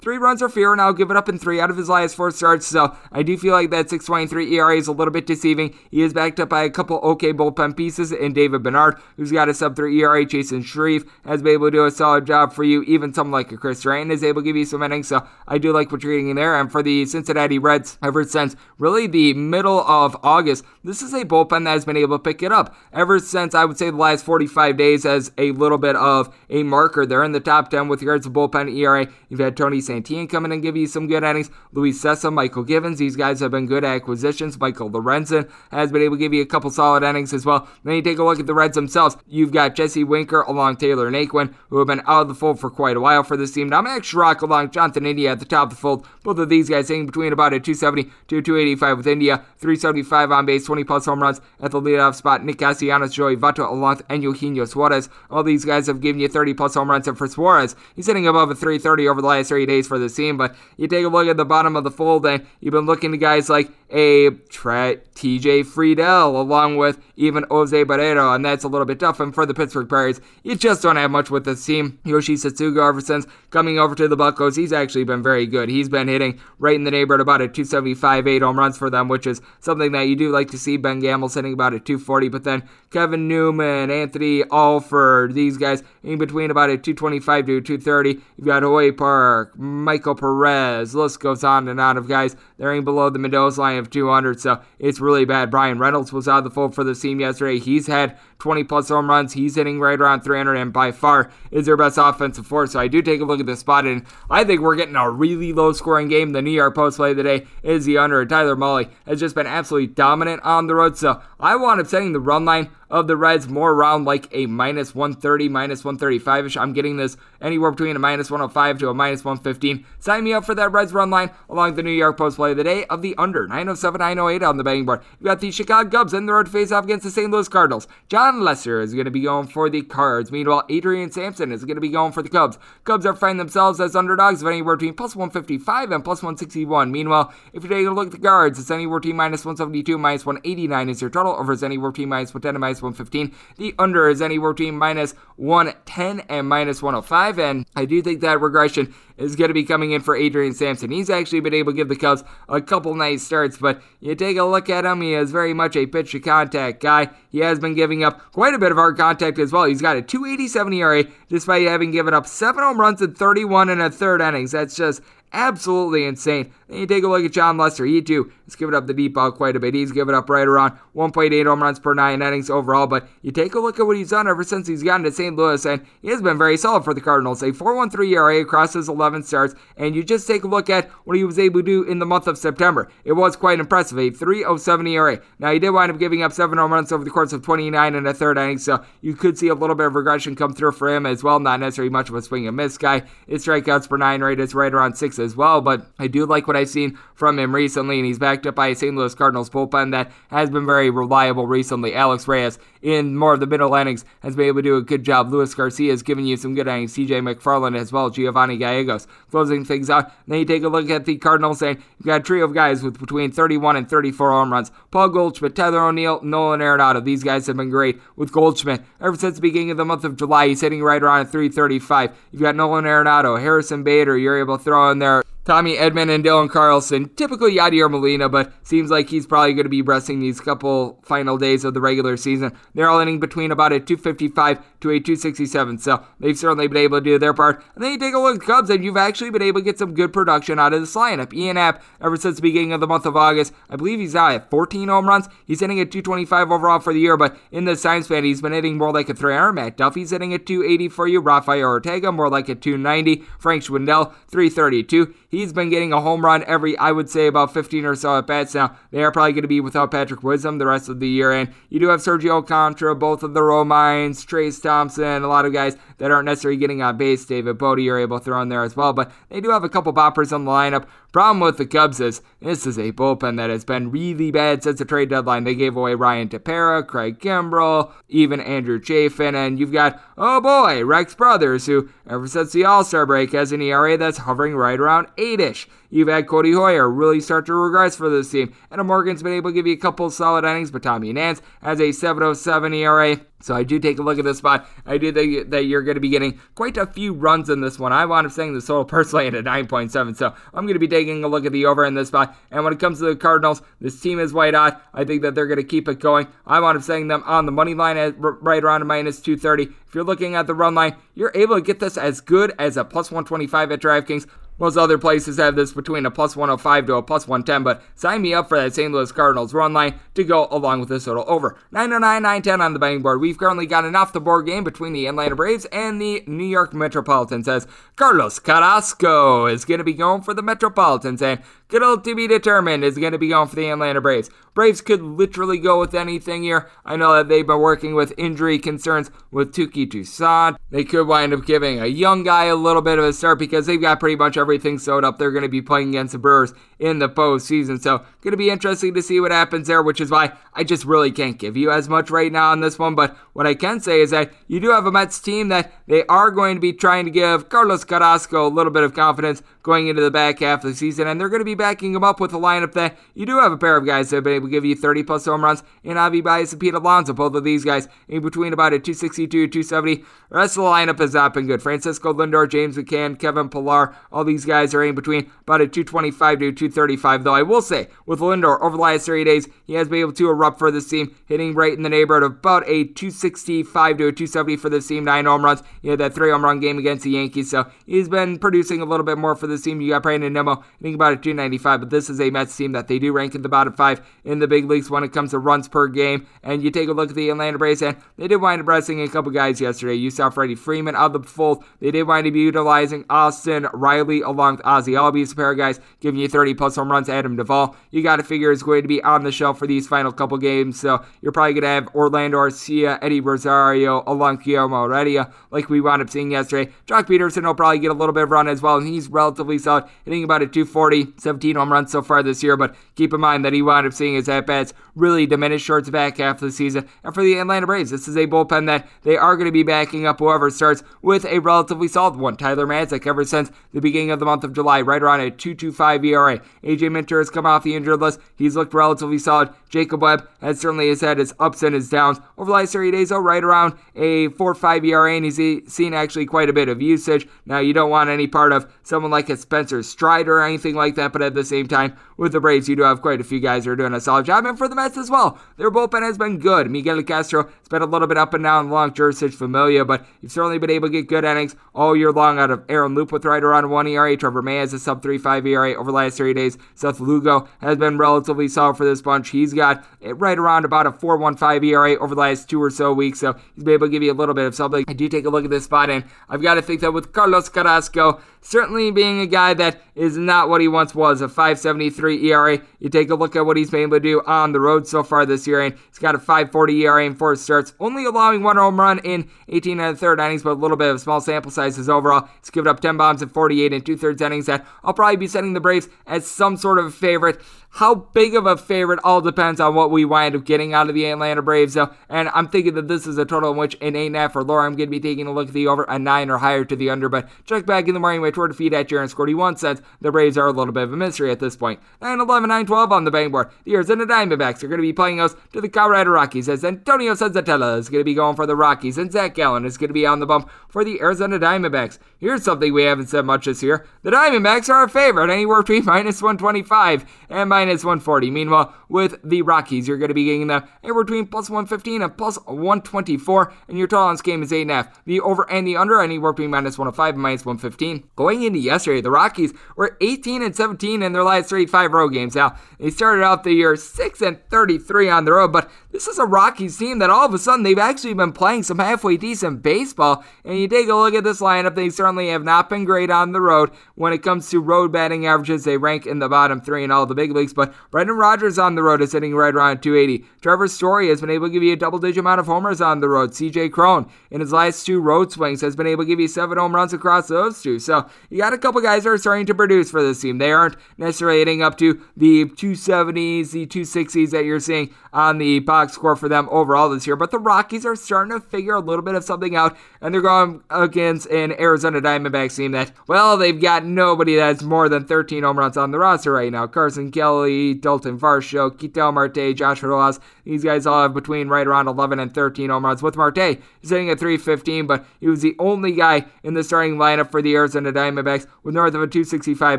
three 0.00 0.18
runs 0.18 0.42
are 0.42 0.48
fewer, 0.48 0.72
and 0.72 0.80
I'll 0.80 0.92
give 0.92 1.10
it 1.10 1.16
up 1.16 1.28
in 1.28 1.38
three 1.38 1.60
out 1.60 1.70
of 1.70 1.76
his 1.76 1.88
last 1.88 2.16
four 2.16 2.30
starts, 2.30 2.66
so 2.66 2.96
I 3.12 3.22
do 3.22 3.36
feel 3.36 3.52
like 3.52 3.70
that 3.70 3.88
623 3.88 4.56
ERA 4.56 4.76
is 4.76 4.88
a 4.88 4.92
little 4.92 5.12
bit 5.12 5.26
deceiving. 5.26 5.74
He 5.90 6.02
is 6.02 6.12
backed 6.12 6.40
up 6.40 6.48
by 6.48 6.64
a 6.64 6.70
couple 6.70 6.98
okay 6.98 7.32
bullpen 7.32 7.76
pieces 7.76 8.12
in 8.12 8.32
David 8.32 8.62
Bednar, 8.62 9.00
who's 9.16 9.32
got 9.32 9.48
a 9.48 9.54
sub 9.54 9.76
3 9.76 10.00
ERA. 10.00 10.26
Chasen 10.26 10.64
Shreve 10.64 11.04
has 11.24 11.42
been 11.42 11.52
able 11.52 11.68
to 11.68 11.70
do 11.70 11.84
a 11.84 11.90
solid 11.90 12.26
job 12.26 12.52
for 12.52 12.64
you. 12.64 12.82
Even 12.82 13.14
someone 13.14 13.32
like 13.32 13.52
a 13.52 13.56
Chris 13.56 13.78
Stratton 13.78 14.10
is 14.10 14.24
able 14.24 14.42
to 14.42 14.44
give 14.44 14.56
you 14.56 14.64
some 14.64 14.82
innings, 14.82 15.08
so 15.08 15.26
I 15.46 15.58
do 15.58 15.72
like 15.72 15.92
what 15.92 16.02
you're 16.02 16.12
getting 16.12 16.30
in 16.30 16.36
there. 16.36 16.58
And 16.58 16.70
for 16.70 16.82
the 16.82 17.06
Cincinnati 17.06 17.58
Reds, 17.58 17.98
ever 18.02 18.24
since 18.24 18.56
really 18.78 19.06
the 19.06 19.34
middle 19.36 19.80
of 19.80 20.16
August, 20.22 20.64
this 20.82 21.02
is 21.02 21.12
a 21.14 21.24
bullpen 21.24 21.64
that 21.64 21.70
has 21.70 21.84
been 21.84 21.96
able 21.96 22.18
to 22.18 22.22
pick 22.22 22.42
it 22.42 22.52
up. 22.52 22.74
Ever 22.92 23.18
since 23.18 23.54
I 23.54 23.64
would 23.64 23.78
say 23.78 23.90
the 23.90 23.96
last 23.96 24.24
45 24.24 24.76
days 24.76 25.06
as 25.06 25.32
a 25.38 25.52
little 25.52 25.78
bit 25.78 25.96
of 25.96 26.34
a 26.50 26.62
marker. 26.62 27.06
They're 27.06 27.24
in 27.24 27.32
the 27.32 27.40
top 27.40 27.70
10 27.70 27.88
with 27.88 28.00
regards 28.00 28.26
to 28.26 28.32
bullpen 28.32 28.74
ERA. 28.74 29.06
You've 29.28 29.40
had 29.40 29.56
Tony 29.56 29.78
Santillan 29.78 30.28
come 30.28 30.44
in 30.44 30.52
and 30.52 30.62
give 30.62 30.76
you 30.76 30.86
some 30.86 31.06
good 31.06 31.24
innings. 31.24 31.50
Luis 31.72 32.02
Cessa, 32.02 32.32
Mychal 32.32 32.66
Givens, 32.66 32.98
these 32.98 33.16
guys 33.16 33.40
have 33.40 33.50
been 33.50 33.66
good 33.66 33.84
acquisitions. 33.84 34.58
Michael 34.58 34.90
Lorenzen 34.90 35.50
has 35.70 35.92
been 35.92 36.02
able 36.02 36.16
to 36.16 36.20
give 36.20 36.32
you 36.32 36.42
a 36.42 36.46
couple 36.46 36.70
solid 36.70 37.02
innings 37.02 37.32
as 37.32 37.44
well. 37.44 37.68
Then 37.84 37.94
you 37.94 38.02
take 38.02 38.18
a 38.18 38.24
look 38.24 38.40
at 38.40 38.46
the 38.46 38.54
Reds 38.54 38.76
themselves. 38.76 39.16
You've 39.26 39.52
got 39.52 39.74
Jesse 39.74 40.04
Winker 40.04 40.42
along 40.42 40.76
Tyler 40.76 41.10
Naquin, 41.10 41.52
who 41.68 41.78
have 41.78 41.86
been 41.86 42.02
out 42.06 42.22
of 42.22 42.28
the 42.28 42.34
fold 42.34 42.60
for 42.60 42.70
quite 42.70 42.96
a 42.96 43.00
while 43.00 43.22
for 43.22 43.36
this 43.36 43.52
team. 43.52 43.70
Dominic 43.70 44.04
Schrock 44.04 44.40
along 44.42 44.70
Jonathan 44.70 45.06
India 45.06 45.32
at 45.32 45.40
the 45.40 45.44
top 45.44 45.64
of 45.64 45.70
the 45.70 45.80
fold. 45.80 46.06
Both 46.22 46.38
of 46.38 46.48
these 46.48 46.68
guys 46.68 46.88
hitting 46.88 47.06
between 47.06 47.32
about 47.32 47.52
a 47.52 47.60
270 47.60 48.04
to 48.28 48.42
285 48.42 48.96
with 48.96 49.06
India. 49.06 49.25
375 49.34 50.30
on 50.30 50.46
base, 50.46 50.64
20 50.66 50.84
plus 50.84 51.06
home 51.06 51.22
runs 51.22 51.40
at 51.60 51.72
the 51.72 51.80
leadoff 51.80 52.14
spot. 52.14 52.44
Nick 52.44 52.58
Castellanos, 52.58 53.12
Joey 53.12 53.36
Votto, 53.36 53.68
along 53.70 54.02
and 54.08 54.22
Eugenio 54.22 54.64
Suarez. 54.64 55.08
All 55.30 55.42
these 55.42 55.64
guys 55.64 55.86
have 55.86 56.00
given 56.00 56.20
you 56.20 56.28
30 56.28 56.54
plus 56.54 56.74
home 56.74 56.90
runs. 56.90 57.08
And 57.08 57.16
for 57.18 57.26
Suarez, 57.26 57.74
he's 57.94 58.06
hitting 58.06 58.26
above 58.26 58.50
a 58.50 58.54
330 58.54 59.08
over 59.08 59.20
the 59.20 59.28
last 59.28 59.48
three 59.48 59.66
days 59.66 59.86
for 59.86 59.98
the 59.98 60.08
team. 60.08 60.36
But 60.36 60.54
you 60.76 60.86
take 60.86 61.04
a 61.04 61.08
look 61.08 61.26
at 61.26 61.36
the 61.36 61.44
bottom 61.44 61.76
of 61.76 61.84
the 61.84 61.90
fold, 61.90 62.26
and 62.26 62.46
you've 62.60 62.72
been 62.72 62.86
looking 62.86 63.12
to 63.12 63.18
guys 63.18 63.48
like 63.48 63.70
a 63.90 64.30
TJ 64.30 65.64
Friedl, 65.64 66.34
along 66.34 66.76
with 66.76 66.98
even 67.14 67.44
Jose 67.50 67.84
Barrero, 67.84 68.34
and 68.34 68.44
that's 68.44 68.64
a 68.64 68.68
little 68.68 68.84
bit 68.84 68.98
tough. 68.98 69.20
And 69.20 69.32
for 69.34 69.46
the 69.46 69.54
Pittsburgh 69.54 69.88
Pirates, 69.88 70.20
you 70.42 70.56
just 70.56 70.82
don't 70.82 70.96
have 70.96 71.10
much 71.10 71.30
with 71.30 71.44
this 71.44 71.64
team. 71.64 71.98
Yoshi 72.04 72.34
Tsutsugo, 72.34 72.88
ever 72.88 73.00
since 73.00 73.26
coming 73.50 73.78
over 73.78 73.94
to 73.94 74.08
the 74.08 74.16
Buckos, 74.16 74.56
he's 74.56 74.72
actually 74.72 75.04
been 75.04 75.22
very 75.22 75.46
good. 75.46 75.68
He's 75.68 75.88
been 75.88 76.08
hitting 76.08 76.40
right 76.58 76.74
in 76.74 76.84
the 76.84 76.90
neighborhood 76.90 77.20
about 77.20 77.40
a 77.40 77.46
275, 77.46 78.26
8 78.26 78.42
home 78.42 78.58
runs 78.58 78.76
for 78.76 78.90
them, 78.90 79.08
which 79.16 79.26
is 79.26 79.40
something 79.60 79.92
that 79.92 80.02
you 80.02 80.14
do 80.14 80.30
like 80.30 80.50
to 80.50 80.58
see. 80.58 80.76
Ben 80.76 81.00
Gamel 81.00 81.30
sitting 81.30 81.54
about 81.54 81.72
at 81.72 81.86
240, 81.86 82.28
but 82.28 82.44
then 82.44 82.62
Kevin 82.90 83.26
Newman, 83.28 83.90
Anthony 83.90 84.44
Alford, 84.52 85.32
these 85.32 85.56
guys 85.56 85.82
in 86.02 86.18
between 86.18 86.50
about 86.50 86.68
a 86.68 86.76
225 86.76 87.46
to 87.46 87.60
230. 87.62 88.20
You've 88.36 88.46
got 88.46 88.62
Hoy 88.62 88.92
Park, 88.92 89.58
Michael 89.58 90.14
Perez, 90.14 90.94
list 90.94 91.20
goes 91.20 91.42
on 91.42 91.66
and 91.66 91.80
on 91.80 91.96
of 91.96 92.08
guys. 92.08 92.36
They're 92.58 92.74
in 92.74 92.84
below 92.84 93.08
the 93.08 93.18
Mendoza 93.18 93.58
line 93.58 93.78
of 93.78 93.88
200, 93.88 94.38
so 94.38 94.60
it's 94.78 95.00
really 95.00 95.24
bad. 95.24 95.50
Bryan 95.50 95.78
Reynolds 95.78 96.12
was 96.12 96.28
out 96.28 96.38
of 96.38 96.44
the 96.44 96.50
fold 96.50 96.74
for 96.74 96.84
the 96.84 96.94
team 96.94 97.20
yesterday. 97.20 97.58
He's 97.58 97.86
had 97.86 98.18
20 98.38 98.64
plus 98.64 98.88
home 98.88 99.08
runs. 99.08 99.32
He's 99.32 99.54
hitting 99.54 99.80
right 99.80 99.98
around 99.98 100.20
300 100.20 100.56
and 100.56 100.72
by 100.72 100.92
far 100.92 101.30
is 101.50 101.66
their 101.66 101.76
best 101.76 101.98
offensive 101.98 102.46
force. 102.46 102.72
So 102.72 102.80
I 102.80 102.88
do 102.88 103.00
take 103.00 103.20
a 103.20 103.24
look 103.24 103.40
at 103.40 103.46
this 103.46 103.60
spot 103.60 103.86
and 103.86 104.04
I 104.30 104.44
think 104.44 104.60
we're 104.60 104.76
getting 104.76 104.96
a 104.96 105.10
really 105.10 105.52
low 105.52 105.72
scoring 105.72 106.08
game. 106.08 106.32
The 106.32 106.42
New 106.42 106.50
York 106.50 106.74
Post 106.74 106.98
play 106.98 107.14
today 107.14 107.46
is 107.62 107.86
the 107.86 107.98
under. 107.98 108.24
Tyler 108.26 108.56
Mahle 108.56 108.88
has 109.06 109.20
just 109.20 109.34
been 109.34 109.46
absolutely 109.46 109.88
dominant 109.88 110.42
on 110.42 110.66
the 110.66 110.74
road. 110.74 110.96
So 110.96 111.22
I 111.40 111.56
wound 111.56 111.80
up 111.80 111.86
setting 111.86 112.12
the 112.12 112.20
run 112.20 112.44
line 112.44 112.70
of 112.90 113.06
the 113.06 113.16
Reds 113.16 113.48
more 113.48 113.72
around 113.72 114.04
like 114.04 114.28
a 114.32 114.46
minus 114.46 114.94
130, 114.94 115.48
minus 115.48 115.84
135 115.84 116.46
ish. 116.46 116.56
I'm 116.56 116.72
getting 116.72 116.96
this 116.96 117.16
anywhere 117.40 117.70
between 117.70 117.96
a 117.96 117.98
minus 117.98 118.30
105 118.30 118.78
to 118.78 118.88
a 118.88 118.94
minus 118.94 119.24
115. 119.24 119.84
Sign 119.98 120.24
me 120.24 120.32
up 120.32 120.44
for 120.44 120.54
that 120.54 120.72
Reds 120.72 120.92
run 120.92 121.10
line 121.10 121.30
along 121.48 121.74
the 121.74 121.82
New 121.82 121.90
York 121.90 122.16
Post 122.16 122.36
play 122.36 122.52
of 122.52 122.56
the 122.56 122.64
day 122.64 122.84
of 122.86 123.02
the 123.02 123.14
under 123.16 123.46
907, 123.46 123.98
908 123.98 124.42
on 124.42 124.56
the 124.56 124.64
betting 124.64 124.86
board. 124.86 125.02
You've 125.18 125.26
got 125.26 125.40
the 125.40 125.50
Chicago 125.50 125.88
Cubs 125.90 126.14
in 126.14 126.26
the 126.26 126.32
road 126.32 126.48
face 126.48 126.72
off 126.72 126.84
against 126.84 127.04
the 127.04 127.10
St. 127.10 127.30
Louis 127.30 127.48
Cardinals. 127.48 127.88
Jon 128.08 128.42
Lester 128.42 128.80
is 128.80 128.94
going 128.94 129.04
to 129.04 129.10
be 129.10 129.22
going 129.22 129.48
for 129.48 129.68
the 129.68 129.82
Cards. 129.82 130.30
Meanwhile, 130.30 130.64
Adrian 130.68 131.10
Sampson 131.10 131.52
is 131.52 131.64
going 131.64 131.76
to 131.76 131.80
be 131.80 131.88
going 131.88 132.12
for 132.12 132.22
the 132.22 132.28
Cubs. 132.28 132.58
Cubs 132.84 133.06
are 133.06 133.14
finding 133.14 133.38
themselves 133.38 133.80
as 133.80 133.96
underdogs 133.96 134.42
of 134.42 134.48
anywhere 134.48 134.76
between 134.76 134.94
plus 134.94 135.16
155 135.16 135.90
and 135.90 136.04
plus 136.04 136.22
161. 136.22 136.90
Meanwhile, 136.92 137.32
if 137.52 137.62
you're 137.62 137.70
taking 137.70 137.88
a 137.88 137.94
look 137.94 138.06
at 138.06 138.12
the 138.12 138.18
Cards, 138.18 138.58
it's 138.58 138.70
anywhere 138.70 139.00
between 139.00 139.16
minus 139.16 139.44
172, 139.44 139.98
minus 139.98 140.24
189 140.24 140.88
is 140.88 141.00
your 141.00 141.10
total. 141.10 141.32
Over 141.32 141.52
is 141.52 141.62
anywhere 141.62 141.90
between 141.90 142.08
minus 142.08 142.30
110 142.30 142.54
and 142.54 142.60
minus 142.60 142.75
115. 142.82 143.34
The 143.56 143.74
under 143.78 144.08
is 144.08 144.22
anywhere 144.22 144.52
between 144.52 144.76
minus 144.76 145.12
110 145.36 146.20
and 146.28 146.48
minus 146.48 146.82
105. 146.82 147.38
And 147.38 147.66
I 147.74 147.84
do 147.84 148.02
think 148.02 148.20
that 148.20 148.40
regression 148.40 148.94
is 149.16 149.36
going 149.36 149.48
to 149.48 149.54
be 149.54 149.64
coming 149.64 149.92
in 149.92 150.02
for 150.02 150.16
Adrian 150.16 150.52
Sampson. 150.52 150.90
He's 150.90 151.10
actually 151.10 151.40
been 151.40 151.54
able 151.54 151.72
to 151.72 151.76
give 151.76 151.88
the 151.88 151.96
Cubs 151.96 152.22
a 152.48 152.60
couple 152.60 152.94
nice 152.94 153.22
starts, 153.22 153.56
but 153.56 153.82
you 154.00 154.14
take 154.14 154.36
a 154.36 154.44
look 154.44 154.68
at 154.68 154.84
him, 154.84 155.00
he 155.00 155.14
is 155.14 155.30
very 155.30 155.54
much 155.54 155.76
a 155.76 155.86
pitch 155.86 156.12
to 156.12 156.20
contact 156.20 156.82
guy. 156.82 157.10
He 157.30 157.38
has 157.38 157.58
been 157.58 157.74
giving 157.74 158.04
up 158.04 158.32
quite 158.32 158.54
a 158.54 158.58
bit 158.58 158.72
of 158.72 158.78
hard 158.78 158.96
contact 158.96 159.38
as 159.38 159.52
well. 159.52 159.64
He's 159.64 159.82
got 159.82 159.96
a 159.96 160.02
287 160.02 160.72
ERA 160.74 161.04
despite 161.28 161.66
having 161.66 161.90
given 161.90 162.14
up 162.14 162.26
seven 162.26 162.62
home 162.62 162.80
runs 162.80 163.00
in 163.00 163.14
31 163.14 163.70
and 163.70 163.80
a 163.80 163.90
third 163.90 164.20
innings. 164.20 164.52
That's 164.52 164.76
just 164.76 165.00
absolutely 165.32 166.04
insane. 166.04 166.52
Then 166.68 166.78
you 166.78 166.86
take 166.86 167.04
a 167.04 167.08
look 167.08 167.24
at 167.24 167.32
Jon 167.32 167.56
Lester. 167.56 167.84
He 167.84 168.02
too 168.02 168.32
has 168.44 168.56
given 168.56 168.74
up 168.74 168.86
the 168.86 168.94
deep 168.94 169.14
ball 169.14 169.32
quite 169.32 169.56
a 169.56 169.60
bit. 169.60 169.74
He's 169.74 169.92
given 169.92 170.14
up 170.14 170.28
right 170.28 170.46
around 170.46 170.78
1.8 170.94 171.46
home 171.46 171.62
runs 171.62 171.78
per 171.78 171.94
nine 171.94 172.22
innings 172.22 172.50
overall. 172.50 172.86
But 172.86 173.08
you 173.22 173.30
take 173.30 173.54
a 173.54 173.60
look 173.60 173.78
at 173.78 173.86
what 173.86 173.96
he's 173.96 174.10
done 174.10 174.28
ever 174.28 174.42
since 174.44 174.66
he's 174.66 174.82
gotten 174.82 175.04
to 175.04 175.12
St. 175.12 175.36
Louis, 175.36 175.64
and 175.64 175.84
he 176.02 176.08
has 176.08 176.22
been 176.22 176.38
very 176.38 176.56
solid 176.56 176.84
for 176.84 176.94
the 176.94 177.00
Cardinals. 177.00 177.42
A 177.42 177.52
4.13 177.52 178.12
ERA 178.12 178.40
across 178.40 178.74
his 178.74 178.88
11 178.88 179.22
starts, 179.22 179.54
and 179.76 179.94
you 179.94 180.02
just 180.02 180.26
take 180.26 180.44
a 180.44 180.48
look 180.48 180.68
at 180.68 180.88
what 181.04 181.16
he 181.16 181.24
was 181.24 181.38
able 181.38 181.60
to 181.60 181.64
do 181.64 181.82
in 181.84 181.98
the 181.98 182.06
month 182.06 182.26
of 182.26 182.38
September. 182.38 182.90
It 183.04 183.12
was 183.12 183.36
quite 183.36 183.60
impressive. 183.60 183.98
A 183.98 184.10
3.07 184.10 184.88
ERA. 184.90 185.20
Now 185.38 185.52
he 185.52 185.58
did 185.58 185.70
wind 185.70 185.92
up 185.92 185.98
giving 185.98 186.22
up 186.22 186.32
seven 186.32 186.58
home 186.58 186.72
runs 186.72 186.90
over 186.92 187.04
the 187.04 187.10
course 187.10 187.32
of 187.32 187.42
29 187.42 187.94
and 187.94 188.08
a 188.08 188.14
third 188.14 188.38
innings, 188.38 188.64
so 188.64 188.84
you 189.00 189.14
could 189.14 189.38
see 189.38 189.48
a 189.48 189.54
little 189.54 189.76
bit 189.76 189.86
of 189.86 189.94
regression 189.94 190.34
come 190.34 190.52
through 190.52 190.72
for 190.72 190.94
him 190.94 191.06
as 191.06 191.22
well. 191.22 191.38
Not 191.38 191.60
necessarily 191.60 191.90
much 191.90 192.08
of 192.08 192.14
a 192.14 192.22
swing 192.22 192.46
and 192.46 192.56
miss 192.56 192.76
guy. 192.78 193.04
His 193.26 193.44
strikeouts 193.44 193.88
per 193.88 193.96
nine 193.96 194.22
rate 194.22 194.40
is 194.40 194.54
right 194.54 194.72
around 194.72 194.96
6 194.96 195.18
as 195.18 195.36
well. 195.36 195.60
But 195.60 195.86
I 195.98 196.06
do 196.06 196.26
like 196.26 196.46
what 196.46 196.55
I've 196.56 196.68
seen 196.68 196.98
from 197.14 197.38
him 197.38 197.54
recently, 197.54 197.98
and 197.98 198.06
he's 198.06 198.18
backed 198.18 198.46
up 198.46 198.54
by 198.54 198.68
a 198.68 198.74
St. 198.74 198.94
Louis 198.94 199.14
Cardinals 199.14 199.50
bullpen 199.50 199.92
that 199.92 200.10
has 200.30 200.50
been 200.50 200.66
very 200.66 200.90
reliable 200.90 201.46
recently. 201.46 201.94
Alex 201.94 202.26
Reyes 202.26 202.58
in 202.82 203.16
more 203.16 203.34
of 203.34 203.40
the 203.40 203.46
middle 203.46 203.74
innings 203.74 204.04
has 204.20 204.36
been 204.36 204.46
able 204.46 204.60
to 204.60 204.62
do 204.62 204.76
a 204.76 204.82
good 204.82 205.02
job. 205.02 205.32
Luis 205.32 205.54
Garcia 205.54 205.90
has 205.90 206.02
given 206.02 206.24
you 206.24 206.36
some 206.36 206.54
good 206.54 206.68
innings. 206.68 206.94
CJ 206.94 207.20
McFarland 207.20 207.76
as 207.76 207.92
well. 207.92 208.10
Giovanni 208.10 208.56
Gallegos 208.56 209.08
closing 209.30 209.64
things 209.64 209.90
out. 209.90 210.12
Then 210.28 210.38
you 210.38 210.44
take 210.44 210.62
a 210.62 210.68
look 210.68 210.88
at 210.88 211.04
the 211.04 211.16
Cardinals 211.16 211.62
and 211.62 211.78
you've 211.98 212.06
got 212.06 212.20
a 212.20 212.24
trio 212.24 212.44
of 212.44 212.54
guys 212.54 212.82
with 212.82 213.00
between 213.00 213.32
31 213.32 213.76
and 213.76 213.88
34 213.88 214.30
home 214.30 214.52
runs. 214.52 214.70
Paul 214.90 215.08
Goldschmidt, 215.08 215.56
Tyler 215.56 215.84
O'Neill, 215.84 216.22
Nolan 216.22 216.60
Arenado. 216.60 217.04
These 217.04 217.24
guys 217.24 217.46
have 217.48 217.56
been 217.56 217.70
great 217.70 218.00
with 218.14 218.30
Goldschmidt. 218.30 218.82
Ever 219.00 219.16
since 219.16 219.36
the 219.36 219.42
beginning 219.42 219.72
of 219.72 219.76
the 219.76 219.84
month 219.84 220.04
of 220.04 220.16
July, 220.16 220.48
he's 220.48 220.60
hitting 220.60 220.82
right 220.82 221.02
around 221.02 221.26
335. 221.26 222.16
You've 222.30 222.42
got 222.42 222.54
Nolan 222.54 222.84
Arenado, 222.84 223.40
Harrison 223.40 223.82
Bader, 223.82 224.16
you're 224.16 224.38
able 224.38 224.58
to 224.58 224.62
throw 224.62 224.90
in 224.90 225.00
there 225.00 225.24
Tommy 225.46 225.76
Edman 225.76 226.12
and 226.12 226.24
Dylan 226.24 226.50
Carlson. 226.50 227.08
Typically 227.10 227.56
Yadier 227.56 227.88
Molina, 227.88 228.28
but 228.28 228.52
seems 228.66 228.90
like 228.90 229.08
he's 229.08 229.28
probably 229.28 229.54
going 229.54 229.64
to 229.64 229.70
be 229.70 229.80
resting 229.80 230.18
these 230.18 230.40
couple 230.40 231.00
final 231.04 231.38
days 231.38 231.64
of 231.64 231.72
the 231.72 231.80
regular 231.80 232.16
season. 232.16 232.52
They're 232.74 232.88
all 232.88 232.98
hitting 232.98 233.20
between 233.20 233.52
about 233.52 233.72
a 233.72 233.78
255 233.78 234.58
to 234.80 234.90
a 234.90 234.98
267, 234.98 235.78
so 235.78 236.04
they've 236.18 236.36
certainly 236.36 236.66
been 236.66 236.78
able 236.78 236.98
to 236.98 237.04
do 237.04 237.16
their 237.16 237.32
part. 237.32 237.62
And 237.76 237.84
then 237.84 237.92
you 237.92 237.98
take 237.98 238.14
a 238.14 238.18
look 238.18 238.34
at 238.34 238.40
the 238.40 238.46
Cubs, 238.46 238.70
and 238.70 238.84
you've 238.84 238.96
actually 238.96 239.30
been 239.30 239.40
able 239.40 239.60
to 239.60 239.64
get 239.64 239.78
some 239.78 239.94
good 239.94 240.12
production 240.12 240.58
out 240.58 240.72
of 240.72 240.80
this 240.80 240.96
lineup. 240.96 241.32
Ian 241.32 241.56
Happ, 241.56 241.80
ever 242.00 242.16
since 242.16 242.36
the 242.36 242.42
beginning 242.42 242.72
of 242.72 242.80
the 242.80 242.88
month 242.88 243.06
of 243.06 243.16
August, 243.16 243.52
I 243.70 243.76
believe 243.76 244.00
he's 244.00 244.14
now 244.14 244.30
at 244.30 244.50
14 244.50 244.88
home 244.88 245.08
runs. 245.08 245.28
He's 245.46 245.60
hitting 245.60 245.78
at 245.78 245.92
225 245.92 246.50
overall 246.50 246.80
for 246.80 246.92
the 246.92 246.98
year, 246.98 247.16
but 247.16 247.38
in 247.52 247.66
this 247.66 247.82
time 247.82 248.02
span, 248.02 248.24
he's 248.24 248.42
been 248.42 248.52
hitting 248.52 248.78
more 248.78 248.92
like 248.92 249.08
a 249.08 249.14
300. 249.14 249.52
Matt 249.52 249.76
Duffy's 249.76 250.10
hitting 250.10 250.34
at 250.34 250.44
280 250.44 250.88
for 250.88 251.06
you. 251.06 251.20
Rafael 251.20 251.68
Ortega, 251.68 252.10
more 252.10 252.28
like 252.28 252.48
a 252.48 252.56
290. 252.56 253.22
Frank 253.38 253.62
Schwindel, 253.62 254.12
332. 254.26 255.14
He's 255.36 255.52
been 255.52 255.68
getting 255.68 255.92
a 255.92 256.00
home 256.00 256.24
run 256.24 256.42
every, 256.46 256.78
I 256.78 256.92
would 256.92 257.10
say, 257.10 257.26
about 257.26 257.52
15 257.52 257.84
or 257.84 257.94
so 257.94 258.16
at 258.16 258.26
bats. 258.26 258.54
Now, 258.54 258.74
they 258.90 259.02
are 259.04 259.12
probably 259.12 259.32
going 259.32 259.42
to 259.42 259.48
be 259.48 259.60
without 259.60 259.90
Patrick 259.90 260.22
Wisdom 260.22 260.56
the 260.56 260.64
rest 260.64 260.88
of 260.88 260.98
the 260.98 261.08
year. 261.08 261.30
And 261.30 261.52
you 261.68 261.78
do 261.78 261.88
have 261.88 262.00
Sergio 262.00 262.30
Alcantara, 262.30 262.96
both 262.96 263.22
of 263.22 263.34
the 263.34 263.40
Romines, 263.40 264.24
Trayce 264.24 264.62
Thompson, 264.62 265.22
a 265.22 265.28
lot 265.28 265.44
of 265.44 265.52
guys 265.52 265.76
that 265.98 266.10
aren't 266.10 266.24
necessarily 266.24 266.56
getting 266.56 266.80
on 266.80 266.96
base. 266.96 267.26
David 267.26 267.58
Bote, 267.58 267.80
you're 267.80 267.98
able 267.98 268.18
to 268.18 268.24
throw 268.24 268.40
in 268.40 268.48
there 268.48 268.62
as 268.62 268.76
well. 268.76 268.94
But 268.94 269.12
they 269.28 269.42
do 269.42 269.50
have 269.50 269.62
a 269.62 269.68
couple 269.68 269.92
boppers 269.92 270.32
on 270.32 270.46
the 270.46 270.50
lineup. 270.50 270.86
Problem 271.12 271.40
with 271.40 271.58
the 271.58 271.66
Cubs 271.66 272.00
is 272.00 272.22
this 272.40 272.66
is 272.66 272.78
a 272.78 272.92
bullpen 272.92 273.36
that 273.36 273.50
has 273.50 273.64
been 273.64 273.90
really 273.90 274.30
bad 274.30 274.62
since 274.62 274.78
the 274.78 274.84
trade 274.84 275.10
deadline. 275.10 275.44
They 275.44 275.54
gave 275.54 275.76
away 275.76 275.94
Ryan 275.94 276.28
Tepera, 276.28 276.86
Craig 276.86 277.18
Kimbrel, 277.20 277.92
even 278.08 278.40
Andrew 278.40 278.78
Chafin, 278.78 279.34
and 279.34 279.58
you've 279.58 279.72
got, 279.72 279.98
oh 280.18 280.40
boy, 280.40 280.84
Rex 280.84 281.14
Brothers, 281.14 281.64
who 281.66 281.88
ever 282.08 282.26
since 282.28 282.52
the 282.52 282.64
All 282.66 282.84
Star 282.84 283.06
break 283.06 283.32
has 283.32 283.50
an 283.52 283.62
ERA 283.62 283.96
that's 283.96 284.18
hovering 284.18 284.56
right 284.56 284.78
around 284.78 285.08
8 285.16 285.25
ish. 285.34 285.68
You've 285.90 286.08
had 286.08 286.26
Codi 286.26 286.52
Heuer 286.52 286.90
really 286.94 287.20
start 287.20 287.46
to 287.46 287.54
regress 287.54 287.96
for 287.96 288.08
this 288.08 288.30
team, 288.30 288.54
and 288.70 288.80
a 288.80 288.84
Morgan's 288.84 289.22
been 289.22 289.32
able 289.32 289.50
to 289.50 289.54
give 289.54 289.66
you 289.66 289.74
a 289.74 289.78
couple 289.78 290.10
solid 290.10 290.44
innings, 290.44 290.70
but 290.70 290.82
Tommy 290.82 291.12
Nance 291.12 291.40
has 291.62 291.80
a 291.80 291.92
707 291.92 292.74
ERA. 292.74 293.20
So 293.40 293.54
I 293.54 293.62
do 293.62 293.78
take 293.78 293.98
a 293.98 294.02
look 294.02 294.18
at 294.18 294.24
this 294.24 294.38
spot. 294.38 294.68
I 294.86 294.98
do 294.98 295.12
think 295.12 295.50
that 295.50 295.66
you're 295.66 295.82
going 295.82 295.94
to 295.94 296.00
be 296.00 296.08
getting 296.08 296.40
quite 296.54 296.76
a 296.76 296.86
few 296.86 297.12
runs 297.12 297.50
in 297.50 297.60
this 297.60 297.78
one. 297.78 297.92
I 297.92 298.06
wound 298.06 298.26
up 298.26 298.32
saying 298.32 298.54
the 298.54 298.60
total 298.60 298.84
personally 298.84 299.26
at 299.26 299.34
a 299.34 299.42
9.7, 299.42 300.16
so 300.16 300.34
I'm 300.54 300.64
going 300.64 300.74
to 300.74 300.80
be 300.80 300.88
taking 300.88 301.22
a 301.22 301.28
look 301.28 301.44
at 301.44 301.52
the 301.52 301.66
over 301.66 301.84
in 301.84 301.94
this 301.94 302.08
spot. 302.08 302.36
And 302.50 302.64
when 302.64 302.72
it 302.72 302.80
comes 302.80 302.98
to 302.98 303.04
the 303.04 303.16
Cardinals, 303.16 303.62
this 303.80 304.00
team 304.00 304.18
is 304.18 304.32
white 304.32 304.54
hot. 304.54 304.82
I 304.92 305.04
think 305.04 305.22
that 305.22 305.34
they're 305.34 305.46
going 305.46 305.58
to 305.58 305.64
keep 305.64 305.86
it 305.86 306.00
going. 306.00 306.26
I 306.46 306.60
wound 306.60 306.78
up 306.78 306.84
saying 306.84 307.08
them 307.08 307.22
on 307.26 307.46
the 307.46 307.52
money 307.52 307.74
line 307.74 307.96
at 307.96 308.14
right 308.18 308.64
around 308.64 308.86
minus 308.86 309.20
230. 309.20 309.74
If 309.86 309.94
you're 309.94 310.02
looking 310.02 310.34
at 310.34 310.46
the 310.46 310.54
run 310.54 310.74
line, 310.74 310.96
you're 311.14 311.32
able 311.34 311.56
to 311.56 311.62
get 311.62 311.78
this 311.78 311.96
as 311.96 312.20
good 312.20 312.54
as 312.58 312.76
a 312.76 312.84
plus 312.84 313.10
125 313.10 313.70
at 313.70 313.80
DraftKings. 313.80 314.26
Most 314.58 314.76
other 314.76 314.96
places 314.96 315.36
have 315.36 315.54
this 315.54 315.72
between 315.72 316.06
a 316.06 316.10
plus 316.10 316.34
105 316.34 316.86
to 316.86 316.94
a 316.94 317.02
plus 317.02 317.28
110, 317.28 317.62
but 317.62 317.82
sign 317.94 318.22
me 318.22 318.32
up 318.32 318.48
for 318.48 318.58
that 318.58 318.74
St. 318.74 318.92
Louis 318.92 319.12
Cardinals 319.12 319.52
run 319.52 319.74
line 319.74 320.00
to 320.14 320.24
go 320.24 320.48
along 320.50 320.80
with 320.80 320.88
this 320.88 321.04
total 321.04 321.24
over. 321.26 321.58
909, 321.72 322.22
910 322.22 322.60
on 322.60 322.72
the 322.72 322.78
betting 322.78 323.02
board. 323.02 323.20
We've 323.20 323.36
currently 323.36 323.66
got 323.66 323.84
an 323.84 323.94
off 323.94 324.14
the 324.14 324.20
board 324.20 324.46
game 324.46 324.64
between 324.64 324.94
the 324.94 325.06
Atlanta 325.06 325.36
Braves 325.36 325.66
and 325.66 326.00
the 326.00 326.22
New 326.26 326.44
York 326.44 326.72
Metropolitans 326.72 327.48
as 327.48 327.66
Carlos 327.96 328.38
Carrasco 328.38 329.46
is 329.46 329.64
going 329.64 329.78
to 329.78 329.84
be 329.84 329.92
going 329.92 330.22
for 330.22 330.32
the 330.32 330.42
Metropolitans 330.42 331.20
and 331.20 331.42
Good 331.68 332.04
to 332.04 332.14
be 332.14 332.28
determined 332.28 332.84
is 332.84 332.96
going 332.96 333.10
to 333.10 333.18
be 333.18 333.30
going 333.30 333.48
for 333.48 333.56
the 333.56 333.68
Atlanta 333.68 334.00
Braves. 334.00 334.30
Braves 334.54 334.80
could 334.80 335.02
literally 335.02 335.58
go 335.58 335.80
with 335.80 335.94
anything 335.94 336.44
here. 336.44 336.70
I 336.84 336.94
know 336.94 337.12
that 337.14 337.28
they've 337.28 337.46
been 337.46 337.58
working 337.58 337.94
with 337.96 338.14
injury 338.16 338.58
concerns 338.58 339.10
with 339.32 339.52
Touki 339.52 339.90
Toussaint. 339.90 340.56
They 340.70 340.84
could 340.84 341.08
wind 341.08 341.34
up 341.34 341.44
giving 341.44 341.80
a 341.80 341.86
young 341.86 342.22
guy 342.22 342.44
a 342.44 342.54
little 342.54 342.82
bit 342.82 342.98
of 342.98 343.04
a 343.04 343.12
start 343.12 343.40
because 343.40 343.66
they've 343.66 343.80
got 343.80 343.98
pretty 343.98 344.16
much 344.16 344.36
everything 344.36 344.78
sewed 344.78 345.04
up. 345.04 345.18
They're 345.18 345.32
going 345.32 345.42
to 345.42 345.48
be 345.48 345.60
playing 345.60 345.90
against 345.90 346.12
the 346.12 346.18
Brewers 346.18 346.54
in 346.78 347.00
the 347.00 347.08
postseason. 347.08 347.80
So, 347.82 347.98
going 348.22 348.32
to 348.32 348.36
be 348.36 348.48
interesting 348.48 348.94
to 348.94 349.02
see 349.02 349.20
what 349.20 349.32
happens 349.32 349.66
there, 349.66 349.82
which 349.82 350.00
is 350.00 350.10
why 350.10 350.32
I 350.54 350.64
just 350.64 350.84
really 350.84 351.10
can't 351.10 351.38
give 351.38 351.56
you 351.56 351.70
as 351.70 351.88
much 351.88 352.10
right 352.10 352.32
now 352.32 352.52
on 352.52 352.60
this 352.60 352.78
one. 352.78 352.94
But 352.94 353.16
what 353.32 353.46
I 353.46 353.54
can 353.54 353.80
say 353.80 354.00
is 354.00 354.10
that 354.10 354.32
you 354.46 354.60
do 354.60 354.70
have 354.70 354.86
a 354.86 354.92
Mets 354.92 355.18
team 355.20 355.48
that 355.48 355.72
they 355.86 356.04
are 356.06 356.30
going 356.30 356.56
to 356.56 356.60
be 356.60 356.72
trying 356.72 357.04
to 357.04 357.10
give 357.10 357.48
Carlos 357.48 357.84
Carrasco 357.84 358.46
a 358.46 358.48
little 358.48 358.72
bit 358.72 358.84
of 358.84 358.94
confidence 358.94 359.42
going 359.66 359.88
into 359.88 360.00
the 360.00 360.12
back 360.12 360.38
half 360.38 360.62
of 360.62 360.70
the 360.70 360.76
season, 360.76 361.08
and 361.08 361.20
they're 361.20 361.28
going 361.28 361.40
to 361.40 361.44
be 361.44 361.56
backing 361.56 361.92
him 361.92 362.04
up 362.04 362.20
with 362.20 362.32
a 362.32 362.38
lineup 362.38 362.72
that 362.74 362.96
you 363.14 363.26
do 363.26 363.40
have 363.40 363.50
a 363.50 363.56
pair 363.56 363.76
of 363.76 363.84
guys 363.84 364.08
that 364.08 364.18
have 364.18 364.24
been 364.24 364.34
able 364.34 364.46
to 364.46 364.52
give 364.52 364.64
you 364.64 364.76
30 364.76 365.02
plus 365.02 365.24
home 365.24 365.42
runs 365.42 365.64
in 365.82 365.96
Javy 365.96 366.22
Baez 366.22 366.52
and 366.52 366.60
Pete 366.60 366.72
Alonso. 366.72 367.12
Both 367.12 367.34
of 367.34 367.42
these 367.42 367.64
guys 367.64 367.88
in 368.06 368.22
between 368.22 368.52
about 368.52 368.72
a 368.72 368.78
262, 368.78 369.48
270. 369.48 369.96
The 369.96 370.04
rest 370.30 370.56
of 370.56 370.62
the 370.62 370.70
lineup 370.70 371.00
has 371.00 371.14
not 371.14 371.34
been 371.34 371.48
good. 371.48 371.62
Francisco 371.62 372.12
Lindor, 372.12 372.48
James 372.48 372.76
McCann, 372.76 373.18
Kevin 373.18 373.48
Pillar, 373.48 373.92
all 374.12 374.22
these 374.22 374.44
guys 374.44 374.72
are 374.72 374.84
in 374.84 374.94
between 374.94 375.28
about 375.40 375.60
a 375.60 375.66
225 375.66 376.38
to 376.38 376.52
235. 376.52 377.24
Though 377.24 377.34
I 377.34 377.42
will 377.42 377.60
say, 377.60 377.88
with 378.06 378.20
Lindor 378.20 378.60
over 378.62 378.76
the 378.76 378.82
last 378.82 379.06
30 379.06 379.24
days, 379.24 379.48
he 379.64 379.74
has 379.74 379.88
been 379.88 379.98
able 379.98 380.12
to 380.12 380.30
erupt 380.30 380.60
for 380.60 380.70
this 380.70 380.88
team, 380.88 381.16
hitting 381.26 381.54
right 381.54 381.72
in 381.72 381.82
the 381.82 381.88
neighborhood 381.88 382.22
of 382.22 382.32
about 382.32 382.62
a 382.68 382.84
265 382.84 383.98
to 383.98 384.06
a 384.06 384.12
270 384.12 384.56
for 384.58 384.68
this 384.68 384.86
team, 384.86 385.04
nine 385.04 385.24
home 385.24 385.44
runs. 385.44 385.64
He 385.82 385.88
had 385.88 385.98
that 385.98 386.14
three 386.14 386.30
home 386.30 386.44
run 386.44 386.60
game 386.60 386.78
against 386.78 387.02
the 387.02 387.10
Yankees, 387.10 387.50
so 387.50 387.68
he's 387.84 388.08
been 388.08 388.38
producing 388.38 388.80
a 388.80 388.84
little 388.84 389.04
bit 389.04 389.18
more 389.18 389.34
for 389.34 389.48
this 389.48 389.55
team. 389.62 389.80
You 389.80 389.90
got 389.90 390.02
Brandon 390.02 390.32
Nimmo 390.32 390.64
hitting 390.78 390.94
about 390.94 391.12
a 391.12 391.16
295, 391.16 391.80
but 391.80 391.90
this 391.90 392.08
is 392.10 392.20
a 392.20 392.30
Mets 392.30 392.56
team 392.56 392.72
that 392.72 392.88
they 392.88 392.98
do 392.98 393.12
rank 393.12 393.34
in 393.34 393.42
the 393.42 393.48
bottom 393.48 393.72
five 393.72 394.06
in 394.24 394.38
the 394.38 394.48
big 394.48 394.64
leagues 394.66 394.90
when 394.90 395.04
it 395.04 395.12
comes 395.12 395.30
to 395.30 395.38
runs 395.38 395.68
per 395.68 395.88
game. 395.88 396.26
And 396.42 396.62
you 396.62 396.70
take 396.70 396.88
a 396.88 396.92
look 396.92 397.10
at 397.10 397.16
the 397.16 397.30
Atlanta 397.30 397.58
Braves, 397.58 397.82
and 397.82 397.96
they 398.16 398.28
did 398.28 398.36
wind 398.36 398.60
up 398.60 398.68
resting 398.68 399.00
a 399.00 399.08
couple 399.08 399.30
guys 399.30 399.60
yesterday. 399.60 399.94
You 399.94 400.10
saw 400.10 400.30
Freddie 400.30 400.54
Freeman 400.54 400.96
out 400.96 401.14
of 401.14 401.22
the 401.22 401.28
fold. 401.28 401.64
They 401.80 401.90
did 401.90 402.04
wind 402.04 402.26
up 402.26 402.34
utilizing 402.34 403.04
Austin 403.10 403.68
Riley 403.72 404.22
along 404.22 404.56
with 404.56 404.66
Ozzie 404.66 404.92
Albies, 404.92 405.32
a 405.32 405.36
pair 405.36 405.50
of 405.52 405.58
guys 405.58 405.80
giving 406.00 406.20
you 406.20 406.28
30 406.28 406.54
plus 406.54 406.76
home 406.76 406.90
runs. 406.90 407.08
Adam 407.08 407.36
Duvall, 407.36 407.76
you 407.90 408.02
got 408.02 408.16
to 408.16 408.22
figure 408.22 408.50
is 408.50 408.62
going 408.62 408.82
to 408.82 408.88
be 408.88 409.02
on 409.02 409.22
the 409.22 409.32
shelf 409.32 409.58
for 409.58 409.66
these 409.66 409.86
final 409.86 410.12
couple 410.12 410.36
games. 410.38 410.80
So 410.80 411.04
you're 411.20 411.32
probably 411.32 411.54
going 411.54 411.62
to 411.62 411.68
have 411.68 411.94
Orlando 411.94 412.38
Arcia, 412.38 412.98
Eddie 413.02 413.20
Rosario, 413.20 414.02
along 414.06 414.38
Guillermo 414.38 414.84
Heredia, 414.84 415.32
like 415.50 415.68
we 415.70 415.80
wound 415.80 416.02
up 416.02 416.10
seeing 416.10 416.32
yesterday. 416.32 416.72
Joc 416.86 417.06
Pederson 417.06 417.44
will 417.44 417.54
probably 417.54 417.78
get 417.78 417.90
a 417.90 417.94
little 417.94 418.12
bit 418.12 418.24
of 418.24 418.30
run 418.30 418.48
as 418.48 418.62
well, 418.62 418.76
and 418.76 418.86
he's 418.86 419.08
relatively 419.08 419.45
solid, 419.58 419.84
hitting 420.04 420.24
about 420.24 420.42
a 420.42 420.46
240, 420.46 421.14
17 421.16 421.56
home 421.56 421.72
runs 421.72 421.92
so 421.92 422.02
far 422.02 422.22
this 422.22 422.42
year. 422.42 422.56
But 422.56 422.74
keep 422.94 423.14
in 423.14 423.20
mind 423.20 423.44
that 423.44 423.52
he 423.52 423.62
wound 423.62 423.86
up 423.86 423.92
seeing 423.92 424.14
his 424.14 424.28
at 424.28 424.46
bats 424.46 424.72
really 424.94 425.26
diminish 425.26 425.66
towards 425.66 425.86
the 425.86 425.92
back 425.92 426.18
half 426.18 426.36
of 426.36 426.40
the 426.40 426.50
season. 426.50 426.88
And 427.04 427.14
for 427.14 427.22
the 427.22 427.38
Atlanta 427.38 427.66
Braves, 427.66 427.90
this 427.90 428.08
is 428.08 428.16
a 428.16 428.26
bullpen 428.26 428.66
that 428.66 428.88
they 429.02 429.16
are 429.16 429.36
going 429.36 429.46
to 429.46 429.52
be 429.52 429.62
backing 429.62 430.06
up 430.06 430.18
whoever 430.18 430.50
starts 430.50 430.82
with 431.02 431.24
a 431.26 431.38
relatively 431.38 431.88
solid 431.88 432.16
one. 432.16 432.36
Tyler 432.36 432.66
Matzek, 432.66 433.06
ever 433.06 433.24
since 433.24 433.50
the 433.72 433.80
beginning 433.80 434.10
of 434.10 434.18
the 434.18 434.26
month 434.26 434.44
of 434.44 434.52
July, 434.52 434.80
right 434.80 435.02
around 435.02 435.20
a 435.20 435.30
2.25 435.30 436.04
ERA. 436.06 436.40
AJ 436.62 436.90
Minter 436.90 437.18
has 437.18 437.30
come 437.30 437.46
off 437.46 437.62
the 437.62 437.74
injured 437.74 438.00
list. 438.00 438.20
He's 438.36 438.56
looked 438.56 438.74
relatively 438.74 439.18
solid. 439.18 439.50
Jacob 439.68 440.02
Webb 440.02 440.28
has 440.40 440.60
certainly 440.60 440.88
has 440.88 441.00
had 441.00 441.18
his 441.18 441.34
ups 441.38 441.62
and 441.62 441.74
his 441.74 441.90
downs 441.90 442.18
over 442.38 442.46
the 442.46 442.54
last 442.54 442.72
30 442.72 442.90
days, 442.92 443.08
though, 443.10 443.18
right 443.18 443.44
around 443.44 443.74
a 443.94 444.28
4.5 444.30 444.86
ERA, 444.86 445.14
and 445.14 445.24
he's 445.24 445.72
seen 445.72 445.94
actually 445.94 446.26
quite 446.26 446.48
a 446.48 446.52
bit 446.52 446.68
of 446.68 446.80
usage. 446.80 447.28
Now, 447.44 447.58
you 447.58 447.72
don't 447.72 447.90
want 447.90 448.10
any 448.10 448.26
part 448.26 448.52
of 448.52 448.72
someone 448.82 449.10
like 449.10 449.28
a 449.28 449.35
Spencer 449.38 449.82
Strider 449.82 450.38
or 450.38 450.42
anything 450.42 450.74
like 450.74 450.94
that, 450.96 451.12
but 451.12 451.22
at 451.22 451.34
the 451.34 451.44
same 451.44 451.68
time, 451.68 451.96
with 452.16 452.32
the 452.32 452.40
Braves, 452.40 452.68
you 452.68 452.76
do 452.76 452.82
have 452.82 453.02
quite 453.02 453.20
a 453.20 453.24
few 453.24 453.40
guys 453.40 453.64
who 453.64 453.70
are 453.70 453.76
doing 453.76 453.94
a 453.94 454.00
solid 454.00 454.26
job, 454.26 454.44
and 454.46 454.56
for 454.56 454.68
the 454.68 454.74
Mets 454.74 454.96
as 454.96 455.10
well, 455.10 455.38
their 455.56 455.70
bullpen 455.70 456.02
has 456.02 456.16
been 456.16 456.38
good. 456.38 456.70
Miguel 456.70 457.02
Castro 457.02 457.44
has 457.44 457.68
been 457.68 457.82
a 457.82 457.86
little 457.86 458.08
bit 458.08 458.16
up 458.16 458.34
and 458.34 458.44
down 458.44 458.66
along 458.66 458.92
Jeurys 458.92 459.34
Familia, 459.34 459.84
but 459.84 460.06
you've 460.20 460.32
certainly 460.32 460.58
been 460.58 460.70
able 460.70 460.88
to 460.88 460.92
get 460.92 461.08
good 461.08 461.24
innings 461.24 461.56
all 461.74 461.96
year 461.96 462.12
long 462.12 462.38
out 462.38 462.50
of 462.50 462.64
Aaron 462.68 462.94
Loup 462.94 463.12
with 463.12 463.24
right 463.24 463.42
around 463.42 463.68
1 463.70 463.86
ERA. 463.88 464.16
Trevor 464.16 464.42
May 464.42 464.56
has 464.56 464.72
a 464.72 464.78
sub 464.78 465.02
3.5 465.02 465.46
ERA 465.46 465.74
over 465.74 465.90
the 465.90 465.96
last 465.96 466.18
30 466.18 466.34
days. 466.34 466.58
Seth 466.74 467.00
Lugo 467.00 467.48
has 467.60 467.76
been 467.76 467.98
relatively 467.98 468.48
solid 468.48 468.76
for 468.76 468.84
this 468.84 469.02
bunch. 469.02 469.30
He's 469.30 469.52
got 469.52 469.84
right 470.02 470.38
around 470.38 470.64
about 470.64 470.86
a 470.86 470.92
4.15 470.92 471.64
ERA 471.64 471.96
over 471.96 472.14
the 472.14 472.20
last 472.20 472.48
two 472.48 472.62
or 472.62 472.70
so 472.70 472.92
weeks, 472.92 473.20
so 473.20 473.34
he's 473.54 473.64
been 473.64 473.74
able 473.74 473.86
to 473.86 473.90
give 473.90 474.02
you 474.02 474.12
a 474.12 474.14
little 474.14 474.34
bit 474.34 474.46
of 474.46 474.54
something. 474.54 474.84
I 474.88 474.92
do 474.92 475.08
take 475.08 475.24
a 475.26 475.30
look 475.30 475.44
at 475.44 475.50
this 475.50 475.64
spot, 475.64 475.90
and 475.90 476.04
I've 476.28 476.42
got 476.42 476.54
to 476.54 476.62
think 476.62 476.80
that 476.80 476.92
with 476.92 477.12
Carlos 477.12 477.48
Carrasco 477.48 478.20
certainly 478.40 478.92
being 478.92 479.20
a 479.20 479.26
guy 479.26 479.54
that 479.54 479.80
is 479.96 480.16
not 480.16 480.48
what 480.50 480.60
he 480.60 480.68
once 480.68 480.94
was, 480.94 481.22
a 481.22 481.26
5.73 481.26 482.22
ERA. 482.24 482.58
You 482.78 482.90
take 482.90 483.10
a 483.10 483.14
look 483.14 483.34
at 483.34 483.46
what 483.46 483.56
he's 483.56 483.70
been 483.70 483.80
able 483.80 483.96
to 483.96 484.00
do 484.00 484.22
on 484.26 484.52
the 484.52 484.60
road 484.60 484.86
so 484.86 485.02
far 485.02 485.24
this 485.24 485.46
year, 485.46 485.62
and 485.62 485.74
he's 485.88 485.98
got 485.98 486.14
a 486.14 486.18
5.40 486.18 486.82
ERA 486.82 487.04
in 487.06 487.14
four 487.14 487.34
starts, 487.34 487.72
only 487.80 488.04
allowing 488.04 488.42
one 488.42 488.56
home 488.56 488.78
run 488.78 488.98
in 489.00 489.28
18 489.48 489.80
and 489.80 489.96
a 489.96 489.98
third 489.98 490.20
innings, 490.20 490.42
but 490.42 490.50
a 490.50 490.52
little 490.52 490.76
bit 490.76 490.90
of 490.90 491.00
small 491.00 491.20
sample 491.20 491.50
sizes 491.50 491.88
overall. 491.88 492.28
He's 492.40 492.50
given 492.50 492.68
up 492.68 492.80
10 492.80 492.98
bombs 492.98 493.22
in 493.22 493.30
48 493.30 493.72
and 493.72 493.84
two 493.84 493.96
thirds 493.96 494.20
innings. 494.20 494.46
That 494.46 494.66
I'll 494.84 494.92
probably 494.92 495.16
be 495.16 495.26
setting 495.26 495.54
the 495.54 495.60
Braves 495.60 495.88
as 496.06 496.26
some 496.26 496.58
sort 496.58 496.78
of 496.78 496.94
favorite. 496.94 497.40
How 497.76 497.94
big 497.94 498.34
of 498.34 498.46
a 498.46 498.56
favorite 498.56 499.00
all 499.04 499.20
depends 499.20 499.60
on 499.60 499.74
what 499.74 499.90
we 499.90 500.06
wind 500.06 500.34
up 500.34 500.46
getting 500.46 500.72
out 500.72 500.88
of 500.88 500.94
the 500.94 501.04
Atlanta 501.10 501.42
Braves, 501.42 501.74
though. 501.74 501.90
And 502.08 502.30
I'm 502.30 502.48
thinking 502.48 502.72
that 502.72 502.88
this 502.88 503.06
is 503.06 503.18
a 503.18 503.26
total 503.26 503.50
in 503.50 503.58
which 503.58 503.74
an 503.82 503.92
8.5 503.92 504.36
or 504.36 504.44
lower. 504.44 504.62
I'm 504.62 504.76
going 504.76 504.88
to 504.88 504.90
be 504.90 504.98
taking 504.98 505.26
a 505.26 505.30
look 505.30 505.48
at 505.48 505.52
the 505.52 505.66
over, 505.66 505.84
a 505.84 505.98
9 505.98 506.30
or 506.30 506.38
higher 506.38 506.64
to 506.64 506.74
the 506.74 506.88
under. 506.88 507.10
But 507.10 507.28
check 507.44 507.66
back 507.66 507.86
in 507.86 507.92
the 507.92 508.00
morning, 508.00 508.22
my 508.22 508.30
Twitter 508.30 508.54
feed 508.54 508.72
at 508.72 508.88
Jaron 508.88 509.14
Squirty 509.14 509.36
one 509.36 509.58
cents. 509.58 509.82
The 510.00 510.10
Braves 510.10 510.38
are 510.38 510.46
a 510.46 510.52
little 510.52 510.72
bit 510.72 510.84
of 510.84 510.94
a 510.94 510.96
mystery 510.96 511.30
at 511.30 511.38
this 511.38 511.54
point. 511.54 511.78
9 512.00 512.18
11, 512.18 512.48
9 512.48 512.64
12 512.64 512.92
on 512.92 513.04
the 513.04 513.10
bang 513.10 513.30
board. 513.30 513.50
The 513.64 513.74
Arizona 513.74 514.06
Diamondbacks 514.06 514.62
are 514.62 514.68
going 514.68 514.78
to 514.78 514.82
be 514.82 514.94
playing 514.94 515.20
us 515.20 515.36
to 515.52 515.60
the 515.60 515.68
Colorado 515.68 516.12
Rockies 516.12 516.48
as 516.48 516.64
Antonio 516.64 517.12
Senzatela 517.12 517.78
is 517.78 517.90
going 517.90 518.00
to 518.00 518.04
be 518.04 518.14
going 518.14 518.36
for 518.36 518.46
the 518.46 518.56
Rockies 518.56 518.96
and 518.96 519.12
Zach 519.12 519.34
Gallen 519.34 519.66
is 519.66 519.76
going 519.76 519.88
to 519.88 519.92
be 519.92 520.06
on 520.06 520.20
the 520.20 520.26
bump 520.26 520.48
for 520.70 520.82
the 520.82 520.98
Arizona 521.02 521.38
Diamondbacks. 521.38 521.98
Here's 522.18 522.42
something 522.42 522.72
we 522.72 522.84
haven't 522.84 523.08
said 523.08 523.26
much 523.26 523.44
this 523.44 523.62
year. 523.62 523.86
The 524.02 524.12
Diamondbacks 524.12 524.70
are 524.70 524.84
a 524.84 524.88
favorite, 524.88 525.30
anywhere 525.30 525.60
between 525.60 525.84
minus 525.84 526.22
125 526.22 527.04
and 527.28 527.50
minus 527.50 527.65
140. 527.68 528.30
Meanwhile, 528.30 528.74
with 528.88 529.18
the 529.22 529.42
Rockies, 529.42 529.88
you're 529.88 529.98
going 529.98 530.08
to 530.08 530.14
be 530.14 530.24
getting 530.24 530.46
them 530.46 530.64
anywhere 530.82 531.04
between 531.04 531.26
plus 531.26 531.50
115 531.50 532.02
and 532.02 532.16
plus 532.16 532.36
124, 532.46 533.52
and 533.68 533.78
your 533.78 533.86
total 533.86 534.06
on 534.06 534.14
this 534.14 534.22
game 534.22 534.42
is 534.42 534.50
8.5. 534.50 534.92
The 535.04 535.20
over 535.20 535.50
and 535.50 535.66
the 535.66 535.76
under, 535.76 536.00
anywhere 536.00 536.32
between 536.32 536.50
minus 536.50 536.78
105 536.78 537.14
and 537.14 537.22
minus 537.22 537.44
115. 537.44 538.08
Going 538.16 538.42
into 538.42 538.58
yesterday, 538.58 539.00
the 539.00 539.10
Rockies 539.10 539.52
were 539.76 539.96
18 540.00 540.42
and 540.42 540.54
17 540.54 541.02
in 541.02 541.12
their 541.12 541.24
last 541.24 541.50
35 541.50 541.92
road 541.92 542.08
games. 542.08 542.34
Now, 542.34 542.56
they 542.78 542.90
started 542.90 543.24
out 543.24 543.44
the 543.44 543.52
year 543.52 543.76
6 543.76 544.22
and 544.22 544.38
33 544.50 545.08
on 545.08 545.24
the 545.24 545.32
road, 545.32 545.52
but 545.52 545.70
this 545.90 546.06
is 546.06 546.18
a 546.18 546.24
Rockies 546.24 546.76
team 546.76 546.98
that 546.98 547.10
all 547.10 547.26
of 547.26 547.34
a 547.34 547.38
sudden 547.38 547.62
they've 547.62 547.78
actually 547.78 548.14
been 548.14 548.32
playing 548.32 548.62
some 548.64 548.78
halfway 548.78 549.16
decent 549.16 549.62
baseball. 549.62 550.24
And 550.44 550.58
you 550.58 550.68
take 550.68 550.88
a 550.88 550.94
look 550.94 551.14
at 551.14 551.24
this 551.24 551.40
lineup, 551.40 551.74
they 551.74 551.90
certainly 551.90 552.28
have 552.28 552.44
not 552.44 552.68
been 552.68 552.84
great 552.84 553.10
on 553.10 553.32
the 553.32 553.40
road. 553.40 553.70
When 553.94 554.12
it 554.12 554.22
comes 554.22 554.50
to 554.50 554.60
road 554.60 554.92
batting 554.92 555.26
averages, 555.26 555.64
they 555.64 555.78
rank 555.78 556.06
in 556.06 556.18
the 556.18 556.28
bottom 556.28 556.60
three 556.60 556.84
in 556.84 556.90
all 556.90 557.06
the 557.06 557.14
big 557.14 557.32
leagues. 557.32 557.45
But 557.52 557.74
Brendan 557.90 558.16
Rodgers 558.16 558.58
on 558.58 558.74
the 558.74 558.82
road 558.82 559.02
is 559.02 559.12
hitting 559.12 559.34
right 559.34 559.54
around 559.54 559.82
280. 559.82 560.24
Trevor 560.40 560.68
Story 560.68 561.08
has 561.08 561.20
been 561.20 561.30
able 561.30 561.46
to 561.46 561.52
give 561.52 561.62
you 561.62 561.72
a 561.72 561.76
double 561.76 561.98
digit 561.98 562.18
amount 562.18 562.40
of 562.40 562.46
homers 562.46 562.80
on 562.80 563.00
the 563.00 563.08
road. 563.08 563.30
CJ 563.32 563.72
Cron 563.72 564.10
in 564.30 564.40
his 564.40 564.52
last 564.52 564.84
two 564.84 565.00
road 565.00 565.32
swings 565.32 565.60
has 565.60 565.76
been 565.76 565.86
able 565.86 566.04
to 566.04 566.08
give 566.08 566.20
you 566.20 566.28
seven 566.28 566.58
home 566.58 566.74
runs 566.74 566.92
across 566.92 567.28
those 567.28 567.62
two. 567.62 567.78
So 567.78 568.08
you 568.30 568.38
got 568.38 568.52
a 568.52 568.58
couple 568.58 568.80
guys 568.80 569.04
that 569.04 569.10
are 569.10 569.18
starting 569.18 569.46
to 569.46 569.54
produce 569.54 569.90
for 569.90 570.02
this 570.02 570.20
team. 570.20 570.38
They 570.38 570.52
aren't 570.52 570.76
necessarily 570.98 571.38
hitting 571.38 571.62
up 571.62 571.78
to 571.78 572.02
the 572.16 572.46
270s, 572.46 573.50
the 573.50 573.66
260s 573.66 574.30
that 574.30 574.44
you're 574.44 574.60
seeing 574.60 574.94
on 575.12 575.38
the 575.38 575.60
box 575.60 575.94
score 575.94 576.16
for 576.16 576.28
them 576.28 576.48
overall 576.50 576.88
this 576.88 577.06
year. 577.06 577.16
But 577.16 577.30
the 577.30 577.38
Rockies 577.38 577.86
are 577.86 577.96
starting 577.96 578.38
to 578.38 578.46
figure 578.46 578.74
a 578.74 578.80
little 578.80 579.02
bit 579.02 579.14
of 579.14 579.24
something 579.24 579.56
out, 579.56 579.76
and 580.00 580.12
they're 580.12 580.20
going 580.20 580.62
against 580.70 581.26
an 581.28 581.52
Arizona 581.58 582.00
Diamondbacks 582.00 582.56
team 582.56 582.72
that, 582.72 582.92
well, 583.06 583.36
they've 583.36 583.60
got 583.60 583.84
nobody 583.84 584.36
that's 584.36 584.62
more 584.62 584.88
than 584.88 585.06
13 585.06 585.42
home 585.42 585.58
runs 585.58 585.76
on 585.76 585.90
the 585.90 585.98
roster 585.98 586.32
right 586.32 586.52
now. 586.52 586.66
Carson 586.66 587.10
Kelly, 587.10 587.35
Dalton 587.80 588.18
Varsho, 588.18 588.70
Ketel 588.76 589.12
Marte, 589.12 589.54
Josh 589.54 589.82
Rojas, 589.82 590.20
these 590.46 590.64
guys 590.64 590.86
all 590.86 591.02
have 591.02 591.12
between 591.12 591.48
right 591.48 591.66
around 591.66 591.88
11 591.88 592.18
and 592.18 592.32
13 592.32 592.70
home 592.70 592.84
runs. 592.86 593.02
With 593.02 593.16
Marte, 593.16 593.58
he's 593.80 593.90
hitting 593.90 594.08
at 594.08 594.18
315, 594.18 594.86
but 594.86 595.04
he 595.20 595.28
was 595.28 595.42
the 595.42 595.56
only 595.58 595.92
guy 595.92 596.24
in 596.42 596.54
the 596.54 596.64
starting 596.64 596.96
lineup 596.96 597.30
for 597.30 597.42
the 597.42 597.54
Arizona 597.54 597.92
Diamondbacks 597.92 598.46
with 598.62 598.74
north 598.74 598.94
of 598.94 599.02
a 599.02 599.06
265 599.06 599.78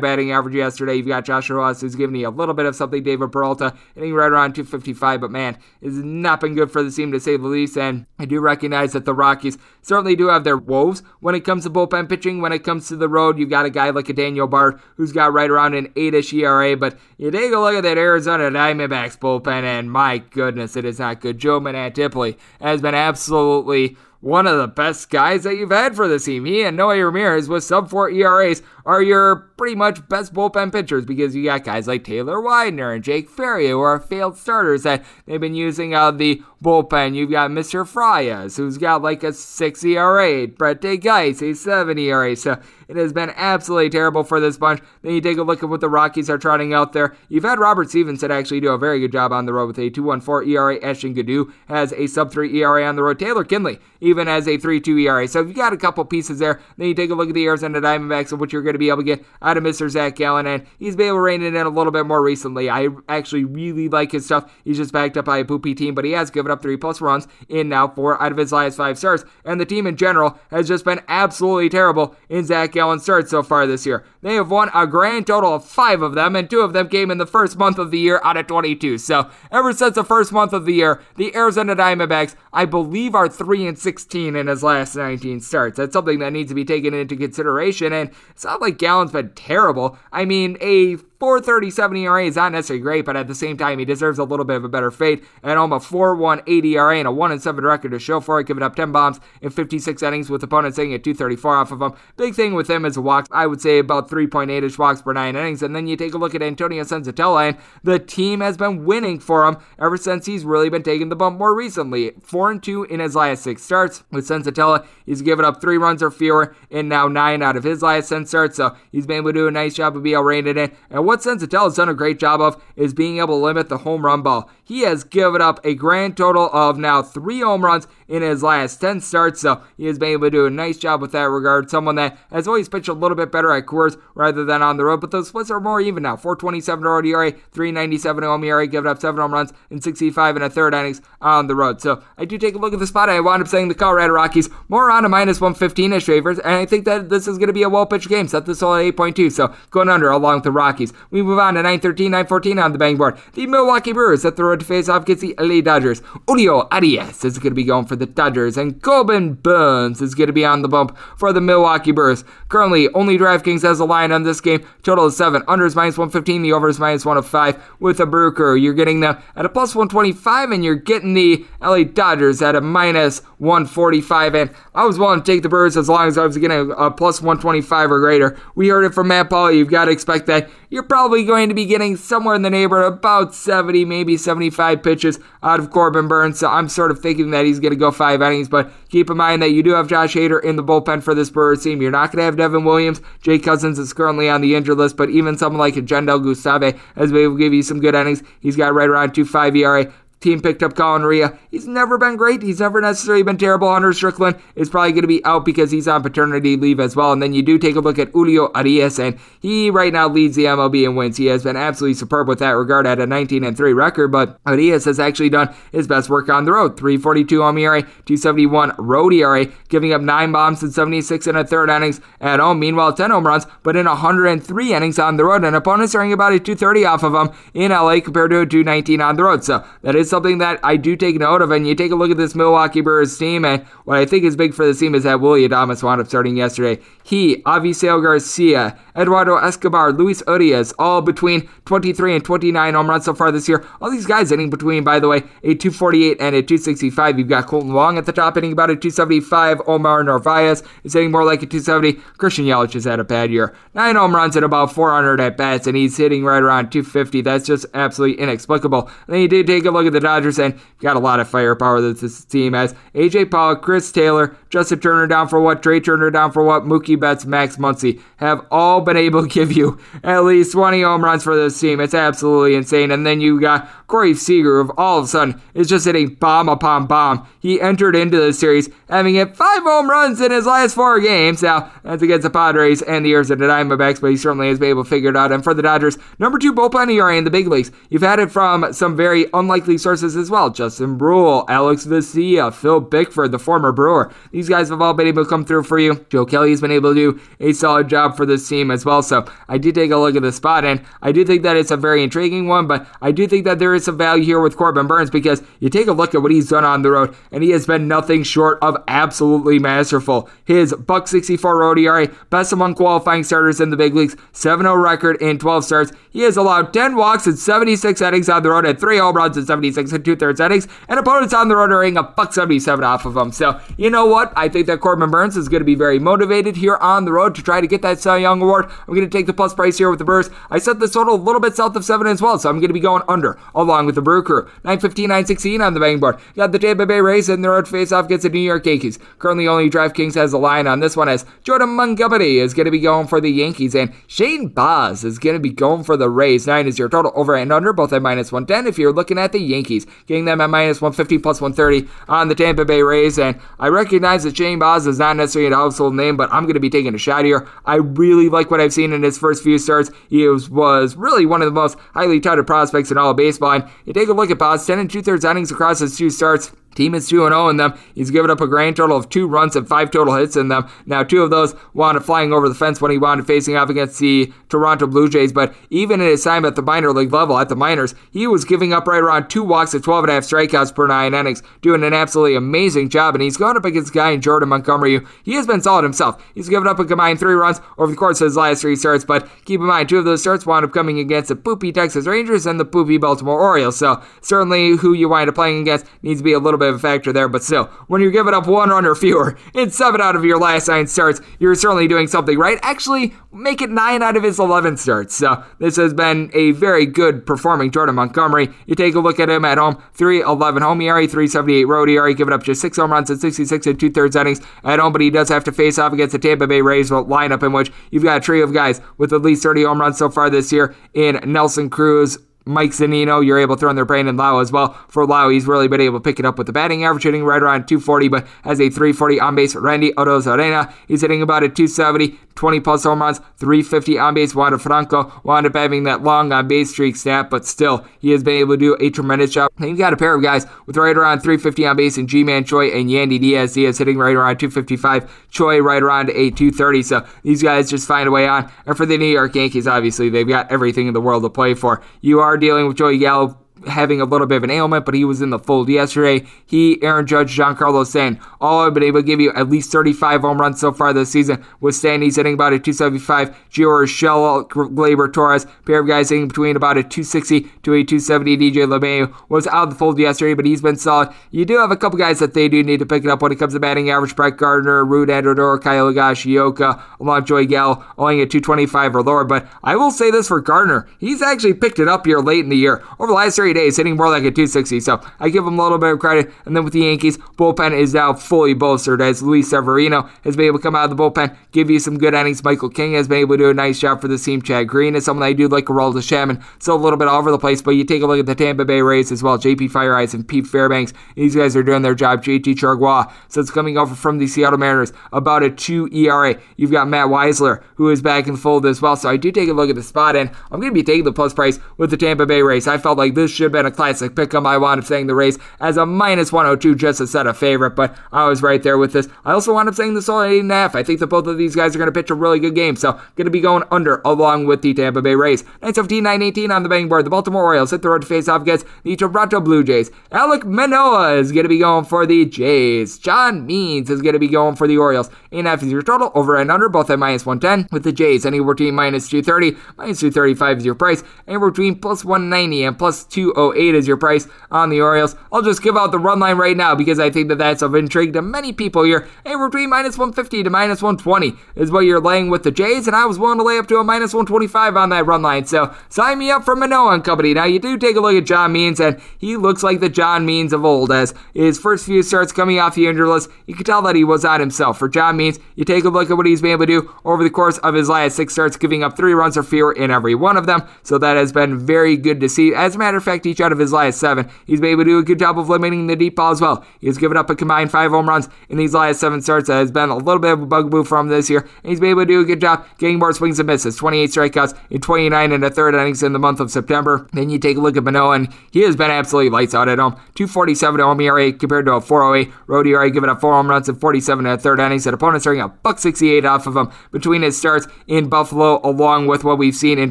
batting 0.00 0.30
average 0.30 0.54
yesterday. 0.54 0.94
You've 0.94 1.08
got 1.08 1.24
Josh 1.24 1.50
Rojas, 1.50 1.80
who's 1.80 1.96
giving 1.96 2.14
you 2.14 2.28
a 2.28 2.30
little 2.30 2.54
bit 2.54 2.66
of 2.66 2.76
something. 2.76 3.02
David 3.02 3.32
Peralta 3.32 3.74
hitting 3.94 4.12
right 4.12 4.30
around 4.30 4.54
255, 4.54 5.20
but 5.20 5.30
man, 5.30 5.56
it's 5.80 5.96
not 5.96 6.40
been 6.40 6.54
good 6.54 6.70
for 6.70 6.82
the 6.82 6.90
team 6.90 7.12
to 7.12 7.20
say 7.20 7.36
the 7.36 7.46
least. 7.46 7.78
And 7.78 8.06
I 8.18 8.26
do 8.26 8.40
recognize 8.40 8.92
that 8.92 9.06
the 9.06 9.14
Rockies 9.14 9.56
certainly 9.80 10.16
do 10.16 10.28
have 10.28 10.44
their 10.44 10.58
woes 10.58 11.02
when 11.20 11.34
it 11.34 11.44
comes 11.44 11.64
to 11.64 11.70
bullpen 11.70 12.08
pitching. 12.08 12.42
When 12.42 12.52
it 12.52 12.64
comes 12.64 12.88
to 12.88 12.96
the 12.96 13.08
road, 13.08 13.38
you've 13.38 13.48
got 13.48 13.64
a 13.64 13.70
guy 13.70 13.90
like 13.90 14.08
a 14.10 14.12
Daniel 14.12 14.46
Bard 14.46 14.80
who's 14.96 15.12
got 15.12 15.32
right 15.32 15.48
around 15.48 15.74
an 15.74 15.88
8-ish 15.94 16.34
ERA, 16.34 16.76
but 16.76 16.98
you 17.16 17.30
take 17.30 17.52
a 17.52 17.58
look 17.58 17.74
at 17.74 17.82
that 17.84 17.96
Arizona 17.96 18.50
Diamondbacks 18.50 19.18
bullpen, 19.18 19.62
and 19.62 19.90
my 19.90 20.18
goodness, 20.18 20.57
it 20.58 20.84
is 20.84 20.98
not 20.98 21.20
good. 21.20 21.38
Joe 21.38 21.60
Mantiply 21.60 22.36
has 22.60 22.80
been 22.80 22.94
absolutely 22.94 23.96
one 24.20 24.46
of 24.46 24.58
the 24.58 24.66
best 24.66 25.10
guys 25.10 25.44
that 25.44 25.56
you've 25.56 25.70
had 25.70 25.94
for 25.94 26.08
the 26.08 26.18
team. 26.18 26.44
He 26.44 26.62
and 26.62 26.76
Noe 26.76 26.98
Ramirez 26.98 27.48
with 27.48 27.64
sub 27.64 27.88
4 27.88 28.10
ERAs 28.10 28.62
are 28.88 29.02
your 29.02 29.36
pretty 29.58 29.74
much 29.74 30.08
best 30.08 30.32
bullpen 30.32 30.72
pitchers 30.72 31.04
because 31.04 31.36
you 31.36 31.44
got 31.44 31.62
guys 31.62 31.86
like 31.86 32.04
Taylor 32.04 32.40
Widener 32.40 32.90
and 32.90 33.04
Jake 33.04 33.28
Faria 33.28 33.72
who 33.72 33.80
are 33.80 34.00
failed 34.00 34.38
starters 34.38 34.82
that 34.84 35.04
they've 35.26 35.38
been 35.38 35.54
using 35.54 35.92
out 35.92 36.14
of 36.14 36.18
the 36.18 36.42
bullpen. 36.64 37.14
You've 37.14 37.30
got 37.30 37.50
Mr. 37.50 37.86
Frias 37.86 38.56
who's 38.56 38.78
got 38.78 39.02
like 39.02 39.22
a 39.22 39.34
6 39.34 39.84
ERA, 39.84 40.48
Brett 40.48 40.80
de 40.80 40.96
Geus 40.96 41.42
a 41.42 41.54
7 41.54 41.98
ERA. 41.98 42.34
So 42.34 42.58
it 42.88 42.96
has 42.96 43.12
been 43.12 43.30
absolutely 43.36 43.90
terrible 43.90 44.24
for 44.24 44.40
this 44.40 44.56
bunch. 44.56 44.80
Then 45.02 45.12
you 45.12 45.20
take 45.20 45.36
a 45.36 45.42
look 45.42 45.62
at 45.62 45.68
what 45.68 45.80
the 45.80 45.90
Rockies 45.90 46.30
are 46.30 46.38
trotting 46.38 46.72
out 46.72 46.94
there. 46.94 47.14
You've 47.28 47.44
had 47.44 47.58
Robert 47.58 47.90
Stephenson 47.90 48.30
actually 48.30 48.60
do 48.60 48.70
a 48.70 48.78
very 48.78 48.98
good 49.00 49.12
job 49.12 49.30
on 49.30 49.44
the 49.44 49.52
road 49.52 49.66
with 49.66 49.78
a 49.78 49.90
2.14 49.90 50.48
ERA. 50.48 50.82
Ashton 50.82 51.14
Goudeau 51.14 51.52
has 51.66 51.92
a 51.92 52.06
sub 52.06 52.32
3 52.32 52.58
ERA 52.62 52.86
on 52.86 52.96
the 52.96 53.02
road. 53.02 53.18
Tyler 53.18 53.44
Kinley 53.44 53.78
even 54.00 54.26
has 54.26 54.46
a 54.46 54.56
3.2 54.56 55.02
ERA. 55.02 55.28
So 55.28 55.42
you've 55.42 55.54
got 55.54 55.74
a 55.74 55.76
couple 55.76 56.04
pieces 56.06 56.38
there. 56.38 56.60
Then 56.78 56.88
you 56.88 56.94
take 56.94 57.10
a 57.10 57.14
look 57.14 57.28
at 57.28 57.34
the 57.34 57.44
Arizona 57.44 57.80
Diamondbacks 57.80 58.32
of 58.32 58.40
what 58.40 58.52
you're 58.52 58.62
going 58.62 58.72
to 58.72 58.77
be 58.78 58.88
able 58.88 58.98
to 58.98 59.04
get 59.04 59.24
out 59.42 59.56
of 59.56 59.64
Mr. 59.64 59.88
Zach 59.88 60.16
Gallen, 60.16 60.46
and 60.46 60.66
he's 60.78 60.96
been 60.96 61.08
able 61.08 61.18
to 61.18 61.22
rein 61.22 61.42
it 61.42 61.54
in 61.54 61.66
a 61.66 61.68
little 61.68 61.92
bit 61.92 62.06
more 62.06 62.22
recently. 62.22 62.70
I 62.70 62.88
actually 63.08 63.44
really 63.44 63.88
like 63.88 64.12
his 64.12 64.24
stuff. 64.24 64.52
He's 64.64 64.76
just 64.76 64.92
backed 64.92 65.16
up 65.16 65.24
by 65.24 65.38
a 65.38 65.44
poopy 65.44 65.74
team, 65.74 65.94
but 65.94 66.04
he 66.04 66.12
has 66.12 66.30
given 66.30 66.50
up 66.50 66.62
three 66.62 66.76
plus 66.76 67.00
runs 67.00 67.28
in 67.48 67.68
now 67.68 67.88
four 67.88 68.20
out 68.22 68.32
of 68.32 68.38
his 68.38 68.52
last 68.52 68.76
five 68.76 68.98
starts, 68.98 69.24
and 69.44 69.60
the 69.60 69.66
team 69.66 69.86
in 69.86 69.96
general 69.96 70.38
has 70.50 70.68
just 70.68 70.84
been 70.84 71.00
absolutely 71.08 71.68
terrible 71.68 72.14
in 72.28 72.44
Zach 72.44 72.72
Gallen's 72.72 73.02
starts 73.02 73.30
so 73.30 73.42
far 73.42 73.66
this 73.66 73.84
year. 73.86 74.04
They 74.20 74.34
have 74.34 74.50
won 74.50 74.70
a 74.74 74.86
grand 74.86 75.26
total 75.26 75.54
of 75.54 75.64
five 75.64 76.02
of 76.02 76.14
them, 76.14 76.34
and 76.34 76.50
two 76.50 76.60
of 76.60 76.72
them 76.72 76.88
came 76.88 77.10
in 77.10 77.18
the 77.18 77.26
first 77.26 77.56
month 77.56 77.78
of 77.78 77.90
the 77.90 77.98
year 77.98 78.20
out 78.24 78.36
of 78.36 78.46
22. 78.46 78.98
So 78.98 79.30
ever 79.52 79.72
since 79.72 79.94
the 79.94 80.04
first 80.04 80.32
month 80.32 80.52
of 80.52 80.64
the 80.64 80.74
year, 80.74 81.00
the 81.16 81.34
Arizona 81.36 81.76
Diamondbacks, 81.76 82.34
I 82.52 82.64
believe, 82.64 83.14
are 83.14 83.28
3 83.28 83.66
and 83.66 83.78
16 83.78 84.34
in 84.34 84.46
his 84.48 84.62
last 84.62 84.96
19 84.96 85.40
starts. 85.40 85.76
That's 85.76 85.92
something 85.92 86.18
that 86.18 86.32
needs 86.32 86.50
to 86.50 86.54
be 86.54 86.64
taken 86.64 86.94
into 86.94 87.16
consideration, 87.16 87.92
and 87.92 88.10
it's 88.30 88.44
not 88.44 88.60
like 88.60 88.78
Gallen's 88.78 89.12
been 89.12 89.30
terrible. 89.34 89.96
I 90.12 90.24
mean, 90.24 90.56
a 90.60 90.96
437 91.20 91.96
ERA 91.96 92.26
is 92.26 92.36
not 92.36 92.52
necessarily 92.52 92.80
great, 92.80 93.04
but 93.04 93.16
at 93.16 93.26
the 93.26 93.34
same 93.34 93.56
time, 93.56 93.80
he 93.80 93.84
deserves 93.84 94.20
a 94.20 94.24
little 94.24 94.44
bit 94.44 94.56
of 94.56 94.64
a 94.64 94.68
better 94.68 94.92
fate. 94.92 95.24
And 95.42 95.58
home 95.58 95.72
a 95.72 95.80
4.18 95.80 96.64
ERA 96.64 96.96
and 96.96 97.08
a 97.08 97.12
1 97.12 97.40
7 97.40 97.64
record 97.64 97.90
to 97.90 97.98
show 97.98 98.20
for 98.20 98.38
it, 98.38 98.46
giving 98.46 98.62
up 98.62 98.76
10 98.76 98.92
bombs 98.92 99.18
in 99.42 99.50
56 99.50 100.00
innings 100.02 100.30
with 100.30 100.44
opponents 100.44 100.76
hitting 100.76 100.94
at 100.94 101.02
234 101.02 101.56
off 101.56 101.72
of 101.72 101.82
him. 101.82 101.92
Big 102.16 102.34
thing 102.34 102.54
with 102.54 102.70
him 102.70 102.84
is 102.84 102.98
walks. 102.98 103.28
I 103.32 103.46
would 103.46 103.60
say 103.60 103.78
about 103.78 104.07
3.8 104.08 104.62
ish 104.62 104.78
walks 104.78 105.02
per 105.02 105.12
nine 105.12 105.36
innings. 105.36 105.62
And 105.62 105.74
then 105.74 105.86
you 105.86 105.96
take 105.96 106.14
a 106.14 106.18
look 106.18 106.34
at 106.34 106.42
Antonio 106.42 106.82
Senzatela, 106.82 107.50
and 107.50 107.58
the 107.82 107.98
team 107.98 108.40
has 108.40 108.56
been 108.56 108.84
winning 108.84 109.18
for 109.18 109.46
him 109.46 109.58
ever 109.78 109.96
since 109.96 110.26
he's 110.26 110.44
really 110.44 110.68
been 110.68 110.82
taking 110.82 111.08
the 111.08 111.16
bump 111.16 111.38
more 111.38 111.54
recently. 111.54 112.12
4 112.22 112.50
and 112.50 112.62
2 112.62 112.84
in 112.84 113.00
his 113.00 113.14
last 113.14 113.42
six 113.42 113.62
starts. 113.62 114.04
With 114.10 114.26
Senzatela, 114.26 114.86
he's 115.06 115.22
given 115.22 115.44
up 115.44 115.60
three 115.60 115.78
runs 115.78 116.02
or 116.02 116.10
fewer 116.10 116.54
in 116.70 116.88
now 116.88 117.08
nine 117.08 117.42
out 117.42 117.56
of 117.56 117.64
his 117.64 117.82
last 117.82 118.08
10 118.08 118.26
starts. 118.26 118.56
So 118.56 118.76
he's 118.90 119.06
been 119.06 119.18
able 119.18 119.30
to 119.30 119.38
do 119.38 119.48
a 119.48 119.50
nice 119.50 119.74
job 119.74 119.96
of 119.96 120.02
being 120.02 120.14
able 120.14 120.24
to 120.24 120.28
rein 120.28 120.46
it 120.46 120.56
in. 120.56 120.72
And 120.90 121.06
what 121.06 121.20
Senzatela 121.20 121.64
has 121.64 121.76
done 121.76 121.88
a 121.88 121.94
great 121.94 122.18
job 122.18 122.40
of 122.40 122.62
is 122.76 122.94
being 122.94 123.18
able 123.18 123.38
to 123.38 123.44
limit 123.44 123.68
the 123.68 123.78
home 123.78 124.04
run 124.04 124.22
ball. 124.22 124.50
He 124.64 124.80
has 124.80 125.04
given 125.04 125.40
up 125.40 125.64
a 125.64 125.74
grand 125.74 126.16
total 126.16 126.50
of 126.52 126.78
now 126.78 127.02
three 127.02 127.40
home 127.40 127.64
runs 127.64 127.86
in 128.08 128.22
his 128.22 128.42
last 128.42 128.80
10 128.80 129.00
starts, 129.00 129.40
so 129.40 129.62
he 129.76 129.86
has 129.86 129.98
been 129.98 130.08
able 130.08 130.26
to 130.26 130.30
do 130.30 130.46
a 130.46 130.50
nice 130.50 130.78
job 130.78 131.00
with 131.00 131.12
that 131.12 131.28
regard. 131.28 131.70
Someone 131.70 131.96
that 131.96 132.18
has 132.30 132.48
always 132.48 132.68
pitched 132.68 132.88
a 132.88 132.94
little 132.94 133.16
bit 133.16 133.30
better 133.30 133.52
at 133.52 133.66
Coors 133.66 134.00
rather 134.14 134.44
than 134.44 134.62
on 134.62 134.78
the 134.78 134.84
road, 134.84 135.00
but 135.00 135.10
those 135.10 135.28
splits 135.28 135.50
are 135.50 135.60
more 135.60 135.80
even 135.80 136.02
now. 136.02 136.16
427 136.16 136.84
road 136.84 137.06
ERA, 137.06 137.30
397 137.30 138.24
home 138.24 138.44
ERA, 138.44 138.66
giving 138.66 138.90
up 138.90 139.00
seven 139.00 139.20
home 139.20 139.32
runs 139.32 139.52
in 139.70 139.80
65 139.80 140.36
and 140.36 140.44
a 140.44 140.50
third 140.50 140.74
innings 140.74 141.02
on 141.20 141.46
the 141.46 141.54
road. 141.54 141.80
So 141.80 142.02
I 142.16 142.24
do 142.24 142.38
take 142.38 142.54
a 142.54 142.58
look 142.58 142.72
at 142.72 142.78
the 142.78 142.86
spot. 142.86 143.10
I 143.10 143.20
wound 143.20 143.42
up 143.42 143.48
saying 143.48 143.68
the 143.68 143.74
Colorado 143.74 144.14
Rockies 144.14 144.48
more 144.68 144.90
on 144.90 145.04
a 145.04 145.08
minus 145.08 145.40
115 145.40 145.92
ish 145.92 146.04
favors, 146.04 146.38
and 146.38 146.54
I 146.54 146.66
think 146.66 146.86
that 146.86 147.10
this 147.10 147.28
is 147.28 147.36
going 147.36 147.48
to 147.48 147.52
be 147.52 147.62
a 147.62 147.68
well 147.68 147.86
pitched 147.86 148.08
game. 148.08 148.26
Set 148.26 148.46
this 148.46 148.62
all 148.62 148.74
at 148.74 148.94
8.2, 148.94 149.30
so 149.30 149.54
going 149.70 149.88
under 149.88 150.10
along 150.10 150.36
with 150.36 150.44
the 150.44 150.50
Rockies. 150.50 150.92
We 151.10 151.22
move 151.22 151.38
on 151.38 151.54
to 151.54 151.62
913, 151.62 152.10
914 152.10 152.58
on 152.58 152.72
the 152.72 152.78
bang 152.78 152.96
board. 152.96 153.18
The 153.34 153.46
Milwaukee 153.46 153.92
Brewers 153.92 154.24
at 154.24 154.36
the 154.36 154.44
road 154.44 154.60
to 154.60 154.66
face 154.66 154.88
off 154.88 155.02
against 155.02 155.22
the 155.22 155.34
LA 155.38 155.60
Dodgers. 155.60 156.00
Julio 156.26 156.68
Urias 156.72 157.24
is 157.24 157.38
going 157.38 157.50
to 157.50 157.54
be 157.54 157.64
going 157.64 157.86
for 157.86 157.97
the 157.98 158.06
Dodgers. 158.06 158.56
And 158.56 158.80
Corbin 158.82 159.34
Burnes 159.34 160.00
is 160.00 160.14
going 160.14 160.28
to 160.28 160.32
be 160.32 160.44
on 160.44 160.62
the 160.62 160.68
bump 160.68 160.96
for 161.16 161.32
the 161.32 161.40
Milwaukee 161.40 161.92
Brewers. 161.92 162.24
Currently, 162.48 162.88
only 162.94 163.18
DraftKings 163.18 163.62
has 163.62 163.80
a 163.80 163.84
line 163.84 164.12
on 164.12 164.22
this 164.22 164.40
game. 164.40 164.66
Total 164.82 165.06
is 165.06 165.16
7. 165.16 165.42
Unders 165.42 165.74
minus 165.74 165.98
115. 165.98 166.42
The 166.42 166.52
overs 166.52 166.78
minus 166.78 167.04
105 167.04 167.62
with 167.80 168.00
a 168.00 168.06
Brew 168.06 168.32
Crew. 168.32 168.56
You're 168.56 168.74
getting 168.74 169.00
them 169.00 169.20
at 169.36 169.44
a 169.44 169.48
plus 169.48 169.74
125, 169.74 170.50
and 170.50 170.64
you're 170.64 170.74
getting 170.74 171.14
the 171.14 171.44
LA 171.60 171.84
Dodgers 171.84 172.42
at 172.42 172.56
a 172.56 172.60
minus 172.60 173.20
145. 173.38 174.34
And 174.34 174.50
I 174.74 174.84
was 174.84 174.98
willing 174.98 175.20
to 175.20 175.32
take 175.32 175.42
the 175.42 175.48
Brewers 175.48 175.76
as 175.76 175.88
long 175.88 176.08
as 176.08 176.18
I 176.18 176.24
was 176.24 176.36
getting 176.36 176.56
a, 176.56 176.64
a 176.68 176.86
uh, 176.88 176.90
plus 176.90 177.20
125 177.20 177.90
or 177.90 178.00
greater. 178.00 178.38
We 178.54 178.68
heard 178.68 178.84
it 178.84 178.94
from 178.94 179.08
Matt 179.08 179.30
Paul. 179.30 179.52
You've 179.52 179.70
got 179.70 179.86
to 179.86 179.90
expect 179.90 180.26
that 180.26 180.48
you're 180.70 180.82
probably 180.82 181.24
going 181.24 181.48
to 181.48 181.54
be 181.54 181.64
getting 181.64 181.96
somewhere 181.96 182.34
in 182.34 182.42
the 182.42 182.50
neighborhood 182.50 182.94
about 182.94 183.34
70, 183.34 183.84
maybe 183.84 184.16
75 184.16 184.82
pitches 184.82 185.18
out 185.42 185.60
of 185.60 185.70
Corbin 185.70 186.08
Burns. 186.08 186.38
So 186.38 186.48
I'm 186.48 186.68
sort 186.68 186.90
of 186.90 187.00
thinking 187.00 187.30
that 187.30 187.44
he's 187.44 187.60
going 187.60 187.72
to 187.72 187.78
go 187.78 187.87
five 187.90 188.22
innings. 188.22 188.48
But 188.48 188.70
keep 188.88 189.10
in 189.10 189.16
mind 189.16 189.42
that 189.42 189.50
you 189.50 189.62
do 189.62 189.70
have 189.72 189.88
Josh 189.88 190.14
Hader 190.14 190.42
in 190.42 190.56
the 190.56 190.64
bullpen 190.64 191.02
for 191.02 191.14
this 191.14 191.30
Brewers 191.30 191.62
team. 191.62 191.82
You're 191.82 191.90
not 191.90 192.12
going 192.12 192.18
to 192.18 192.24
have 192.24 192.36
Devin 192.36 192.64
Williams. 192.64 193.00
Jake 193.22 193.42
Cousins 193.42 193.78
is 193.78 193.92
currently 193.92 194.28
on 194.28 194.40
the 194.40 194.54
injured 194.54 194.78
list, 194.78 194.96
but 194.96 195.10
even 195.10 195.36
someone 195.38 195.60
like 195.60 195.74
Jandel 195.74 196.22
Gustave 196.22 196.78
been 196.96 197.16
able 197.16 197.34
to 197.34 197.38
give 197.38 197.54
you 197.54 197.62
some 197.62 197.80
good 197.80 197.94
innings. 197.94 198.22
He's 198.40 198.56
got 198.56 198.74
right 198.74 198.88
around 198.88 199.12
2.5 199.12 199.56
ERA. 199.56 199.92
Team 200.20 200.40
picked 200.40 200.64
up 200.64 200.74
Colin 200.74 201.02
Rea. 201.02 201.28
He's 201.50 201.68
never 201.68 201.96
been 201.96 202.16
great. 202.16 202.42
He's 202.42 202.58
never 202.58 202.80
necessarily 202.80 203.22
been 203.22 203.38
terrible. 203.38 203.70
Hunter 203.70 203.92
Strickland 203.92 204.36
is 204.56 204.68
probably 204.68 204.90
going 204.90 205.02
to 205.02 205.08
be 205.08 205.24
out 205.24 205.44
because 205.44 205.70
he's 205.70 205.86
on 205.86 206.02
paternity 206.02 206.56
leave 206.56 206.80
as 206.80 206.96
well. 206.96 207.12
And 207.12 207.22
then 207.22 207.34
you 207.34 207.42
do 207.42 207.56
take 207.56 207.76
a 207.76 207.80
look 207.80 208.00
at 208.00 208.10
Julio 208.10 208.50
Urias, 208.56 208.98
and 208.98 209.16
he 209.40 209.70
right 209.70 209.92
now 209.92 210.08
leads 210.08 210.34
the 210.34 210.46
MLB 210.46 210.84
in 210.84 210.96
wins. 210.96 211.18
He 211.18 211.26
has 211.26 211.44
been 211.44 211.56
absolutely 211.56 211.94
superb 211.94 212.26
with 212.26 212.40
that 212.40 212.50
regard 212.50 212.84
at 212.84 212.98
a 212.98 213.06
19 213.06 213.44
and 213.44 213.56
3 213.56 213.72
record. 213.72 214.08
But 214.08 214.40
Urias 214.44 214.86
has 214.86 214.98
actually 214.98 215.30
done 215.30 215.54
his 215.70 215.86
best 215.86 216.10
work 216.10 216.28
on 216.28 216.44
the 216.44 216.52
road. 216.52 216.76
342 216.76 217.40
home 217.40 217.58
ERA, 217.58 217.82
271 217.82 218.74
road 218.78 219.12
ERA, 219.12 219.46
giving 219.68 219.92
up 219.92 220.00
nine 220.00 220.32
bombs 220.32 220.62
in 220.64 220.72
76 220.72 221.28
and 221.28 221.38
a 221.38 221.44
third 221.44 221.70
innings 221.70 222.00
at 222.20 222.40
home. 222.40 222.58
Meanwhile, 222.58 222.94
10 222.94 223.12
home 223.12 223.26
runs, 223.26 223.46
but 223.62 223.76
in 223.76 223.86
103 223.86 224.74
innings 224.74 224.98
on 224.98 225.16
the 225.16 225.24
road. 225.24 225.44
And 225.44 225.54
opponents 225.54 225.94
are 225.94 226.02
about 226.12 226.32
a 226.32 226.40
230 226.40 226.84
off 226.84 227.04
of 227.04 227.14
him 227.14 227.36
in 227.54 227.70
LA 227.70 228.00
compared 228.00 228.30
to 228.30 228.40
a 228.40 228.46
219 228.46 229.00
on 229.00 229.16
the 229.16 229.22
road. 229.24 229.44
So 229.44 229.64
that 229.82 229.94
is 229.94 230.07
something 230.08 230.38
that 230.38 230.60
I 230.62 230.76
do 230.76 230.96
take 230.96 231.16
note 231.16 231.42
of. 231.42 231.50
And 231.50 231.66
you 231.66 231.74
take 231.74 231.92
a 231.92 231.96
look 231.96 232.10
at 232.10 232.16
this 232.16 232.34
Milwaukee 232.34 232.80
Brewers 232.80 233.16
team, 233.16 233.44
and 233.44 233.62
what 233.84 233.98
I 233.98 234.06
think 234.06 234.24
is 234.24 234.36
big 234.36 234.54
for 234.54 234.66
the 234.66 234.74
team 234.74 234.94
is 234.94 235.04
that 235.04 235.20
Willy 235.20 235.48
Adames 235.48 235.82
wound 235.82 236.00
up 236.00 236.08
starting 236.08 236.36
yesterday. 236.36 236.82
He, 237.02 237.36
Avisail 237.42 238.02
Garcia, 238.02 238.78
Eduardo 238.96 239.36
Escobar, 239.36 239.92
Luis 239.92 240.22
Urias, 240.26 240.72
all 240.78 241.00
between 241.00 241.48
23 241.64 242.16
and 242.16 242.24
29 242.24 242.74
home 242.74 242.90
runs 242.90 243.04
so 243.04 243.14
far 243.14 243.30
this 243.32 243.48
year. 243.48 243.64
All 243.80 243.90
these 243.90 244.06
guys 244.06 244.30
hitting 244.30 244.50
between, 244.50 244.84
by 244.84 244.98
the 245.00 245.08
way, 245.08 245.18
a 245.42 245.54
248 245.54 246.18
and 246.20 246.34
a 246.34 246.42
265. 246.42 247.18
You've 247.18 247.28
got 247.28 247.46
Kolten 247.46 247.72
Wong 247.72 247.96
at 247.96 248.06
the 248.06 248.12
top 248.12 248.34
hitting 248.34 248.52
about 248.52 248.70
a 248.70 248.76
275. 248.76 249.62
Omar 249.66 250.04
Narvaez 250.04 250.62
is 250.84 250.92
hitting 250.92 251.10
more 251.10 251.24
like 251.24 251.42
a 251.42 251.46
270. 251.46 251.94
Christian 252.18 252.44
Yelich 252.44 252.74
has 252.74 252.84
had 252.84 253.00
a 253.00 253.04
bad 253.04 253.30
year. 253.30 253.54
Nine 253.74 253.96
home 253.96 254.14
runs 254.14 254.36
at 254.36 254.42
about 254.42 254.72
400 254.72 255.20
at 255.20 255.36
bats, 255.36 255.66
and 255.66 255.76
he's 255.76 255.96
hitting 255.96 256.24
right 256.24 256.42
around 256.42 256.70
250. 256.70 257.22
That's 257.22 257.46
just 257.46 257.66
absolutely 257.74 258.20
inexplicable. 258.22 258.90
And 259.06 259.14
then 259.14 259.20
you 259.20 259.28
did 259.28 259.46
take 259.46 259.64
a 259.64 259.70
look 259.70 259.86
at 259.86 259.92
the 259.92 259.97
Dodgers, 260.00 260.38
and 260.38 260.58
got 260.80 260.96
a 260.96 261.00
lot 261.00 261.20
of 261.20 261.28
firepower 261.28 261.80
that 261.80 262.00
this 262.00 262.24
team 262.24 262.52
has. 262.52 262.74
AJ 262.94 263.30
Pollock, 263.30 263.62
Chris 263.62 263.90
Taylor, 263.90 264.36
Justin 264.50 264.80
Turner 264.80 265.06
down 265.06 265.28
for 265.28 265.40
what, 265.40 265.62
Trea 265.62 265.80
Turner 265.80 266.10
down 266.10 266.32
for 266.32 266.42
what, 266.42 266.64
Mookie 266.64 266.98
Betts, 266.98 267.24
Max 267.24 267.56
Muncy 267.56 268.00
have 268.16 268.46
all 268.50 268.80
been 268.80 268.96
able 268.96 269.22
to 269.22 269.28
give 269.28 269.52
you 269.52 269.78
at 270.02 270.24
least 270.24 270.52
20 270.52 270.82
home 270.82 271.04
runs 271.04 271.22
for 271.22 271.36
this 271.36 271.58
team. 271.58 271.80
It's 271.80 271.94
absolutely 271.94 272.54
insane. 272.54 272.90
And 272.90 273.06
then 273.06 273.20
you 273.20 273.40
got 273.40 273.68
Corey 273.86 274.14
Seager, 274.14 274.62
who 274.62 274.72
all 274.76 274.98
of 274.98 275.04
a 275.04 275.08
sudden 275.08 275.40
is 275.54 275.68
just 275.68 275.84
hitting 275.84 276.14
bomb 276.14 276.48
upon 276.48 276.86
bomb. 276.86 277.26
He 277.40 277.60
entered 277.60 277.96
into 277.96 278.18
the 278.18 278.32
series 278.32 278.68
having 278.88 279.14
hit 279.14 279.36
five 279.36 279.62
home 279.62 279.88
runs 279.88 280.20
in 280.20 280.30
his 280.30 280.46
last 280.46 280.74
four 280.74 281.00
games. 281.00 281.42
Now, 281.42 281.70
that's 281.82 282.02
against 282.02 282.22
the 282.22 282.30
Padres 282.30 282.82
and 282.82 283.04
the 283.04 283.12
Arizona 283.12 283.46
Diamondbacks, 283.46 284.00
but 284.00 284.10
he 284.10 284.16
certainly 284.16 284.48
has 284.48 284.58
been 284.58 284.70
able 284.70 284.84
to 284.84 284.90
figure 284.90 285.10
it 285.10 285.16
out. 285.16 285.32
And 285.32 285.44
for 285.44 285.54
the 285.54 285.62
Dodgers, 285.62 285.98
number 286.18 286.38
two 286.38 286.52
bullpen 286.52 286.92
ERA 286.92 287.16
in 287.16 287.24
the 287.24 287.30
big 287.30 287.48
leagues. 287.48 287.70
You've 287.90 288.02
had 288.02 288.18
it 288.18 288.30
from 288.30 288.72
some 288.72 288.96
very 288.96 289.26
unlikely 289.32 289.78
sources 289.88 290.16
as 290.16 290.28
well. 290.28 290.50
Justin 290.50 290.98
Bruihl, 290.98 291.46
Alex 291.48 291.86
Vesia, 291.86 292.52
Phil 292.52 292.78
Bickford, 292.78 293.32
the 293.32 293.38
former 293.38 293.72
Brewer. 293.72 294.12
These 294.32 294.46
guys 294.46 294.68
have 294.68 294.82
all 294.82 294.92
been 294.92 295.06
able 295.06 295.24
to 295.24 295.30
come 295.30 295.46
through 295.46 295.62
for 295.62 295.78
you. 295.78 296.04
Joe 296.10 296.26
Kelly 296.26 296.50
has 296.50 296.60
been 296.60 296.70
able 296.70 296.92
to 296.94 297.12
do 297.12 297.20
a 297.40 297.54
solid 297.54 297.88
job 297.88 298.14
for 298.14 298.26
this 298.26 298.46
team 298.46 298.70
as 298.70 298.84
well. 298.84 299.02
So 299.02 299.24
I 299.48 299.56
did 299.56 299.74
take 299.74 299.90
a 299.90 299.96
look 299.96 300.14
at 300.14 300.20
the 300.20 300.30
spot, 300.30 300.66
and 300.66 300.82
I 301.00 301.10
do 301.10 301.24
think 301.24 301.42
that 301.44 301.56
it's 301.56 301.70
a 301.70 301.76
very 301.78 302.02
intriguing 302.02 302.48
one, 302.48 302.66
but 302.66 302.86
I 303.00 303.12
do 303.12 303.26
think 303.26 303.46
that 303.46 303.58
there 303.58 303.74
is 303.74 303.86
some 303.86 303.96
value 303.96 304.24
here 304.24 304.40
with 304.40 304.58
Corbin 304.58 304.86
Burnes 304.86 305.08
because 305.08 305.42
you 305.58 305.70
take 305.70 305.86
a 305.86 305.92
look 305.92 306.14
at 306.14 306.20
what 306.20 306.32
he's 306.32 306.50
done 306.50 306.66
on 306.66 306.82
the 306.82 306.90
road, 306.90 307.14
and 307.32 307.42
he 307.42 307.50
has 307.52 307.66
been 307.66 307.88
nothing 307.88 308.24
short 308.24 308.58
of 308.60 308.76
absolutely 308.88 309.58
masterful. 309.58 310.28
His 310.44 310.74
buck 310.74 311.08
64 311.08 311.60
road 311.60 311.78
ERA, 311.78 312.08
best 312.28 312.52
among 312.52 312.74
qualifying 312.74 313.24
starters 313.24 313.58
in 313.58 313.70
the 313.70 313.76
big 313.78 313.94
leagues, 313.94 314.16
7-0 314.34 314.82
record 314.82 315.16
in 315.22 315.38
12 315.38 315.64
starts. 315.64 315.92
He 316.10 316.20
has 316.22 316.36
allowed 316.36 316.74
10 316.74 316.94
walks 316.94 317.26
and 317.26 317.38
76 317.38 318.02
innings 318.02 318.28
on 318.28 318.42
the 318.42 318.50
road 318.50 318.66
and 318.66 318.78
3 318.78 318.98
home 318.98 319.16
runs 319.16 319.38
in 319.38 319.46
76 319.46 319.77
and 319.78 320.04
two-thirds 320.04 320.40
innings, 320.40 320.68
and 320.88 320.98
opponents 320.98 321.32
on 321.32 321.48
the 321.48 321.56
road 321.56 321.72
are 321.72 321.84
a 321.84 322.02
buck 322.02 322.32
77 322.32 322.84
off 322.84 323.06
of 323.06 323.14
them. 323.14 323.32
So, 323.32 323.60
you 323.76 323.90
know 323.90 324.06
what? 324.06 324.32
I 324.36 324.48
think 324.48 324.66
that 324.66 324.80
Corbin 324.80 325.10
Burnes 325.10 325.36
is 325.36 325.48
going 325.48 325.60
to 325.60 325.64
be 325.64 325.74
very 325.74 325.98
motivated 325.98 326.56
here 326.56 326.76
on 326.76 327.04
the 327.04 327.12
road 327.12 327.34
to 327.36 327.42
try 327.42 327.60
to 327.60 327.66
get 327.66 327.82
that 327.82 327.98
Cy 327.98 328.18
Young 328.18 328.42
award. 328.42 328.66
I'm 328.86 328.94
going 328.94 329.08
to 329.08 329.16
take 329.16 329.26
the 329.26 329.32
plus 329.32 329.54
price 329.54 329.78
here 329.78 329.90
with 329.90 329.98
the 329.98 330.04
Brewers. 330.04 330.30
I 330.50 330.58
set 330.58 330.80
the 330.80 330.88
total 330.88 331.14
a 331.14 331.16
little 331.16 331.40
bit 331.40 331.56
south 331.56 331.76
of 331.76 331.84
7 331.84 332.06
as 332.06 332.20
well, 332.20 332.38
so 332.38 332.48
I'm 332.48 332.56
going 332.56 332.68
to 332.68 332.74
be 332.74 332.80
going 332.80 333.02
under 333.08 333.38
along 333.54 333.86
with 333.86 333.94
the 333.94 334.02
Brew 334.02 334.22
Crew. 334.22 334.42
915, 334.64 335.08
916 335.08 335.60
on 335.60 335.74
the 335.74 335.80
betting 335.80 336.00
board. 336.00 336.18
Got 336.34 336.52
the 336.52 336.58
Tampa 336.58 336.86
Bay 336.86 337.00
Rays 337.00 337.28
in 337.28 337.42
the 337.42 337.50
road 337.50 337.68
face 337.68 337.92
off 337.92 338.06
against 338.06 338.24
the 338.24 338.30
New 338.30 338.40
York 338.40 338.66
Yankees. 338.66 338.98
Currently, 339.18 339.46
only 339.46 339.70
DraftKings 339.70 340.14
has 340.14 340.32
a 340.32 340.38
line 340.38 340.66
on 340.66 340.80
this 340.80 340.96
one 340.96 341.08
as 341.08 341.24
Jordan 341.44 341.70
Montgomery 341.70 342.38
is 342.38 342.54
going 342.54 342.66
to 342.66 342.70
be 342.70 342.80
going 342.80 343.06
for 343.06 343.20
the 343.20 343.30
Yankees 343.30 343.74
and 343.74 343.92
Shane 344.06 344.48
Baz 344.48 345.04
is 345.04 345.18
going 345.18 345.34
to 345.34 345.40
be 345.40 345.50
going 345.50 345.84
for 345.84 345.96
the 345.96 346.10
Rays. 346.10 346.46
9 346.46 346.66
is 346.66 346.78
your 346.78 346.88
total 346.88 347.12
over 347.14 347.34
and 347.34 347.52
under, 347.52 347.72
both 347.72 347.92
at 347.92 348.02
minus 348.02 348.32
110 348.32 348.66
if 348.66 348.78
you're 348.78 348.92
looking 348.92 349.18
at 349.18 349.32
the 349.32 349.38
Yankees. 349.38 349.67
Getting 350.06 350.24
them 350.24 350.40
at 350.40 350.50
minus 350.50 350.80
150 350.80 351.18
plus 351.18 351.40
130 351.40 351.88
on 352.08 352.28
the 352.28 352.34
Tampa 352.34 352.64
Bay 352.64 352.82
Rays. 352.82 353.18
And 353.18 353.38
I 353.58 353.68
recognize 353.68 354.24
that 354.24 354.36
Shane 354.36 354.58
Baz 354.58 354.86
is 354.86 354.98
not 354.98 355.16
necessarily 355.16 355.52
a 355.52 355.56
household 355.56 355.94
name, 355.94 356.16
but 356.16 356.32
I'm 356.32 356.44
going 356.44 356.54
to 356.54 356.60
be 356.60 356.70
taking 356.70 356.94
a 356.94 356.98
shot 356.98 357.24
here. 357.24 357.48
I 357.64 357.76
really 357.76 358.28
like 358.28 358.50
what 358.50 358.60
I've 358.60 358.72
seen 358.72 358.92
in 358.92 359.02
his 359.02 359.18
first 359.18 359.42
few 359.42 359.58
starts. 359.58 359.90
He 360.08 360.26
was, 360.26 360.48
was 360.48 360.96
really 360.96 361.26
one 361.26 361.42
of 361.42 361.46
the 361.46 361.60
most 361.60 361.78
highly 361.94 362.20
touted 362.20 362.46
prospects 362.46 362.90
in 362.90 362.98
all 362.98 363.10
of 363.10 363.16
baseball. 363.16 363.52
And 363.52 363.68
you 363.84 363.92
take 363.92 364.08
a 364.08 364.12
look 364.12 364.30
at 364.30 364.38
Baz, 364.38 364.66
10 364.66 364.78
and 364.78 364.90
two 364.90 365.02
thirds 365.02 365.24
innings 365.24 365.50
across 365.50 365.80
his 365.80 365.96
two 365.96 366.10
starts. 366.10 366.52
Team 366.78 366.94
is 366.94 367.08
2 367.08 367.16
0 367.16 367.48
in 367.48 367.56
them. 367.56 367.76
He's 367.96 368.12
given 368.12 368.30
up 368.30 368.40
a 368.40 368.46
grand 368.46 368.76
total 368.76 368.96
of 368.96 369.08
two 369.08 369.26
runs 369.26 369.56
and 369.56 369.66
five 369.66 369.90
total 369.90 370.14
hits 370.14 370.36
in 370.36 370.46
them. 370.46 370.62
Um, 370.62 370.70
now, 370.86 371.02
two 371.02 371.22
of 371.24 371.30
those 371.30 371.56
wound 371.74 371.96
up 371.96 372.04
flying 372.04 372.32
over 372.32 372.48
the 372.48 372.54
fence 372.54 372.80
when 372.80 372.92
he 372.92 372.98
wound 372.98 373.20
up 373.20 373.26
facing 373.26 373.56
off 373.56 373.68
against 373.68 373.98
the 373.98 374.32
Toronto 374.48 374.86
Blue 374.86 375.08
Jays. 375.08 375.32
But 375.32 375.54
even 375.70 376.00
in 376.00 376.06
his 376.06 376.22
time 376.22 376.44
at 376.44 376.54
the 376.54 376.62
minor 376.62 376.92
league 376.92 377.12
level, 377.12 377.36
at 377.36 377.48
the 377.48 377.56
minors, 377.56 377.96
he 378.12 378.28
was 378.28 378.44
giving 378.44 378.72
up 378.72 378.86
right 378.86 379.02
around 379.02 379.28
two 379.28 379.42
walks 379.42 379.74
and 379.74 379.82
12 379.82 380.04
and 380.04 380.10
a 380.10 380.14
half 380.14 380.22
strikeouts 380.22 380.72
per 380.72 380.86
nine 380.86 381.14
innings, 381.14 381.42
doing 381.62 381.82
an 381.82 381.94
absolutely 381.94 382.36
amazing 382.36 382.90
job. 382.90 383.16
And 383.16 383.22
he's 383.22 383.36
going 383.36 383.56
up 383.56 383.64
against 383.64 383.90
a 383.90 383.94
guy 383.94 384.10
in 384.10 384.20
Jordan 384.20 384.48
Montgomery. 384.48 385.00
He 385.24 385.34
has 385.34 385.48
been 385.48 385.60
solid 385.60 385.82
himself. 385.82 386.24
He's 386.36 386.48
given 386.48 386.68
up 386.68 386.78
a 386.78 386.84
combined 386.84 387.18
three 387.18 387.34
runs 387.34 387.60
over 387.76 387.90
the 387.90 387.98
course 387.98 388.20
of 388.20 388.26
his 388.26 388.36
last 388.36 388.60
three 388.60 388.76
starts. 388.76 389.04
But 389.04 389.28
keep 389.46 389.60
in 389.60 389.66
mind, 389.66 389.88
two 389.88 389.98
of 389.98 390.04
those 390.04 390.20
starts 390.20 390.46
wound 390.46 390.64
up 390.64 390.72
coming 390.72 391.00
against 391.00 391.28
the 391.28 391.34
poopy 391.34 391.72
Texas 391.72 392.06
Rangers 392.06 392.46
and 392.46 392.60
the 392.60 392.64
poopy 392.64 392.98
Baltimore 392.98 393.40
Orioles. 393.40 393.76
So 393.76 394.00
certainly 394.20 394.76
who 394.76 394.92
you 394.92 395.08
wind 395.08 395.28
up 395.28 395.34
playing 395.34 395.60
against 395.60 395.86
needs 396.02 396.20
to 396.20 396.24
be 396.24 396.34
a 396.34 396.38
little 396.38 396.58
bit 396.58 396.67
of 396.68 396.76
a 396.76 396.78
factor 396.78 397.12
there. 397.12 397.28
But 397.28 397.42
still, 397.42 397.64
when 397.88 398.00
you're 398.00 398.10
giving 398.10 398.34
up 398.34 398.46
one 398.46 398.70
run 398.70 398.86
or 398.86 398.94
fewer 398.94 399.36
in 399.54 399.70
seven 399.70 400.00
out 400.00 400.16
of 400.16 400.24
your 400.24 400.38
last 400.38 400.68
nine 400.68 400.86
starts, 400.86 401.20
you're 401.38 401.54
certainly 401.54 401.88
doing 401.88 402.06
something 402.06 402.38
right. 402.38 402.58
Actually, 402.62 403.14
make 403.32 403.60
it 403.62 403.70
nine 403.70 404.02
out 404.02 404.16
of 404.16 404.22
his 404.22 404.38
11 404.38 404.76
starts. 404.76 405.14
So 405.14 405.42
this 405.58 405.76
has 405.76 405.94
been 405.94 406.30
a 406.34 406.52
very 406.52 406.86
good 406.86 407.26
performing 407.26 407.70
Jordan 407.70 407.94
Montgomery. 407.94 408.48
You 408.66 408.74
take 408.74 408.94
a 408.94 409.00
look 409.00 409.20
at 409.20 409.30
him 409.30 409.44
at 409.44 409.58
home, 409.58 409.82
311 409.94 410.62
home 410.62 410.80
ERA, 410.80 411.06
378 411.06 411.64
road 411.64 411.88
ERA, 411.88 412.14
giving 412.14 412.34
up 412.34 412.42
just 412.42 412.60
six 412.60 412.76
home 412.76 412.92
runs 412.92 413.10
in 413.10 413.18
66 413.18 413.66
and 413.66 413.80
two 413.80 413.90
thirds 413.90 414.16
innings 414.16 414.40
at 414.64 414.78
home, 414.78 414.92
but 414.92 415.00
he 415.00 415.10
does 415.10 415.28
have 415.28 415.44
to 415.44 415.52
face 415.52 415.78
off 415.78 415.92
against 415.92 416.12
the 416.12 416.18
Tampa 416.18 416.46
Bay 416.46 416.60
Rays 416.60 416.90
lineup 416.90 417.42
in 417.42 417.52
which 417.52 417.72
you've 417.90 418.02
got 418.02 418.18
a 418.18 418.20
trio 418.20 418.44
of 418.44 418.52
guys 418.52 418.80
with 418.96 419.12
at 419.12 419.22
least 419.22 419.42
30 419.42 419.64
home 419.64 419.80
runs 419.80 419.98
so 419.98 420.10
far 420.10 420.30
this 420.30 420.52
year 420.52 420.74
in 420.94 421.20
Nelson 421.24 421.70
Cruz, 421.70 422.18
Mike 422.48 422.70
Zunino, 422.70 423.24
you're 423.24 423.38
able 423.38 423.56
to 423.56 423.60
throw 423.60 423.68
in 423.68 423.76
there 423.76 423.84
Brandon 423.84 424.16
Lowe 424.16 424.38
as 424.38 424.50
well. 424.50 424.72
For 424.88 425.06
Lowe, 425.06 425.28
he's 425.28 425.46
really 425.46 425.68
been 425.68 425.82
able 425.82 426.00
to 426.00 426.02
pick 426.02 426.18
it 426.18 426.24
up 426.24 426.38
with 426.38 426.46
the 426.46 426.52
batting 426.52 426.82
average, 426.82 427.02
hitting 427.02 427.22
right 427.22 427.42
around 427.42 427.68
240, 427.68 428.08
but 428.08 428.26
has 428.42 428.58
a 428.58 428.70
340 428.70 429.20
on 429.20 429.34
base. 429.34 429.54
Randy 429.54 429.92
Arozarena, 429.92 430.72
he's 430.86 431.02
hitting 431.02 431.20
about 431.20 431.42
a 431.42 431.50
270, 431.50 432.18
20 432.36 432.60
plus 432.60 432.84
home 432.84 433.02
runs, 433.02 433.18
350 433.36 433.98
on 433.98 434.14
base. 434.14 434.34
Juan 434.34 434.58
Franco 434.58 435.12
wound 435.24 435.46
up 435.46 435.54
having 435.54 435.84
that 435.84 436.02
long 436.02 436.32
on 436.32 436.48
base 436.48 436.70
streak 436.70 436.96
stat, 436.96 437.28
but 437.28 437.44
still, 437.44 437.84
he 437.98 438.12
has 438.12 438.22
been 438.22 438.36
able 438.36 438.54
to 438.54 438.58
do 438.58 438.76
a 438.80 438.88
tremendous 438.88 439.30
job. 439.30 439.50
And 439.58 439.68
you've 439.68 439.78
got 439.78 439.92
a 439.92 439.98
pair 439.98 440.14
of 440.14 440.22
guys 440.22 440.46
with 440.64 440.78
right 440.78 440.96
around 440.96 441.20
350 441.20 441.66
on 441.66 441.76
base 441.76 441.98
in 441.98 442.06
Ji-Man 442.06 442.44
Choi 442.44 442.68
and 442.68 442.88
Yandy 442.88 443.20
Diaz. 443.20 443.52
Diaz 443.52 443.76
hitting 443.76 443.98
right 443.98 444.16
around 444.16 444.38
255, 444.38 445.28
Choi 445.30 445.58
right 445.58 445.82
around 445.82 446.08
a 446.10 446.30
230. 446.30 446.82
So 446.82 447.06
these 447.24 447.42
guys 447.42 447.68
just 447.68 447.86
find 447.86 448.08
a 448.08 448.10
way 448.10 448.26
on. 448.26 448.50
And 448.64 448.74
for 448.74 448.86
the 448.86 448.96
New 448.96 449.04
York 449.04 449.34
Yankees, 449.34 449.66
obviously, 449.66 450.08
they've 450.08 450.26
got 450.26 450.50
everything 450.50 450.86
in 450.86 450.94
the 450.94 451.00
world 451.02 451.24
to 451.24 451.28
play 451.28 451.52
for. 451.52 451.82
You 452.00 452.20
are 452.20 452.37
dealing 452.38 452.66
with 452.66 452.76
Joey 452.76 452.98
Gallo 452.98 453.38
having 453.66 454.00
a 454.00 454.04
little 454.04 454.26
bit 454.26 454.36
of 454.36 454.44
an 454.44 454.50
ailment, 454.50 454.84
but 454.84 454.94
he 454.94 455.04
was 455.04 455.20
in 455.20 455.30
the 455.30 455.38
fold 455.38 455.68
yesterday. 455.68 456.26
He, 456.46 456.82
Aaron 456.82 457.06
Judge, 457.06 457.36
Giancarlo 457.36 457.86
Stanton, 457.86 458.22
all 458.40 458.64
have 458.64 458.74
been 458.74 458.82
able 458.82 459.00
to 459.00 459.06
give 459.06 459.20
you 459.20 459.32
at 459.32 459.48
least 459.48 459.72
35 459.72 460.20
home 460.20 460.40
runs 460.40 460.60
so 460.60 460.72
far 460.72 460.92
this 460.92 461.10
season. 461.10 461.44
With 461.60 461.74
Stanton, 461.74 462.02
he's 462.02 462.16
hitting 462.16 462.34
about 462.34 462.52
a 462.52 462.58
275. 462.58 463.30
Gio 463.50 463.66
Urshela, 463.66 464.48
Gleyber 464.48 465.12
Torres, 465.12 465.46
pair 465.64 465.80
of 465.80 465.88
guys 465.88 466.10
hitting 466.10 466.28
between 466.28 466.56
about 466.56 466.78
a 466.78 466.82
260 466.82 467.40
to 467.62 467.74
a 467.74 467.84
270. 467.84 468.36
DJ 468.36 468.66
LeMahieu 468.66 469.14
was 469.28 469.46
out 469.48 469.64
of 469.64 469.70
the 469.70 469.76
fold 469.76 469.98
yesterday, 469.98 470.34
but 470.34 470.46
he's 470.46 470.62
been 470.62 470.76
solid. 470.76 471.08
You 471.30 471.44
do 471.44 471.58
have 471.58 471.70
a 471.70 471.76
couple 471.76 471.98
guys 471.98 472.18
that 472.18 472.34
they 472.34 472.48
do 472.48 472.62
need 472.62 472.78
to 472.78 472.86
pick 472.86 473.04
it 473.04 473.10
up 473.10 473.22
when 473.22 473.32
it 473.32 473.38
comes 473.38 473.54
to 473.54 473.60
batting 473.60 473.90
average. 473.90 474.14
Brett 474.14 474.36
Gardner, 474.36 474.84
Rude 474.84 475.08
Andrador, 475.08 475.60
Kyle 475.60 475.92
Higashioka, 475.92 476.82
along 477.00 477.24
Joey 477.24 477.46
Gallo, 477.46 477.84
only 477.96 478.22
at 478.22 478.30
225 478.30 478.96
or 478.96 479.02
lower. 479.02 479.24
But 479.24 479.46
I 479.62 479.76
will 479.76 479.90
say 479.90 480.10
this 480.10 480.28
for 480.28 480.40
Gardner, 480.40 480.88
he's 480.98 481.22
actually 481.22 481.54
picked 481.54 481.78
it 481.78 481.88
up 481.88 482.06
here 482.06 482.18
late 482.18 482.44
in 482.44 482.50
the 482.50 482.56
year. 482.56 482.82
Over 482.98 483.08
the 483.08 483.14
last 483.14 483.36
three 483.48 483.54
days, 483.54 483.78
hitting 483.78 483.96
more 483.96 484.10
like 484.10 484.24
a 484.24 484.30
260. 484.30 484.80
So 484.80 485.00
I 485.18 485.30
give 485.30 485.46
him 485.46 485.58
a 485.58 485.62
little 485.62 485.78
bit 485.78 485.92
of 485.92 485.98
credit. 485.98 486.30
And 486.44 486.54
then 486.54 486.64
with 486.64 486.74
the 486.74 486.80
Yankees, 486.80 487.16
bullpen 487.16 487.78
is 487.78 487.94
now 487.94 488.12
fully 488.12 488.52
bolstered 488.52 489.00
as 489.00 489.22
Luis 489.22 489.48
Severino 489.48 490.02
has 490.24 490.36
been 490.36 490.46
able 490.46 490.58
to 490.58 490.62
come 490.62 490.76
out 490.76 490.90
of 490.90 490.94
the 490.94 491.02
bullpen, 491.02 491.34
give 491.52 491.70
you 491.70 491.78
some 491.78 491.96
good 491.96 492.12
innings. 492.12 492.44
Michael 492.44 492.68
King 492.68 492.92
has 492.92 493.08
been 493.08 493.18
able 493.18 493.36
to 493.36 493.44
do 493.44 493.50
a 493.50 493.54
nice 493.54 493.78
job 493.78 494.02
for 494.02 494.08
the 494.08 494.18
team. 494.18 494.42
Chad 494.42 494.68
Green 494.68 494.94
is 494.94 495.04
someone 495.06 495.26
I 495.26 495.32
do 495.32 495.48
like. 495.48 495.64
Aroldis 495.64 496.08
Chapman, 496.08 496.42
still 496.58 496.76
a 496.76 496.78
little 496.78 496.98
bit 496.98 497.08
all 497.08 497.18
over 497.18 497.30
the 497.30 497.38
place, 497.38 497.62
but 497.62 497.72
you 497.72 497.84
take 497.84 498.02
a 498.02 498.06
look 498.06 498.18
at 498.18 498.26
the 498.26 498.34
Tampa 498.34 498.64
Bay 498.64 498.82
Rays 498.82 499.12
as 499.12 499.22
well. 499.22 499.38
JP 499.38 499.70
Feyereisen 499.70 500.14
and 500.14 500.28
Pete 500.28 500.46
Fairbanks. 500.46 500.92
These 501.14 501.36
guys 501.36 501.56
are 501.56 501.62
doing 501.62 501.82
their 501.82 501.94
job. 501.94 502.22
JT 502.22 502.54
Chargois, 502.54 503.10
it's 503.34 503.50
coming 503.50 503.78
over 503.78 503.94
from 503.94 504.18
the 504.18 504.26
Seattle 504.26 504.58
Mariners, 504.58 504.92
about 505.12 505.42
a 505.42 505.50
2 505.50 505.88
ERA. 505.92 506.38
You've 506.56 506.70
got 506.70 506.88
Matt 506.88 507.06
Wisler, 507.06 507.62
who 507.76 507.90
is 507.90 508.02
back 508.02 508.26
in 508.26 508.34
the 508.34 508.40
fold 508.40 508.66
as 508.66 508.82
well. 508.82 508.96
So 508.96 509.08
I 509.08 509.16
do 509.16 509.30
take 509.30 509.48
a 509.48 509.52
look 509.52 509.70
at 509.70 509.76
the 509.76 509.82
spot, 509.82 510.16
and 510.16 510.30
I'm 510.50 510.60
going 510.60 510.72
to 510.72 510.74
be 510.74 510.82
taking 510.82 511.04
the 511.04 511.12
plus 511.12 511.32
price 511.32 511.58
with 511.76 511.90
the 511.90 511.96
Tampa 511.96 512.26
Bay 512.26 512.42
Rays. 512.42 512.66
I 512.66 512.78
felt 512.78 512.98
like 512.98 513.14
this 513.14 513.30
should 513.38 513.44
have 513.44 513.52
been 513.52 513.66
a 513.66 513.70
classic 513.70 514.14
pick 514.14 514.34
'em. 514.34 514.46
I 514.46 514.58
wound 514.58 514.80
up 514.80 514.86
saying 514.86 515.06
the 515.06 515.14
Rays 515.14 515.38
as 515.60 515.76
a 515.76 515.86
minus 515.86 516.32
102 516.32 516.74
just 516.74 516.98
to 516.98 517.06
set 517.06 517.26
a 517.26 517.32
favorite, 517.32 517.76
but 517.76 517.96
I 518.12 518.28
was 518.28 518.42
right 518.42 518.62
there 518.62 518.76
with 518.76 518.92
this. 518.92 519.08
I 519.24 519.32
also 519.32 519.54
wound 519.54 519.68
up 519.68 519.74
saying 519.74 519.94
the 519.94 520.02
solid 520.02 520.30
8.5. 520.30 520.74
I 520.74 520.82
think 520.82 521.00
that 521.00 521.06
both 521.06 521.26
of 521.26 521.38
these 521.38 521.54
guys 521.54 521.74
are 521.74 521.78
going 521.78 521.86
to 521.86 521.92
pitch 521.92 522.10
a 522.10 522.14
really 522.14 522.40
good 522.40 522.54
game, 522.54 522.76
so 522.76 522.92
going 523.16 523.26
to 523.26 523.30
be 523.30 523.40
going 523.40 523.62
under 523.70 524.02
along 524.04 524.46
with 524.46 524.62
the 524.62 524.74
Tampa 524.74 525.00
Bay 525.00 525.14
Rays. 525.14 525.44
917, 525.62 526.02
918 526.02 526.50
on 526.50 526.62
the 526.62 526.68
betting 526.68 526.88
board. 526.88 527.06
The 527.06 527.10
Baltimore 527.10 527.44
Orioles 527.44 527.70
hit 527.70 527.82
the 527.82 527.90
road 527.90 528.02
to 528.02 528.06
face 528.06 528.28
off 528.28 528.42
against 528.42 528.66
the 528.82 528.96
Toronto 528.96 529.40
Blue 529.40 529.62
Jays. 529.62 529.90
Alek 530.12 530.44
Manoah 530.44 531.14
is 531.14 531.32
going 531.32 531.44
to 531.44 531.48
be 531.48 531.60
going 531.60 531.84
for 531.84 532.06
the 532.06 532.24
Jays. 532.24 532.98
John 532.98 533.46
Means 533.46 533.88
is 533.88 534.02
going 534.02 534.14
to 534.14 534.18
be 534.18 534.28
going 534.28 534.56
for 534.56 534.66
the 534.66 534.78
Orioles. 534.78 535.10
8.5 535.32 535.62
is 535.62 535.72
your 535.72 535.82
total, 535.82 536.10
over 536.14 536.36
and 536.36 536.50
under, 536.50 536.68
both 536.68 536.90
at 536.90 536.98
minus 536.98 537.24
110 537.24 537.68
with 537.70 537.84
the 537.84 537.92
Jays. 537.92 538.26
Anywhere 538.26 538.54
between 538.54 538.74
minus 538.74 539.08
230, 539.08 539.56
minus 539.76 540.00
235 540.00 540.58
is 540.58 540.64
your 540.64 540.74
price. 540.74 541.04
Anywhere 541.26 541.50
between 541.50 541.76
plus 541.76 542.04
190 542.04 542.64
and 542.64 542.78
plus 542.78 543.04
208 543.34 543.74
is 543.74 543.86
your 543.86 543.96
price 543.96 544.26
on 544.50 544.70
the 544.70 544.80
Orioles. 544.80 545.16
I'll 545.32 545.42
just 545.42 545.62
give 545.62 545.76
out 545.76 545.92
the 545.92 545.98
run 545.98 546.18
line 546.18 546.36
right 546.36 546.56
now 546.56 546.74
because 546.74 546.98
I 546.98 547.10
think 547.10 547.28
that 547.28 547.38
that's 547.38 547.62
of 547.62 547.74
intrigue 547.74 548.12
to 548.14 548.22
many 548.22 548.52
people 548.52 548.82
here. 548.84 549.08
Anywhere 549.24 549.48
between 549.48 549.70
minus 549.70 549.98
150 549.98 550.42
to 550.42 550.50
minus 550.50 550.82
120 550.82 551.34
is 551.56 551.70
what 551.70 551.80
you're 551.80 552.00
laying 552.00 552.30
with 552.30 552.42
the 552.42 552.50
Jays, 552.50 552.86
and 552.86 552.96
I 552.96 553.06
was 553.06 553.18
willing 553.18 553.38
to 553.38 553.44
lay 553.44 553.58
up 553.58 553.66
to 553.68 553.76
a 553.76 553.84
minus 553.84 554.14
125 554.14 554.76
on 554.76 554.90
that 554.90 555.06
run 555.06 555.22
line. 555.22 555.44
So 555.44 555.74
sign 555.88 556.18
me 556.18 556.30
up 556.30 556.44
for 556.44 556.56
Manoah 556.56 556.94
and 556.94 557.04
Company. 557.04 557.34
Now 557.34 557.44
you 557.44 557.58
do 557.58 557.76
take 557.76 557.96
a 557.96 558.00
look 558.00 558.16
at 558.16 558.24
John 558.24 558.52
Means, 558.52 558.80
and 558.80 559.00
he 559.18 559.36
looks 559.36 559.62
like 559.62 559.80
the 559.80 559.88
John 559.88 560.24
Means 560.26 560.52
of 560.52 560.64
old. 560.64 560.90
As 560.92 561.14
his 561.34 561.58
first 561.58 561.86
few 561.86 562.02
starts 562.02 562.32
coming 562.32 562.58
off 562.58 562.74
the 562.74 562.86
injury 562.86 563.08
list, 563.08 563.30
you 563.46 563.54
can 563.54 563.64
tell 563.64 563.82
that 563.82 563.96
he 563.96 564.04
was 564.04 564.24
on 564.24 564.40
himself. 564.40 564.78
For 564.78 564.88
John 564.88 565.16
Means, 565.16 565.38
you 565.54 565.64
take 565.64 565.84
a 565.84 565.88
look 565.88 566.10
at 566.10 566.16
what 566.16 566.26
he's 566.26 566.42
been 566.42 566.52
able 566.52 566.66
to 566.66 566.80
do 566.80 566.94
over 567.04 567.22
the 567.22 567.30
course 567.30 567.58
of 567.58 567.74
his 567.74 567.88
last 567.88 568.16
six 568.16 568.32
starts, 568.32 568.56
giving 568.56 568.82
up 568.82 568.96
three 568.96 569.12
runs 569.12 569.36
or 569.36 569.42
fewer 569.42 569.72
in 569.72 569.90
every 569.90 570.14
one 570.14 570.36
of 570.36 570.46
them. 570.46 570.62
So 570.82 570.98
that 570.98 571.16
has 571.16 571.32
been 571.32 571.58
very 571.58 571.96
good 571.96 572.20
to 572.20 572.28
see. 572.28 572.54
As 572.54 572.74
a 572.74 572.78
matter 572.78 572.96
of 572.96 573.04
fact, 573.04 573.17
each 573.26 573.40
out 573.40 573.52
of 573.52 573.58
his 573.58 573.72
last 573.72 574.00
seven, 574.00 574.28
he's 574.46 574.60
been 574.60 574.70
able 574.70 574.84
to 574.84 574.90
do 574.90 574.98
a 574.98 575.04
good 575.04 575.18
job 575.18 575.38
of 575.38 575.48
limiting 575.48 575.86
the 575.86 575.96
deep 575.96 576.16
ball 576.16 576.32
as 576.32 576.40
well. 576.40 576.64
He's 576.80 576.98
given 576.98 577.16
up 577.16 577.30
a 577.30 577.36
combined 577.36 577.70
five 577.70 577.90
home 577.90 578.08
runs 578.08 578.28
in 578.48 578.58
these 578.58 578.74
last 578.74 579.00
seven 579.00 579.20
starts. 579.20 579.48
That 579.48 579.58
has 579.58 579.70
been 579.70 579.90
a 579.90 579.96
little 579.96 580.18
bit 580.18 580.32
of 580.32 580.42
a 580.42 580.46
bugaboo 580.46 580.84
for 580.84 580.98
him 580.98 581.08
this 581.08 581.30
year, 581.30 581.40
and 581.62 581.70
he's 581.70 581.80
been 581.80 581.90
able 581.90 582.02
to 582.02 582.06
do 582.06 582.20
a 582.20 582.24
good 582.24 582.40
job 582.40 582.66
getting 582.78 582.98
more 582.98 583.12
swings 583.12 583.38
and 583.38 583.46
misses. 583.46 583.76
28 583.76 584.10
strikeouts 584.10 584.58
in 584.70 584.80
29 584.80 585.32
and 585.32 585.44
a 585.44 585.50
third 585.50 585.74
innings 585.74 586.02
in 586.02 586.12
the 586.12 586.18
month 586.18 586.40
of 586.40 586.50
September. 586.50 587.08
Then 587.12 587.30
you 587.30 587.38
take 587.38 587.56
a 587.56 587.60
look 587.60 587.76
at 587.76 587.84
Manoah, 587.84 588.14
and 588.14 588.34
he 588.50 588.60
has 588.62 588.76
been 588.76 588.90
absolutely 588.90 589.30
lights 589.30 589.54
out 589.54 589.68
at 589.68 589.78
home. 589.78 589.92
247 590.14 590.80
home 590.80 591.00
ERA 591.00 591.32
compared 591.32 591.66
to 591.66 591.72
a 591.72 591.80
408 591.80 592.32
road 592.46 592.66
ERA, 592.66 592.90
giving 592.90 593.10
up 593.10 593.20
four 593.20 593.32
home 593.32 593.48
runs 593.48 593.68
in 593.68 593.76
47 593.76 594.26
and 594.26 594.38
a 594.38 594.42
third 594.42 594.60
innings. 594.60 594.86
And 594.86 594.94
opponents 594.94 595.24
getting 595.24 595.40
a 595.40 595.48
buck 595.48 595.78
68 595.78 596.24
off 596.24 596.46
of 596.46 596.56
him 596.56 596.70
between 596.92 597.22
his 597.22 597.38
starts 597.38 597.66
in 597.86 598.08
Buffalo, 598.08 598.60
along 598.64 599.06
with 599.06 599.24
what 599.24 599.38
we've 599.38 599.54
seen 599.54 599.78
in 599.78 599.90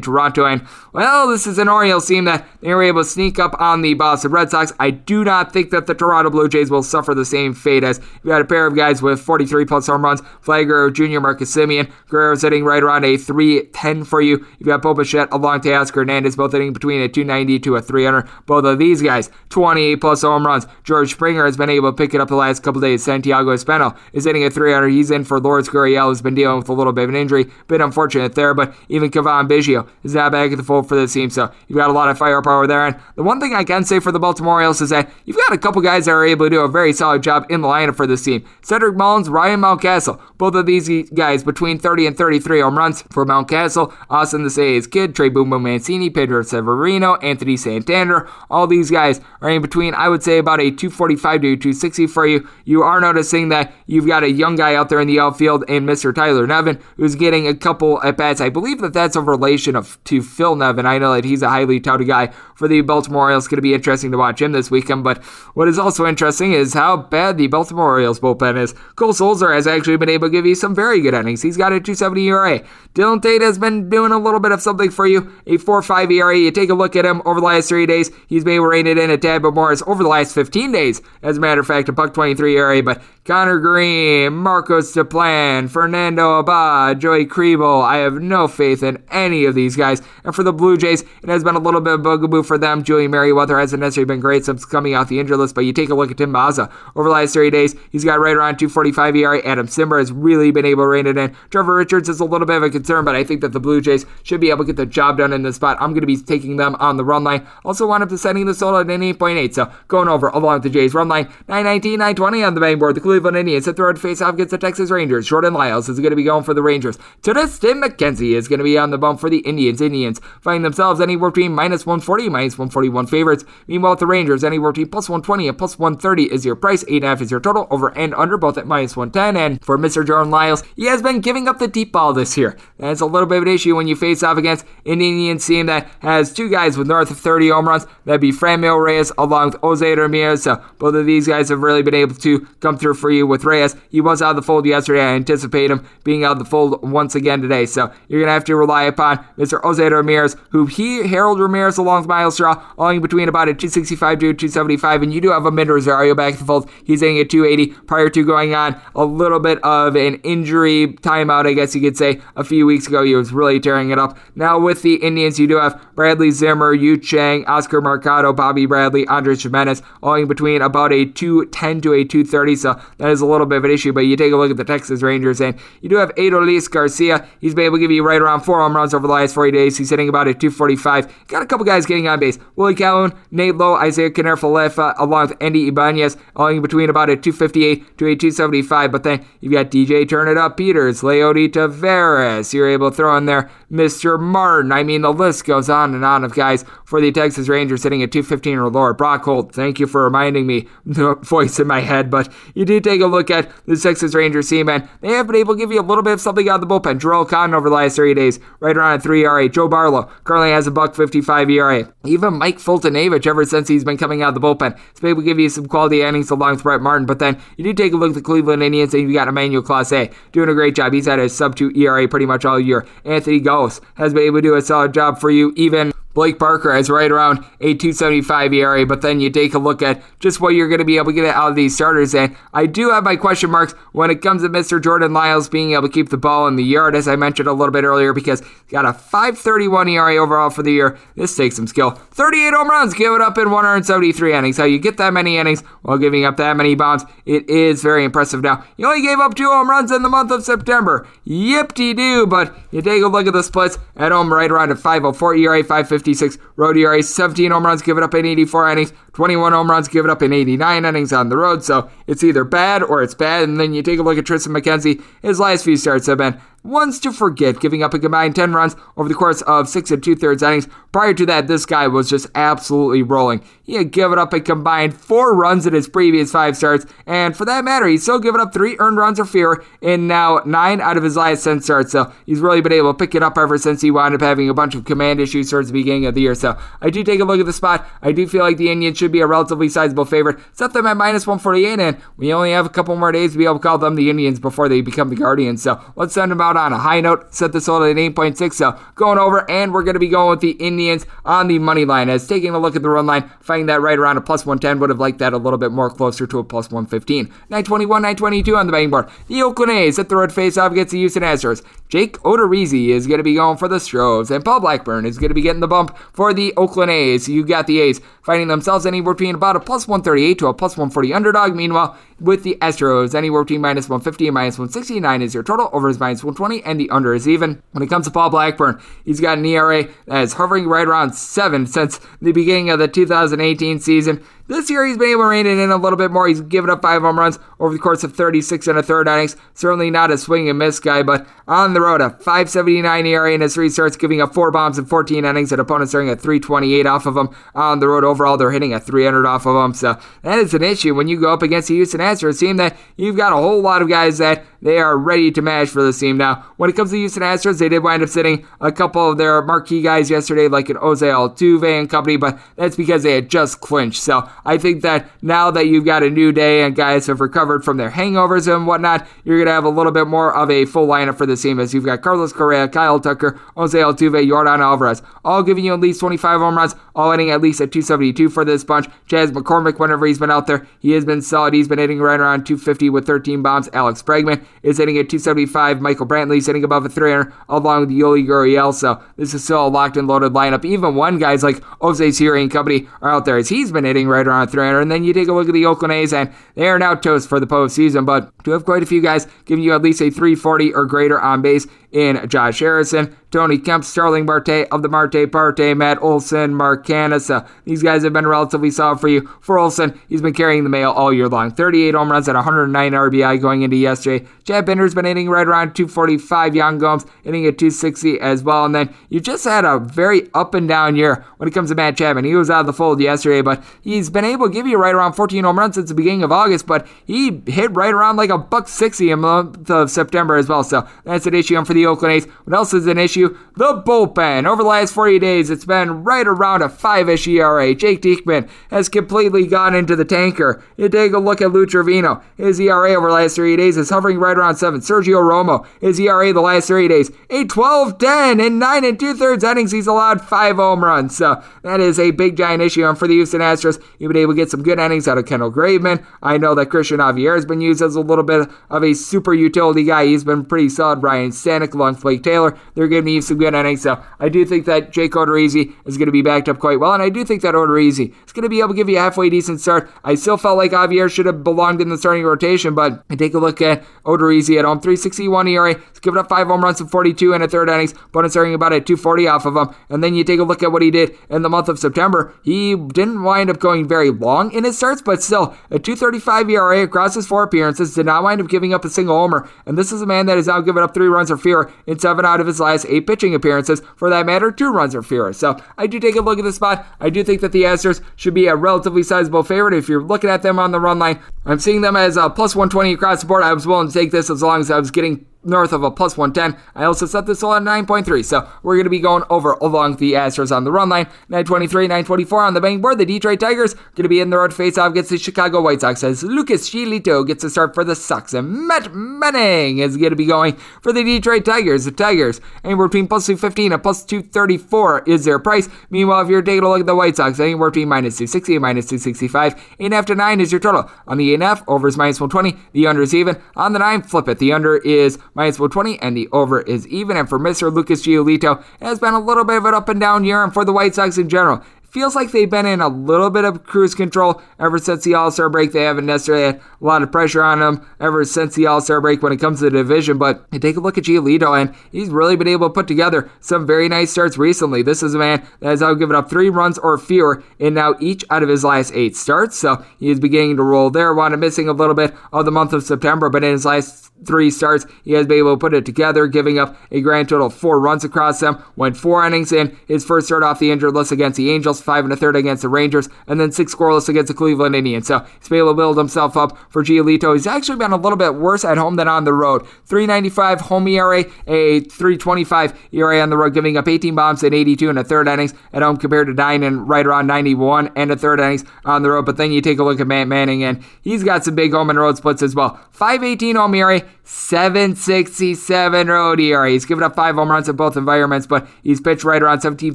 Toronto. 0.00 0.44
And 0.44 0.66
well, 0.92 1.28
this 1.28 1.46
is 1.46 1.58
an 1.58 1.68
Orioles 1.68 2.06
team 2.06 2.24
that 2.24 2.46
they 2.60 2.74
were 2.74 2.82
able 2.82 3.02
to 3.02 3.08
sneak 3.18 3.40
up 3.40 3.60
on 3.60 3.82
the 3.82 3.94
Boston 3.94 4.30
Red 4.30 4.48
Sox. 4.48 4.72
I 4.78 4.90
do 4.90 5.24
not 5.24 5.52
think 5.52 5.70
that 5.70 5.88
the 5.88 5.94
Toronto 5.94 6.30
Blue 6.30 6.48
Jays 6.48 6.70
will 6.70 6.84
suffer 6.84 7.16
the 7.16 7.24
same 7.24 7.52
fate 7.52 7.82
as 7.82 8.00
you 8.22 8.30
got 8.30 8.40
a 8.40 8.44
pair 8.44 8.64
of 8.64 8.76
guys 8.76 9.02
with 9.02 9.20
43 9.20 9.64
plus 9.64 9.88
home 9.88 10.04
runs. 10.04 10.22
Flagger 10.40 10.88
Jr., 10.92 11.18
Marcus 11.18 11.52
Semien, 11.52 11.90
Guerrero 12.08 12.36
sitting 12.36 12.62
right 12.62 12.80
around 12.80 13.04
a 13.04 13.16
310 13.16 14.04
for 14.04 14.20
you. 14.20 14.46
You've 14.60 14.68
got 14.68 14.82
Bo 14.82 14.94
Bichette 14.94 15.32
along 15.32 15.62
to 15.62 15.68
Teoscar 15.68 15.96
Hernandez, 15.96 16.36
both 16.36 16.52
hitting 16.52 16.72
between 16.72 17.00
a 17.00 17.08
290 17.08 17.58
to 17.58 17.74
a 17.74 17.82
300. 17.82 18.28
Both 18.46 18.64
of 18.64 18.78
these 18.78 19.02
guys, 19.02 19.30
28 19.48 19.96
plus 19.96 20.22
home 20.22 20.46
runs. 20.46 20.68
George 20.84 21.10
Springer 21.10 21.44
has 21.44 21.56
been 21.56 21.70
able 21.70 21.90
to 21.90 21.96
pick 21.96 22.14
it 22.14 22.20
up 22.20 22.28
the 22.28 22.36
last 22.36 22.62
couple 22.62 22.80
days. 22.80 23.02
Santiago 23.02 23.52
Espino 23.52 23.96
is 24.12 24.26
hitting 24.26 24.44
a 24.44 24.50
300. 24.50 24.90
He's 24.90 25.10
in 25.10 25.24
for 25.24 25.40
Lourdes 25.40 25.68
Gurriel, 25.68 26.04
who's 26.04 26.22
been 26.22 26.36
dealing 26.36 26.58
with 26.58 26.68
a 26.68 26.72
little 26.72 26.92
bit 26.92 27.02
of 27.02 27.10
an 27.10 27.16
injury. 27.16 27.50
Bit 27.66 27.80
unfortunate 27.80 28.36
there, 28.36 28.54
but 28.54 28.72
even 28.88 29.10
Cavan 29.10 29.48
Biggio 29.48 29.88
is 30.04 30.14
now 30.14 30.30
back 30.30 30.52
at 30.52 30.56
the 30.56 30.62
fold 30.62 30.88
for 30.88 30.94
this 30.94 31.12
team, 31.12 31.30
so 31.30 31.50
you've 31.66 31.78
got 31.78 31.90
a 31.90 31.92
lot 31.92 32.08
of 32.08 32.16
firepower 32.16 32.68
there. 32.68 32.86
And 32.86 32.96
the 33.16 33.22
one 33.22 33.40
thing 33.40 33.54
I 33.54 33.64
can 33.64 33.84
say 33.84 34.00
for 34.00 34.12
the 34.12 34.18
Baltimore 34.18 34.54
Orioles 34.54 34.80
is 34.80 34.90
that 34.90 35.10
you've 35.24 35.36
got 35.36 35.52
a 35.52 35.58
couple 35.58 35.80
guys 35.82 36.04
that 36.04 36.12
are 36.12 36.24
able 36.24 36.46
to 36.46 36.50
do 36.50 36.60
a 36.60 36.68
very 36.68 36.92
solid 36.92 37.22
job 37.22 37.46
in 37.48 37.60
the 37.60 37.68
lineup 37.68 37.96
for 37.96 38.06
this 38.06 38.22
team. 38.22 38.44
Cedric 38.62 38.96
Mullins, 38.96 39.28
Ryan 39.28 39.60
Mountcastle, 39.60 40.20
both 40.36 40.54
of 40.54 40.66
these 40.66 40.88
guys 41.10 41.42
between 41.42 41.78
30 41.78 42.06
and 42.06 42.16
33 42.16 42.60
home 42.60 42.78
runs 42.78 43.02
for 43.10 43.24
Mountcastle. 43.24 43.94
Austin 44.10 44.44
the 44.44 44.50
Say's 44.50 44.86
kid, 44.86 45.14
Trey 45.14 45.28
Boom 45.28 45.48
Mancini, 45.48 46.10
Pedro 46.10 46.42
Severino, 46.42 47.16
Anthony 47.16 47.56
Santander. 47.56 48.28
All 48.50 48.66
these 48.66 48.90
guys 48.90 49.20
are 49.40 49.50
in 49.50 49.62
between, 49.62 49.94
I 49.94 50.08
would 50.08 50.22
say, 50.22 50.38
about 50.38 50.60
a 50.60 50.70
245 50.70 51.40
to 51.40 51.56
260 51.56 52.06
for 52.06 52.26
you. 52.26 52.48
You 52.64 52.82
are 52.82 53.00
noticing 53.00 53.48
that 53.48 53.72
you've 53.86 54.06
got 54.06 54.22
a 54.22 54.30
young 54.30 54.56
guy 54.56 54.74
out 54.74 54.88
there 54.88 55.00
in 55.00 55.08
the 55.08 55.20
outfield 55.20 55.64
in 55.68 55.86
Mr. 55.86 56.14
Tyler 56.14 56.46
Nevin, 56.46 56.80
who's 56.96 57.14
getting 57.14 57.46
a 57.46 57.54
couple 57.54 58.02
at 58.02 58.16
bats. 58.16 58.40
I 58.40 58.48
believe 58.48 58.80
that 58.80 58.92
that's 58.92 59.16
a 59.16 59.20
relation 59.20 59.76
of 59.76 60.02
to 60.04 60.22
Phil 60.22 60.56
Nevin. 60.56 60.86
I 60.86 60.98
know 60.98 61.14
that 61.14 61.24
he's 61.24 61.42
a 61.42 61.48
highly 61.48 61.80
touted 61.80 62.06
guy 62.06 62.28
for 62.54 62.68
the 62.68 62.80
Baltimore 62.82 62.97
Orioles. 63.06 63.44
It's 63.44 63.48
going 63.48 63.58
to 63.58 63.62
be 63.62 63.74
interesting 63.74 64.10
to 64.12 64.18
watch 64.18 64.42
him 64.42 64.52
this 64.52 64.70
weekend. 64.70 65.04
But 65.04 65.22
what 65.54 65.68
is 65.68 65.78
also 65.78 66.06
interesting 66.06 66.52
is 66.52 66.74
how 66.74 66.96
bad 66.96 67.38
the 67.38 67.46
Baltimore 67.46 67.86
Orioles 67.86 68.20
bullpen 68.20 68.56
is. 68.56 68.74
Cole 68.96 69.12
Sulser 69.12 69.54
has 69.54 69.66
actually 69.66 69.96
been 69.96 70.08
able 70.08 70.28
to 70.28 70.32
give 70.32 70.46
you 70.46 70.54
some 70.54 70.74
very 70.74 71.00
good 71.00 71.14
innings. 71.14 71.42
He's 71.42 71.56
got 71.56 71.72
a 71.72 71.80
270 71.80 72.26
ERA. 72.26 72.64
Dylan 72.94 73.22
Tate 73.22 73.42
has 73.42 73.58
been 73.58 73.88
doing 73.88 74.12
a 74.12 74.18
little 74.18 74.40
bit 74.40 74.52
of 74.52 74.60
something 74.60 74.90
for 74.90 75.06
you. 75.06 75.32
A 75.46 75.58
4.5 75.58 76.12
ERA. 76.12 76.36
You 76.36 76.50
take 76.50 76.70
a 76.70 76.74
look 76.74 76.96
at 76.96 77.06
him 77.06 77.22
over 77.24 77.40
the 77.40 77.46
last 77.46 77.68
three 77.68 77.86
days. 77.86 78.10
He's 78.26 78.44
been 78.44 78.54
able 78.54 78.70
to 78.70 78.78
it 78.78 78.98
in 78.98 79.10
a 79.10 79.18
tad 79.18 79.42
bit 79.42 79.54
more. 79.54 79.68
Over 79.86 80.02
the 80.02 80.08
last 80.08 80.34
15 80.34 80.72
days, 80.72 81.02
as 81.22 81.36
a 81.36 81.40
matter 81.40 81.60
of 81.60 81.66
fact, 81.66 81.88
a 81.88 81.92
buck 81.92 82.14
23 82.14 82.56
ERA. 82.56 82.82
But 82.82 83.02
Conner 83.28 83.58
Greene, 83.58 84.34
Marcos 84.34 84.94
Duplan, 84.94 85.68
Fernando 85.68 86.38
Abad, 86.38 86.98
Joey 86.98 87.26
Krehbiel. 87.26 87.84
I 87.84 87.98
have 87.98 88.14
no 88.14 88.48
faith 88.48 88.82
in 88.82 89.04
any 89.10 89.44
of 89.44 89.54
these 89.54 89.76
guys. 89.76 90.00
And 90.24 90.34
for 90.34 90.42
the 90.42 90.50
Blue 90.50 90.78
Jays, 90.78 91.02
it 91.02 91.28
has 91.28 91.44
been 91.44 91.54
a 91.54 91.58
little 91.58 91.82
bit 91.82 91.92
of 91.92 92.02
bugaboo 92.02 92.42
for 92.42 92.56
them. 92.56 92.82
Julian 92.82 93.10
Merryweather 93.10 93.58
hasn't 93.58 93.80
necessarily 93.80 94.06
been 94.06 94.20
great 94.20 94.46
since 94.46 94.64
coming 94.64 94.94
off 94.94 95.10
the 95.10 95.20
injury 95.20 95.36
list, 95.36 95.54
but 95.54 95.66
you 95.66 95.74
take 95.74 95.90
a 95.90 95.94
look 95.94 96.10
at 96.10 96.16
Tim 96.16 96.32
Mayza 96.32 96.72
over 96.96 97.10
the 97.10 97.14
last 97.14 97.34
three 97.34 97.50
days. 97.50 97.74
He's 97.92 98.02
got 98.02 98.18
right 98.18 98.34
around 98.34 98.58
245 98.58 99.16
ERA. 99.16 99.46
Adam 99.46 99.66
Cimber 99.66 99.98
has 99.98 100.10
really 100.10 100.50
been 100.50 100.64
able 100.64 100.84
to 100.84 100.88
rein 100.88 101.06
it 101.06 101.18
in. 101.18 101.36
Trevor 101.50 101.76
Richards 101.76 102.08
is 102.08 102.20
a 102.20 102.24
little 102.24 102.46
bit 102.46 102.56
of 102.56 102.62
a 102.62 102.70
concern, 102.70 103.04
but 103.04 103.14
I 103.14 103.24
think 103.24 103.42
that 103.42 103.52
the 103.52 103.60
Blue 103.60 103.82
Jays 103.82 104.06
should 104.22 104.40
be 104.40 104.48
able 104.48 104.64
to 104.64 104.68
get 104.68 104.76
the 104.76 104.86
job 104.86 105.18
done 105.18 105.34
in 105.34 105.42
this 105.42 105.56
spot. 105.56 105.76
I'm 105.80 105.90
going 105.90 106.00
to 106.00 106.06
be 106.06 106.16
taking 106.16 106.56
them 106.56 106.76
on 106.76 106.96
the 106.96 107.04
run 107.04 107.24
line. 107.24 107.46
Also 107.62 107.86
wound 107.86 108.02
up 108.02 108.10
setting 108.12 108.46
the 108.46 108.54
total 108.54 108.80
at 108.80 108.88
an 108.88 109.02
8.8, 109.02 109.52
so 109.52 109.70
going 109.86 110.08
over 110.08 110.28
along 110.28 110.54
with 110.54 110.62
the 110.62 110.70
Jays 110.70 110.94
run 110.94 111.08
line 111.08 111.24
919, 111.46 111.98
920 111.98 112.42
on 112.42 112.54
the 112.54 112.60
main 112.60 112.78
board. 112.78 112.96
The 112.96 113.17
Cleveland 113.18 113.36
Indians 113.36 113.66
hit 113.66 113.74
the 113.74 113.82
road 113.82 114.00
face 114.00 114.22
off 114.22 114.34
against 114.34 114.52
the 114.52 114.58
Texas 114.58 114.92
Rangers. 114.92 115.26
Jordan 115.26 115.52
Lyles 115.52 115.88
is 115.88 115.98
going 115.98 116.10
to 116.10 116.16
be 116.16 116.22
going 116.22 116.44
for 116.44 116.54
the 116.54 116.62
Rangers. 116.62 116.98
To 117.22 117.34
Tim 117.34 117.82
McKenzie 117.82 118.36
is 118.36 118.46
going 118.46 118.58
to 118.60 118.64
be 118.64 118.78
on 118.78 118.90
the 118.90 118.96
bump 118.96 119.18
for 119.18 119.28
the 119.28 119.38
Indians. 119.38 119.80
Indians 119.80 120.20
find 120.40 120.64
themselves 120.64 121.00
anywhere 121.00 121.32
between 121.32 121.52
minus 121.52 121.84
140 121.84 122.28
minus 122.28 122.56
141 122.56 123.08
favorites. 123.08 123.44
Meanwhile, 123.66 123.96
the 123.96 124.06
Rangers, 124.06 124.44
anywhere 124.44 124.70
between 124.70 124.90
plus 124.90 125.08
120 125.08 125.48
and 125.48 125.58
plus 125.58 125.80
130 125.80 126.32
is 126.32 126.44
your 126.44 126.54
price. 126.54 126.84
8.5 126.84 127.22
is 127.22 127.30
your 127.32 127.40
total. 127.40 127.66
Over 127.72 127.88
and 127.98 128.14
under, 128.14 128.38
both 128.38 128.56
at 128.56 128.68
minus 128.68 128.96
110. 128.96 129.36
And 129.36 129.64
for 129.64 129.76
Mr. 129.76 130.06
Jordan 130.06 130.30
Lyles, 130.30 130.62
he 130.76 130.86
has 130.86 131.02
been 131.02 131.20
giving 131.20 131.48
up 131.48 131.58
the 131.58 131.66
deep 131.66 131.90
ball 131.90 132.12
this 132.12 132.36
year. 132.36 132.56
That's 132.78 133.00
a 133.00 133.06
little 133.06 133.26
bit 133.26 133.38
of 133.38 133.42
an 133.42 133.48
issue 133.48 133.74
when 133.74 133.88
you 133.88 133.96
face 133.96 134.22
off 134.22 134.38
against 134.38 134.64
an 134.86 135.00
Indians 135.00 135.44
team 135.44 135.66
that 135.66 135.90
has 136.02 136.32
two 136.32 136.48
guys 136.48 136.78
with 136.78 136.86
north 136.86 137.10
of 137.10 137.18
30 137.18 137.48
home 137.48 137.66
runs. 137.66 137.84
That'd 138.04 138.20
be 138.20 138.30
Franmil 138.30 138.80
Reyes 138.80 139.10
along 139.18 139.50
with 139.50 139.60
Jose 139.60 139.94
Ramirez. 139.96 140.44
So 140.44 140.62
both 140.78 140.94
of 140.94 141.04
these 141.04 141.26
guys 141.26 141.48
have 141.48 141.62
really 141.62 141.82
been 141.82 141.94
able 141.94 142.14
to 142.14 142.46
come 142.60 142.78
through 142.78 142.94
for 142.94 143.07
for 143.08 143.12
you 143.12 143.26
with 143.26 143.44
Reyes. 143.44 143.74
He 143.88 144.02
was 144.02 144.20
out 144.20 144.30
of 144.30 144.36
the 144.36 144.42
fold 144.42 144.66
yesterday. 144.66 145.00
I 145.00 145.14
anticipate 145.14 145.70
him 145.70 145.86
being 146.04 146.24
out 146.24 146.32
of 146.32 146.40
the 146.40 146.44
fold 146.44 146.82
once 146.82 147.14
again 147.14 147.40
today. 147.40 147.64
So 147.64 147.90
you're 148.06 148.20
going 148.20 148.28
to 148.28 148.34
have 148.34 148.44
to 148.44 148.54
rely 148.54 148.82
upon 148.82 149.24
Mr. 149.38 149.62
Jose 149.62 149.82
Ramirez, 149.82 150.36
who 150.50 150.66
he, 150.66 151.08
Harold 151.08 151.40
Ramirez, 151.40 151.78
along 151.78 152.02
with 152.02 152.08
Myles 152.08 152.34
Straw, 152.34 152.62
owing 152.76 153.00
between 153.00 153.26
about 153.26 153.48
a 153.48 153.54
265 153.54 154.18
to 154.18 154.28
a 154.28 154.34
275. 154.34 155.02
And 155.02 155.14
you 155.14 155.22
do 155.22 155.30
have 155.30 155.44
Amed 155.44 155.68
Rosario 155.68 156.14
back 156.14 156.34
in 156.34 156.40
the 156.40 156.44
fold. 156.44 156.70
He's 156.84 157.00
hitting 157.00 157.18
at 157.18 157.30
280 157.30 157.72
prior 157.86 158.10
to 158.10 158.24
going 158.26 158.54
on 158.54 158.78
a 158.94 159.06
little 159.06 159.40
bit 159.40 159.58
of 159.64 159.96
an 159.96 160.16
injury 160.16 160.88
timeout, 161.00 161.46
I 161.46 161.54
guess 161.54 161.74
you 161.74 161.80
could 161.80 161.96
say. 161.96 162.20
A 162.36 162.44
few 162.44 162.66
weeks 162.66 162.88
ago, 162.88 163.04
he 163.04 163.14
was 163.14 163.32
really 163.32 163.58
tearing 163.58 163.88
it 163.88 163.98
up. 163.98 164.18
Now 164.34 164.58
with 164.58 164.82
the 164.82 164.96
Indians, 164.96 165.38
you 165.38 165.46
do 165.46 165.56
have 165.56 165.80
Bradley 165.94 166.30
Zimmer, 166.30 166.74
Yu 166.74 166.98
Chang, 166.98 167.46
Oscar 167.46 167.80
Mercado, 167.80 168.34
Bobby 168.34 168.66
Bradley, 168.66 169.06
Andres 169.06 169.42
Gimenez, 169.42 169.80
owing 170.02 170.28
between 170.28 170.60
about 170.60 170.92
a 170.92 171.06
210 171.06 171.80
to 171.80 171.94
a 171.94 172.04
230. 172.04 172.56
So 172.56 172.80
that 172.98 173.10
is 173.10 173.20
a 173.20 173.26
little 173.26 173.46
bit 173.46 173.58
of 173.58 173.64
an 173.64 173.70
issue. 173.70 173.92
But 173.92 174.00
you 174.00 174.16
take 174.16 174.32
a 174.32 174.36
look 174.36 174.50
at 174.50 174.56
the 174.56 174.64
Texas 174.64 175.02
Rangers, 175.02 175.40
and 175.40 175.58
you 175.80 175.88
do 175.88 175.96
have 175.96 176.14
Adolis 176.16 176.70
Garcia. 176.70 177.26
He's 177.40 177.54
been 177.54 177.66
able 177.66 177.76
to 177.76 177.80
give 177.80 177.90
you 177.90 178.04
right 178.04 178.20
around 178.20 178.42
four 178.42 178.60
home 178.60 178.76
runs 178.76 178.92
over 178.94 179.06
the 179.06 179.12
last 179.12 179.34
40 179.34 179.52
days. 179.52 179.78
He's 179.78 179.90
hitting 179.90 180.08
about 180.08 180.28
a 180.28 180.34
245. 180.34 181.26
Got 181.28 181.42
a 181.42 181.46
couple 181.46 181.64
guys 181.64 181.86
getting 181.86 182.08
on 182.08 182.20
base. 182.20 182.38
Willie 182.56 182.74
Calhoun, 182.74 183.12
Nate 183.30 183.56
Lowe, 183.56 183.76
Isaiah 183.76 184.10
Kiner-Falefa, 184.10 184.94
along 184.98 185.28
with 185.28 185.36
Andy 185.40 185.68
Ibanez, 185.68 186.16
all 186.36 186.48
in 186.48 186.60
between 186.60 186.90
about 186.90 187.10
a 187.10 187.16
258 187.16 187.98
to 187.98 188.06
a 188.06 188.16
275. 188.16 188.92
But 188.92 189.02
then 189.04 189.24
you've 189.40 189.52
got 189.52 189.70
DJ 189.70 190.08
Turn 190.08 190.28
It 190.28 190.36
Up 190.36 190.56
Peters, 190.56 191.02
Leody 191.02 191.48
Taveras. 191.48 192.52
You're 192.52 192.68
able 192.68 192.90
to 192.90 192.96
throw 192.96 193.16
in 193.16 193.26
there 193.26 193.50
Mr. 193.70 194.18
Martin. 194.18 194.72
I 194.72 194.82
mean, 194.82 195.02
the 195.02 195.12
list 195.12 195.44
goes 195.44 195.70
on 195.70 195.94
and 195.94 196.04
on 196.04 196.24
of 196.24 196.34
guys 196.34 196.64
for 196.84 197.00
the 197.00 197.12
Texas 197.12 197.48
Rangers 197.48 197.82
sitting 197.82 198.02
at 198.02 198.12
215 198.12 198.58
or 198.58 198.70
lower. 198.70 198.94
Brock 198.94 199.24
Holt, 199.24 199.54
thank 199.54 199.78
you 199.78 199.86
for 199.86 200.04
reminding 200.04 200.46
me 200.46 200.66
voice 200.86 201.60
in 201.60 201.66
my 201.66 201.80
head. 201.80 202.10
But 202.10 202.32
you 202.54 202.64
do 202.64 202.80
take 202.88 203.00
a 203.00 203.06
look 203.06 203.30
at 203.30 203.50
the 203.66 203.76
Texas 203.76 204.14
Rangers 204.14 204.48
team, 204.48 204.68
and 204.68 204.88
they 205.00 205.08
have 205.08 205.26
been 205.26 205.36
able 205.36 205.54
to 205.54 205.58
give 205.58 205.72
you 205.72 205.80
a 205.80 205.82
little 205.82 206.02
bit 206.02 206.14
of 206.14 206.20
something 206.20 206.48
out 206.48 206.62
of 206.62 206.68
the 206.68 206.72
bullpen. 206.72 206.98
Jharel 206.98 207.28
Cotton 207.28 207.54
over 207.54 207.68
the 207.68 207.74
last 207.74 207.96
30 207.96 208.14
days, 208.14 208.40
right 208.60 208.76
around 208.76 208.98
a 208.98 209.02
3 209.02 209.24
ERA. 209.24 209.48
Joe 209.48 209.68
Barlow 209.68 210.10
currently 210.24 210.50
has 210.50 210.66
a 210.66 210.70
buck 210.70 210.94
55 210.94 211.50
ERA. 211.50 211.92
Even 212.04 212.34
Mike 212.34 212.58
Foltynewicz, 212.58 213.26
ever 213.26 213.44
since 213.44 213.68
he's 213.68 213.84
been 213.84 213.98
coming 213.98 214.22
out 214.22 214.34
of 214.34 214.34
the 214.34 214.40
bullpen, 214.40 214.76
has 214.78 215.00
been 215.00 215.10
able 215.10 215.22
to 215.22 215.26
give 215.26 215.38
you 215.38 215.48
some 215.48 215.66
quality 215.66 216.02
innings 216.02 216.30
along 216.30 216.52
with 216.52 216.62
Brett 216.62 216.80
Martin. 216.80 217.06
But 217.06 217.18
then 217.18 217.40
you 217.56 217.64
do 217.64 217.72
take 217.72 217.92
a 217.92 217.96
look 217.96 218.10
at 218.10 218.14
the 218.14 218.22
Cleveland 218.22 218.62
Indians, 218.62 218.94
and 218.94 219.02
you 219.02 219.12
got 219.12 219.28
Emmanuel 219.28 219.62
Clase 219.62 220.12
doing 220.32 220.48
a 220.48 220.54
great 220.54 220.74
job. 220.74 220.92
He's 220.92 221.06
had 221.06 221.18
a 221.18 221.28
sub 221.28 221.56
2 221.56 221.72
ERA 221.76 222.08
pretty 222.08 222.26
much 222.26 222.44
all 222.44 222.58
year. 222.58 222.86
Anthony 223.04 223.40
Gose 223.40 223.80
has 223.94 224.14
been 224.14 224.24
able 224.24 224.38
to 224.38 224.42
do 224.42 224.54
a 224.54 224.62
solid 224.62 224.94
job 224.94 225.18
for 225.18 225.30
you, 225.30 225.52
even 225.56 225.92
Blake 226.18 226.40
Parker 226.40 226.74
has 226.74 226.90
right 226.90 227.12
around 227.12 227.44
a 227.60 227.74
275 227.74 228.52
ERA, 228.52 228.84
but 228.84 229.02
then 229.02 229.20
you 229.20 229.30
take 229.30 229.54
a 229.54 229.58
look 229.60 229.82
at 229.82 230.02
just 230.18 230.40
what 230.40 230.48
you're 230.48 230.66
going 230.66 230.80
to 230.80 230.84
be 230.84 230.96
able 230.96 231.06
to 231.06 231.12
get 231.12 231.26
out 231.26 231.50
of 231.50 231.54
these 231.54 231.76
starters. 231.76 232.12
And 232.12 232.34
I 232.52 232.66
do 232.66 232.90
have 232.90 233.04
my 233.04 233.14
question 233.14 233.52
marks 233.52 233.74
when 233.92 234.10
it 234.10 234.20
comes 234.20 234.42
to 234.42 234.48
Mr. 234.48 234.82
Jordan 234.82 235.12
Lyles 235.12 235.48
being 235.48 235.74
able 235.74 235.82
to 235.82 235.88
keep 235.88 236.08
the 236.08 236.16
ball 236.16 236.48
in 236.48 236.56
the 236.56 236.64
yard, 236.64 236.96
as 236.96 237.06
I 237.06 237.14
mentioned 237.14 237.46
a 237.46 237.52
little 237.52 237.70
bit 237.70 237.84
earlier, 237.84 238.12
because 238.12 238.40
he's 238.40 238.72
got 238.72 238.84
a 238.84 238.92
531 238.92 239.90
ERA 239.90 240.16
overall 240.16 240.50
for 240.50 240.64
the 240.64 240.72
year. 240.72 240.98
This 241.14 241.36
takes 241.36 241.54
some 241.54 241.68
skill. 241.68 241.90
38 241.90 242.52
home 242.52 242.68
runs, 242.68 242.94
give 242.94 243.12
it 243.12 243.20
up 243.20 243.38
in 243.38 243.52
173 243.52 244.34
innings. 244.34 244.56
How 244.56 244.64
you 244.64 244.80
get 244.80 244.96
that 244.96 245.12
many 245.12 245.36
innings 245.36 245.60
while 245.82 245.98
giving 245.98 246.24
up 246.24 246.36
that 246.38 246.56
many 246.56 246.74
bombs, 246.74 247.04
it 247.26 247.48
is 247.48 247.80
very 247.80 248.02
impressive. 248.02 248.42
Now, 248.42 248.64
you 248.76 248.88
only 248.88 249.02
gave 249.02 249.20
up 249.20 249.36
two 249.36 249.46
home 249.46 249.70
runs 249.70 249.92
in 249.92 250.02
the 250.02 250.08
month 250.08 250.32
of 250.32 250.42
September. 250.42 251.06
Yip 251.22 251.74
de 251.74 251.94
doo, 251.94 252.26
but 252.26 252.52
you 252.72 252.82
take 252.82 253.04
a 253.04 253.06
look 253.06 253.28
at 253.28 253.32
the 253.32 253.44
splits 253.44 253.78
at 253.94 254.10
home 254.10 254.32
right 254.32 254.50
around 254.50 254.72
a 254.72 254.74
504 254.74 255.36
ERA, 255.36 255.62
550. 255.62 256.07
56. 256.08 256.38
Road 256.56 256.76
ERA 256.76 257.02
17 257.02 257.50
home 257.50 257.66
runs, 257.66 257.82
give 257.82 257.98
it 257.98 258.02
up 258.02 258.14
in 258.14 258.24
84 258.24 258.70
innings. 258.70 258.92
21 259.12 259.52
home 259.52 259.70
runs, 259.70 259.88
give 259.88 260.04
it 260.04 260.10
up 260.10 260.22
in 260.22 260.32
89 260.32 260.84
innings 260.84 261.12
on 261.12 261.28
the 261.28 261.36
road. 261.36 261.62
So 261.62 261.90
it's 262.06 262.24
either 262.24 262.44
bad 262.44 262.82
or 262.82 263.02
it's 263.02 263.14
bad. 263.14 263.48
And 263.48 263.60
then 263.60 263.74
you 263.74 263.82
take 263.82 263.98
a 263.98 264.02
look 264.02 264.18
at 264.18 264.24
Triston 264.24 264.56
McKenzie. 264.56 265.02
His 265.22 265.38
last 265.38 265.64
few 265.64 265.76
starts 265.76 266.06
have 266.06 266.18
been 266.18 266.40
ones 266.64 266.98
to 267.00 267.12
forget, 267.12 267.60
giving 267.60 267.82
up 267.82 267.94
a 267.94 267.98
combined 267.98 268.36
10 268.36 268.52
runs 268.52 268.76
over 268.96 269.08
the 269.08 269.14
course 269.14 269.42
of 269.42 269.68
six 269.68 269.90
and 269.90 270.02
two 270.02 270.14
thirds 270.14 270.42
innings. 270.42 270.68
Prior 270.92 271.14
to 271.14 271.26
that, 271.26 271.46
this 271.46 271.66
guy 271.66 271.86
was 271.86 272.08
just 272.08 272.26
absolutely 272.34 273.02
rolling. 273.02 273.44
He 273.62 273.74
had 273.74 273.90
given 273.90 274.18
up 274.18 274.32
a 274.32 274.40
combined 274.40 274.94
four 274.94 275.34
runs 275.34 275.66
in 275.66 275.74
his 275.74 275.88
previous 275.88 276.32
five 276.32 276.56
starts, 276.56 276.86
and 277.06 277.36
for 277.36 277.44
that 277.44 277.64
matter, 277.64 277.86
he's 277.86 278.02
still 278.02 278.18
given 278.18 278.40
up 278.40 278.52
three 278.52 278.76
earned 278.78 278.96
runs 278.96 279.20
or 279.20 279.24
fewer 279.24 279.64
in 279.80 280.06
now 280.06 280.40
nine 280.46 280.80
out 280.80 280.96
of 280.96 281.02
his 281.02 281.16
last 281.16 281.44
10 281.44 281.60
starts. 281.60 281.92
So 281.92 282.12
he's 282.26 282.40
really 282.40 282.60
been 282.60 282.72
able 282.72 282.92
to 282.92 282.98
pick 282.98 283.14
it 283.14 283.22
up 283.22 283.36
ever 283.38 283.58
since 283.58 283.80
he 283.80 283.90
wound 283.90 284.14
up 284.14 284.20
having 284.20 284.48
a 284.48 284.54
bunch 284.54 284.74
of 284.74 284.84
command 284.84 285.20
issues 285.20 285.50
towards 285.50 285.68
the 285.68 285.74
beginning 285.74 286.06
of 286.06 286.14
the 286.14 286.22
year. 286.22 286.34
So 286.34 286.58
I 286.80 286.90
do 286.90 287.04
take 287.04 287.20
a 287.20 287.24
look 287.24 287.40
at 287.40 287.46
the 287.46 287.52
spot. 287.52 287.86
I 288.02 288.12
do 288.12 288.26
feel 288.26 288.42
like 288.42 288.56
the 288.56 288.70
Indians 288.70 288.98
should 288.98 289.12
be 289.12 289.20
a 289.20 289.26
relatively 289.26 289.68
sizable 289.68 290.04
favorite. 290.04 290.38
Set 290.52 290.72
them 290.72 290.86
at 290.86 290.96
minus 290.96 291.26
148, 291.26 291.78
and 291.78 291.98
we 292.16 292.32
only 292.32 292.52
have 292.52 292.66
a 292.66 292.70
couple 292.70 292.96
more 292.96 293.12
days 293.12 293.32
to 293.32 293.38
be 293.38 293.44
able 293.44 293.54
to 293.54 293.60
call 293.60 293.78
them 293.78 293.94
the 293.94 294.10
Indians 294.10 294.40
before 294.40 294.68
they 294.68 294.80
become 294.80 295.10
the 295.10 295.16
Guardians. 295.16 295.62
So 295.62 295.80
let's 295.96 296.14
send 296.14 296.30
them 296.30 296.40
out 296.40 296.47
on 296.56 296.72
a 296.72 296.78
high 296.78 297.00
note. 297.00 297.34
Set 297.34 297.52
this 297.52 297.68
all 297.68 297.82
at 297.84 297.96
8.6. 297.96 298.52
So 298.52 298.78
going 298.94 299.18
over, 299.18 299.48
and 299.50 299.72
we're 299.72 299.82
going 299.82 299.94
to 299.94 300.00
be 300.00 300.08
going 300.08 300.30
with 300.30 300.40
the 300.40 300.52
Indians 300.52 301.06
on 301.24 301.48
the 301.48 301.58
money 301.58 301.84
line. 301.84 302.08
As 302.08 302.26
taking 302.26 302.54
a 302.54 302.58
look 302.58 302.76
at 302.76 302.82
the 302.82 302.88
run 302.88 303.06
line, 303.06 303.30
finding 303.40 303.66
that 303.66 303.80
right 303.80 303.98
around 303.98 304.16
a 304.16 304.20
plus 304.20 304.46
110 304.46 304.80
would 304.80 304.90
have 304.90 304.98
liked 304.98 305.18
that 305.18 305.32
a 305.32 305.38
little 305.38 305.58
bit 305.58 305.72
more 305.72 305.90
closer 305.90 306.26
to 306.26 306.38
a 306.38 306.44
plus 306.44 306.70
115. 306.70 307.26
921, 307.26 308.02
922 308.02 308.56
on 308.56 308.66
the 308.66 308.72
betting 308.72 308.90
board. 308.90 309.08
The 309.28 309.42
Oakland 309.42 309.72
A's 309.72 309.98
at 309.98 310.08
the 310.08 310.16
road 310.16 310.32
face 310.32 310.56
off 310.56 310.72
against 310.72 310.92
the 310.92 310.98
Houston 310.98 311.22
Astros. 311.22 311.64
Jake 311.88 312.18
Odorizzi 312.18 312.88
is 312.88 313.06
going 313.06 313.18
to 313.18 313.24
be 313.24 313.34
going 313.34 313.56
for 313.56 313.68
the 313.68 313.80
Stros, 313.80 314.30
and 314.30 314.44
Paul 314.44 314.60
Blackburn 314.60 315.06
is 315.06 315.18
going 315.18 315.30
to 315.30 315.34
be 315.34 315.40
getting 315.40 315.60
the 315.60 315.66
bump 315.66 315.96
for 316.12 316.34
the 316.34 316.52
Oakland 316.56 316.90
A's. 316.90 317.28
You 317.28 317.44
got 317.44 317.66
the 317.66 317.80
A's 317.80 318.00
finding 318.22 318.48
themselves 318.48 318.84
anywhere 318.84 319.14
between 319.14 319.34
about 319.34 319.56
a 319.56 319.60
plus 319.60 319.88
138 319.88 320.38
to 320.38 320.48
a 320.48 320.54
plus 320.54 320.72
140 320.72 321.14
underdog. 321.14 321.54
Meanwhile, 321.54 321.96
with 322.20 322.42
the 322.42 322.58
Astros, 322.60 323.14
anywhere 323.14 323.44
between 323.44 323.62
minus 323.62 323.88
150 323.88 324.26
and 324.26 324.34
minus 324.34 324.58
169 324.58 325.22
is 325.22 325.32
your 325.32 325.42
total. 325.42 325.70
Over 325.72 325.88
is 325.88 325.98
minus 325.98 326.22
120, 326.22 326.37
and 326.64 326.80
the 326.80 326.90
under 326.90 327.14
is 327.14 327.28
even. 327.28 327.62
When 327.72 327.82
it 327.82 327.88
comes 327.88 328.06
to 328.06 328.12
Paul 328.12 328.30
Blackburn, 328.30 328.80
he's 329.04 329.20
got 329.20 329.38
an 329.38 329.44
ERA 329.44 329.88
that 330.06 330.22
is 330.22 330.34
hovering 330.34 330.66
right 330.66 330.86
around 330.86 331.12
7 331.12 331.66
since 331.66 332.00
the 332.20 332.32
beginning 332.32 332.70
of 332.70 332.78
the 332.78 332.88
2018 332.88 333.80
season. 333.80 334.24
This 334.48 334.70
year, 334.70 334.86
he's 334.86 334.96
been 334.96 335.10
able 335.10 335.24
to 335.24 335.28
rein 335.28 335.46
it 335.46 335.58
in 335.58 335.70
a 335.70 335.76
little 335.76 335.98
bit 335.98 336.10
more. 336.10 336.26
He's 336.26 336.40
given 336.40 336.70
up 336.70 336.80
five 336.80 337.02
home 337.02 337.18
runs 337.18 337.38
over 337.60 337.74
the 337.74 337.78
course 337.78 338.02
of 338.02 338.14
36 338.14 338.66
and 338.66 338.78
a 338.78 338.82
third 338.82 339.06
innings. 339.06 339.36
Certainly 339.52 339.90
not 339.90 340.10
a 340.10 340.16
swing 340.16 340.48
and 340.48 340.58
miss 340.58 340.80
guy, 340.80 341.02
but 341.02 341.26
on 341.46 341.74
the 341.74 341.82
road, 341.82 342.00
a 342.00 342.10
579 342.10 343.06
ERA 343.06 343.34
in 343.34 343.42
his 343.42 343.54
three 343.54 343.68
starts, 343.68 343.96
giving 343.96 344.22
up 344.22 344.32
four 344.32 344.50
bombs 344.50 344.78
in 344.78 344.86
14 344.86 345.26
innings, 345.26 345.52
and 345.52 345.60
opponents 345.60 345.94
are 345.94 346.00
hitting 346.00 346.12
a 346.12 346.16
328 346.16 346.86
off 346.86 347.04
of 347.04 347.14
him. 347.14 347.28
On 347.54 347.80
the 347.80 347.88
road, 347.88 348.04
overall, 348.04 348.38
they're 348.38 348.50
hitting 348.50 348.72
a 348.72 348.80
300 348.80 349.26
off 349.26 349.44
of 349.44 349.62
him. 349.62 349.74
So 349.74 349.98
that 350.22 350.38
is 350.38 350.54
an 350.54 350.64
issue 350.64 350.94
when 350.94 351.08
you 351.08 351.20
go 351.20 351.32
up 351.32 351.42
against 351.42 351.68
the 351.68 351.74
Houston 351.74 352.00
Astros 352.00 352.40
team 352.40 352.56
that 352.56 352.74
you've 352.96 353.16
got 353.16 353.34
a 353.34 353.36
whole 353.36 353.60
lot 353.60 353.82
of 353.82 353.90
guys 353.90 354.16
that 354.16 354.44
they 354.62 354.78
are 354.78 354.96
ready 354.96 355.30
to 355.30 355.42
match 355.42 355.68
for 355.68 355.82
this 355.82 356.00
team. 356.00 356.16
Now, 356.16 356.46
when 356.56 356.70
it 356.70 356.76
comes 356.76 356.90
to 356.90 356.94
the 356.94 357.00
Houston 357.00 357.22
Astros, 357.22 357.58
they 357.58 357.68
did 357.68 357.82
wind 357.82 358.02
up 358.02 358.08
sitting 358.08 358.46
a 358.60 358.72
couple 358.72 359.10
of 359.10 359.18
their 359.18 359.42
marquee 359.42 359.82
guys 359.82 360.10
yesterday, 360.10 360.48
like 360.48 360.68
an 360.68 360.76
Jose 360.76 361.06
Altuve 361.06 361.80
and 361.80 361.90
company, 361.90 362.16
but 362.16 362.38
that's 362.56 362.76
because 362.76 363.02
they 363.02 363.12
had 363.12 363.28
just 363.28 363.60
clinched. 363.60 364.02
So 364.02 364.28
I 364.48 364.56
think 364.56 364.80
that 364.80 365.10
now 365.20 365.50
that 365.50 365.66
you've 365.66 365.84
got 365.84 366.02
a 366.02 366.08
new 366.08 366.32
day 366.32 366.62
and 366.62 366.74
guys 366.74 367.06
have 367.08 367.20
recovered 367.20 367.62
from 367.62 367.76
their 367.76 367.90
hangovers 367.90 368.50
and 368.52 368.66
whatnot, 368.66 369.06
you're 369.22 369.36
going 369.36 369.46
to 369.46 369.52
have 369.52 369.66
a 369.66 369.68
little 369.68 369.92
bit 369.92 370.06
more 370.06 370.34
of 370.34 370.50
a 370.50 370.64
full 370.64 370.86
lineup 370.86 371.18
for 371.18 371.26
this 371.26 371.42
team 371.42 371.60
as 371.60 371.74
you've 371.74 371.84
got 371.84 372.00
Carlos 372.00 372.32
Correa, 372.32 372.66
Kyle 372.66 372.98
Tucker, 372.98 373.38
Jose 373.56 373.78
Altuve, 373.78 374.26
Yordan 374.26 374.60
Alvarez, 374.60 375.02
all 375.22 375.42
giving 375.42 375.66
you 375.66 375.74
at 375.74 375.80
least 375.80 376.00
25 376.00 376.40
home 376.40 376.56
runs, 376.56 376.74
all 376.94 377.10
hitting 377.10 377.30
at 377.30 377.42
least 377.42 377.60
at 377.60 377.72
272 377.72 378.30
for 378.30 378.42
this 378.42 378.64
bunch. 378.64 378.86
Chas 379.06 379.30
McCormick, 379.32 379.78
whenever 379.78 380.06
he's 380.06 380.18
been 380.18 380.30
out 380.30 380.46
there, 380.46 380.66
he 380.80 380.92
has 380.92 381.04
been 381.04 381.20
solid. 381.20 381.52
He's 381.52 381.68
been 381.68 381.78
hitting 381.78 382.00
right 382.00 382.18
around 382.18 382.46
250 382.46 382.88
with 382.88 383.06
13 383.06 383.42
bombs. 383.42 383.68
Alex 383.74 384.02
Bregman 384.02 384.42
is 384.62 384.78
hitting 384.78 384.96
at 384.96 385.10
275. 385.10 385.82
Michael 385.82 386.06
Brantley's 386.06 386.46
hitting 386.46 386.64
above 386.64 386.86
a 386.86 386.88
300, 386.88 387.30
along 387.50 387.80
with 387.80 387.90
Yuli 387.90 388.26
Gurriel. 388.26 388.72
So 388.72 389.02
this 389.18 389.34
is 389.34 389.44
still 389.44 389.66
a 389.66 389.68
locked 389.68 389.98
and 389.98 390.08
loaded 390.08 390.32
lineup. 390.32 390.64
Even 390.64 390.94
one 390.94 391.18
guys 391.18 391.42
like 391.42 391.62
Jose 391.82 392.12
Siri 392.12 392.40
and 392.40 392.50
company 392.50 392.88
are 393.02 393.10
out 393.10 393.26
there 393.26 393.36
as 393.36 393.50
he's 393.50 393.70
been 393.70 393.84
hitting 393.84 394.08
right 394.08 394.26
around 394.26 394.37
300. 394.46 394.80
And 394.80 394.90
then 394.90 395.04
you 395.04 395.12
take 395.12 395.28
a 395.28 395.32
look 395.32 395.48
at 395.48 395.54
the 395.54 395.66
Oakland 395.66 395.92
A's, 395.92 396.12
and 396.12 396.32
they 396.54 396.68
are 396.68 396.78
now 396.78 396.94
toast 396.94 397.28
for 397.28 397.40
the 397.40 397.46
postseason. 397.46 398.06
But 398.06 398.32
to 398.44 398.52
have 398.52 398.64
quite 398.64 398.82
a 398.82 398.86
few 398.86 399.00
guys 399.00 399.26
giving 399.44 399.64
you 399.64 399.74
at 399.74 399.82
least 399.82 400.00
a 400.00 400.10
340 400.10 400.74
or 400.74 400.86
greater 400.86 401.20
on 401.20 401.42
base 401.42 401.66
in 401.92 402.28
Josh 402.28 402.58
Harrison, 402.60 403.16
Tony 403.30 403.58
Kemp, 403.58 403.84
Starling 403.84 404.24
Marte 404.24 404.66
of 404.72 404.82
the 404.82 404.88
Marte 404.88 405.30
Parte, 405.30 405.74
Matt 405.74 406.00
Olson, 406.00 406.54
Mark 406.54 406.86
Canessa. 406.86 407.46
These 407.64 407.82
guys 407.82 408.02
have 408.02 408.14
been 408.14 408.26
relatively 408.26 408.70
solid 408.70 409.00
for 409.00 409.08
you. 409.08 409.28
For 409.40 409.58
Olson, 409.58 410.00
he's 410.08 410.22
been 410.22 410.32
carrying 410.32 410.64
the 410.64 410.70
mail 410.70 410.92
all 410.92 411.12
year 411.12 411.28
long. 411.28 411.50
38 411.50 411.94
home 411.94 412.10
runs 412.10 412.26
at 412.28 412.34
109 412.34 412.92
RBI 412.92 413.40
going 413.40 413.62
into 413.62 413.76
yesterday. 413.76 414.26
Chad 414.44 414.64
Pinder's 414.64 414.94
been 414.94 415.04
hitting 415.04 415.28
right 415.28 415.46
around 415.46 415.74
245. 415.74 416.54
Yan 416.54 416.78
Gomes 416.78 417.04
hitting 417.22 417.46
at 417.46 417.58
260 417.58 418.18
as 418.20 418.42
well. 418.42 418.64
And 418.64 418.74
then 418.74 418.94
you 419.10 419.20
just 419.20 419.44
had 419.44 419.66
a 419.66 419.78
very 419.78 420.30
up 420.32 420.54
and 420.54 420.66
down 420.66 420.96
year 420.96 421.26
when 421.36 421.48
it 421.48 421.52
comes 421.52 421.68
to 421.68 421.74
Matt 421.74 421.98
Chapman. 421.98 422.24
He 422.24 422.34
was 422.34 422.48
out 422.48 422.60
of 422.60 422.66
the 422.66 422.72
fold 422.72 422.98
yesterday, 422.98 423.42
but 423.42 423.62
he's 423.82 424.08
been 424.08 424.24
able 424.24 424.46
to 424.46 424.52
give 424.52 424.66
you 424.66 424.78
right 424.78 424.94
around 424.94 425.12
14 425.12 425.44
home 425.44 425.58
runs 425.58 425.74
since 425.74 425.90
the 425.90 425.94
beginning 425.94 426.22
of 426.22 426.32
August, 426.32 426.66
but 426.66 426.86
he 427.04 427.42
hit 427.46 427.74
right 427.74 427.92
around 427.92 428.16
like 428.16 428.30
a 428.30 428.38
buck 428.38 428.68
60 428.68 429.10
in 429.10 429.20
the 429.20 429.26
month 429.26 429.70
of 429.70 429.90
September 429.90 430.36
as 430.36 430.48
well. 430.48 430.64
So 430.64 430.88
that's 431.04 431.26
an 431.26 431.34
issue. 431.34 431.58
And 431.58 431.66
for 431.66 431.74
the 431.74 431.84
Oakland 431.84 432.14
A's. 432.14 432.24
What 432.44 432.56
else 432.56 432.72
is 432.72 432.86
an 432.86 432.96
issue? 432.96 433.17
The 433.26 433.82
bullpen. 433.84 434.46
Over 434.46 434.62
the 434.62 434.68
last 434.68 434.94
40 434.94 435.18
days, 435.18 435.50
it's 435.50 435.64
been 435.64 436.04
right 436.04 436.26
around 436.26 436.62
a 436.62 436.68
5 436.68 437.08
ish 437.08 437.26
ERA. 437.26 437.74
Jake 437.74 438.02
Diekman 438.02 438.48
has 438.70 438.88
completely 438.88 439.46
gone 439.46 439.74
into 439.74 439.96
the 439.96 440.04
tanker. 440.04 440.62
You 440.76 440.88
take 440.88 441.12
a 441.12 441.18
look 441.18 441.42
at 441.42 441.52
Lou 441.52 441.66
Trivino. 441.66 442.22
His 442.36 442.60
ERA 442.60 442.94
over 442.94 443.08
the 443.08 443.14
last 443.14 443.36
30 443.36 443.56
days 443.56 443.76
is 443.76 443.90
hovering 443.90 444.18
right 444.18 444.36
around 444.36 444.56
7. 444.56 444.80
Sergio 444.80 445.20
Romo, 445.20 445.66
his 445.80 445.98
ERA 445.98 446.32
the 446.32 446.40
last 446.40 446.68
30 446.68 446.88
days, 446.88 447.10
a 447.30 447.44
12 447.44 447.98
10 447.98 448.40
in 448.40 448.58
9 448.58 448.84
and 448.84 449.00
2 449.00 449.14
thirds 449.14 449.44
innings. 449.44 449.72
He's 449.72 449.86
allowed 449.86 450.20
5 450.20 450.56
home 450.56 450.84
runs. 450.84 451.16
So 451.16 451.42
that 451.62 451.80
is 451.80 451.98
a 451.98 452.12
big, 452.12 452.36
giant 452.36 452.62
issue. 452.62 452.86
And 452.86 452.98
for 452.98 453.08
the 453.08 453.14
Houston 453.14 453.40
Astros, 453.40 453.82
you've 453.98 454.12
been 454.12 454.22
able 454.22 454.34
to 454.34 454.36
get 454.36 454.50
some 454.50 454.62
good 454.62 454.78
innings 454.78 455.08
out 455.08 455.18
of 455.18 455.26
Kendall 455.26 455.52
Graveman. 455.52 456.04
I 456.22 456.38
know 456.38 456.54
that 456.54 456.68
Cristian 456.68 456.98
Javier 456.98 457.34
has 457.34 457.44
been 457.44 457.60
used 457.60 457.82
as 457.82 457.96
a 457.96 458.00
little 458.00 458.24
bit 458.24 458.48
of 458.70 458.84
a 458.84 458.94
super 458.94 459.34
utility 459.34 459.84
guy. 459.84 460.06
He's 460.06 460.24
been 460.24 460.44
pretty 460.44 460.68
solid. 460.68 461.02
Ryan 461.02 461.30
Stanek 461.30 461.74
along 461.74 461.94
Blake 461.94 462.22
Taylor. 462.22 462.56
They're 462.74 462.88
giving 462.88 463.07
some 463.20 463.38
good 463.38 463.54
innings. 463.54 463.86
I 463.86 464.28
do 464.28 464.44
think 464.44 464.66
that 464.66 464.92
Jake 464.92 465.12
Odorizzi 465.12 465.74
is 465.84 465.96
going 465.96 466.06
to 466.06 466.12
be 466.12 466.22
backed 466.22 466.48
up 466.48 466.58
quite 466.58 466.80
well. 466.80 466.92
And 466.92 467.02
I 467.02 467.08
do 467.08 467.24
think 467.24 467.42
that 467.42 467.54
Odorizzi 467.54 468.14
is 468.26 468.32
going 468.32 468.42
to 468.42 468.48
be 468.48 468.60
able 468.60 468.68
to 468.68 468.74
give 468.74 468.88
you 468.88 468.98
a 468.98 469.00
halfway 469.00 469.30
decent 469.30 469.60
start. 469.60 469.90
I 470.04 470.14
still 470.14 470.36
felt 470.36 470.56
like 470.56 470.72
Javier 470.72 471.10
should 471.10 471.26
have 471.26 471.42
belonged 471.42 471.80
in 471.80 471.88
the 471.88 471.98
starting 471.98 472.24
rotation, 472.24 472.74
but 472.74 473.04
I 473.10 473.16
take 473.16 473.34
a 473.34 473.38
look 473.38 473.60
at 473.62 473.84
Odorizzi 474.04 474.58
at 474.58 474.64
home. 474.64 474.80
361 474.80 475.48
ERA. 475.48 475.74
He's 475.74 476.00
given 476.00 476.18
up 476.18 476.28
five 476.28 476.46
home 476.46 476.62
runs 476.62 476.80
in 476.80 476.88
42 476.88 477.34
and 477.34 477.42
a 477.42 477.48
third 477.48 477.68
innings. 477.68 477.94
Bonus 478.12 478.32
starting 478.32 478.54
about 478.54 478.72
at 478.72 478.86
240 478.86 479.28
off 479.28 479.46
of 479.46 479.56
him. 479.56 479.74
And 479.88 480.02
then 480.02 480.14
you 480.14 480.24
take 480.24 480.40
a 480.40 480.44
look 480.44 480.62
at 480.62 480.72
what 480.72 480.82
he 480.82 480.90
did 480.90 481.16
in 481.30 481.42
the 481.42 481.48
month 481.48 481.68
of 481.68 481.78
September. 481.78 482.34
He 482.42 482.76
didn't 482.76 483.22
wind 483.22 483.50
up 483.50 483.58
going 483.58 483.88
very 483.88 484.10
long 484.10 484.52
in 484.52 484.64
his 484.64 484.76
starts, 484.76 485.02
but 485.02 485.22
still, 485.22 485.56
a 485.70 485.78
235 485.78 486.50
ERA 486.50 486.82
across 486.82 487.14
his 487.14 487.26
four 487.26 487.42
appearances, 487.42 487.94
did 487.94 488.06
not 488.06 488.22
wind 488.22 488.40
up 488.40 488.48
giving 488.48 488.74
up 488.74 488.84
a 488.84 488.90
single 488.90 489.16
homer. 489.16 489.48
And 489.66 489.76
this 489.76 489.92
is 489.92 490.02
a 490.02 490.06
man 490.06 490.26
that 490.26 490.36
has 490.36 490.46
now 490.46 490.60
given 490.60 490.82
up 490.82 490.94
three 490.94 491.08
runs 491.08 491.30
or 491.30 491.36
fewer 491.36 491.70
in 491.86 491.98
seven 491.98 492.24
out 492.24 492.40
of 492.40 492.46
his 492.46 492.60
last 492.60 492.86
eight 492.88 492.97
pitching 493.00 493.34
appearances. 493.34 493.82
For 493.96 494.10
that 494.10 494.26
matter, 494.26 494.50
two 494.50 494.70
runs 494.70 494.94
or 494.94 495.02
fewer. 495.02 495.32
So 495.32 495.60
I 495.76 495.86
do 495.86 495.98
take 496.00 496.16
a 496.16 496.20
look 496.20 496.38
at 496.38 496.44
the 496.44 496.52
spot. 496.52 496.86
I 497.00 497.10
do 497.10 497.24
think 497.24 497.40
that 497.40 497.52
the 497.52 497.62
Astros 497.62 498.02
should 498.16 498.34
be 498.34 498.46
a 498.46 498.56
relatively 498.56 499.02
sizable 499.02 499.42
favorite. 499.42 499.74
If 499.74 499.88
you're 499.88 500.02
looking 500.02 500.30
at 500.30 500.42
them 500.42 500.58
on 500.58 500.72
the 500.72 500.80
run 500.80 500.98
line, 500.98 501.20
I'm 501.44 501.58
seeing 501.58 501.80
them 501.80 501.96
as 501.96 502.16
a 502.16 502.30
plus 502.30 502.54
120 502.54 502.92
across 502.92 503.20
the 503.20 503.26
board. 503.26 503.42
I 503.42 503.52
was 503.52 503.66
willing 503.66 503.88
to 503.88 503.94
take 503.94 504.10
this 504.10 504.30
as 504.30 504.42
long 504.42 504.60
as 504.60 504.70
I 504.70 504.78
was 504.78 504.90
getting 504.90 505.26
north 505.48 505.72
of 505.72 505.82
a 505.82 505.90
plus 505.90 506.16
110. 506.16 506.60
I 506.74 506.84
also 506.84 507.06
set 507.06 507.26
this 507.26 507.42
all 507.42 507.54
at 507.54 507.62
9.3. 507.62 508.24
So 508.24 508.48
we're 508.62 508.76
going 508.76 508.84
to 508.84 508.90
be 508.90 509.00
going 509.00 509.24
over 509.30 509.52
along 509.54 509.96
the 509.96 510.12
Astros 510.12 510.54
on 510.54 510.64
the 510.64 510.72
run 510.72 510.88
line. 510.88 511.06
923, 511.28 511.84
924 511.84 512.42
on 512.42 512.54
the 512.54 512.60
betting 512.60 512.80
board. 512.80 512.98
The 512.98 513.06
Detroit 513.06 513.40
Tigers 513.40 513.74
going 513.74 514.04
to 514.04 514.08
be 514.08 514.20
in 514.20 514.30
the 514.30 514.38
road 514.38 514.54
face 514.54 514.78
off 514.78 514.92
against 514.92 515.10
the 515.10 515.18
Chicago 515.18 515.60
White 515.60 515.80
Sox 515.80 516.04
as 516.04 516.22
Lucas 516.22 516.70
Giolito 516.70 517.26
gets 517.26 517.44
a 517.44 517.50
start 517.50 517.74
for 517.74 517.84
the 517.84 517.96
Sox. 517.96 518.34
And 518.34 518.68
Matt 518.68 518.94
Manning 518.94 519.78
is 519.78 519.96
going 519.96 520.10
to 520.10 520.16
be 520.16 520.26
going 520.26 520.56
for 520.82 520.92
the 520.92 521.02
Detroit 521.02 521.44
Tigers. 521.44 521.84
The 521.84 521.92
Tigers 521.92 522.40
anywhere 522.64 522.88
between 522.88 523.08
plus 523.08 523.26
215 523.26 523.72
and 523.72 523.82
plus 523.82 524.04
234 524.04 525.04
is 525.06 525.24
their 525.24 525.38
price. 525.38 525.68
Meanwhile, 525.90 526.22
if 526.22 526.28
you're 526.28 526.42
taking 526.42 526.64
a 526.64 526.68
look 526.68 526.80
at 526.80 526.86
the 526.86 526.94
White 526.94 527.16
Sox, 527.16 527.40
anywhere 527.40 527.70
between 527.70 527.88
minus 527.88 528.16
260 528.18 528.54
and 528.54 528.62
minus 528.62 528.86
265. 528.86 529.54
8.5 529.80 530.06
to 530.06 530.14
9 530.14 530.40
is 530.40 530.52
your 530.52 530.60
total. 530.60 530.90
On 531.06 531.16
the 531.16 531.36
8.5, 531.36 531.64
over 531.68 531.88
is 531.88 531.96
minus 531.96 532.20
120. 532.20 532.60
The 532.72 532.86
under 532.86 533.02
is 533.02 533.14
even. 533.14 533.40
On 533.56 533.72
the 533.72 533.78
9, 533.78 534.02
flip 534.02 534.28
it. 534.28 534.38
The 534.38 534.52
under 534.52 534.76
is 534.76 535.18
minus 535.38 535.60
120 535.60 536.00
and 536.00 536.16
the 536.16 536.28
over 536.32 536.62
is 536.62 536.86
even. 536.88 537.16
And 537.16 537.28
for 537.28 537.38
Mr. 537.38 537.72
Lucas 537.72 538.02
Giolito, 538.04 538.58
it 538.80 538.84
has 538.84 538.98
been 538.98 539.14
a 539.14 539.20
little 539.20 539.44
bit 539.44 539.58
of 539.58 539.64
an 539.66 539.74
up 539.74 539.88
and 539.88 540.00
down 540.00 540.24
year, 540.24 540.42
and 540.42 540.52
for 540.52 540.64
the 540.64 540.72
White 540.72 540.96
Sox 540.96 541.16
in 541.16 541.28
general, 541.28 541.62
feels 541.90 542.14
like 542.14 542.32
they've 542.32 542.50
been 542.50 542.66
in 542.66 542.80
a 542.80 542.88
little 542.88 543.30
bit 543.30 543.44
of 543.44 543.64
cruise 543.64 543.94
control 543.94 544.42
ever 544.58 544.78
since 544.78 545.04
the 545.04 545.14
All 545.14 545.30
Star 545.30 545.48
break. 545.48 545.72
They 545.72 545.84
haven't 545.84 546.06
necessarily 546.06 546.44
had 546.44 546.56
a 546.56 546.84
lot 546.84 547.02
of 547.02 547.12
pressure 547.12 547.42
on 547.42 547.60
them 547.60 547.86
ever 548.00 548.24
since 548.24 548.54
the 548.54 548.66
All 548.66 548.80
Star 548.80 549.00
break 549.00 549.22
when 549.22 549.32
it 549.32 549.38
comes 549.38 549.58
to 549.58 549.66
the 549.66 549.70
division. 549.70 550.18
But 550.18 550.46
you 550.52 550.58
take 550.58 550.76
a 550.76 550.80
look 550.80 550.98
at 550.98 551.04
Giolito, 551.04 551.60
and 551.60 551.74
he's 551.90 552.08
really 552.08 552.36
been 552.36 552.48
able 552.48 552.68
to 552.68 552.72
put 552.72 552.86
together 552.86 553.30
some 553.40 553.66
very 553.66 553.88
nice 553.88 554.10
starts 554.10 554.38
recently. 554.38 554.82
This 554.82 555.02
is 555.02 555.14
a 555.14 555.18
man 555.18 555.46
that 555.60 555.68
has 555.68 555.80
now 555.80 555.94
given 555.94 556.16
up 556.16 556.30
three 556.30 556.50
runs 556.50 556.78
or 556.78 556.98
fewer 556.98 557.42
in 557.58 557.74
now 557.74 557.94
each 558.00 558.24
out 558.30 558.42
of 558.42 558.48
his 558.48 558.64
last 558.64 558.92
eight 558.94 559.16
starts. 559.16 559.58
So 559.58 559.84
he 559.98 560.10
is 560.10 560.20
beginning 560.20 560.56
to 560.56 560.62
roll 560.62 560.90
there. 560.90 561.18
Up 561.18 561.38
missing 561.38 561.68
a 561.68 561.72
little 561.72 561.94
bit 561.94 562.14
of 562.32 562.44
the 562.44 562.50
month 562.50 562.72
of 562.72 562.82
September, 562.82 563.28
but 563.28 563.44
in 563.44 563.52
his 563.52 563.64
last 563.64 564.12
three 564.26 564.50
starts, 564.50 564.86
he 565.04 565.12
has 565.12 565.26
been 565.26 565.38
able 565.38 565.54
to 565.54 565.58
put 565.58 565.74
it 565.74 565.86
together, 565.86 566.26
giving 566.26 566.58
up 566.58 566.76
a 566.90 567.00
grand 567.00 567.28
total 567.28 567.46
of 567.46 567.54
four 567.54 567.80
runs 567.80 568.04
across 568.04 568.40
them. 568.40 568.62
Went 568.76 568.96
four 568.96 569.24
innings 569.26 569.52
in 569.52 569.76
his 569.86 570.04
first 570.04 570.26
start 570.26 570.42
off 570.42 570.58
the 570.58 570.70
injured 570.70 570.94
list 570.94 571.12
against 571.12 571.36
the 571.36 571.50
Angels, 571.50 571.77
five 571.82 572.04
and 572.04 572.12
a 572.12 572.16
third 572.16 572.36
against 572.36 572.62
the 572.62 572.68
Rangers, 572.68 573.08
and 573.26 573.40
then 573.40 573.52
six 573.52 573.74
scoreless 573.74 574.08
against 574.08 574.28
the 574.28 574.34
Cleveland 574.34 574.74
Indians. 574.74 575.06
So 575.06 575.20
he's 575.38 575.48
been 575.48 575.58
able 575.58 575.70
to 575.70 575.76
build 575.76 575.98
himself 575.98 576.36
up 576.36 576.56
for 576.70 576.82
Giolito. 576.84 577.34
He's 577.34 577.46
actually 577.46 577.78
been 577.78 577.92
a 577.92 577.96
little 577.96 578.18
bit 578.18 578.34
worse 578.34 578.64
at 578.64 578.78
home 578.78 578.96
than 578.96 579.08
on 579.08 579.24
the 579.24 579.32
road. 579.32 579.66
395 579.86 580.62
home 580.62 580.88
ERA, 580.88 581.24
a 581.46 581.80
325 581.80 582.78
ERA 582.92 583.20
on 583.20 583.30
the 583.30 583.36
road, 583.36 583.54
giving 583.54 583.76
up 583.76 583.88
18 583.88 584.14
bombs 584.14 584.42
in 584.42 584.54
82 584.54 584.88
and 584.88 584.98
a 584.98 585.04
third 585.04 585.28
innings 585.28 585.54
at 585.72 585.82
home 585.82 585.96
compared 585.96 586.28
to 586.28 586.34
nine 586.34 586.62
and 586.62 586.88
right 586.88 587.06
around 587.06 587.26
91 587.26 587.90
and 587.96 588.10
a 588.10 588.16
third 588.16 588.40
innings 588.40 588.64
on 588.84 589.02
the 589.02 589.10
road. 589.10 589.26
But 589.26 589.36
then 589.36 589.52
you 589.52 589.60
take 589.60 589.78
a 589.78 589.84
look 589.84 590.00
at 590.00 590.06
Matt 590.06 590.28
Manning, 590.28 590.62
and 590.62 590.82
he's 591.02 591.24
got 591.24 591.44
some 591.44 591.54
big 591.54 591.72
home 591.72 591.90
and 591.90 591.98
road 591.98 592.16
splits 592.16 592.42
as 592.42 592.54
well. 592.54 592.80
518 592.90 593.56
home 593.56 593.74
ERA, 593.74 594.02
767 594.30 596.06
road 596.06 596.38
ERA. 596.38 596.70
He's 596.70 596.84
given 596.84 597.02
up 597.02 597.16
five 597.16 597.36
home 597.36 597.50
runs 597.50 597.66
in 597.66 597.76
both 597.76 597.96
environments, 597.96 598.46
but 598.46 598.68
he's 598.82 599.00
pitched 599.00 599.24
right 599.24 599.42
around 599.42 599.62
17 599.62 599.94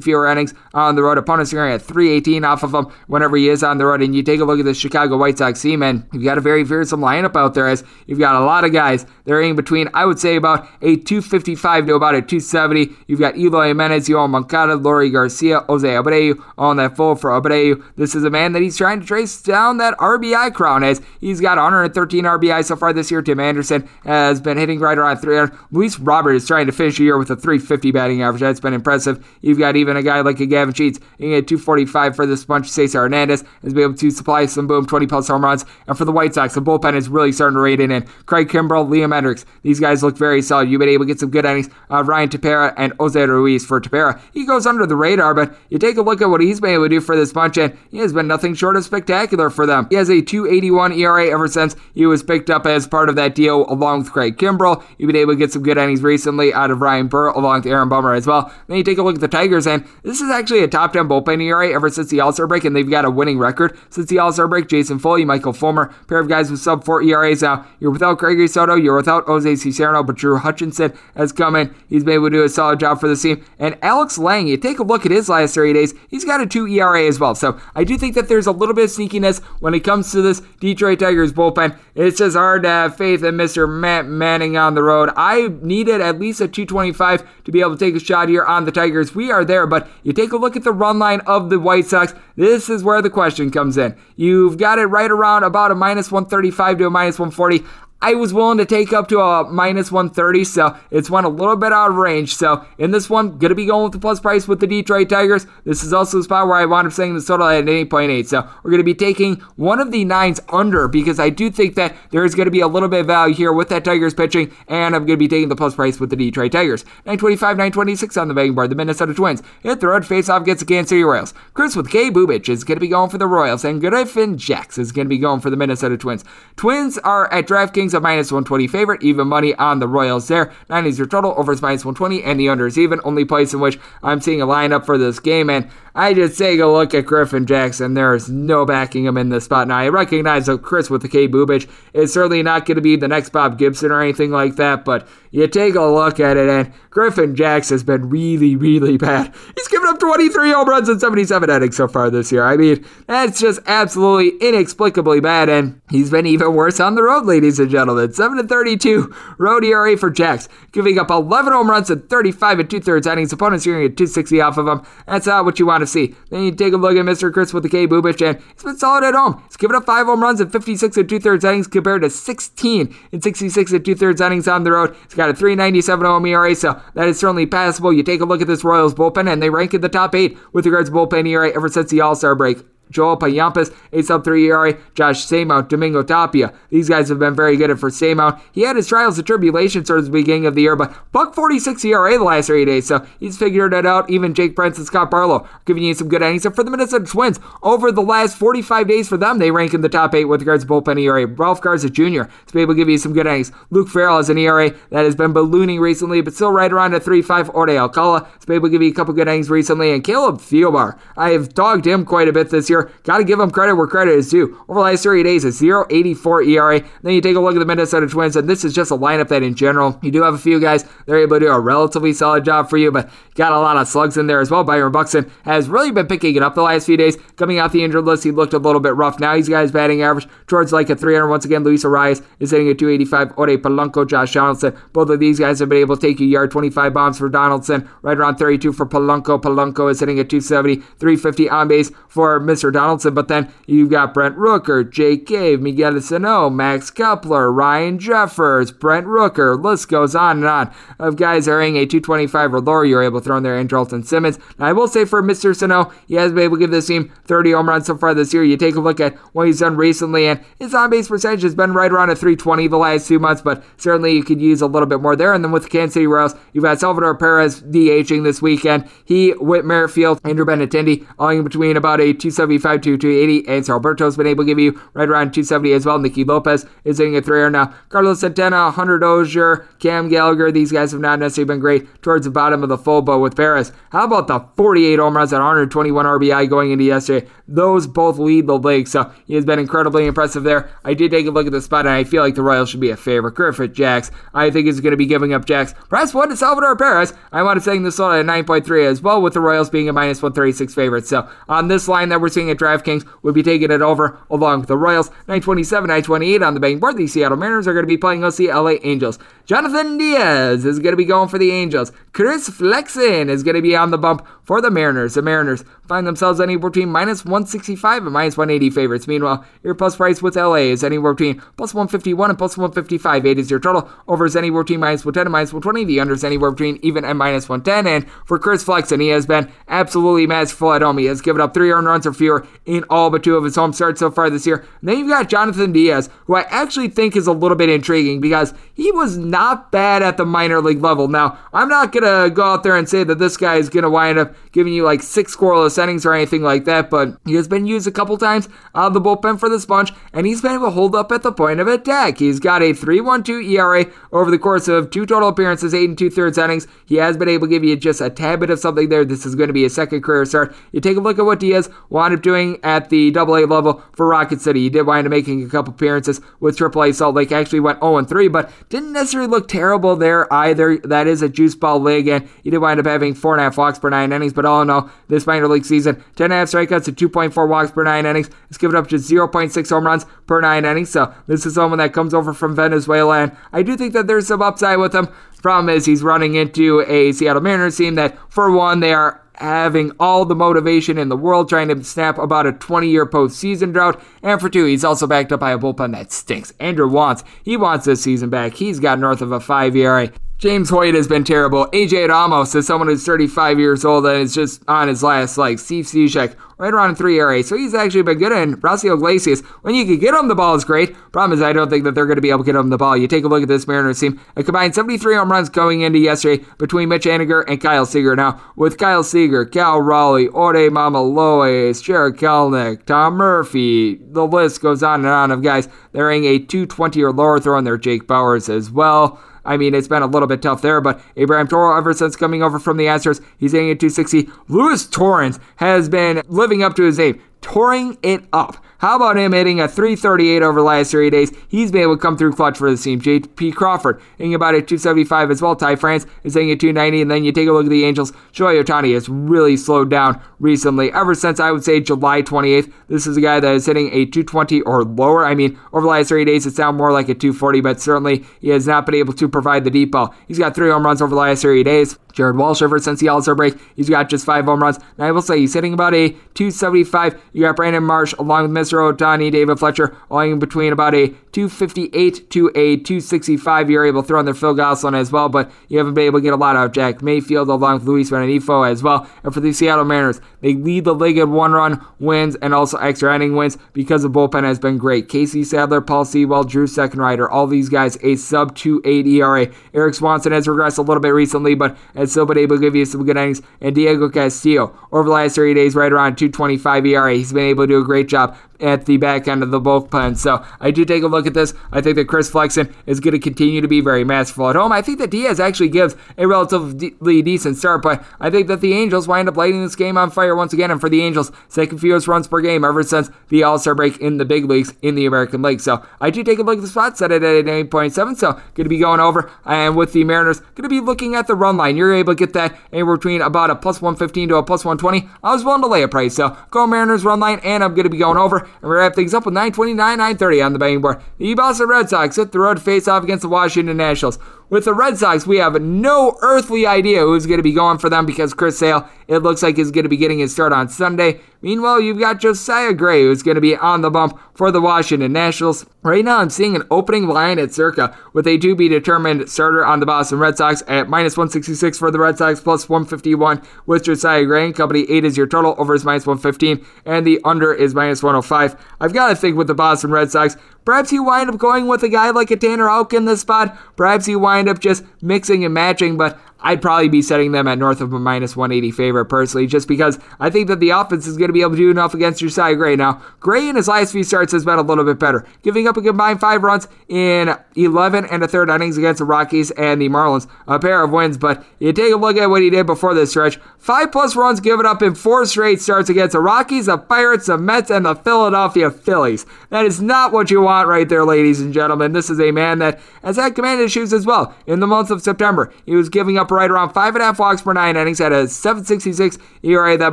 fewer 0.00 0.26
innings 0.26 0.52
on 0.74 0.96
the 0.96 1.04
road. 1.04 1.18
Opponents 1.18 1.52
are 1.54 1.68
at 1.68 1.80
318 1.80 2.44
off 2.44 2.64
of 2.64 2.74
him 2.74 2.86
whenever 3.06 3.36
he 3.36 3.48
is 3.48 3.62
on 3.62 3.78
the 3.78 3.86
road. 3.86 4.02
And 4.02 4.12
you 4.12 4.24
take 4.24 4.40
a 4.40 4.44
look 4.44 4.58
at 4.58 4.64
the 4.64 4.74
Chicago 4.74 5.16
White 5.16 5.38
Sox 5.38 5.62
team, 5.62 5.84
and 5.84 6.04
you've 6.12 6.24
got 6.24 6.36
a 6.36 6.40
very 6.40 6.64
fearsome 6.64 7.00
lineup 7.00 7.36
out 7.36 7.54
there 7.54 7.68
as 7.68 7.84
you've 8.08 8.18
got 8.18 8.34
a 8.34 8.44
lot 8.44 8.64
of 8.64 8.72
guys. 8.72 9.06
They're 9.24 9.40
in 9.40 9.54
between, 9.54 9.88
I 9.94 10.04
would 10.04 10.18
say, 10.18 10.34
about 10.34 10.68
a 10.82 10.96
255 10.96 11.86
to 11.86 11.94
about 11.94 12.16
a 12.16 12.20
270. 12.20 12.92
You've 13.06 13.20
got 13.20 13.38
Eloy 13.38 13.68
Jimenez, 13.68 14.08
Yoan 14.08 14.30
Moncada, 14.30 14.76
Leury 14.76 15.12
Garcia, 15.12 15.60
Jose 15.60 15.88
Abreu 15.88 16.42
on 16.58 16.78
that 16.78 16.96
full 16.96 17.14
for 17.14 17.30
Abreu. 17.30 17.84
This 17.94 18.16
is 18.16 18.24
a 18.24 18.30
man 18.30 18.52
that 18.52 18.62
he's 18.62 18.76
trying 18.76 19.00
to 19.00 19.06
trace 19.06 19.40
down 19.40 19.76
that 19.76 19.96
RBI 19.98 20.52
crown 20.54 20.82
as 20.82 21.00
he's 21.20 21.40
got 21.40 21.56
113 21.56 22.24
RBI 22.24 22.64
so 22.64 22.74
far 22.74 22.92
this 22.92 23.12
year. 23.12 23.22
Tim 23.22 23.38
Anderson 23.38 23.88
uh, 24.04 24.23
has 24.28 24.40
been 24.40 24.58
hitting 24.58 24.80
right 24.80 24.98
around 24.98 25.18
300. 25.18 25.56
Luis 25.70 25.98
Robert 25.98 26.32
is 26.32 26.46
trying 26.46 26.66
to 26.66 26.72
finish 26.72 26.98
the 26.98 27.04
year 27.04 27.18
with 27.18 27.30
a 27.30 27.36
350 27.36 27.92
batting 27.92 28.22
average. 28.22 28.40
That's 28.40 28.60
been 28.60 28.74
impressive. 28.74 29.24
You've 29.40 29.58
got 29.58 29.76
even 29.76 29.96
a 29.96 30.02
guy 30.02 30.20
like 30.20 30.40
a 30.40 30.46
Gavin 30.46 30.74
Sheets 30.74 31.00
hitting 31.18 31.34
at 31.34 31.46
245 31.46 32.16
for 32.16 32.26
this 32.26 32.44
bunch. 32.44 32.68
Cesar 32.68 33.02
Hernandez 33.02 33.44
has 33.62 33.74
been 33.74 33.84
able 33.84 33.94
to 33.94 34.10
supply 34.10 34.46
some 34.46 34.66
boom 34.66 34.86
20 34.86 35.06
plus 35.06 35.28
home 35.28 35.44
runs. 35.44 35.64
And 35.86 35.96
for 35.96 36.04
the 36.04 36.12
White 36.12 36.34
Sox, 36.34 36.54
the 36.54 36.62
bullpen 36.62 36.94
is 36.94 37.08
really 37.08 37.32
starting 37.32 37.56
to 37.56 37.60
rate 37.60 37.80
in. 37.80 38.02
Craig 38.26 38.48
Kimbrel, 38.48 38.88
Liam 38.88 39.12
Hendriks, 39.12 39.44
these 39.62 39.80
guys 39.80 40.02
look 40.02 40.16
very 40.16 40.42
solid. 40.42 40.68
You've 40.68 40.80
been 40.80 40.88
able 40.88 41.04
to 41.04 41.08
get 41.08 41.20
some 41.20 41.30
good 41.30 41.44
innings. 41.44 41.68
Uh, 41.90 42.02
Ryan 42.02 42.28
Tepera 42.28 42.74
and 42.76 42.92
Jose 42.98 43.24
Ruiz 43.26 43.64
for 43.64 43.80
Tepera. 43.80 44.20
He 44.32 44.46
goes 44.46 44.66
under 44.66 44.86
the 44.86 44.96
radar, 44.96 45.34
but 45.34 45.54
you 45.68 45.78
take 45.78 45.96
a 45.96 46.02
look 46.02 46.20
at 46.20 46.28
what 46.28 46.40
he's 46.40 46.60
been 46.60 46.74
able 46.74 46.84
to 46.84 46.88
do 46.88 47.00
for 47.00 47.16
this 47.16 47.32
bunch, 47.32 47.58
and 47.58 47.76
he 47.90 47.98
has 47.98 48.12
been 48.12 48.26
nothing 48.26 48.54
short 48.54 48.76
of 48.76 48.84
spectacular 48.84 49.50
for 49.50 49.66
them. 49.66 49.86
He 49.90 49.96
has 49.96 50.08
a 50.08 50.22
281 50.22 50.92
ERA 50.92 51.28
ever 51.28 51.48
since 51.48 51.76
he 51.94 52.06
was 52.06 52.22
picked 52.22 52.50
up 52.50 52.66
as 52.66 52.86
part 52.86 53.08
of 53.08 53.16
that 53.16 53.34
deal 53.34 53.64
along 53.68 54.00
with 54.00 54.12
Craig 54.14 54.38
Kimbrel. 54.38 54.82
You've 54.96 55.08
been 55.08 55.16
able 55.16 55.34
to 55.34 55.38
get 55.38 55.52
some 55.52 55.62
good 55.62 55.76
innings 55.76 56.02
recently 56.02 56.54
out 56.54 56.70
of 56.70 56.80
Ryan 56.80 57.08
Burr 57.08 57.28
along 57.28 57.62
with 57.62 57.66
Aaron 57.66 57.88
Bummer 57.88 58.14
as 58.14 58.26
well. 58.26 58.50
Then 58.68 58.78
you 58.78 58.84
take 58.84 58.96
a 58.96 59.02
look 59.02 59.16
at 59.16 59.20
the 59.20 59.28
Tigers, 59.28 59.66
and 59.66 59.84
this 60.02 60.20
is 60.20 60.30
actually 60.30 60.60
a 60.60 60.68
top 60.68 60.92
10 60.92 61.08
bullpen 61.08 61.42
ERA 61.42 61.74
ever 61.74 61.90
since 61.90 62.08
the 62.08 62.20
All 62.20 62.32
Star 62.32 62.46
break, 62.46 62.64
and 62.64 62.74
they've 62.74 62.88
got 62.88 63.04
a 63.04 63.10
winning 63.10 63.38
record 63.38 63.76
since 63.90 64.08
the 64.08 64.18
All 64.20 64.32
Star 64.32 64.48
break. 64.48 64.68
Jason 64.68 64.98
Foley, 64.98 65.24
Michael 65.24 65.52
Fulmer, 65.52 65.92
pair 66.08 66.20
of 66.20 66.28
guys 66.28 66.50
with 66.50 66.60
sub 66.60 66.84
4 66.84 67.02
ERAs 67.02 67.42
now. 67.42 67.66
You're 67.80 67.90
without 67.90 68.18
Gregory 68.18 68.48
Soto, 68.48 68.76
you're 68.76 68.96
without 68.96 69.26
Jose 69.26 69.52
Cisnero, 69.52 70.06
but 70.06 70.16
Drew 70.16 70.38
Hutchison 70.38 70.92
has 71.16 71.32
come 71.32 71.56
in. 71.56 71.74
He's 71.88 72.04
been 72.04 72.14
able 72.14 72.30
to 72.30 72.36
do 72.36 72.44
a 72.44 72.48
solid 72.48 72.80
job 72.80 73.00
for 73.00 73.08
the 73.08 73.16
team. 73.16 73.44
And 73.58 73.76
Alex 73.82 74.16
Lange, 74.16 74.46
you 74.46 74.56
take 74.56 74.78
a 74.78 74.84
look 74.84 75.04
at 75.04 75.10
his 75.12 75.28
last 75.28 75.54
30 75.54 75.72
days, 75.72 75.94
he's 76.08 76.24
got 76.24 76.40
a 76.40 76.46
2 76.46 76.68
ERA 76.68 77.06
as 77.06 77.18
well. 77.18 77.34
So 77.34 77.60
I 77.74 77.82
do 77.82 77.98
think 77.98 78.14
that 78.14 78.28
there's 78.28 78.46
a 78.46 78.52
little 78.52 78.74
bit 78.74 78.84
of 78.84 78.90
sneakiness 78.90 79.42
when 79.60 79.74
it 79.74 79.80
comes 79.80 80.12
to 80.12 80.22
this 80.22 80.40
Detroit 80.60 81.00
Tigers 81.00 81.32
bullpen. 81.32 81.76
It's 81.94 82.18
just 82.18 82.36
hard 82.36 82.62
to 82.62 82.68
have 82.68 82.96
faith 82.96 83.24
in 83.24 83.34
Mr. 83.34 83.68
Matt 83.68 84.03
Manning 84.08 84.56
on 84.56 84.74
the 84.74 84.82
road. 84.82 85.10
I 85.16 85.48
needed 85.60 86.00
at 86.00 86.18
least 86.18 86.40
a 86.40 86.48
225 86.48 87.24
to 87.44 87.52
be 87.52 87.60
able 87.60 87.76
to 87.76 87.84
take 87.84 87.94
a 87.94 88.04
shot 88.04 88.28
here 88.28 88.44
on 88.44 88.64
the 88.64 88.72
Tigers. 88.72 89.14
We 89.14 89.30
are 89.30 89.44
there, 89.44 89.66
but 89.66 89.88
you 90.02 90.12
take 90.12 90.32
a 90.32 90.36
look 90.36 90.56
at 90.56 90.64
the 90.64 90.72
run 90.72 90.98
line 90.98 91.20
of 91.20 91.50
the 91.50 91.58
White 91.58 91.86
Sox. 91.86 92.14
This 92.36 92.68
is 92.68 92.82
where 92.82 93.02
the 93.02 93.10
question 93.10 93.50
comes 93.50 93.76
in. 93.76 93.96
You've 94.16 94.58
got 94.58 94.78
it 94.78 94.86
right 94.86 95.10
around 95.10 95.44
about 95.44 95.70
a 95.70 95.74
minus 95.74 96.10
135 96.10 96.78
to 96.78 96.86
a 96.86 96.90
minus 96.90 97.18
140. 97.18 97.64
I 98.04 98.12
was 98.12 98.34
willing 98.34 98.58
to 98.58 98.66
take 98.66 98.92
up 98.92 99.08
to 99.08 99.20
a 99.20 99.50
minus 99.50 99.90
130, 99.90 100.44
so 100.44 100.76
it's 100.90 101.08
one 101.08 101.24
a 101.24 101.28
little 101.30 101.56
bit 101.56 101.72
out 101.72 101.88
of 101.88 101.96
range. 101.96 102.36
So 102.36 102.62
in 102.76 102.90
this 102.90 103.08
one, 103.08 103.38
gonna 103.38 103.54
be 103.54 103.64
going 103.64 103.84
with 103.84 103.92
the 103.92 103.98
plus 103.98 104.20
price 104.20 104.46
with 104.46 104.60
the 104.60 104.66
Detroit 104.66 105.08
Tigers. 105.08 105.46
This 105.64 105.82
is 105.82 105.94
also 105.94 106.18
a 106.18 106.22
spot 106.22 106.46
where 106.46 106.58
I 106.58 106.66
wound 106.66 106.86
up 106.86 106.92
saying 106.92 107.14
the 107.14 107.22
total 107.22 107.46
at 107.46 107.64
8.8. 107.64 108.26
So 108.26 108.46
we're 108.62 108.72
gonna 108.72 108.84
be 108.84 108.94
taking 108.94 109.36
one 109.56 109.80
of 109.80 109.90
the 109.90 110.04
nines 110.04 110.38
under 110.50 110.86
because 110.86 111.18
I 111.18 111.30
do 111.30 111.50
think 111.50 111.76
that 111.76 111.96
there 112.10 112.26
is 112.26 112.34
gonna 112.34 112.50
be 112.50 112.60
a 112.60 112.68
little 112.68 112.90
bit 112.90 113.00
of 113.00 113.06
value 113.06 113.34
here 113.34 113.54
with 113.54 113.70
that 113.70 113.86
Tigers 113.86 114.12
pitching, 114.12 114.52
and 114.68 114.94
I'm 114.94 115.06
gonna 115.06 115.16
be 115.16 115.26
taking 115.26 115.48
the 115.48 115.56
plus 115.56 115.74
price 115.74 115.98
with 115.98 116.10
the 116.10 116.16
Detroit 116.16 116.52
Tigers. 116.52 116.84
925, 117.06 117.56
926 117.56 118.18
on 118.18 118.28
the 118.28 118.34
betting 118.34 118.54
board. 118.54 118.68
The 118.68 118.76
Minnesota 118.76 119.14
Twins 119.14 119.42
hit 119.62 119.80
the 119.80 119.88
road 119.88 120.04
face 120.04 120.28
off 120.28 120.42
against 120.42 120.60
the 120.60 120.66
Kansas 120.66 120.90
City 120.90 121.04
Royals. 121.04 121.32
Chris 121.54 121.74
with 121.74 121.88
K. 121.88 122.10
Bubic 122.10 122.50
is 122.50 122.64
gonna 122.64 122.80
be 122.80 122.88
going 122.88 123.08
for 123.08 123.16
the 123.16 123.26
Royals, 123.26 123.64
and 123.64 123.80
Griffin 123.80 124.36
Jax 124.36 124.76
is 124.76 124.92
gonna 124.92 125.08
be 125.08 125.16
going 125.16 125.40
for 125.40 125.48
the 125.48 125.56
Minnesota 125.56 125.96
Twins. 125.96 126.22
Twins 126.56 126.98
are 126.98 127.32
at 127.32 127.48
DraftKings 127.48 127.93
A 127.94 128.00
minus 128.00 128.32
120 128.32 128.66
favorite, 128.66 129.02
even 129.02 129.28
money 129.28 129.54
on 129.54 129.78
the 129.78 129.88
Royals 129.88 130.28
there. 130.28 130.52
9 130.68 130.86
is 130.86 130.98
your 130.98 131.06
total, 131.06 131.34
over 131.36 131.52
is 131.52 131.62
minus 131.62 131.84
120, 131.84 132.22
and 132.24 132.38
the 132.38 132.48
under 132.48 132.66
is 132.66 132.78
even. 132.78 133.00
Only 133.04 133.24
place 133.24 133.54
in 133.54 133.60
which 133.60 133.78
I'm 134.02 134.20
seeing 134.20 134.42
a 134.42 134.46
lineup 134.46 134.84
for 134.84 134.98
this 134.98 135.20
game, 135.20 135.48
and 135.48 135.68
I 135.94 136.12
just 136.12 136.36
take 136.36 136.58
a 136.58 136.66
look 136.66 136.92
at 136.92 137.06
Griffin 137.06 137.46
Jackson. 137.46 137.94
There 137.94 138.14
is 138.14 138.28
no 138.28 138.66
backing 138.66 139.04
him 139.04 139.16
in 139.16 139.28
this 139.28 139.44
spot. 139.44 139.68
Now, 139.68 139.78
I 139.78 139.88
recognize 139.88 140.46
that 140.46 140.62
Chris 140.62 140.90
with 140.90 141.02
the 141.02 141.08
K. 141.08 141.28
Bubic 141.28 141.70
is 141.92 142.12
certainly 142.12 142.42
not 142.42 142.66
going 142.66 142.74
to 142.74 142.82
be 142.82 142.96
the 142.96 143.06
next 143.06 143.30
Bob 143.30 143.58
Gibson 143.58 143.92
or 143.92 144.02
anything 144.02 144.32
like 144.32 144.56
that, 144.56 144.84
but 144.84 145.06
you 145.30 145.46
take 145.46 145.76
a 145.76 145.82
look 145.82 146.18
at 146.18 146.36
it, 146.36 146.48
and 146.48 146.72
Griffin 146.90 147.36
Jackson 147.36 147.74
has 147.74 147.84
been 147.84 148.10
really, 148.10 148.56
really 148.56 148.96
bad. 148.96 149.32
He's 149.56 149.68
given 149.68 149.88
up 149.88 150.00
23 150.00 150.52
home 150.52 150.68
runs 150.68 150.88
and 150.88 151.00
77 151.00 151.48
innings 151.48 151.76
so 151.76 151.86
far 151.86 152.10
this 152.10 152.32
year. 152.32 152.44
I 152.44 152.56
mean, 152.56 152.84
that's 153.06 153.40
just 153.40 153.60
absolutely 153.66 154.36
inexplicably 154.46 155.20
bad, 155.20 155.48
and 155.48 155.80
he's 155.90 156.10
been 156.10 156.26
even 156.26 156.54
worse 156.54 156.80
on 156.80 156.96
the 156.96 157.02
road, 157.02 157.24
ladies 157.24 157.60
and 157.60 157.70
gentlemen. 157.70 157.83
7 158.14 158.46
32 158.46 159.14
road 159.38 159.64
ERA 159.64 159.96
for 159.96 160.10
Jax, 160.10 160.48
giving 160.72 160.98
up 160.98 161.10
11 161.10 161.52
home 161.52 161.70
runs 161.70 161.90
in 161.90 162.02
35 162.02 162.60
and 162.60 162.70
two 162.70 162.80
thirds 162.80 163.06
innings. 163.06 163.32
Opponents 163.32 163.64
hearing 163.64 163.84
a 163.84 163.88
260 163.88 164.40
off 164.40 164.58
of 164.58 164.66
him. 164.66 164.82
That's 165.06 165.26
not 165.26 165.44
what 165.44 165.58
you 165.58 165.66
want 165.66 165.82
to 165.82 165.86
see. 165.86 166.14
Then 166.30 166.44
you 166.44 166.52
take 166.52 166.72
a 166.72 166.76
look 166.76 166.96
at 166.96 167.04
Mr. 167.04 167.32
Chris 167.32 167.52
with 167.52 167.62
the 167.62 167.68
K. 167.68 167.86
Bubic, 167.86 168.26
and 168.26 168.42
he's 168.54 168.62
been 168.62 168.76
solid 168.76 169.04
at 169.04 169.14
home. 169.14 169.42
He's 169.46 169.56
given 169.56 169.76
up 169.76 169.86
five 169.86 170.06
home 170.06 170.22
runs 170.22 170.40
in 170.40 170.50
56 170.50 170.96
and 170.96 171.08
two 171.08 171.20
thirds 171.20 171.44
innings 171.44 171.66
compared 171.66 172.02
to 172.02 172.10
16 172.10 172.94
in 173.12 173.22
66 173.22 173.72
and 173.72 173.84
two 173.84 173.94
thirds 173.94 174.20
innings 174.20 174.48
on 174.48 174.64
the 174.64 174.72
road. 174.72 174.96
He's 175.04 175.14
got 175.14 175.30
a 175.30 175.34
397 175.34 176.06
home 176.06 176.26
ERA, 176.26 176.54
so 176.54 176.80
that 176.94 177.08
is 177.08 177.18
certainly 177.18 177.46
passable. 177.46 177.92
You 177.92 178.02
take 178.02 178.20
a 178.20 178.24
look 178.24 178.40
at 178.40 178.46
this 178.46 178.64
Royals 178.64 178.94
bullpen, 178.94 179.32
and 179.32 179.42
they 179.42 179.50
rank 179.50 179.74
in 179.74 179.80
the 179.80 179.88
top 179.88 180.14
eight 180.14 180.38
with 180.52 180.66
regards 180.66 180.90
to 180.90 180.94
bullpen 180.94 181.28
ERA 181.28 181.54
ever 181.54 181.68
since 181.68 181.90
the 181.90 182.00
All 182.00 182.14
Star 182.14 182.34
break. 182.34 182.58
Joel 182.94 183.18
Payamps, 183.18 183.74
8 183.92 184.04
sub 184.04 184.24
3 184.24 184.46
ERA, 184.46 184.78
Josh 184.94 185.26
Staumont, 185.26 185.68
Domingo 185.68 186.02
Tapia. 186.02 186.54
These 186.70 186.88
guys 186.88 187.08
have 187.10 187.18
been 187.18 187.34
very 187.34 187.56
good 187.56 187.70
at 187.70 187.78
for 187.78 187.90
Staumont. 187.90 188.40
He 188.52 188.62
had 188.62 188.76
his 188.76 188.86
trials 188.86 189.18
and 189.18 189.26
tribulations 189.26 189.88
towards 189.88 190.06
the 190.06 190.12
beginning 190.12 190.46
of 190.46 190.54
the 190.54 190.62
year, 190.62 190.76
but 190.76 190.94
buck 191.12 191.34
46 191.34 191.84
ERA 191.84 192.16
the 192.16 192.24
last 192.24 192.46
three 192.46 192.64
days, 192.64 192.86
so 192.86 193.06
he's 193.20 193.36
figured 193.36 193.74
it 193.74 193.84
out. 193.84 194.08
Even 194.08 194.32
Jake 194.34 194.56
Prince 194.56 194.78
and 194.78 194.86
Scott 194.86 195.10
Barlow 195.10 195.46
giving 195.64 195.82
you 195.82 195.94
some 195.94 196.08
good 196.08 196.22
innings. 196.22 196.46
And 196.46 196.54
for 196.54 196.62
the 196.62 196.70
Minnesota 196.70 197.04
Twins, 197.04 197.40
over 197.62 197.90
the 197.90 198.00
last 198.00 198.36
45 198.36 198.88
days 198.88 199.08
for 199.08 199.16
them, 199.16 199.38
they 199.38 199.50
rank 199.50 199.74
in 199.74 199.80
the 199.80 199.88
top 199.88 200.14
eight 200.14 200.26
with 200.26 200.40
regards 200.40 200.64
to 200.64 200.70
bullpen 200.70 201.00
ERA. 201.00 201.26
Ralph 201.26 201.60
Garza 201.60 201.90
Jr. 201.90 202.22
to 202.46 202.54
be 202.54 202.60
able 202.60 202.74
to 202.74 202.78
give 202.78 202.88
you 202.88 202.98
some 202.98 203.12
good 203.12 203.26
innings. 203.26 203.52
Luke 203.70 203.88
Farrell 203.88 204.18
has 204.18 204.30
an 204.30 204.38
ERA 204.38 204.70
that 204.90 205.04
has 205.04 205.16
been 205.16 205.32
ballooning 205.32 205.80
recently, 205.80 206.20
but 206.20 206.34
still 206.34 206.50
right 206.50 206.72
around 206.72 206.94
a 206.94 207.00
3.5. 207.00 207.48
Jorge 207.48 207.76
Alcala 207.76 208.28
to 208.40 208.46
be 208.46 208.54
able 208.54 208.68
to 208.68 208.72
give 208.72 208.82
you 208.82 208.90
a 208.90 208.94
couple 208.94 209.14
good 209.14 209.28
innings 209.28 209.50
recently. 209.50 209.92
And 209.92 210.04
Caleb 210.04 210.38
Thielbar, 210.38 210.98
I 211.16 211.30
have 211.30 211.54
dogged 211.54 211.86
him 211.86 212.04
quite 212.04 212.28
a 212.28 212.32
bit 212.32 212.50
this 212.50 212.70
year. 212.70 212.83
Got 213.04 213.18
to 213.18 213.24
give 213.24 213.40
him 213.40 213.50
credit 213.50 213.74
where 213.74 213.86
credit 213.86 214.14
is 214.14 214.30
due. 214.30 214.58
Over 214.68 214.80
the 214.80 214.84
last 214.84 215.02
30 215.04 215.22
days, 215.22 215.44
a 215.44 215.48
0.84 215.48 216.48
ERA. 216.48 216.80
Then 217.02 217.12
you 217.12 217.20
take 217.20 217.36
a 217.36 217.40
look 217.40 217.54
at 217.54 217.58
the 217.58 217.64
Minnesota 217.64 218.06
Twins, 218.06 218.36
and 218.36 218.48
this 218.48 218.64
is 218.64 218.72
just 218.72 218.90
a 218.90 218.96
lineup 218.96 219.28
that, 219.28 219.42
in 219.42 219.54
general, 219.54 219.98
you 220.02 220.10
do 220.10 220.22
have 220.22 220.34
a 220.34 220.38
few 220.38 220.60
guys 220.60 220.84
they're 221.06 221.18
able 221.18 221.36
to 221.36 221.46
do 221.46 221.50
a 221.50 221.60
relatively 221.60 222.12
solid 222.12 222.44
job 222.44 222.68
for 222.68 222.76
you, 222.76 222.90
but 222.90 223.10
got 223.34 223.52
a 223.52 223.58
lot 223.58 223.76
of 223.76 223.88
slugs 223.88 224.16
in 224.16 224.26
there 224.26 224.40
as 224.40 224.50
well. 224.50 224.64
Byron 224.64 224.92
Buxton 224.92 225.30
has 225.44 225.68
really 225.68 225.90
been 225.90 226.06
picking 226.06 226.36
it 226.36 226.42
up 226.42 226.54
the 226.54 226.62
last 226.62 226.86
few 226.86 226.96
days. 226.96 227.16
Coming 227.36 227.60
off 227.60 227.72
the 227.72 227.84
injured 227.84 228.04
list, 228.04 228.24
he 228.24 228.30
looked 228.30 228.52
a 228.52 228.58
little 228.58 228.80
bit 228.80 228.94
rough. 228.94 229.20
Now 229.20 229.34
he's 229.34 229.48
got 229.48 229.62
his 229.62 229.72
batting 229.72 230.02
average 230.02 230.28
towards 230.46 230.72
like 230.72 230.90
a 230.90 230.96
300 230.96 231.28
once 231.28 231.44
again. 231.44 231.64
Luis 231.64 231.84
Arraez 231.84 232.24
is 232.38 232.50
hitting 232.50 232.68
a 232.68 232.74
285. 232.74 233.38
Ode 233.38 233.62
Polanco, 233.62 234.08
Josh 234.08 234.32
Donaldson. 234.32 234.76
Both 234.92 235.10
of 235.10 235.20
these 235.20 235.38
guys 235.38 235.58
have 235.58 235.68
been 235.68 235.78
able 235.78 235.96
to 235.96 236.06
take 236.06 236.20
a 236.20 236.24
yard 236.24 236.50
25 236.50 236.92
bombs 236.94 237.18
for 237.18 237.28
Donaldson, 237.28 237.88
right 238.02 238.16
around 238.16 238.36
32 238.36 238.72
for 238.72 238.86
Polanco. 238.86 239.40
Polanco 239.40 239.90
is 239.90 240.00
hitting 240.00 240.18
a 240.18 240.24
270, 240.24 240.76
350 240.76 241.50
on 241.50 241.68
base 241.68 241.90
for 242.08 242.40
Mr. 242.40 242.63
Donaldson. 242.70 243.14
But 243.14 243.28
then 243.28 243.52
you've 243.66 243.90
got 243.90 244.14
Brent 244.14 244.36
Rooker, 244.36 244.88
Jake 244.88 245.26
Cave, 245.26 245.60
Miguel 245.60 246.00
Sano, 246.00 246.50
Max 246.50 246.90
Kepler, 246.90 247.52
Ryan 247.52 247.98
Jeffers, 247.98 248.70
Brent 248.72 249.06
Rooker. 249.06 249.62
List 249.62 249.88
goes 249.88 250.14
on 250.14 250.38
and 250.38 250.46
on 250.46 250.74
of 250.98 251.16
guys 251.16 251.48
are 251.48 251.60
hitting 251.60 251.76
a 251.76 251.86
225 251.86 252.54
or 252.54 252.60
lower. 252.60 252.84
You're 252.84 253.02
able 253.02 253.20
to 253.20 253.24
throw 253.24 253.36
in 253.36 253.42
there 253.42 253.62
Andrelton 253.62 254.04
Simmons. 254.04 254.38
Now, 254.58 254.66
I 254.66 254.72
will 254.72 254.88
say 254.88 255.04
for 255.04 255.22
Mr. 255.22 255.54
Sano, 255.54 255.92
he 256.06 256.14
has 256.14 256.32
been 256.32 256.44
able 256.44 256.56
to 256.56 256.60
give 256.60 256.70
this 256.70 256.86
team 256.86 257.12
30 257.24 257.52
home 257.52 257.68
runs 257.68 257.86
so 257.86 257.96
far 257.96 258.14
this 258.14 258.32
year. 258.32 258.44
You 258.44 258.56
take 258.56 258.74
a 258.74 258.80
look 258.80 259.00
at 259.00 259.14
what 259.34 259.46
he's 259.46 259.60
done 259.60 259.76
recently, 259.76 260.26
and 260.26 260.40
his 260.58 260.74
on 260.74 260.90
base 260.90 261.08
percentage 261.08 261.42
has 261.42 261.54
been 261.54 261.72
right 261.72 261.90
around 261.90 262.10
a 262.10 262.16
320 262.16 262.68
the 262.68 262.76
last 262.76 263.08
two 263.08 263.18
months, 263.18 263.42
but 263.42 263.64
certainly 263.76 264.12
you 264.12 264.24
could 264.24 264.40
use 264.40 264.60
a 264.60 264.66
little 264.66 264.86
bit 264.86 265.00
more 265.00 265.16
there. 265.16 265.32
And 265.32 265.44
then 265.44 265.52
with 265.52 265.64
the 265.64 265.68
Kansas 265.68 265.94
City 265.94 266.06
Royals, 266.06 266.34
you've 266.52 266.64
got 266.64 266.80
Salvador 266.80 267.16
Perez 267.16 267.62
DHing 267.62 268.24
this 268.24 268.42
weekend. 268.42 268.88
He, 269.04 269.30
Whit 269.32 269.64
Merrifield, 269.64 270.20
Andrew 270.24 270.44
Benintendi, 270.44 271.06
all 271.18 271.28
in 271.28 271.44
between 271.44 271.76
about 271.76 272.00
a 272.00 272.14
275 272.58 272.80
to 272.82 272.98
280, 272.98 273.48
and 273.48 273.66
so 273.66 273.72
Alberto's 273.74 274.16
been 274.16 274.26
able 274.26 274.44
to 274.44 274.46
give 274.46 274.58
you 274.58 274.80
right 274.94 275.08
around 275.08 275.32
270 275.32 275.72
as 275.72 275.86
well. 275.86 275.98
Nicky 275.98 276.24
Lopez 276.24 276.66
is 276.84 276.98
hitting 276.98 277.16
a 277.16 277.22
3 277.22 277.50
now. 277.50 277.74
Carlos 277.88 278.20
Santana, 278.20 278.70
Hunter 278.70 278.98
Dozier, 278.98 279.66
Cam 279.78 280.08
Gallagher, 280.08 280.50
these 280.52 280.72
guys 280.72 280.92
have 280.92 281.00
not 281.00 281.18
necessarily 281.18 281.48
been 281.48 281.60
great 281.60 282.02
towards 282.02 282.24
the 282.24 282.30
bottom 282.30 282.62
of 282.62 282.68
the 282.68 282.78
full 282.78 283.02
bow 283.02 283.18
with 283.18 283.36
Perez. 283.36 283.72
How 283.90 284.04
about 284.04 284.28
the 284.28 284.40
48 284.56 284.98
home 284.98 285.16
runs 285.16 285.32
and 285.32 285.40
121 285.40 286.06
RBI 286.06 286.48
going 286.48 286.70
into 286.70 286.84
yesterday? 286.84 287.26
Those 287.46 287.86
both 287.86 288.18
lead 288.18 288.46
the 288.46 288.58
league, 288.58 288.88
so 288.88 289.12
he 289.26 289.34
has 289.34 289.44
been 289.44 289.58
incredibly 289.58 290.06
impressive 290.06 290.44
there. 290.44 290.70
I 290.84 290.94
did 290.94 291.10
take 291.10 291.26
a 291.26 291.30
look 291.30 291.46
at 291.46 291.52
the 291.52 291.60
spot, 291.60 291.86
and 291.86 291.94
I 291.94 292.04
feel 292.04 292.22
like 292.22 292.34
the 292.34 292.42
Royals 292.42 292.70
should 292.70 292.80
be 292.80 292.90
a 292.90 292.96
favorite. 292.96 293.34
Griffin 293.34 293.72
Jax, 293.74 294.10
I 294.32 294.50
think 294.50 294.66
is 294.66 294.80
going 294.80 294.92
to 294.92 294.96
be 294.96 295.06
giving 295.06 295.34
up 295.34 295.44
Jacks. 295.44 295.74
Perhaps 295.88 296.14
one 296.14 296.30
to 296.30 296.36
Salvador 296.36 296.76
Perez. 296.76 297.12
I 297.32 297.42
want 297.42 297.58
to 297.58 297.60
say 297.60 297.78
this 297.78 297.98
one 297.98 298.18
at 298.18 298.24
9.3 298.24 298.86
as 298.86 299.02
well, 299.02 299.20
with 299.20 299.34
the 299.34 299.40
Royals 299.40 299.68
being 299.68 299.88
a 299.88 299.92
minus 299.92 300.22
136 300.22 300.74
favorite. 300.74 301.06
So 301.06 301.28
on 301.48 301.68
this 301.68 301.86
line 301.88 302.08
that 302.08 302.20
we're 302.20 302.28
seeing 302.30 302.50
at 302.50 302.56
DraftKings, 302.56 303.06
we'll 303.22 303.34
be 303.34 303.42
taking 303.42 303.70
it 303.70 303.82
over 303.82 304.18
along 304.30 304.60
with 304.60 304.68
the 304.68 304.78
Royals. 304.78 305.08
927, 305.28 305.88
928 305.88 306.42
on 306.42 306.54
the 306.54 306.60
betting 306.60 306.78
board. 306.78 306.96
The 306.96 307.06
Seattle 307.06 307.36
Mariners 307.36 307.68
are 307.68 307.74
going 307.74 307.84
to 307.84 307.88
be 307.88 307.98
playing 307.98 308.22
the 308.22 308.50
LA 308.52 308.76
Angels. 308.82 309.18
Jonathan 309.44 309.98
Diaz 309.98 310.64
is 310.64 310.78
going 310.78 310.92
to 310.92 310.96
be 310.96 311.04
going 311.04 311.28
for 311.28 311.38
the 311.38 311.50
Angels. 311.50 311.92
Chris 312.12 312.48
Flexen 312.48 313.28
is 313.28 313.42
going 313.42 313.56
to 313.56 313.62
be 313.62 313.76
on 313.76 313.90
the 313.90 313.98
bump 313.98 314.26
for 314.44 314.60
the 314.60 314.70
Mariners. 314.70 315.14
The 315.14 315.22
Mariners 315.22 315.64
find 315.86 316.06
themselves 316.06 316.40
anywhere 316.40 316.70
between 316.70 316.88
minus 316.88 317.24
165 317.34 318.04
and 318.04 318.12
minus 318.12 318.36
180 318.36 318.70
favorites. 318.70 319.08
Meanwhile, 319.08 319.44
your 319.64 319.74
plus 319.74 319.96
price 319.96 320.22
with 320.22 320.36
LA 320.36 320.70
is 320.70 320.84
anywhere 320.84 321.14
between 321.14 321.42
plus 321.56 321.74
151 321.74 322.30
and 322.30 322.38
plus 322.38 322.56
155. 322.56 323.26
8 323.26 323.38
is 323.40 323.50
your 323.50 323.58
total. 323.58 323.90
Over 324.06 324.24
is 324.24 324.36
anywhere 324.36 324.62
between 324.62 324.78
minus 324.78 325.04
110 325.04 325.26
and 325.26 325.32
minus 325.32 325.52
120. 325.52 325.84
The 325.84 325.98
under 325.98 326.14
is 326.14 326.22
anywhere 326.22 326.52
between 326.52 326.78
even 326.82 327.04
and 327.04 327.18
minus 327.18 327.48
110. 327.48 327.92
And 327.92 328.08
for 328.24 328.38
Chris 328.38 328.62
Flexen, 328.62 329.00
he 329.00 329.08
has 329.08 329.26
been 329.26 329.50
absolutely 329.66 330.28
masterful 330.28 330.74
at 330.74 330.82
home. 330.82 330.98
He 330.98 331.06
has 331.06 331.20
given 331.20 331.42
up 331.42 331.54
three 331.54 331.72
earned 331.72 331.88
runs 331.88 332.06
or 332.06 332.12
fewer 332.12 332.46
in 332.66 332.84
all 332.88 333.10
but 333.10 333.24
two 333.24 333.36
of 333.36 333.42
his 333.42 333.56
home 333.56 333.72
starts 333.72 333.98
so 333.98 334.12
far 334.12 334.30
this 334.30 334.46
year. 334.46 334.64
And 334.80 334.88
then 334.88 334.98
you've 334.98 335.08
got 335.08 335.28
Jonathan 335.28 335.72
Diaz, 335.72 336.08
who 336.26 336.36
I 336.36 336.42
actually 336.42 336.88
think 336.88 337.16
is 337.16 337.26
a 337.26 337.32
little 337.32 337.56
bit 337.56 337.68
intriguing 337.68 338.20
because 338.20 338.54
he 338.74 338.92
was 338.92 339.18
not 339.18 339.72
bad 339.72 340.04
at 340.04 340.18
the 340.18 340.24
minor 340.24 340.60
league 340.60 340.82
level. 340.82 341.08
Now, 341.08 341.36
I'm 341.52 341.68
not 341.68 341.90
going 341.90 342.04
to 342.04 342.32
go 342.32 342.44
out 342.44 342.62
there 342.62 342.76
and 342.76 342.88
say 342.88 343.02
that 343.02 343.18
this 343.18 343.36
guy 343.36 343.56
is 343.56 343.68
going 343.68 343.82
to 343.82 343.90
wind 343.90 344.20
up 344.20 344.36
giving 344.52 344.72
you 344.72 344.84
like 344.84 345.02
six 345.02 345.34
scoreless 345.34 345.82
innings 345.82 346.06
or 346.06 346.14
anything 346.14 346.42
like 346.42 346.64
that, 346.66 346.90
but 346.90 347.18
he 347.24 347.34
has 347.34 347.48
been 347.48 347.66
used 347.66 347.86
a 347.86 347.90
couple 347.90 348.18
times 348.18 348.48
out 348.74 348.88
of 348.88 348.94
the 348.94 349.00
bullpen 349.00 349.40
for 349.40 349.48
this 349.48 349.64
bunch, 349.66 349.92
and 350.12 350.26
he's 350.26 350.42
been 350.42 350.52
able 350.52 350.66
to 350.66 350.70
hold 350.70 350.94
up 350.94 351.10
at 351.10 351.22
the 351.22 351.32
point 351.32 351.60
of 351.60 351.68
attack. 351.68 352.18
He's 352.18 352.38
got 352.38 352.62
a 352.62 352.72
3.12 352.72 353.48
ERA 353.50 353.86
over 354.12 354.30
the 354.30 354.38
course 354.38 354.68
of 354.68 354.90
two 354.90 355.06
total 355.06 355.28
appearances, 355.28 355.72
eight 355.72 355.88
and 355.88 355.96
two 355.96 356.10
thirds 356.10 356.38
innings. 356.38 356.66
He 356.86 356.96
has 356.96 357.16
been 357.16 357.28
able 357.28 357.46
to 357.46 357.50
give 357.50 357.64
you 357.64 357.76
just 357.76 358.00
a 358.00 358.10
tad 358.10 358.40
bit 358.40 358.50
of 358.50 358.58
something 358.58 358.88
there. 358.88 359.04
This 359.04 359.24
is 359.24 359.34
going 359.34 359.48
to 359.48 359.54
be 359.54 359.64
a 359.64 359.70
second 359.70 360.02
career 360.02 360.24
start. 360.24 360.54
You 360.72 360.80
take 360.80 360.96
a 360.96 361.00
look 361.00 361.18
at 361.18 361.24
what 361.24 361.40
Diaz 361.40 361.70
wound 361.88 362.14
up 362.14 362.22
doing 362.22 362.58
at 362.62 362.90
the 362.90 363.10
Double 363.10 363.36
A 363.36 363.46
level 363.46 363.82
for 363.92 364.06
Rocket 364.06 364.40
City. 364.40 364.60
He 364.60 364.70
did 364.70 364.82
wind 364.82 365.06
up 365.06 365.10
making 365.10 365.42
a 365.42 365.48
couple 365.48 365.72
appearances 365.72 366.20
with 366.40 366.56
AAA 366.58 366.94
Salt 366.94 367.14
Lake. 367.14 367.32
Actually 367.32 367.60
went 367.60 367.80
0 367.80 368.04
3, 368.04 368.28
but 368.28 368.50
didn't 368.68 368.92
necessarily 368.92 369.28
look 369.28 369.48
terrible 369.48 369.96
there 369.96 370.32
either. 370.32 370.78
That 370.78 371.06
is 371.06 371.22
a 371.22 371.28
juice 371.28 371.54
ball 371.54 371.80
league, 371.80 372.08
and 372.08 372.28
he 372.42 372.50
did 372.50 372.58
wind 372.58 372.80
up 372.80 372.86
having 372.86 373.14
four 373.14 373.32
and 373.32 373.40
a 373.40 373.44
half 373.44 373.56
walks 373.56 373.78
per 373.78 373.90
nine 373.90 374.12
innings. 374.12 374.32
But 374.32 374.44
all 374.44 374.62
in 374.62 374.70
all, 374.70 374.90
this 375.08 375.26
minor 375.26 375.48
league 375.48 375.64
season, 375.64 376.02
10 376.16 376.26
and 376.26 376.32
a 376.32 376.36
half 376.36 376.48
strikeouts 376.48 376.88
and 376.88 376.96
2.4 377.14 377.48
walks 377.48 377.70
per 377.70 377.84
nine 377.84 378.06
innings. 378.06 378.30
It's 378.48 378.58
given 378.58 378.76
up 378.76 378.88
just 378.88 379.10
0.6 379.10 379.70
home 379.70 379.86
runs 379.86 380.06
per 380.26 380.40
nine 380.40 380.64
innings. 380.64 380.90
So 380.90 381.14
this 381.26 381.46
is 381.46 381.54
someone 381.54 381.78
that 381.78 381.92
comes 381.92 382.14
over 382.14 382.34
from 382.34 382.56
Venezuela, 382.56 383.22
and 383.22 383.36
I 383.52 383.62
do 383.62 383.76
think 383.76 383.92
that 383.92 384.06
there's 384.06 384.26
some 384.26 384.42
upside 384.42 384.78
with 384.78 384.94
him. 384.94 385.08
Problem 385.42 385.68
is, 385.74 385.84
he's 385.84 386.02
running 386.02 386.34
into 386.36 386.80
a 386.88 387.12
Seattle 387.12 387.42
Mariners 387.42 387.76
team 387.76 387.96
that, 387.96 388.16
for 388.32 388.50
one, 388.50 388.80
they 388.80 388.94
are 388.94 389.20
having 389.34 389.90
all 389.98 390.24
the 390.24 390.34
motivation 390.34 390.96
in 390.96 391.08
the 391.08 391.16
world 391.16 391.48
trying 391.48 391.68
to 391.68 391.84
snap 391.84 392.18
about 392.18 392.46
a 392.46 392.52
20 392.52 392.88
year 392.88 393.04
postseason 393.04 393.72
drought. 393.72 394.00
And 394.22 394.40
for 394.40 394.48
two, 394.48 394.64
he's 394.64 394.84
also 394.84 395.06
backed 395.06 395.32
up 395.32 395.40
by 395.40 395.52
a 395.52 395.58
bullpen 395.58 395.92
that 395.92 396.12
stinks. 396.12 396.52
Andrew 396.60 396.88
wants, 396.88 397.24
he 397.42 397.56
wants 397.56 397.84
this 397.84 398.02
season 398.02 398.30
back. 398.30 398.54
He's 398.54 398.80
got 398.80 398.98
north 398.98 399.20
of 399.20 399.32
a 399.32 399.40
5 399.40 399.76
ERA. 399.76 400.10
James 400.38 400.68
Hoyt 400.68 400.94
has 400.94 401.08
been 401.08 401.24
terrible. 401.24 401.66
AJ 401.68 402.08
Ramos 402.08 402.54
is 402.54 402.66
someone 402.66 402.88
who's 402.88 403.04
35 403.04 403.58
years 403.58 403.84
old 403.84 404.04
and 404.06 404.18
is 404.18 404.34
just 404.34 404.62
on 404.68 404.88
his 404.88 405.02
last 405.02 405.38
like 405.38 405.58
Steve 405.58 405.84
Cishek 405.86 406.34
right 406.58 406.72
around 406.72 406.96
3 406.96 407.18
ERA. 407.18 407.42
So 407.42 407.56
he's 407.56 407.74
actually 407.74 408.02
been 408.02 408.18
good. 408.18 408.32
And 408.32 408.60
Raisel 408.60 408.94
Iglesias, 408.94 409.40
when 409.62 409.74
you 409.74 409.84
can 409.84 409.98
get 409.98 410.14
him 410.14 410.28
the 410.28 410.34
ball, 410.34 410.54
is 410.54 410.64
great. 410.64 410.94
Problem 411.12 411.38
is, 411.38 411.42
I 411.42 411.52
don't 411.52 411.70
think 411.70 411.84
that 411.84 411.94
they're 411.94 412.06
going 412.06 412.16
to 412.16 412.22
be 412.22 412.30
able 412.30 412.40
to 412.40 412.52
get 412.52 412.58
him 412.58 412.70
the 412.70 412.76
ball. 412.76 412.96
You 412.96 413.06
take 413.06 413.24
a 413.24 413.28
look 413.28 413.42
at 413.42 413.48
this 413.48 413.68
Mariners 413.68 414.00
team, 414.00 414.20
a 414.36 414.42
combined 414.42 414.74
73 414.74 415.14
home 415.14 415.30
runs 415.30 415.48
going 415.48 415.82
into 415.82 415.98
yesterday 415.98 416.44
between 416.58 416.88
Mitch 416.88 417.04
Haniger 417.04 417.44
and 417.46 417.60
Kyle 417.60 417.86
Seager. 417.86 418.16
Now, 418.16 418.40
with 418.56 418.78
Kyle 418.78 419.04
Seager, 419.04 419.44
Cal 419.44 419.80
Raleigh, 419.80 420.28
Ode 420.28 420.72
Mamaloes, 420.72 421.82
Jarred 421.82 422.16
Kelenic, 422.16 422.86
Tom 422.86 423.14
Murphy, 423.14 423.96
the 423.96 424.26
list 424.26 424.60
goes 424.60 424.82
on 424.82 425.00
and 425.00 425.08
on 425.08 425.30
of 425.30 425.42
guys 425.42 425.68
that 425.92 426.00
are 426.00 426.10
a 426.10 426.38
220 426.38 427.02
or 427.02 427.12
lower 427.12 427.38
throwing 427.38 427.64
there. 427.64 427.78
Jake 427.78 428.06
Bauers 428.06 428.48
as 428.48 428.70
well. 428.70 429.20
I 429.44 429.56
mean, 429.56 429.74
it's 429.74 429.88
been 429.88 430.02
a 430.02 430.06
little 430.06 430.28
bit 430.28 430.42
tough 430.42 430.62
there, 430.62 430.80
but 430.80 431.00
Abraham 431.16 431.48
Toro, 431.48 431.76
ever 431.76 431.92
since 431.92 432.16
coming 432.16 432.42
over 432.42 432.58
from 432.58 432.76
the 432.76 432.86
Astros, 432.86 433.22
he's 433.38 433.52
hitting 433.52 433.70
at 433.70 433.80
260. 433.80 434.28
Luis 434.48 434.86
Torrens 434.86 435.38
has 435.56 435.88
been 435.88 436.22
living 436.26 436.62
up 436.62 436.76
to 436.76 436.82
his 436.84 436.98
name, 436.98 437.20
touring 437.44 437.98
it 438.02 438.24
up. 438.32 438.56
How 438.78 438.96
about 438.96 439.16
him 439.16 439.32
hitting 439.32 439.60
a 439.60 439.68
338 439.68 440.42
over 440.42 440.60
the 440.60 440.64
last 440.64 440.90
three 440.90 441.10
days? 441.10 441.30
He's 441.48 441.70
been 441.70 441.82
able 441.82 441.96
to 441.96 442.02
come 442.02 442.16
through 442.16 442.32
clutch 442.32 442.58
for 442.58 442.70
the 442.70 442.76
team. 442.76 443.00
J.P. 443.00 443.52
Crawford 443.52 444.00
hitting 444.18 444.34
about 444.34 444.54
a 444.54 444.58
275 444.58 445.30
as 445.30 445.40
well. 445.40 445.54
Ty 445.54 445.76
France 445.76 446.06
is 446.22 446.34
hitting 446.34 446.50
a 446.50 446.56
290. 446.56 447.02
And 447.02 447.10
then 447.10 447.24
you 447.24 447.32
take 447.32 447.48
a 447.48 447.52
look 447.52 447.64
at 447.64 447.70
the 447.70 447.84
Angels. 447.84 448.12
Shohei 448.32 448.62
Ohtani 448.62 448.94
has 448.94 449.08
really 449.08 449.56
slowed 449.56 449.90
down 449.90 450.20
recently. 450.38 450.92
Ever 450.92 451.14
since 451.14 451.38
I 451.38 451.50
would 451.50 451.64
say 451.64 451.80
July 451.80 452.22
28th, 452.22 452.72
this 452.88 453.06
is 453.06 453.16
a 453.16 453.20
guy 453.20 453.40
that 453.40 453.54
is 453.54 453.66
hitting 453.66 453.88
a 453.88 454.06
220 454.06 454.60
or 454.62 454.84
lower. 454.84 455.24
I 455.24 455.34
mean, 455.34 455.58
over 455.72 455.82
the 455.82 455.88
last 455.88 456.08
three 456.08 456.24
days, 456.24 456.46
it's 456.46 456.56
down 456.56 456.76
more 456.76 456.92
like 456.92 457.08
a 457.08 457.14
240, 457.14 457.60
but 457.60 457.80
certainly 457.80 458.24
he 458.40 458.48
has 458.50 458.66
not 458.66 458.86
been 458.86 458.96
able 458.96 459.12
to 459.14 459.28
provide 459.28 459.64
the 459.64 459.70
deep 459.70 459.92
ball. 459.92 460.14
He's 460.28 460.38
got 460.38 460.54
three 460.54 460.70
home 460.70 460.84
runs 460.84 461.00
over 461.00 461.10
the 461.10 461.20
last 461.20 461.42
three 461.42 461.62
days. 461.62 461.98
Jared 462.14 462.36
Walsh 462.36 462.62
ever 462.62 462.78
since 462.78 463.00
the 463.00 463.08
All-Star 463.08 463.34
break, 463.34 463.54
he's 463.74 463.88
got 463.88 464.08
just 464.08 464.24
five 464.24 464.44
home 464.44 464.62
runs. 464.62 464.78
And 464.96 465.06
I 465.06 465.10
will 465.10 465.22
say 465.22 465.38
he's 465.38 465.54
hitting 465.54 465.74
about 465.74 465.94
a 465.94 466.10
275. 466.34 467.20
You 467.34 467.42
got 467.42 467.56
Brandon 467.56 467.82
Marsh 467.82 468.14
along 468.16 468.42
with 468.42 468.52
Mr. 468.52 468.78
Ohtani, 468.78 469.30
David 469.30 469.58
Fletcher, 469.58 469.96
all 470.08 470.20
in 470.20 470.38
between 470.38 470.72
about 470.72 470.94
a 470.94 471.08
258 471.32 472.30
to 472.30 472.46
a 472.54 472.76
265. 472.76 473.68
You're 473.68 473.84
able 473.84 474.02
to 474.02 474.06
throw 474.06 474.20
in 474.20 474.24
there 474.24 474.34
Phil 474.34 474.54
Gosselin 474.54 474.94
as 474.94 475.10
well, 475.10 475.28
but 475.28 475.50
you 475.66 475.78
haven't 475.78 475.94
been 475.94 476.06
able 476.06 476.20
to 476.20 476.22
get 476.22 476.32
a 476.32 476.36
lot 476.36 476.54
out 476.54 476.66
of 476.66 476.72
Jack 476.72 477.02
Mayfield 477.02 477.48
along 477.48 477.80
with 477.80 477.88
Luis 477.88 478.10
Rengifo 478.10 478.70
as 478.70 478.84
well. 478.84 479.10
And 479.24 479.34
for 479.34 479.40
the 479.40 479.52
Seattle 479.52 479.84
Mariners, 479.84 480.20
they 480.42 480.54
lead 480.54 480.84
the 480.84 480.94
league 480.94 481.18
in 481.18 481.32
one-run 481.32 481.84
wins 481.98 482.36
and 482.36 482.54
also 482.54 482.78
extra 482.78 483.12
inning 483.12 483.34
wins 483.34 483.58
because 483.72 484.04
the 484.04 484.10
bullpen 484.10 484.44
has 484.44 484.60
been 484.60 484.78
great. 484.78 485.08
Casey 485.08 485.42
Sadler, 485.42 485.80
Paul 485.80 486.04
Sewald, 486.04 486.48
Drew 486.48 486.68
Steckenrider, 486.68 487.28
all 487.28 487.48
these 487.48 487.68
guys 487.68 487.98
a 488.04 488.14
sub 488.14 488.54
2.8 488.54 489.08
ERA. 489.08 489.52
Eric 489.74 489.94
Swanson 489.94 490.30
has 490.30 490.46
regressed 490.46 490.78
a 490.78 490.82
little 490.82 491.00
bit 491.02 491.08
recently, 491.08 491.56
but 491.56 491.76
has 491.96 492.12
still 492.12 492.26
been 492.26 492.38
able 492.38 492.54
to 492.54 492.62
give 492.62 492.76
you 492.76 492.84
some 492.84 493.04
good 493.04 493.16
innings. 493.16 493.42
And 493.60 493.74
Diego 493.74 494.08
Castillo, 494.08 494.78
over 494.92 495.08
the 495.08 495.14
last 495.14 495.34
30 495.34 495.54
days, 495.54 495.74
right 495.74 495.92
around 495.92 496.16
225 496.16 496.86
ERA. 496.86 497.23
He's 497.24 497.32
been 497.32 497.44
able 497.44 497.62
to 497.62 497.68
do 497.68 497.80
a 497.80 497.84
great 497.84 498.06
job 498.06 498.36
at 498.60 498.86
the 498.86 498.96
back 498.96 499.28
end 499.28 499.42
of 499.42 499.50
the 499.50 499.60
bullpen. 499.60 500.16
So 500.16 500.44
I 500.60 500.70
do 500.70 500.84
take 500.84 501.02
a 501.02 501.06
look 501.06 501.26
at 501.26 501.34
this. 501.34 501.54
I 501.72 501.80
think 501.80 501.96
that 501.96 502.08
Chris 502.08 502.30
Flexen 502.30 502.72
is 502.86 503.00
going 503.00 503.12
to 503.12 503.18
continue 503.18 503.60
to 503.60 503.68
be 503.68 503.80
very 503.80 504.04
masterful 504.04 504.50
at 504.50 504.56
home. 504.56 504.72
I 504.72 504.82
think 504.82 504.98
that 504.98 505.10
Diaz 505.10 505.40
actually 505.40 505.68
gives 505.68 505.96
a 506.16 506.26
relatively 506.26 507.22
decent 507.22 507.56
start, 507.56 507.82
but 507.82 508.04
I 508.20 508.30
think 508.30 508.48
that 508.48 508.60
the 508.60 508.74
Angels 508.74 509.08
wind 509.08 509.28
up 509.28 509.36
lighting 509.36 509.62
this 509.62 509.76
game 509.76 509.96
on 509.96 510.10
fire 510.10 510.34
once 510.34 510.52
again. 510.52 510.70
And 510.70 510.80
for 510.80 510.88
the 510.88 511.02
Angels, 511.02 511.32
second 511.48 511.78
fewest 511.78 512.08
runs 512.08 512.28
per 512.28 512.40
game 512.40 512.64
ever 512.64 512.82
since 512.82 513.10
the 513.28 513.42
All 513.42 513.58
Star 513.58 513.74
break 513.74 513.98
in 513.98 514.18
the 514.18 514.24
big 514.24 514.44
leagues 514.44 514.74
in 514.82 514.94
the 514.94 515.06
American 515.06 515.42
League. 515.42 515.60
So 515.60 515.84
I 516.00 516.10
do 516.10 516.22
take 516.22 516.38
a 516.38 516.42
look 516.42 516.58
at 516.58 516.62
the 516.62 516.68
spot, 516.68 516.96
set 516.96 517.12
at 517.12 517.22
8.7. 517.22 518.16
So 518.16 518.32
going 518.32 518.64
to 518.64 518.68
be 518.68 518.78
going 518.78 519.00
over. 519.00 519.30
And 519.44 519.76
with 519.76 519.92
the 519.92 520.04
Mariners, 520.04 520.40
going 520.40 520.62
to 520.62 520.68
be 520.68 520.80
looking 520.80 521.14
at 521.14 521.26
the 521.26 521.34
run 521.34 521.56
line. 521.56 521.76
You're 521.76 521.94
able 521.94 522.14
to 522.14 522.18
get 522.18 522.32
that 522.34 522.58
anywhere 522.72 522.96
between 522.96 523.22
about 523.22 523.50
a 523.50 523.56
plus 523.56 523.80
115 523.82 524.30
to 524.30 524.36
a 524.36 524.42
plus 524.42 524.64
120. 524.64 525.08
I 525.22 525.32
was 525.32 525.44
willing 525.44 525.62
to 525.62 525.68
lay 525.68 525.82
a 525.82 525.88
price. 525.88 526.14
So 526.14 526.36
go 526.50 526.66
Mariners 526.66 527.04
run 527.04 527.20
line, 527.20 527.40
and 527.42 527.62
I'm 527.64 527.74
going 527.74 527.84
to 527.84 527.90
be 527.90 527.98
going 527.98 528.18
over. 528.18 528.43
And 528.62 528.70
we 528.70 528.76
wrap 528.76 528.94
things 528.94 529.14
up 529.14 529.24
with 529.24 529.34
929, 529.34 529.76
930 529.76 530.42
on 530.42 530.52
the 530.52 530.58
betting 530.58 530.80
board. 530.80 531.02
The 531.18 531.34
Boston 531.34 531.68
Red 531.68 531.88
Sox 531.88 532.16
hit 532.16 532.32
the 532.32 532.38
road 532.38 532.60
face 532.62 532.88
off 532.88 533.04
against 533.04 533.22
the 533.22 533.28
Washington 533.28 533.76
Nationals. 533.76 534.18
With 534.50 534.66
the 534.66 534.74
Red 534.74 534.98
Sox, 534.98 535.26
we 535.26 535.38
have 535.38 535.60
no 535.60 536.18
earthly 536.20 536.66
idea 536.66 537.00
who's 537.00 537.24
going 537.24 537.38
to 537.38 537.42
be 537.42 537.54
going 537.54 537.78
for 537.78 537.88
them 537.88 538.04
because 538.04 538.34
Chris 538.34 538.58
Sale, 538.58 538.88
it 539.08 539.18
looks 539.18 539.42
like, 539.42 539.58
is 539.58 539.70
going 539.70 539.84
to 539.84 539.88
be 539.88 539.96
getting 539.96 540.18
his 540.18 540.32
start 540.32 540.52
on 540.52 540.68
Sunday. 540.68 541.20
Meanwhile, 541.40 541.80
you've 541.80 541.98
got 541.98 542.20
Josiah 542.20 542.72
Gray, 542.74 543.02
who's 543.02 543.22
going 543.22 543.34
to 543.34 543.40
be 543.40 543.56
on 543.56 543.80
the 543.80 543.90
bump 543.90 544.18
for 544.34 544.50
the 544.50 544.60
Washington 544.60 545.12
Nationals. 545.12 545.66
Right 545.82 546.04
now, 546.04 546.18
I'm 546.18 546.30
seeing 546.30 546.56
an 546.56 546.62
opening 546.70 547.06
line 547.06 547.38
at 547.38 547.52
circa 547.52 547.96
with 548.12 548.26
a 548.26 548.38
to 548.38 548.54
be 548.54 548.68
determined 548.68 549.28
starter 549.28 549.64
on 549.64 549.80
the 549.80 549.86
Boston 549.86 550.18
Red 550.18 550.36
Sox 550.36 550.62
at 550.68 550.88
minus 550.88 551.16
166 551.16 551.78
for 551.78 551.90
the 551.90 551.98
Red 551.98 552.18
Sox, 552.18 552.40
plus 552.40 552.68
151 552.68 553.42
with 553.66 553.84
Josiah 553.84 554.24
Gray 554.24 554.52
company. 554.52 554.86
8 554.90 555.04
is 555.04 555.16
your 555.16 555.26
total, 555.26 555.54
over 555.58 555.74
is 555.74 555.84
minus 555.84 556.06
115, 556.06 556.64
and 556.86 557.06
the 557.06 557.20
under 557.24 557.52
is 557.52 557.74
minus 557.74 558.02
105. 558.02 558.56
I've 558.80 558.94
got 558.94 559.08
to 559.08 559.16
think 559.16 559.36
with 559.36 559.46
the 559.46 559.54
Boston 559.54 559.90
Red 559.90 560.10
Sox, 560.10 560.36
Perhaps 560.64 560.92
you 560.92 561.02
wind 561.02 561.28
up 561.28 561.36
going 561.36 561.66
with 561.66 561.82
a 561.82 561.90
guy 561.90 562.10
like 562.10 562.30
a 562.30 562.36
Tanner 562.36 562.68
Houck 562.68 562.94
in 562.94 563.04
this 563.04 563.20
spot. 563.20 563.56
Perhaps 563.76 564.08
you 564.08 564.18
wind 564.18 564.33
up 564.48 564.58
just 564.58 564.84
mixing 565.00 565.44
and 565.44 565.54
matching, 565.54 565.96
but 565.96 566.18
I'd 566.44 566.60
probably 566.60 566.90
be 566.90 567.00
setting 567.00 567.32
them 567.32 567.48
at 567.48 567.58
north 567.58 567.80
of 567.80 567.94
a 567.94 567.98
minus 567.98 568.36
180 568.36 568.70
favorite 568.70 569.06
personally, 569.06 569.46
just 569.46 569.66
because 569.66 569.98
I 570.20 570.28
think 570.28 570.48
that 570.48 570.60
the 570.60 570.70
offense 570.70 571.06
is 571.06 571.16
going 571.16 571.30
to 571.30 571.32
be 571.32 571.40
able 571.40 571.52
to 571.52 571.56
do 571.56 571.70
enough 571.70 571.94
against 571.94 572.20
Josiah 572.20 572.54
Gray. 572.54 572.76
Now, 572.76 573.02
Gray 573.18 573.48
in 573.48 573.56
his 573.56 573.66
last 573.66 573.92
few 573.92 574.04
starts 574.04 574.32
has 574.32 574.44
been 574.44 574.58
a 574.58 574.62
little 574.62 574.84
bit 574.84 574.98
better, 574.98 575.26
giving 575.42 575.66
up 575.66 575.78
a 575.78 575.82
combined 575.82 576.20
five 576.20 576.42
runs 576.42 576.68
in 576.88 577.34
11 577.56 578.04
and 578.04 578.22
a 578.22 578.28
third 578.28 578.50
innings 578.50 578.76
against 578.76 578.98
the 578.98 579.06
Rockies 579.06 579.52
and 579.52 579.80
the 579.80 579.88
Marlins, 579.88 580.28
a 580.46 580.58
pair 580.58 580.84
of 580.84 580.90
wins. 580.90 581.16
But 581.16 581.42
you 581.58 581.72
take 581.72 581.94
a 581.94 581.96
look 581.96 582.18
at 582.18 582.28
what 582.28 582.42
he 582.42 582.50
did 582.50 582.66
before 582.66 582.92
this 582.92 583.10
stretch 583.10 583.38
five 583.58 583.90
plus 583.90 584.14
runs 584.14 584.40
given 584.40 584.66
up 584.66 584.82
in 584.82 584.94
four 584.94 585.24
straight 585.24 585.62
starts 585.62 585.88
against 585.88 586.12
the 586.12 586.20
Rockies, 586.20 586.66
the 586.66 586.76
Pirates, 586.76 587.26
the 587.26 587.38
Mets, 587.38 587.70
and 587.70 587.86
the 587.86 587.94
Philadelphia 587.94 588.70
Phillies. 588.70 589.24
That 589.48 589.64
is 589.64 589.80
not 589.80 590.12
what 590.12 590.30
you 590.30 590.42
want 590.42 590.68
right 590.68 590.86
there, 590.86 591.06
ladies 591.06 591.40
and 591.40 591.54
gentlemen. 591.54 591.92
This 591.92 592.10
is 592.10 592.20
a 592.20 592.32
man 592.32 592.58
that 592.58 592.78
has 593.02 593.16
had 593.16 593.34
command 593.34 593.62
issues 593.62 593.94
as 593.94 594.04
well. 594.04 594.34
In 594.46 594.60
the 594.60 594.66
month 594.66 594.90
of 594.90 595.00
September, 595.00 595.50
he 595.64 595.74
was 595.74 595.88
giving 595.88 596.18
up 596.18 596.30
right 596.34 596.50
around 596.50 596.72
five 596.72 596.94
and 596.94 597.02
a 597.02 597.06
half 597.06 597.18
walks 597.18 597.42
per 597.42 597.52
nine 597.52 597.76
innings 597.76 598.00
at 598.00 598.12
a 598.12 598.28
766 598.28 599.18
ERA 599.42 599.76
that 599.78 599.92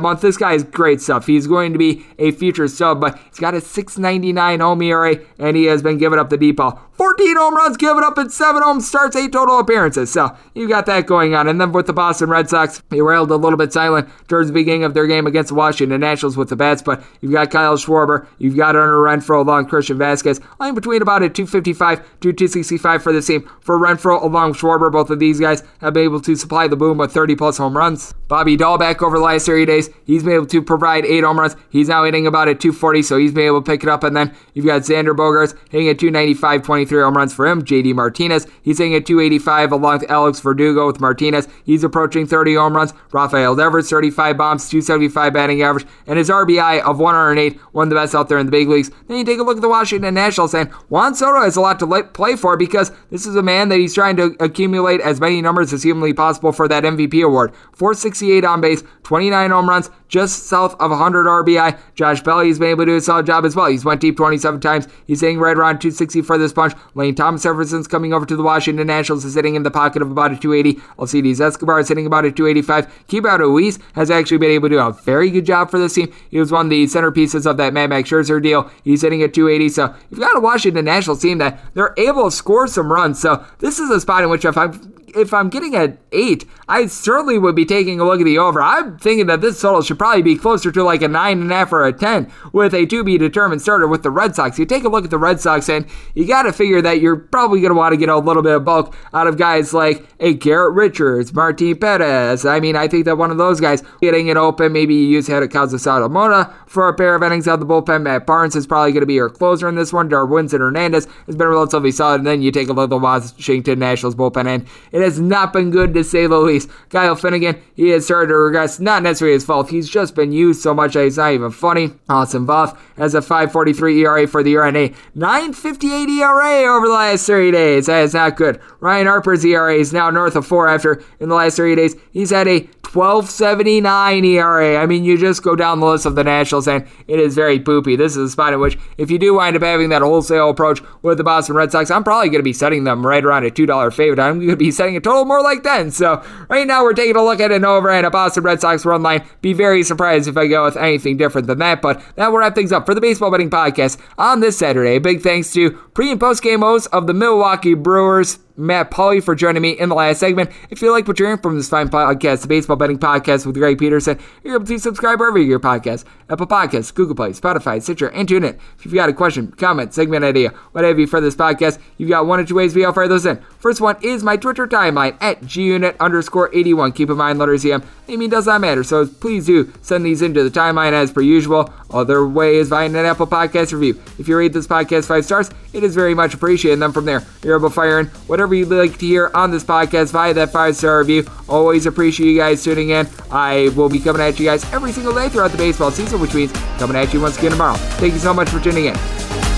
month. 0.00 0.20
This 0.20 0.36
guy 0.36 0.52
is 0.52 0.64
great 0.64 1.00
stuff. 1.00 1.26
He's 1.26 1.46
going 1.46 1.72
to 1.72 1.78
be 1.78 2.04
a 2.18 2.32
future 2.32 2.68
sub, 2.68 3.00
but 3.00 3.18
he's 3.28 3.38
got 3.38 3.54
a 3.54 3.60
699 3.60 4.60
home 4.60 4.82
ERA, 4.82 5.16
and 5.38 5.56
he 5.56 5.64
has 5.64 5.82
been 5.82 5.98
giving 5.98 6.18
up 6.18 6.30
the 6.30 6.36
deep 6.36 6.56
ball. 6.56 6.80
14 7.02 7.36
home 7.36 7.56
runs 7.56 7.76
given 7.76 8.04
up 8.04 8.16
in 8.18 8.30
seven 8.30 8.62
home 8.62 8.80
starts, 8.80 9.16
eight 9.16 9.32
total 9.32 9.58
appearances. 9.58 10.12
So 10.12 10.36
you 10.54 10.68
got 10.68 10.86
that 10.86 11.06
going 11.06 11.34
on. 11.34 11.48
And 11.48 11.60
then 11.60 11.72
with 11.72 11.86
the 11.86 11.92
Boston 11.92 12.30
Red 12.30 12.48
Sox, 12.48 12.82
they 12.90 13.00
railed 13.00 13.30
a 13.30 13.36
little 13.36 13.56
bit 13.56 13.72
silent 13.72 14.08
towards 14.28 14.48
the 14.48 14.54
beginning 14.54 14.84
of 14.84 14.94
their 14.94 15.06
game 15.06 15.26
against 15.26 15.48
the 15.48 15.54
Washington 15.54 16.00
Nationals 16.00 16.36
with 16.36 16.48
the 16.48 16.56
bats, 16.56 16.80
but 16.80 17.02
you've 17.20 17.32
got 17.32 17.50
Kyle 17.50 17.76
Schwarber, 17.76 18.26
you've 18.38 18.56
got 18.56 18.74
Hunter 18.74 18.98
Renfroe 18.98 19.40
along 19.40 19.66
Christian 19.66 19.98
Vazquez, 19.98 20.40
lying 20.60 20.74
between 20.74 21.02
about 21.02 21.22
a 21.22 21.28
255 21.28 21.98
to 22.20 22.32
265 22.32 23.02
for 23.02 23.12
the 23.12 23.20
team. 23.20 23.50
For 23.60 23.78
Renfroe 23.78 24.22
along 24.22 24.54
Schwarber, 24.54 24.92
both 24.92 25.10
of 25.10 25.18
these 25.18 25.40
guys 25.40 25.64
have 25.80 25.94
been 25.94 26.04
able 26.04 26.20
to 26.20 26.31
supply 26.36 26.68
the 26.68 26.76
boom 26.76 26.98
with 26.98 27.12
30 27.12 27.36
plus 27.36 27.58
home 27.58 27.76
runs. 27.76 28.14
Bobby 28.28 28.56
Dalbec 28.56 29.02
over 29.02 29.18
the 29.18 29.22
last 29.22 29.44
30 29.44 29.66
days, 29.66 29.90
he's 30.06 30.22
been 30.22 30.32
able 30.32 30.46
to 30.46 30.62
provide 30.62 31.04
eight 31.04 31.22
home 31.22 31.38
runs. 31.38 31.54
He's 31.68 31.88
now 31.88 32.04
hitting 32.04 32.26
about 32.26 32.48
a 32.48 32.54
240, 32.54 33.02
so 33.02 33.18
he's 33.18 33.32
been 33.32 33.46
able 33.46 33.60
to 33.60 33.70
pick 33.70 33.82
it 33.82 33.90
up. 33.90 34.04
And 34.04 34.16
then 34.16 34.34
you've 34.54 34.64
got 34.64 34.82
Xander 34.82 35.14
Bogaerts 35.14 35.54
hitting 35.68 35.88
at 35.88 35.98
295, 35.98 36.62
23 36.62 37.02
home 37.02 37.14
runs 37.14 37.34
for 37.34 37.46
him. 37.46 37.62
JD 37.62 37.94
Martinez, 37.94 38.46
he's 38.62 38.78
hitting 38.78 38.94
at 38.94 39.04
285 39.04 39.72
along 39.72 39.98
with 39.98 40.10
Alex 40.10 40.40
Verdugo 40.40 40.86
with 40.86 40.98
Martinez. 40.98 41.46
He's 41.64 41.84
approaching 41.84 42.26
30 42.26 42.54
home 42.54 42.74
runs. 42.74 42.94
Rafael 43.12 43.54
Devers, 43.54 43.90
35 43.90 44.38
bombs, 44.38 44.68
275 44.70 45.32
batting 45.34 45.62
average, 45.62 45.86
and 46.06 46.18
his 46.18 46.30
RBI 46.30 46.80
of 46.80 46.98
108, 46.98 47.60
one 47.72 47.88
of 47.88 47.90
the 47.90 47.96
best 47.96 48.14
out 48.14 48.30
there 48.30 48.38
in 48.38 48.46
the 48.46 48.52
big 48.52 48.68
leagues. 48.68 48.90
Then 49.08 49.18
you 49.18 49.24
take 49.24 49.38
a 49.38 49.42
look 49.42 49.56
at 49.56 49.62
the 49.62 49.68
Washington 49.68 50.14
Nationals, 50.14 50.54
and 50.54 50.70
Juan 50.88 51.14
Soto 51.14 51.42
has 51.42 51.56
a 51.56 51.60
lot 51.60 51.78
to 51.80 52.02
play 52.14 52.36
for 52.36 52.56
because 52.56 52.90
this 53.10 53.26
is 53.26 53.36
a 53.36 53.42
man 53.42 53.68
that 53.68 53.78
he's 53.78 53.94
trying 53.94 54.16
to 54.16 54.34
accumulate 54.40 55.02
as 55.02 55.20
many 55.20 55.42
numbers 55.42 55.72
as 55.74 55.82
humanly 55.82 56.14
possible 56.14 56.21
for 56.52 56.68
that 56.68 56.84
MVP 56.84 57.24
award. 57.24 57.54
468 57.72 58.44
on 58.44 58.60
base, 58.60 58.82
29 59.02 59.50
home 59.50 59.68
runs, 59.68 59.90
just 60.08 60.46
south 60.46 60.74
of 60.80 60.90
100 60.90 61.26
RBI. 61.26 61.78
Josh 61.94 62.22
Bell, 62.22 62.40
he's 62.40 62.58
been 62.58 62.68
able 62.68 62.84
to 62.84 62.92
do 62.92 62.96
a 62.96 63.00
solid 63.00 63.26
job 63.26 63.44
as 63.44 63.56
well. 63.56 63.66
He's 63.66 63.84
went 63.84 64.00
deep 64.00 64.16
27 64.16 64.60
times. 64.60 64.86
He's 65.06 65.20
hitting 65.20 65.38
right 65.38 65.56
around 65.56 65.80
260 65.80 66.22
for 66.22 66.38
this 66.38 66.52
bunch. 66.52 66.74
Lane 66.94 67.14
Thomas 67.14 67.42
Jefferson's 67.42 67.88
coming 67.88 68.12
over 68.12 68.26
to 68.26 68.36
the 68.36 68.42
Washington 68.42 68.86
Nationals 68.86 69.24
is 69.24 69.34
sitting 69.34 69.54
in 69.54 69.62
the 69.62 69.70
pocket 69.70 70.02
of 70.02 70.10
about 70.10 70.32
a 70.32 70.36
280. 70.36 70.80
Alcides 70.98 71.40
Escobar 71.40 71.80
is 71.80 71.88
hitting 71.88 72.06
about 72.06 72.24
a 72.24 72.30
285. 72.30 73.06
Keibert 73.08 73.38
Ruiz 73.38 73.78
has 73.94 74.10
actually 74.10 74.38
been 74.38 74.50
able 74.50 74.68
to 74.68 74.74
do 74.76 74.80
a 74.80 74.92
very 74.92 75.30
good 75.30 75.46
job 75.46 75.70
for 75.70 75.78
this 75.78 75.94
team. 75.94 76.12
He 76.30 76.38
was 76.38 76.52
one 76.52 76.66
of 76.66 76.70
the 76.70 76.84
centerpieces 76.84 77.46
of 77.46 77.56
that 77.56 77.72
Mad 77.72 77.90
Max 77.90 78.10
Scherzer 78.10 78.42
deal. 78.42 78.70
He's 78.84 79.02
hitting 79.02 79.22
at 79.22 79.34
280. 79.34 79.70
So 79.70 79.94
you've 80.10 80.20
got 80.20 80.36
a 80.36 80.40
Washington 80.40 80.84
Nationals 80.84 81.22
team 81.22 81.38
that 81.38 81.60
they're 81.74 81.94
able 81.96 82.24
to 82.24 82.30
score 82.30 82.66
some 82.66 82.92
runs. 82.92 83.18
So 83.18 83.44
this 83.58 83.78
is 83.78 83.90
a 83.90 84.00
spot 84.00 84.22
in 84.22 84.30
which 84.30 84.44
if 84.44 84.56
I'm 84.56 84.72
if 85.14 85.34
I'm 85.34 85.48
getting 85.48 85.74
an 85.74 85.98
eight, 86.12 86.44
I 86.68 86.86
certainly 86.86 87.38
would 87.38 87.54
be 87.54 87.64
taking 87.64 88.00
a 88.00 88.04
look 88.04 88.20
at 88.20 88.24
the 88.24 88.38
over. 88.38 88.62
I'm 88.62 88.98
thinking 88.98 89.26
that 89.26 89.40
this 89.40 89.60
total 89.60 89.82
should 89.82 89.98
probably 89.98 90.22
be 90.22 90.36
closer 90.36 90.72
to 90.72 90.82
like 90.82 91.02
a 91.02 91.08
nine 91.08 91.40
and 91.40 91.50
a 91.50 91.54
half 91.54 91.72
or 91.72 91.84
a 91.84 91.92
ten 91.92 92.30
with 92.52 92.74
a 92.74 92.86
to 92.86 93.04
be 93.04 93.18
determined 93.18 93.62
starter 93.62 93.86
with 93.88 94.02
the 94.02 94.10
Red 94.10 94.34
Sox. 94.34 94.58
You 94.58 94.66
take 94.66 94.84
a 94.84 94.88
look 94.88 95.04
at 95.04 95.10
the 95.10 95.18
Red 95.18 95.40
Sox, 95.40 95.68
and 95.68 95.86
you 96.14 96.26
got 96.26 96.42
to 96.42 96.52
figure 96.52 96.82
that 96.82 97.00
you're 97.00 97.16
probably 97.16 97.60
going 97.60 97.70
to 97.70 97.76
want 97.76 97.92
to 97.92 97.96
get 97.96 98.08
a 98.08 98.18
little 98.18 98.42
bit 98.42 98.54
of 98.54 98.64
bulk 98.64 98.94
out 99.12 99.26
of 99.26 99.36
guys 99.38 99.74
like 99.74 100.06
a 100.20 100.34
Garrett 100.34 100.74
Richards, 100.74 101.32
Martin 101.32 101.76
Perez. 101.76 102.44
I 102.46 102.60
mean, 102.60 102.76
I 102.76 102.88
think 102.88 103.04
that 103.04 103.18
one 103.18 103.30
of 103.30 103.38
those 103.38 103.60
guys 103.60 103.82
getting 104.00 104.28
it 104.28 104.36
open, 104.36 104.72
maybe 104.72 104.94
you 104.94 105.06
use 105.06 105.28
Hidekazu 105.28 106.10
Mona 106.10 106.54
for 106.66 106.88
a 106.88 106.94
pair 106.94 107.14
of 107.14 107.22
innings 107.22 107.48
out 107.48 107.60
of 107.60 107.60
the 107.60 107.66
bullpen. 107.66 108.02
Matt 108.02 108.26
Barnes 108.26 108.56
is 108.56 108.66
probably 108.66 108.92
going 108.92 109.02
to 109.02 109.06
be 109.06 109.14
your 109.14 109.30
closer 109.30 109.68
in 109.68 109.74
this 109.74 109.92
one. 109.92 110.08
Darwinzon 110.08 110.60
Hernandez 110.60 111.06
has 111.26 111.36
been 111.36 111.48
relatively 111.48 111.90
solid. 111.90 112.20
And 112.20 112.26
then 112.26 112.42
you 112.42 112.50
take 112.50 112.68
a 112.68 112.72
look 112.72 112.84
at 112.84 112.90
the 112.90 112.98
Washington 112.98 113.78
Nationals 113.78 114.14
bullpen, 114.14 114.46
and 114.46 114.66
it 114.90 115.01
has 115.02 115.20
not 115.20 115.52
been 115.52 115.70
good 115.70 115.92
to 115.94 116.02
say 116.02 116.26
the 116.26 116.38
least. 116.38 116.68
Kyle 116.90 117.14
Finnegan, 117.14 117.60
he 117.74 117.90
has 117.90 118.04
started 118.04 118.28
to 118.28 118.36
regress. 118.36 118.80
Not 118.80 119.02
necessarily 119.02 119.34
his 119.34 119.44
fault. 119.44 119.70
He's 119.70 119.88
just 119.88 120.14
been 120.14 120.32
used 120.32 120.62
so 120.62 120.72
much 120.72 120.94
that 120.94 121.04
he's 121.04 121.18
not 121.18 121.32
even 121.32 121.50
funny. 121.50 121.90
Austin 122.08 122.46
Voth 122.46 122.78
has 122.96 123.14
a 123.14 123.20
5.43 123.20 123.98
ERA 123.98 124.26
for 124.26 124.42
the 124.42 124.50
year 124.50 124.64
and 124.64 124.76
a 124.76 124.88
9.58 125.16 126.08
ERA 126.08 126.74
over 126.76 126.86
the 126.86 126.92
last 126.92 127.26
30 127.26 127.50
days. 127.50 127.86
That 127.86 128.02
is 128.02 128.14
not 128.14 128.36
good. 128.36 128.60
Ryan 128.80 129.06
Harper's 129.06 129.44
ERA 129.44 129.74
is 129.74 129.92
now 129.92 130.10
north 130.10 130.36
of 130.36 130.46
four 130.46 130.68
after 130.68 131.02
in 131.20 131.28
the 131.28 131.34
last 131.34 131.56
30 131.56 131.76
days 131.76 131.96
he's 132.12 132.30
had 132.30 132.48
a 132.48 132.68
1279 132.92 134.24
ERA. 134.24 134.76
I 134.76 134.84
mean, 134.84 135.02
you 135.04 135.16
just 135.16 135.42
go 135.42 135.56
down 135.56 135.80
the 135.80 135.86
list 135.86 136.04
of 136.04 136.14
the 136.14 136.24
Nationals, 136.24 136.68
and 136.68 136.86
it 137.06 137.18
is 137.18 137.34
very 137.34 137.58
poopy. 137.58 137.96
This 137.96 138.16
is 138.16 138.28
a 138.28 138.30
spot 138.30 138.52
in 138.52 138.60
which, 138.60 138.78
if 138.98 139.10
you 139.10 139.18
do 139.18 139.34
wind 139.34 139.56
up 139.56 139.62
having 139.62 139.88
that 139.88 140.02
wholesale 140.02 140.50
approach 140.50 140.82
with 141.00 141.16
the 141.16 141.24
Boston 141.24 141.56
Red 141.56 141.72
Sox, 141.72 141.90
I'm 141.90 142.04
probably 142.04 142.28
going 142.28 142.40
to 142.40 142.44
be 142.44 142.52
setting 142.52 142.84
them 142.84 143.06
right 143.06 143.24
around 143.24 143.46
a 143.46 143.50
$2 143.50 143.94
favorite. 143.94 144.22
I'm 144.22 144.38
going 144.38 144.50
to 144.50 144.56
be 144.56 144.70
setting 144.70 144.96
a 144.96 145.00
total 145.00 145.24
more 145.24 145.42
like 145.42 145.62
10. 145.62 145.90
So, 145.92 146.22
right 146.50 146.66
now, 146.66 146.82
we're 146.82 146.92
taking 146.92 147.16
a 147.16 147.24
look 147.24 147.40
at 147.40 147.50
an 147.50 147.64
over 147.64 147.90
and 147.90 148.04
a 148.04 148.10
Boston 148.10 148.44
Red 148.44 148.60
Sox 148.60 148.84
run 148.84 149.02
line. 149.02 149.24
Be 149.40 149.54
very 149.54 149.82
surprised 149.82 150.28
if 150.28 150.36
I 150.36 150.46
go 150.46 150.64
with 150.64 150.76
anything 150.76 151.16
different 151.16 151.46
than 151.46 151.60
that. 151.60 151.80
But 151.80 152.02
that 152.16 152.30
will 152.30 152.38
wrap 152.38 152.54
things 152.54 152.72
up 152.72 152.84
for 152.84 152.94
the 152.94 153.00
Baseball 153.00 153.30
Betting 153.30 153.50
Podcast 153.50 153.98
on 154.18 154.40
this 154.40 154.58
Saturday. 154.58 154.98
Big 154.98 155.22
thanks 155.22 155.52
to 155.54 155.70
pre 155.70 156.10
and 156.10 156.20
post 156.20 156.42
game 156.42 156.60
hosts 156.60 156.88
of 156.88 157.06
the 157.06 157.14
Milwaukee 157.14 157.74
Brewers. 157.74 158.38
Matt 158.56 158.90
Pauley 158.90 159.22
for 159.22 159.34
joining 159.34 159.62
me 159.62 159.70
in 159.70 159.88
the 159.88 159.94
last 159.94 160.20
segment. 160.20 160.50
If 160.70 160.82
you 160.82 160.90
like 160.90 161.08
what 161.08 161.18
you're 161.18 161.28
hearing 161.28 161.40
from 161.40 161.56
this 161.56 161.68
fine 161.68 161.88
podcast, 161.88 162.42
the 162.42 162.48
Baseball 162.48 162.76
Betting 162.76 162.98
Podcast 162.98 163.46
with 163.46 163.56
Greg 163.56 163.78
Peterson, 163.78 164.18
you're 164.44 164.56
able 164.56 164.66
to 164.66 164.78
subscribe 164.78 165.20
wherever 165.20 165.38
you 165.38 165.48
your 165.48 165.60
podcast. 165.60 166.04
Apple 166.28 166.46
Podcasts, 166.46 166.94
Google 166.94 167.14
Play, 167.14 167.30
Spotify, 167.30 167.82
Stitcher, 167.82 168.08
and 168.08 168.28
TuneIn. 168.28 168.58
If 168.78 168.84
you've 168.84 168.94
got 168.94 169.08
a 169.08 169.12
question, 169.12 169.52
comment, 169.52 169.92
segment 169.92 170.24
idea, 170.24 170.50
whatever 170.72 171.00
you 171.00 171.06
for 171.06 171.20
this 171.20 171.36
podcast, 171.36 171.78
you've 171.98 172.08
got 172.08 172.26
one 172.26 172.40
or 172.40 172.44
two 172.44 172.54
ways 172.54 172.74
we 172.74 172.84
all 172.84 172.92
fire 172.92 173.08
those 173.08 173.26
in. 173.26 173.38
First 173.58 173.80
one 173.80 173.96
is 174.02 174.22
my 174.22 174.36
Twitter 174.36 174.66
timeline 174.66 175.16
at 175.20 175.42
gunit 175.42 175.98
underscore 175.98 176.50
81. 176.54 176.92
Keep 176.92 177.10
in 177.10 177.16
mind, 177.16 177.38
letters 177.38 177.64
EM, 177.64 177.82
name 178.08 178.30
does 178.30 178.46
not 178.46 178.60
matter, 178.60 178.82
so 178.82 179.06
please 179.06 179.46
do 179.46 179.72
send 179.82 180.06
these 180.06 180.22
into 180.22 180.42
the 180.42 180.50
timeline 180.50 180.92
as 180.92 181.12
per 181.12 181.20
usual. 181.20 181.72
Other 181.90 182.26
way 182.26 182.56
is 182.56 182.70
via 182.70 182.86
an 182.86 182.96
Apple 182.96 183.26
Podcast 183.26 183.72
review. 183.72 184.00
If 184.18 184.26
you 184.26 184.36
rate 184.36 184.52
this 184.52 184.66
podcast 184.66 185.06
five 185.06 185.24
stars, 185.24 185.50
it 185.72 185.84
is 185.84 185.94
very 185.94 186.14
much 186.14 186.32
appreciated. 186.32 186.74
And 186.74 186.82
then 186.82 186.92
from 186.92 187.04
there, 187.04 187.22
you're 187.42 187.56
able 187.56 187.68
to 187.68 187.74
fire 187.74 188.00
in 188.00 188.10
whatever 188.42 188.54
you'd 188.56 188.76
like 188.76 188.98
to 188.98 189.06
hear 189.06 189.30
on 189.34 189.52
this 189.52 189.62
podcast 189.62 190.10
via 190.10 190.34
that 190.34 190.50
five 190.50 190.74
star 190.74 190.98
review. 190.98 191.24
Always 191.48 191.86
appreciate 191.86 192.28
you 192.28 192.38
guys 192.38 192.64
tuning 192.64 192.90
in. 192.90 193.06
I 193.30 193.70
will 193.76 193.88
be 193.88 194.00
coming 194.00 194.20
at 194.20 194.38
you 194.40 194.46
guys 194.46 194.64
every 194.72 194.90
single 194.90 195.14
day 195.14 195.28
throughout 195.28 195.52
the 195.52 195.58
baseball 195.58 195.92
season, 195.92 196.20
which 196.20 196.34
means 196.34 196.50
coming 196.78 196.96
at 196.96 197.14
you 197.14 197.20
once 197.20 197.38
again 197.38 197.52
tomorrow. 197.52 197.76
Thank 197.76 198.14
you 198.14 198.18
so 198.18 198.34
much 198.34 198.48
for 198.48 198.58
tuning 198.58 198.86
in. 198.86 199.51